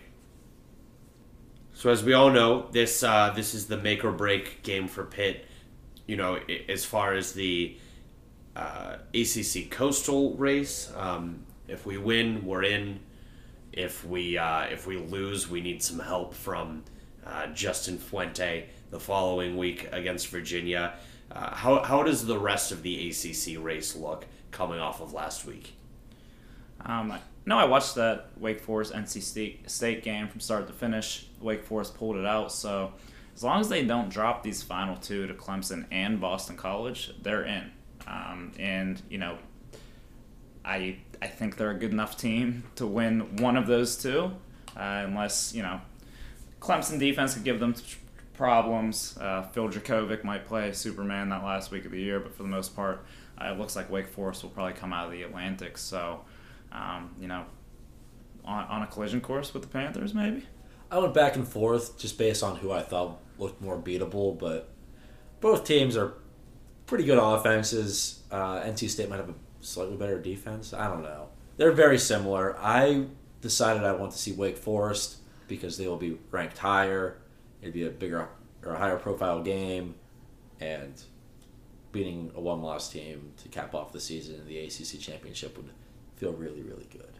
So 1.72 1.88
as 1.90 2.02
we 2.02 2.14
all 2.14 2.30
know, 2.30 2.66
this 2.72 3.04
uh, 3.04 3.32
this 3.36 3.54
is 3.54 3.68
the 3.68 3.76
make 3.76 4.04
or 4.04 4.10
break 4.10 4.64
game 4.64 4.88
for 4.88 5.04
Pitt. 5.04 5.46
You 6.08 6.16
know, 6.16 6.40
as 6.68 6.84
far 6.84 7.14
as 7.14 7.34
the 7.34 7.76
uh, 8.54 8.96
ACC 9.14 9.70
Coastal 9.70 10.34
race, 10.34 10.92
um, 10.96 11.44
if 11.68 11.86
we 11.86 11.96
win, 11.98 12.44
we're 12.44 12.64
in. 12.64 13.00
If 13.72 14.04
we 14.04 14.36
uh, 14.36 14.64
if 14.64 14.86
we 14.86 14.98
lose, 14.98 15.48
we 15.48 15.62
need 15.62 15.82
some 15.82 15.98
help 15.98 16.34
from 16.34 16.84
uh, 17.26 17.46
Justin 17.48 17.96
Fuente 17.96 18.68
the 18.90 19.00
following 19.00 19.56
week 19.56 19.88
against 19.92 20.28
Virginia. 20.28 20.94
Uh, 21.30 21.54
how 21.54 21.82
how 21.82 22.02
does 22.02 22.26
the 22.26 22.38
rest 22.38 22.72
of 22.72 22.82
the 22.82 23.08
ACC 23.08 23.62
race 23.62 23.96
look 23.96 24.26
coming 24.50 24.78
off 24.78 25.00
of 25.00 25.14
last 25.14 25.46
week? 25.46 25.74
Um, 26.84 27.14
no, 27.46 27.58
I 27.58 27.64
watched 27.64 27.94
that 27.94 28.28
Wake 28.38 28.60
Forest 28.60 28.92
NC 28.92 29.68
State 29.68 30.02
game 30.02 30.28
from 30.28 30.40
start 30.40 30.66
to 30.66 30.72
finish. 30.72 31.26
Wake 31.40 31.64
Forest 31.64 31.96
pulled 31.96 32.16
it 32.16 32.26
out, 32.26 32.52
so 32.52 32.92
as 33.34 33.42
long 33.42 33.60
as 33.60 33.68
they 33.68 33.84
don't 33.84 34.10
drop 34.10 34.42
these 34.42 34.62
final 34.62 34.96
two 34.96 35.26
to 35.26 35.34
Clemson 35.34 35.86
and 35.90 36.20
Boston 36.20 36.56
College, 36.56 37.12
they're 37.22 37.44
in. 37.44 37.70
Um, 38.06 38.52
and 38.58 39.00
you 39.08 39.18
know, 39.18 39.38
I 40.64 40.98
I 41.20 41.28
think 41.28 41.56
they're 41.56 41.70
a 41.70 41.78
good 41.78 41.92
enough 41.92 42.16
team 42.16 42.64
to 42.76 42.86
win 42.86 43.36
one 43.36 43.56
of 43.56 43.66
those 43.66 43.96
two, 43.96 44.32
uh, 44.76 45.02
unless 45.06 45.54
you 45.54 45.62
know 45.62 45.80
Clemson 46.60 46.98
defense 46.98 47.34
could 47.34 47.44
give 47.44 47.60
them 47.60 47.74
problems. 48.34 49.16
Uh, 49.20 49.42
Phil 49.42 49.68
Jurkovec 49.68 50.24
might 50.24 50.46
play 50.46 50.72
Superman 50.72 51.28
that 51.28 51.44
last 51.44 51.70
week 51.70 51.84
of 51.84 51.92
the 51.92 52.00
year, 52.00 52.20
but 52.20 52.34
for 52.34 52.42
the 52.42 52.48
most 52.48 52.74
part, 52.74 53.04
uh, 53.40 53.52
it 53.52 53.58
looks 53.58 53.76
like 53.76 53.90
Wake 53.90 54.08
Forest 54.08 54.42
will 54.42 54.50
probably 54.50 54.72
come 54.72 54.92
out 54.92 55.06
of 55.06 55.12
the 55.12 55.22
Atlantic. 55.22 55.78
So, 55.78 56.20
um, 56.72 57.14
you 57.20 57.28
know, 57.28 57.44
on, 58.44 58.64
on 58.64 58.82
a 58.82 58.86
collision 58.86 59.20
course 59.20 59.52
with 59.52 59.62
the 59.62 59.68
Panthers, 59.68 60.14
maybe. 60.14 60.46
I 60.90 60.98
went 60.98 61.14
back 61.14 61.36
and 61.36 61.46
forth 61.46 61.98
just 61.98 62.18
based 62.18 62.42
on 62.42 62.56
who 62.56 62.70
I 62.70 62.82
thought 62.82 63.18
looked 63.38 63.62
more 63.62 63.78
beatable, 63.78 64.38
but 64.38 64.68
both 65.40 65.64
teams 65.64 65.96
are 65.96 66.14
pretty 66.92 67.04
good 67.04 67.16
offenses. 67.16 68.20
Uh, 68.30 68.60
NC 68.60 68.90
State 68.90 69.08
might 69.08 69.16
have 69.16 69.30
a 69.30 69.34
slightly 69.62 69.96
better 69.96 70.20
defense. 70.20 70.74
I 70.74 70.88
don't 70.88 71.02
know. 71.02 71.28
They're 71.56 71.72
very 71.72 71.96
similar. 71.96 72.54
I 72.58 73.06
decided 73.40 73.82
I 73.82 73.92
want 73.92 74.12
to 74.12 74.18
see 74.18 74.32
Wake 74.32 74.58
Forest 74.58 75.16
because 75.48 75.78
they 75.78 75.88
will 75.88 75.96
be 75.96 76.18
ranked 76.30 76.58
higher. 76.58 77.16
It'd 77.62 77.72
be 77.72 77.86
a 77.86 77.90
bigger 77.90 78.28
or 78.62 78.74
a 78.74 78.78
higher 78.78 78.98
profile 78.98 79.42
game, 79.42 79.94
and 80.60 81.02
beating 81.92 82.30
a 82.34 82.40
one 82.42 82.60
loss 82.60 82.92
team 82.92 83.32
to 83.42 83.48
cap 83.48 83.74
off 83.74 83.92
the 83.92 84.00
season 84.00 84.34
in 84.34 84.46
the 84.46 84.58
ACC 84.58 85.00
championship 85.00 85.56
would 85.56 85.70
feel 86.16 86.34
really 86.34 86.60
really 86.60 86.86
good. 86.92 87.18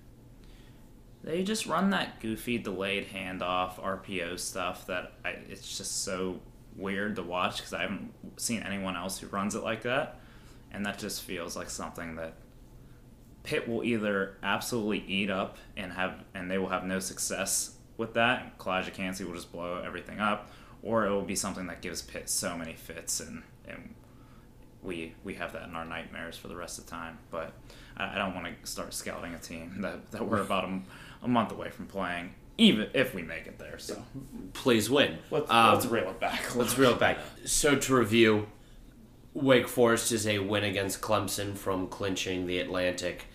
They 1.25 1.43
just 1.43 1.65
run 1.65 1.89
that 1.91 2.21
goofy 2.21 2.59
delayed 2.59 3.09
handoff 3.09 3.81
RPO 3.81 4.39
stuff 4.39 4.87
that 4.89 5.13
I, 5.25 5.31
it's 5.49 5.79
just 5.79 6.05
so 6.05 6.41
weird 6.77 7.17
to 7.17 7.23
watch 7.23 7.57
because 7.57 7.73
I 7.73 7.83
haven't 7.83 8.13
seen 8.37 8.63
anyone 8.63 8.97
else 8.97 9.19
who 9.19 9.27
runs 9.29 9.55
it 9.55 9.63
like 9.63 9.83
that, 9.83 10.21
and 10.73 10.85
that 10.87 10.99
just 10.99 11.23
feels 11.23 11.57
like 11.57 11.71
something 11.71 12.17
that 12.17 12.35
Pitt 13.43 13.69
will 13.69 13.85
either 13.85 14.37
absolutely 14.43 15.05
eat 15.07 15.31
up 15.31 15.59
and 15.77 15.93
have 15.93 16.25
and 16.35 16.51
they 16.51 16.59
will 16.59 16.69
have 16.69 16.85
no 16.85 16.99
success 16.99 17.77
with 17.97 18.15
that. 18.15 18.43
and 18.43 18.59
Calijah 18.59 19.25
will 19.25 19.35
just 19.35 19.53
blow 19.53 19.83
everything 19.85 20.21
up, 20.21 20.51
or 20.83 21.07
it 21.07 21.11
will 21.11 21.23
be 21.23 21.37
something 21.37 21.67
that 21.67 21.83
gives 21.83 22.03
Pitt 22.03 22.29
so 22.29 22.57
many 22.57 22.75
fits 22.75 23.21
and 23.21 23.43
and 23.67 23.95
we 24.83 25.15
we 25.25 25.35
have 25.35 25.53
that 25.53 25.69
in 25.69 25.77
our 25.77 25.85
nightmares 25.85 26.37
for 26.37 26.49
the 26.49 26.57
rest 26.57 26.79
of 26.79 26.85
the 26.87 26.91
time. 26.91 27.19
But 27.31 27.53
I, 27.97 28.15
I 28.15 28.19
don't 28.19 28.35
want 28.35 28.47
to 28.47 28.71
start 28.71 28.93
scouting 28.95 29.35
a 29.35 29.39
team 29.39 29.77
that, 29.81 30.11
that 30.13 30.27
we're 30.29 30.41
about 30.41 30.65
a, 30.65 30.81
a 31.23 31.29
month 31.29 31.53
away 31.53 31.71
from 31.71 31.87
playing, 31.87 32.35
even 32.59 32.89
if 32.95 33.15
we 33.15 33.23
make 33.23 33.47
it 33.47 33.59
there. 33.59 33.79
So 33.79 34.03
Please 34.53 34.91
win. 34.91 35.19
let's, 35.31 35.51
Um, 35.51 35.75
let's 35.75 35.87
reel 35.87 36.11
it 36.11 36.21
back. 36.21 36.55
Let's 36.55 36.77
reel 36.79 36.93
it 36.93 36.99
back. 37.01 37.19
So 37.45 37.77
to 37.77 37.95
review, 37.95 38.49
Wake 39.35 39.67
Forest 39.69 40.13
is 40.13 40.27
a 40.27 40.39
win 40.41 40.65
against 40.65 41.01
Clemson 41.01 41.57
from 41.57 41.89
clinching 41.89 42.47
the 42.47 42.59
Atlantic. 42.59 43.27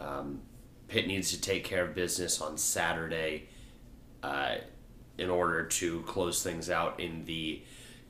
Um, 0.00 0.40
Pitt 0.88 1.06
needs 1.06 1.30
to 1.30 1.40
take 1.40 1.64
care 1.64 1.84
of 1.84 1.94
business 1.94 2.40
on 2.40 2.56
Saturday 2.58 3.48
uh, 4.22 4.56
in 5.18 5.30
order 5.30 5.64
to 5.64 6.00
close 6.02 6.42
things 6.42 6.70
out 6.70 6.98
in 7.00 7.24
the 7.24 7.62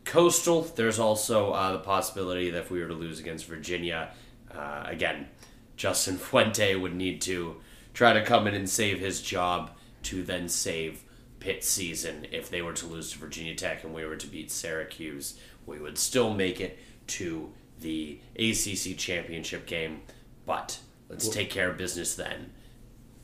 Coastal. 0.05 0.62
There's 0.62 0.98
also 0.98 1.52
uh, 1.52 1.72
the 1.72 1.78
possibility 1.78 2.51
that 2.51 2.59
if 2.59 2.70
we 2.70 2.80
were 2.80 2.89
to 2.89 2.94
lose 2.94 3.20
against 3.20 3.47
Virginia, 3.47 4.10
uh, 4.52 4.84
again, 4.86 5.28
Justin 5.76 6.16
Fuente 6.18 6.74
would 6.74 6.94
need 6.94 7.20
to 7.22 7.56
try 7.94 8.12
to 8.12 8.24
come 8.24 8.47
in 8.47 8.55
and 8.55 8.68
save 8.68 8.98
his 8.98 9.20
job 9.22 9.70
to 10.05 10.23
then 10.23 10.49
save 10.49 11.05
Pitt 11.41 11.65
season. 11.65 12.27
If 12.31 12.51
they 12.51 12.62
were 12.62 12.73
to 12.74 12.87
lose 12.87 13.11
to 13.12 13.19
Virginia 13.19 13.55
Tech 13.55 13.85
and 13.85 13.95
we 13.95 14.05
were 14.05 14.16
to 14.16 14.27
beat 14.27 14.51
Syracuse, 14.51 15.39
we 15.66 15.79
would 15.79 15.99
still 15.99 16.33
make 16.33 16.61
it 16.61 16.79
to 17.09 17.53
the 17.81 18.20
ACC 18.37 18.97
championship 18.97 19.66
game. 19.66 20.03
But 20.47 20.79
let's 21.09 21.29
take 21.29 21.51
care 21.51 21.70
of 21.70 21.77
business 21.77 22.15
then. 22.15 22.53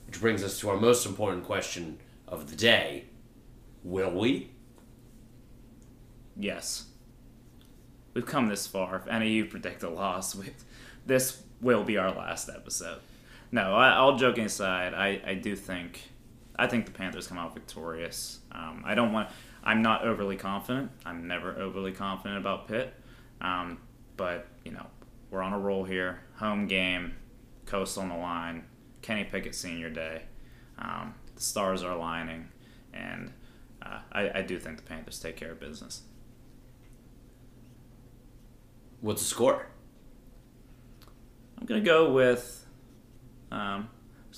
Which 0.06 0.20
brings 0.20 0.42
us 0.42 0.58
to 0.60 0.70
our 0.70 0.76
most 0.76 1.06
important 1.06 1.44
question 1.44 1.98
of 2.26 2.50
the 2.50 2.56
day. 2.56 3.04
Will 3.84 4.10
we? 4.10 4.50
Yes. 6.36 6.86
We've 8.14 8.26
come 8.26 8.48
this 8.48 8.66
far. 8.66 8.96
If 8.96 9.06
any 9.06 9.26
of 9.26 9.32
you 9.32 9.44
predict 9.44 9.82
a 9.82 9.90
loss, 9.90 10.34
we, 10.34 10.50
this 11.06 11.42
will 11.60 11.84
be 11.84 11.96
our 11.96 12.10
last 12.10 12.48
episode. 12.48 13.00
No, 13.50 13.74
I, 13.74 13.94
all 13.94 14.16
joking 14.16 14.44
aside, 14.44 14.94
I, 14.94 15.20
I 15.26 15.34
do 15.34 15.56
think 15.56 16.07
I 16.58 16.66
think 16.66 16.86
the 16.86 16.92
Panthers 16.92 17.26
come 17.28 17.38
out 17.38 17.54
victorious. 17.54 18.40
Um, 18.50 18.82
I 18.84 18.94
don't 18.94 19.12
want. 19.12 19.30
I'm 19.62 19.82
not 19.82 20.02
overly 20.04 20.36
confident. 20.36 20.90
I'm 21.06 21.28
never 21.28 21.56
overly 21.56 21.92
confident 21.92 22.38
about 22.38 22.66
Pitt. 22.66 22.92
Um, 23.40 23.78
but 24.16 24.46
you 24.64 24.72
know, 24.72 24.86
we're 25.30 25.42
on 25.42 25.52
a 25.52 25.58
roll 25.58 25.84
here. 25.84 26.20
Home 26.36 26.66
game, 26.66 27.14
coast 27.66 27.96
on 27.96 28.08
the 28.08 28.16
line. 28.16 28.64
Kenny 29.02 29.24
Pickett 29.24 29.54
senior 29.54 29.90
day. 29.90 30.22
Um, 30.78 31.14
the 31.34 31.42
stars 31.42 31.82
are 31.82 31.92
aligning, 31.92 32.48
and 32.92 33.32
uh, 33.80 34.00
I, 34.10 34.38
I 34.38 34.42
do 34.42 34.58
think 34.58 34.78
the 34.78 34.82
Panthers 34.82 35.20
take 35.20 35.36
care 35.36 35.52
of 35.52 35.60
business. 35.60 36.02
What's 39.00 39.22
the 39.22 39.28
score? 39.28 39.68
I'm 41.58 41.66
gonna 41.66 41.80
go 41.80 42.12
with. 42.12 42.66
Um, 43.50 43.88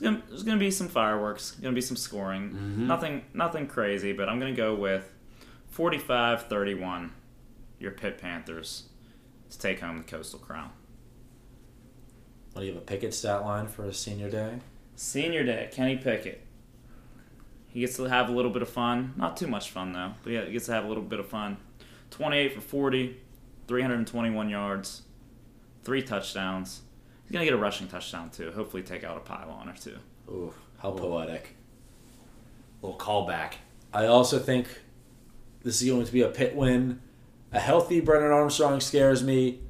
there's 0.01 0.12
gonna 0.14 0.22
there's 0.28 0.43
gonna 0.43 0.59
be 0.59 0.70
some 0.70 0.89
fireworks. 0.89 1.52
Gonna 1.52 1.74
be 1.74 1.81
some 1.81 1.97
scoring. 1.97 2.51
Mm-hmm. 2.51 2.86
Nothing 2.86 3.24
nothing 3.35 3.66
crazy, 3.66 4.12
but 4.12 4.28
I'm 4.28 4.39
gonna 4.39 4.52
go 4.52 4.74
with 4.74 5.12
45-31. 5.77 7.10
Your 7.78 7.93
Pitt 7.93 8.18
Panthers 8.18 8.85
to 9.51 9.59
take 9.59 9.81
home 9.81 9.98
the 9.98 10.05
Coastal 10.05 10.39
Crown. 10.39 10.70
What 12.52 12.60
do 12.60 12.66
you 12.66 12.74
have 12.74 12.82
a 12.82 12.85
Pickett 12.85 13.14
stat 13.14 13.43
line 13.43 13.68
for 13.68 13.85
a 13.85 13.93
senior 13.93 14.28
day? 14.31 14.59
Senior 14.97 15.44
day, 15.44 15.68
Kenny 15.72 15.97
Pickett. 15.97 16.47
He 17.68 17.81
gets 17.81 17.97
to 17.97 18.05
have 18.05 18.28
a 18.28 18.32
little 18.32 18.51
bit 18.51 18.62
of 18.62 18.68
fun. 18.68 19.14
Not 19.16 19.36
too 19.36 19.47
much 19.47 19.70
fun 19.70 19.93
though, 19.93 20.12
but 20.22 20.32
yeah, 20.32 20.44
he 20.44 20.52
gets 20.52 20.66
to 20.66 20.72
have 20.72 20.85
a 20.85 20.89
little 20.89 21.02
bit 21.02 21.20
of 21.20 21.28
fun. 21.28 21.56
28 22.10 22.55
for 22.55 22.60
40, 22.60 23.16
321 23.68 24.48
yards, 24.51 25.02
three 25.85 26.02
touchdowns. 26.02 26.82
He's 27.31 27.35
gonna 27.35 27.44
get 27.44 27.55
a 27.55 27.59
rushing 27.59 27.86
touchdown 27.86 28.31
too. 28.31 28.51
Hopefully, 28.51 28.82
take 28.82 29.05
out 29.05 29.16
a 29.16 29.20
pylon 29.20 29.69
or 29.69 29.74
two. 29.77 29.97
Ooh, 30.28 30.52
how 30.78 30.90
poetic. 30.90 31.55
little 32.82 32.98
callback. 32.98 33.52
I 33.94 34.07
also 34.07 34.40
think 34.40 34.66
this 35.62 35.81
is 35.81 35.89
going 35.89 36.05
to 36.07 36.12
be 36.12 36.23
a 36.23 36.28
Pitt 36.28 36.57
win. 36.57 37.01
A 37.52 37.61
healthy 37.61 38.01
Brennan 38.01 38.32
Armstrong 38.32 38.81
scares 38.81 39.23
me. 39.23 39.61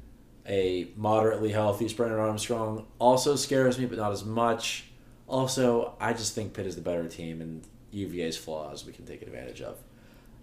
a 0.47 0.87
moderately 0.95 1.51
healthy 1.51 1.87
Brennan 1.93 2.17
Armstrong 2.17 2.87
also 2.97 3.35
scares 3.35 3.77
me, 3.77 3.85
but 3.85 3.99
not 3.99 4.11
as 4.11 4.25
much. 4.25 4.85
Also, 5.27 5.95
I 5.99 6.13
just 6.13 6.33
think 6.33 6.53
Pitt 6.53 6.65
is 6.65 6.75
the 6.75 6.81
better 6.81 7.07
team, 7.07 7.41
and 7.41 7.61
UVA's 7.91 8.37
flaws 8.37 8.87
we 8.87 8.91
can 8.91 9.05
take 9.05 9.21
advantage 9.21 9.61
of. 9.61 9.77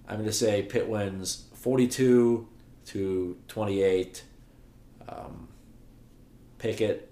I'm 0.07 0.17
going 0.19 0.27
to 0.27 0.33
say 0.33 0.63
Pitt 0.63 0.89
wins 0.89 1.47
42 1.55 2.47
to 2.87 3.37
28. 3.49 4.23
Um, 5.09 5.49
Pickett, 6.59 7.08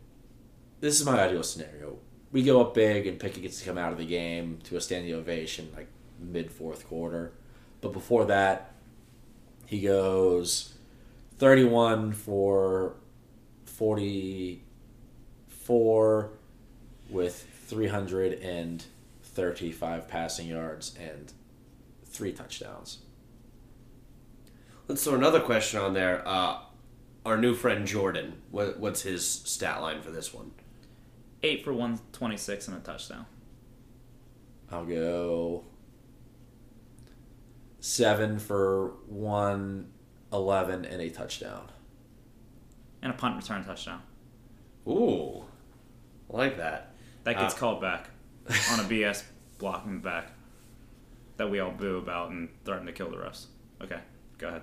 this 0.86 1.00
is 1.00 1.06
my 1.06 1.20
ideal 1.20 1.42
scenario. 1.42 1.98
We 2.30 2.44
go 2.44 2.60
up 2.60 2.74
big, 2.74 3.08
and 3.08 3.18
Pickett 3.18 3.42
gets 3.42 3.58
to 3.58 3.64
come 3.64 3.76
out 3.76 3.90
of 3.90 3.98
the 3.98 4.06
game 4.06 4.60
to 4.64 4.76
a 4.76 4.80
standing 4.80 5.12
ovation, 5.14 5.72
like 5.74 5.88
mid 6.20 6.48
fourth 6.50 6.86
quarter. 6.86 7.32
But 7.80 7.92
before 7.92 8.24
that, 8.26 8.72
he 9.66 9.80
goes 9.80 10.74
31 11.38 12.12
for 12.12 12.94
44 13.64 16.30
with 17.10 17.48
335 17.66 20.08
passing 20.08 20.46
yards 20.46 20.96
and 21.00 21.32
three 22.04 22.32
touchdowns. 22.32 22.98
Let's 24.86 25.02
throw 25.02 25.16
another 25.16 25.40
question 25.40 25.80
on 25.80 25.94
there. 25.94 26.22
Uh, 26.24 26.58
our 27.24 27.36
new 27.36 27.54
friend 27.54 27.88
Jordan, 27.88 28.34
what, 28.52 28.78
what's 28.78 29.02
his 29.02 29.28
stat 29.28 29.82
line 29.82 30.00
for 30.00 30.12
this 30.12 30.32
one? 30.32 30.52
Eight 31.46 31.62
for 31.62 31.72
126 31.72 32.66
and 32.66 32.76
a 32.76 32.80
touchdown. 32.80 33.24
I'll 34.72 34.84
go 34.84 35.62
seven 37.78 38.40
for 38.40 38.94
111 39.06 40.84
and 40.84 41.00
a 41.00 41.08
touchdown. 41.08 41.70
And 43.00 43.12
a 43.12 43.14
punt 43.14 43.36
return 43.36 43.62
touchdown. 43.64 44.02
Ooh, 44.88 45.44
I 46.32 46.36
like 46.36 46.56
that. 46.56 46.96
That 47.22 47.38
gets 47.38 47.54
Uh, 47.54 47.58
called 47.58 47.80
back 47.80 48.10
on 48.72 48.80
a 48.80 48.82
BS 48.82 49.22
blocking 49.58 50.00
back 50.00 50.32
that 51.36 51.48
we 51.48 51.60
all 51.60 51.70
boo 51.70 51.98
about 51.98 52.30
and 52.30 52.48
threaten 52.64 52.86
to 52.86 52.92
kill 52.92 53.08
the 53.10 53.18
refs. 53.18 53.46
Okay, 53.80 54.00
go 54.38 54.48
ahead. 54.48 54.62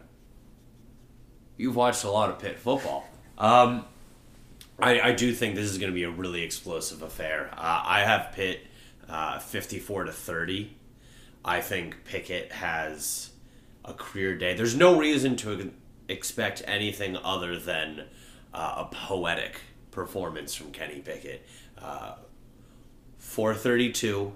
You've 1.55 1.77
watched 1.77 2.03
a 2.03 2.10
lot 2.10 2.30
of 2.30 2.39
Pitt 2.39 2.60
football. 2.60 3.07
Um, 3.38 3.85
I, 4.84 4.99
I 4.99 5.11
do 5.14 5.34
think 5.34 5.55
this 5.55 5.72
is 5.72 5.77
going 5.77 5.91
to 5.91 5.95
be 5.95 6.03
a 6.03 6.10
really 6.10 6.43
explosive 6.43 7.01
affair. 7.03 7.49
Uh, 7.53 7.84
I 7.85 8.01
have 8.01 8.34
Pitt 8.34 8.68
uh, 9.07 9.39
54 9.39 10.05
to 10.05 10.11
30. 10.11 10.76
I 11.45 11.61
think 11.61 12.03
Pickett 12.03 12.51
has 12.51 13.31
a 13.85 13.93
career 13.93 14.38
day. 14.38 14.55
There's 14.55 14.76
no 14.76 14.99
reason 14.99 15.38
to 15.38 15.72
expect 16.10 16.64
anything 16.68 17.15
other 17.15 17.57
than 17.57 18.07
uh, 18.53 18.85
a 18.85 18.93
poetic 18.93 19.61
performance 19.91 20.53
from 20.53 20.72
Kenny 20.72 20.99
Pickett. 20.99 21.47
Uh, 21.81 22.15
432, 23.19 24.34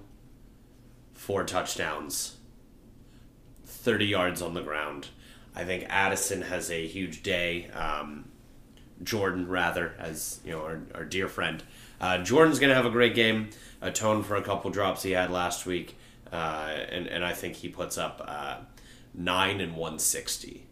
four 1.12 1.44
touchdowns, 1.44 2.38
30 3.66 4.06
yards 4.06 4.40
on 4.40 4.54
the 4.54 4.62
ground. 4.62 5.08
I 5.54 5.64
think 5.64 5.84
Addison 5.90 6.40
has 6.40 6.70
a 6.70 6.86
huge 6.86 7.22
day. 7.22 7.68
Um, 7.72 8.30
Jordan, 9.02 9.48
rather, 9.48 9.94
as 9.98 10.40
you 10.44 10.52
know, 10.52 10.62
our, 10.62 10.80
our 10.94 11.04
dear 11.04 11.28
friend. 11.28 11.62
Uh, 12.00 12.18
Jordan's 12.18 12.58
going 12.58 12.70
to 12.70 12.76
have 12.76 12.86
a 12.86 12.90
great 12.90 13.14
game, 13.14 13.50
atone 13.80 14.22
for 14.22 14.36
a 14.36 14.42
couple 14.42 14.70
drops 14.70 15.02
he 15.02 15.12
had 15.12 15.30
last 15.30 15.66
week, 15.66 15.96
uh, 16.32 16.76
and 16.90 17.06
and 17.06 17.24
I 17.24 17.32
think 17.32 17.56
he 17.56 17.68
puts 17.68 17.98
up 17.98 18.22
uh, 18.24 18.58
nine 19.14 19.60
and 19.60 19.76
one 19.76 19.98
sixty. 19.98 20.66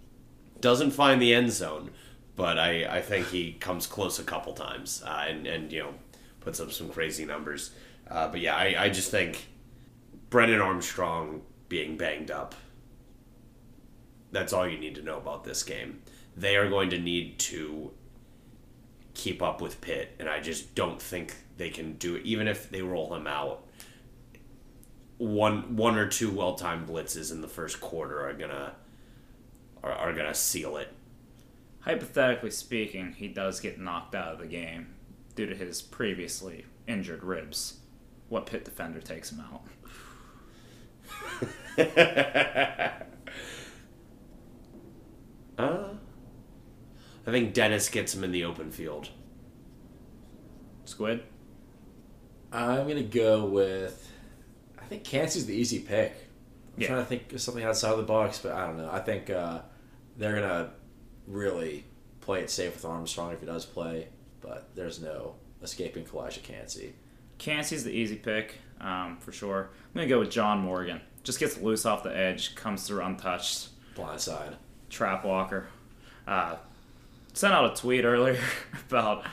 Doesn't 0.61 0.93
find 0.93 1.21
the 1.21 1.35
end 1.35 1.53
zone, 1.53 1.91
but 2.37 2.59
I, 2.59 2.97
I 2.99 3.03
think 3.03 3.29
he 3.29 3.53
comes 3.53 3.87
close 3.87 4.19
a 4.19 4.25
couple 4.25 4.53
times, 4.53 5.03
uh, 5.05 5.25
and 5.29 5.47
and 5.47 5.73
you 5.73 5.81
know 5.81 5.95
puts 6.41 6.61
up 6.61 6.73
some 6.73 6.89
crazy 6.91 7.25
numbers. 7.25 7.73
Uh, 8.09 8.29
but 8.29 8.41
yeah, 8.41 8.55
I, 8.55 8.85
I 8.85 8.89
just 8.89 9.11
think 9.11 9.47
Brennan 10.31 10.61
Armstrong 10.61 11.43
being 11.69 11.97
banged 11.97 12.31
up. 12.31 12.55
That's 14.31 14.53
all 14.53 14.69
you 14.69 14.79
need 14.79 14.95
to 14.97 15.03
know 15.03 15.17
about 15.17 15.45
this 15.45 15.63
game. 15.63 16.03
They 16.37 16.57
are 16.57 16.69
going 16.69 16.91
to 16.91 16.99
need 16.99 17.39
to 17.41 17.93
keep 19.17 19.43
up 19.43 19.61
with 19.61 19.81
Pitt, 19.81 20.15
and 20.19 20.29
I 20.29 20.41
just 20.41 20.75
don't 20.75 21.01
think 21.01 21.35
they 21.57 21.71
can 21.71 21.95
do 21.95 22.17
it. 22.17 22.25
Even 22.25 22.47
if 22.47 22.71
they 22.71 22.83
roll 22.83 23.15
him 23.15 23.27
out, 23.27 23.67
one 25.19 25.77
one 25.77 25.97
or 25.97 26.07
two 26.07 26.31
well 26.31 26.55
timed 26.55 26.87
blitzes 26.89 27.33
in 27.33 27.41
the 27.41 27.49
first 27.49 27.81
quarter 27.81 28.29
are 28.29 28.35
gonna 28.35 28.75
are, 29.83 29.93
are 29.93 30.13
gonna 30.13 30.35
seal 30.35 30.77
it. 30.77 30.93
Hypothetically 31.81 32.51
speaking, 32.51 33.13
he 33.13 33.29
does 33.29 33.61
get 33.61 33.81
knocked 33.81 34.15
out 34.15 34.35
of 34.35 34.39
the 34.39 34.47
game 34.47 34.95
due 35.35 35.47
to 35.47 35.55
his 35.55 35.81
previously 35.81 36.67
injured 36.87 37.25
ribs. 37.25 37.79
What 38.29 38.47
Pitt 38.47 38.65
defender 38.65 39.01
takes 39.01 39.33
him 39.33 39.41
out? 39.41 39.63
Uh, 45.59 45.95
I 47.27 47.31
think 47.31 47.55
Dennis 47.55 47.89
gets 47.89 48.15
him 48.15 48.23
in 48.25 48.31
the 48.33 48.45
open 48.45 48.71
field. 48.71 49.09
Squid? 50.85 51.23
I'm 52.53 52.87
gonna 52.87 53.03
go 53.03 53.45
with. 53.47 54.09
I 54.79 54.85
think 54.85 55.05
Kancey's 55.05 55.47
the 55.47 55.55
easy 55.55 55.81
pick. 55.81 56.13
I'm 56.77 56.83
Yeah. 56.83 56.89
trying 56.89 57.01
to 57.01 57.07
think 57.07 57.33
of 57.33 57.41
something 57.41 57.65
outside 57.65 57.91
of 57.91 57.97
the 57.99 58.05
box, 58.05 58.39
but 58.39 58.53
I 58.53 58.67
don't 58.67 58.77
know. 58.77 58.89
I 58.91 59.01
think 59.01 59.29
uh, 59.31 59.63
they're 60.17 60.35
gonna 60.35 60.71
really 61.27 61.85
play 62.21 62.41
it 62.41 62.51
safe 62.51 62.75
with 62.75 62.85
Armstrong 62.85 63.33
if 63.33 63.41
he 63.41 63.47
does 63.47 63.67
play, 63.67 64.09
but 64.41 64.69
there's 64.75 65.01
no 65.01 65.35
escaping 65.63 66.05
Calijah 66.05 66.43
Kancey. 66.43 66.95
Kancey's 67.39 67.85
the 67.85 67.91
easy 67.91 68.17
pick, 68.17 68.55
um, 68.81 69.19
for 69.21 69.31
sure. 69.33 69.71
I'm 69.73 69.95
going 69.95 70.09
to 70.09 70.15
go 70.15 70.19
with 70.21 70.31
John 70.31 70.61
Morgan. 70.61 71.01
Just 71.23 71.39
gets 71.39 71.59
loose 71.59 71.85
off 71.85 72.03
the 72.03 72.17
edge, 72.17 72.55
comes 72.55 72.87
through 72.87 73.03
untouched. 73.03 73.69
Blindside. 73.95 74.55
Trap 74.89 75.25
Walker. 75.25 75.67
Uh, 76.27 76.57
sent 77.37 77.53
out 77.53 77.71
a 77.71 77.81
tweet 77.81 78.05
earlier 78.05 78.41
about 78.89 79.25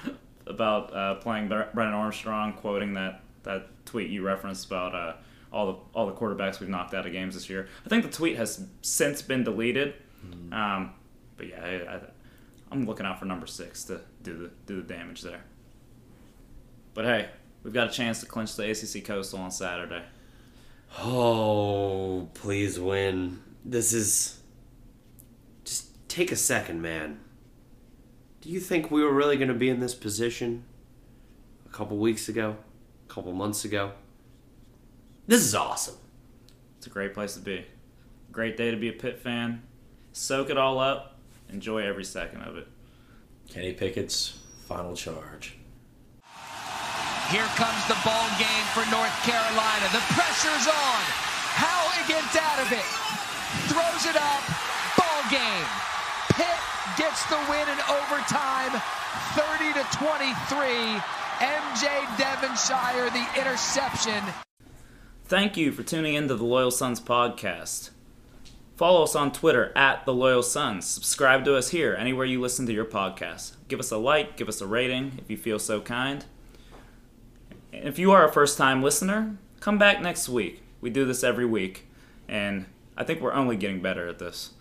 about 0.46 0.94
uh, 0.94 1.16
playing 1.16 1.48
Brennan 1.48 1.94
Armstrong, 1.94 2.54
quoting 2.54 2.94
that, 2.96 3.22
that 3.44 3.68
tweet 3.86 4.10
you 4.10 4.24
referenced 4.24 4.66
about 4.66 4.94
uh, 4.94 5.14
all 5.52 5.68
the 5.68 5.80
all 5.94 6.06
the 6.06 6.14
quarterbacks 6.14 6.60
we've 6.60 6.70
knocked 6.70 6.94
out 6.94 7.06
of 7.06 7.12
games 7.12 7.34
this 7.34 7.50
year. 7.50 7.68
I 7.86 7.90
think 7.90 8.04
the 8.04 8.12
tweet 8.12 8.36
has 8.38 8.66
since 8.82 9.22
been 9.22 9.44
deleted. 9.44 9.96
Um, 10.54 10.94
but 11.38 11.48
yeah, 11.48 11.64
I, 11.64 11.96
I, 11.96 12.00
I'm 12.72 12.86
looking 12.86 13.06
out 13.06 13.20
for 13.20 13.26
number 13.26 13.48
six 13.48 13.84
to 13.86 14.02
do 14.22 14.38
the 14.38 14.52
do 14.66 14.82
the 14.82 14.88
damage 14.88 15.22
there. 15.22 15.44
But 16.94 17.06
hey, 17.06 17.30
we've 17.64 17.74
got 17.74 17.88
a 17.88 17.92
chance 17.92 18.20
to 18.20 18.26
clinch 18.26 18.56
the 18.56 18.70
ACC 18.70 19.06
Coastal 19.06 19.40
on 19.40 19.52
Saturday. 19.52 20.04
Oh, 21.00 22.30
please 22.34 22.80
win. 22.80 23.42
This 23.66 23.94
is. 23.94 24.40
Just 25.64 25.88
take 26.10 26.32
a 26.32 26.36
second, 26.36 26.82
man. 26.82 27.20
Do 28.44 28.50
you 28.50 28.60
think 28.60 28.92
we 28.92 29.02
were 29.02 29.14
really 29.14 29.38
going 29.38 29.48
to 29.48 29.54
be 29.54 29.70
in 29.70 29.80
this 29.80 29.96
position 29.96 30.66
a 31.66 31.70
couple 31.70 31.96
weeks 31.96 32.28
ago? 32.28 32.58
A 33.08 33.10
couple 33.10 33.32
months 33.32 33.64
ago? 33.64 33.94
This 35.26 35.40
is 35.46 35.56
awesome. 35.56 35.96
It's 36.78 36.86
a 36.86 36.90
great 36.90 37.14
place 37.14 37.36
to 37.36 37.40
be. 37.40 37.66
Great 38.34 38.58
day 38.58 38.70
to 38.70 38.76
be 38.76 38.90
a 38.90 38.92
Pitt 38.92 39.18
fan. 39.18 39.64
Soak 40.12 40.50
it 40.50 40.58
all 40.58 40.78
up. 40.78 41.16
Enjoy 41.54 41.88
every 41.88 42.04
second 42.04 42.42
of 42.42 42.58
it. 42.58 42.68
Kenny 43.48 43.72
Pickett's 43.72 44.38
final 44.68 44.94
charge. 44.94 45.56
Here 47.32 47.48
comes 47.56 47.88
the 47.88 47.96
ball 48.04 48.28
game 48.36 48.68
for 48.76 48.84
North 48.92 49.24
Carolina. 49.24 49.88
The 49.94 50.04
pressure's 50.12 50.68
on. 50.68 51.04
Howell 51.56 52.08
gets 52.10 52.36
out 52.36 52.60
of 52.60 52.70
it. 52.74 52.90
Throws 53.72 54.06
it 54.06 54.20
up. 54.20 54.44
Ball 54.98 55.32
game. 55.32 55.66
Pitt 56.36 56.73
gets 56.98 57.26
the 57.28 57.38
win 57.50 57.68
in 57.70 57.80
overtime. 57.90 58.82
30 59.36 59.74
to 59.74 59.84
23. 59.98 61.02
MJ 61.40 62.18
Devonshire, 62.18 63.10
the 63.10 63.26
interception. 63.40 64.24
Thank 65.26 65.58
you 65.58 65.72
for 65.72 65.84
tuning 65.84 66.14
in 66.14 66.28
to 66.28 66.36
the 66.36 66.44
Loyal 66.44 66.72
Sons 66.72 67.00
podcast. 67.00 67.90
Follow 68.76 69.04
us 69.04 69.16
on 69.16 69.32
Twitter 69.32 69.72
at 69.76 70.06
the 70.06 70.14
Loyal 70.14 70.44
Sons. 70.44 70.86
Subscribe 70.86 71.46
to 71.46 71.56
us 71.56 71.70
here, 71.70 71.96
anywhere 71.96 72.26
you 72.26 72.42
listen 72.42 72.66
to 72.66 72.74
your 72.74 72.86
podcast. 72.86 73.54
Give 73.68 73.80
us 73.80 73.92
a 73.92 73.98
like, 73.98 74.36
give 74.36 74.50
us 74.50 74.62
a 74.62 74.68
rating 74.68 75.20
if 75.20 75.30
you 75.30 75.38
feel 75.38 75.60
so 75.60 75.80
kind. 75.80 76.26
If 77.72 77.98
you 77.98 78.12
are 78.12 78.28
a 78.28 78.32
first 78.32 78.58
time 78.58 78.84
listener, 78.84 79.38
come 79.60 79.78
back 79.78 80.02
next 80.02 80.28
week. 80.28 80.62
We 80.82 80.90
do 80.90 81.06
this 81.06 81.24
every 81.24 81.46
week, 81.46 81.88
and 82.28 82.66
I 82.98 83.04
think 83.04 83.22
we're 83.22 83.34
only 83.34 83.56
getting 83.56 83.82
better 83.82 84.08
at 84.08 84.20
this. 84.20 84.52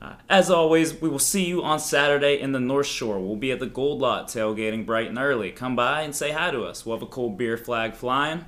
Uh, 0.00 0.14
as 0.28 0.48
always, 0.50 1.00
we 1.00 1.08
will 1.08 1.18
see 1.18 1.44
you 1.44 1.62
on 1.62 1.80
Saturday 1.80 2.40
in 2.40 2.52
the 2.52 2.60
North 2.60 2.86
Shore. 2.86 3.18
We'll 3.18 3.36
be 3.36 3.50
at 3.50 3.58
the 3.58 3.66
Gold 3.66 4.00
Lot 4.00 4.28
tailgating 4.28 4.86
bright 4.86 5.08
and 5.08 5.18
early. 5.18 5.50
Come 5.50 5.74
by 5.74 6.02
and 6.02 6.14
say 6.14 6.30
hi 6.30 6.52
to 6.52 6.62
us. 6.62 6.86
We'll 6.86 6.96
have 6.96 7.02
a 7.02 7.10
cold 7.10 7.36
beer 7.36 7.56
flag 7.56 7.94
flying. 7.94 8.44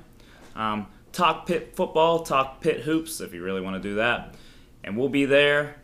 Um, 0.55 0.87
talk 1.11 1.45
Pitt 1.45 1.75
football, 1.75 2.19
talk 2.23 2.61
Pitt 2.61 2.81
hoops 2.81 3.19
if 3.19 3.33
you 3.33 3.43
really 3.43 3.61
want 3.61 3.81
to 3.81 3.89
do 3.89 3.95
that. 3.95 4.35
And 4.83 4.97
we'll 4.97 5.09
be 5.09 5.25
there 5.25 5.75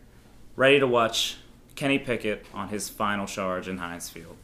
ready 0.56 0.80
to 0.80 0.86
watch 0.86 1.36
Kenny 1.76 1.98
Pickett 1.98 2.46
on 2.54 2.68
his 2.68 2.88
final 2.88 3.26
charge 3.26 3.68
in 3.68 3.76
Heinz 3.78 4.08
Field. 4.08 4.36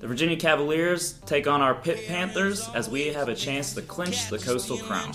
The 0.00 0.06
Virginia 0.06 0.36
Cavaliers 0.36 1.14
take 1.26 1.48
on 1.48 1.60
our 1.60 1.74
Pitt 1.74 2.06
Panthers 2.06 2.68
as 2.72 2.88
we 2.88 3.08
have 3.08 3.28
a 3.28 3.34
chance 3.34 3.74
to 3.74 3.82
clinch 3.82 4.28
the 4.28 4.38
Coastal 4.38 4.78
Crown. 4.78 5.12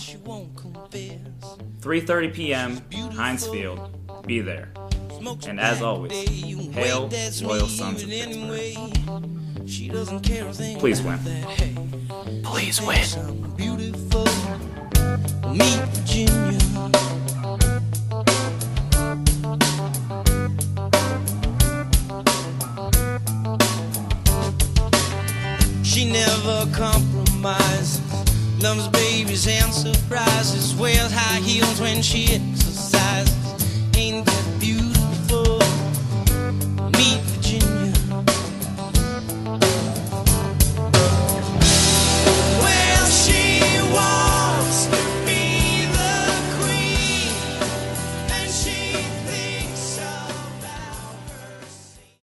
3:30 1.80 2.34
p.m. 2.34 2.80
Heinz 3.12 3.46
Field. 3.46 3.80
Be 4.26 4.40
there. 4.40 4.70
And 5.26 5.58
as 5.58 5.80
always, 5.80 6.12
hail 6.74 7.08
Loyal 7.42 7.66
Sons 7.66 8.02
of 8.02 8.10
Pittsburgh. 8.10 8.90
Please 10.78 11.00
win. 11.00 11.18
Please 12.42 12.82
win. 12.82 13.54
beautiful. 13.56 14.26
Meet 15.50 15.80
Virginia. 15.94 16.60
She 25.82 26.04
never 26.12 26.66
compromises. 26.74 28.02
Loves 28.62 28.88
babies 28.88 29.46
and 29.48 29.72
surprises. 29.72 30.74
Wears 30.74 31.12
high 31.12 31.40
heels 31.40 31.80
when 31.80 32.02
she 32.02 32.24
exercises. 32.34 33.34
Ain't 33.96 34.26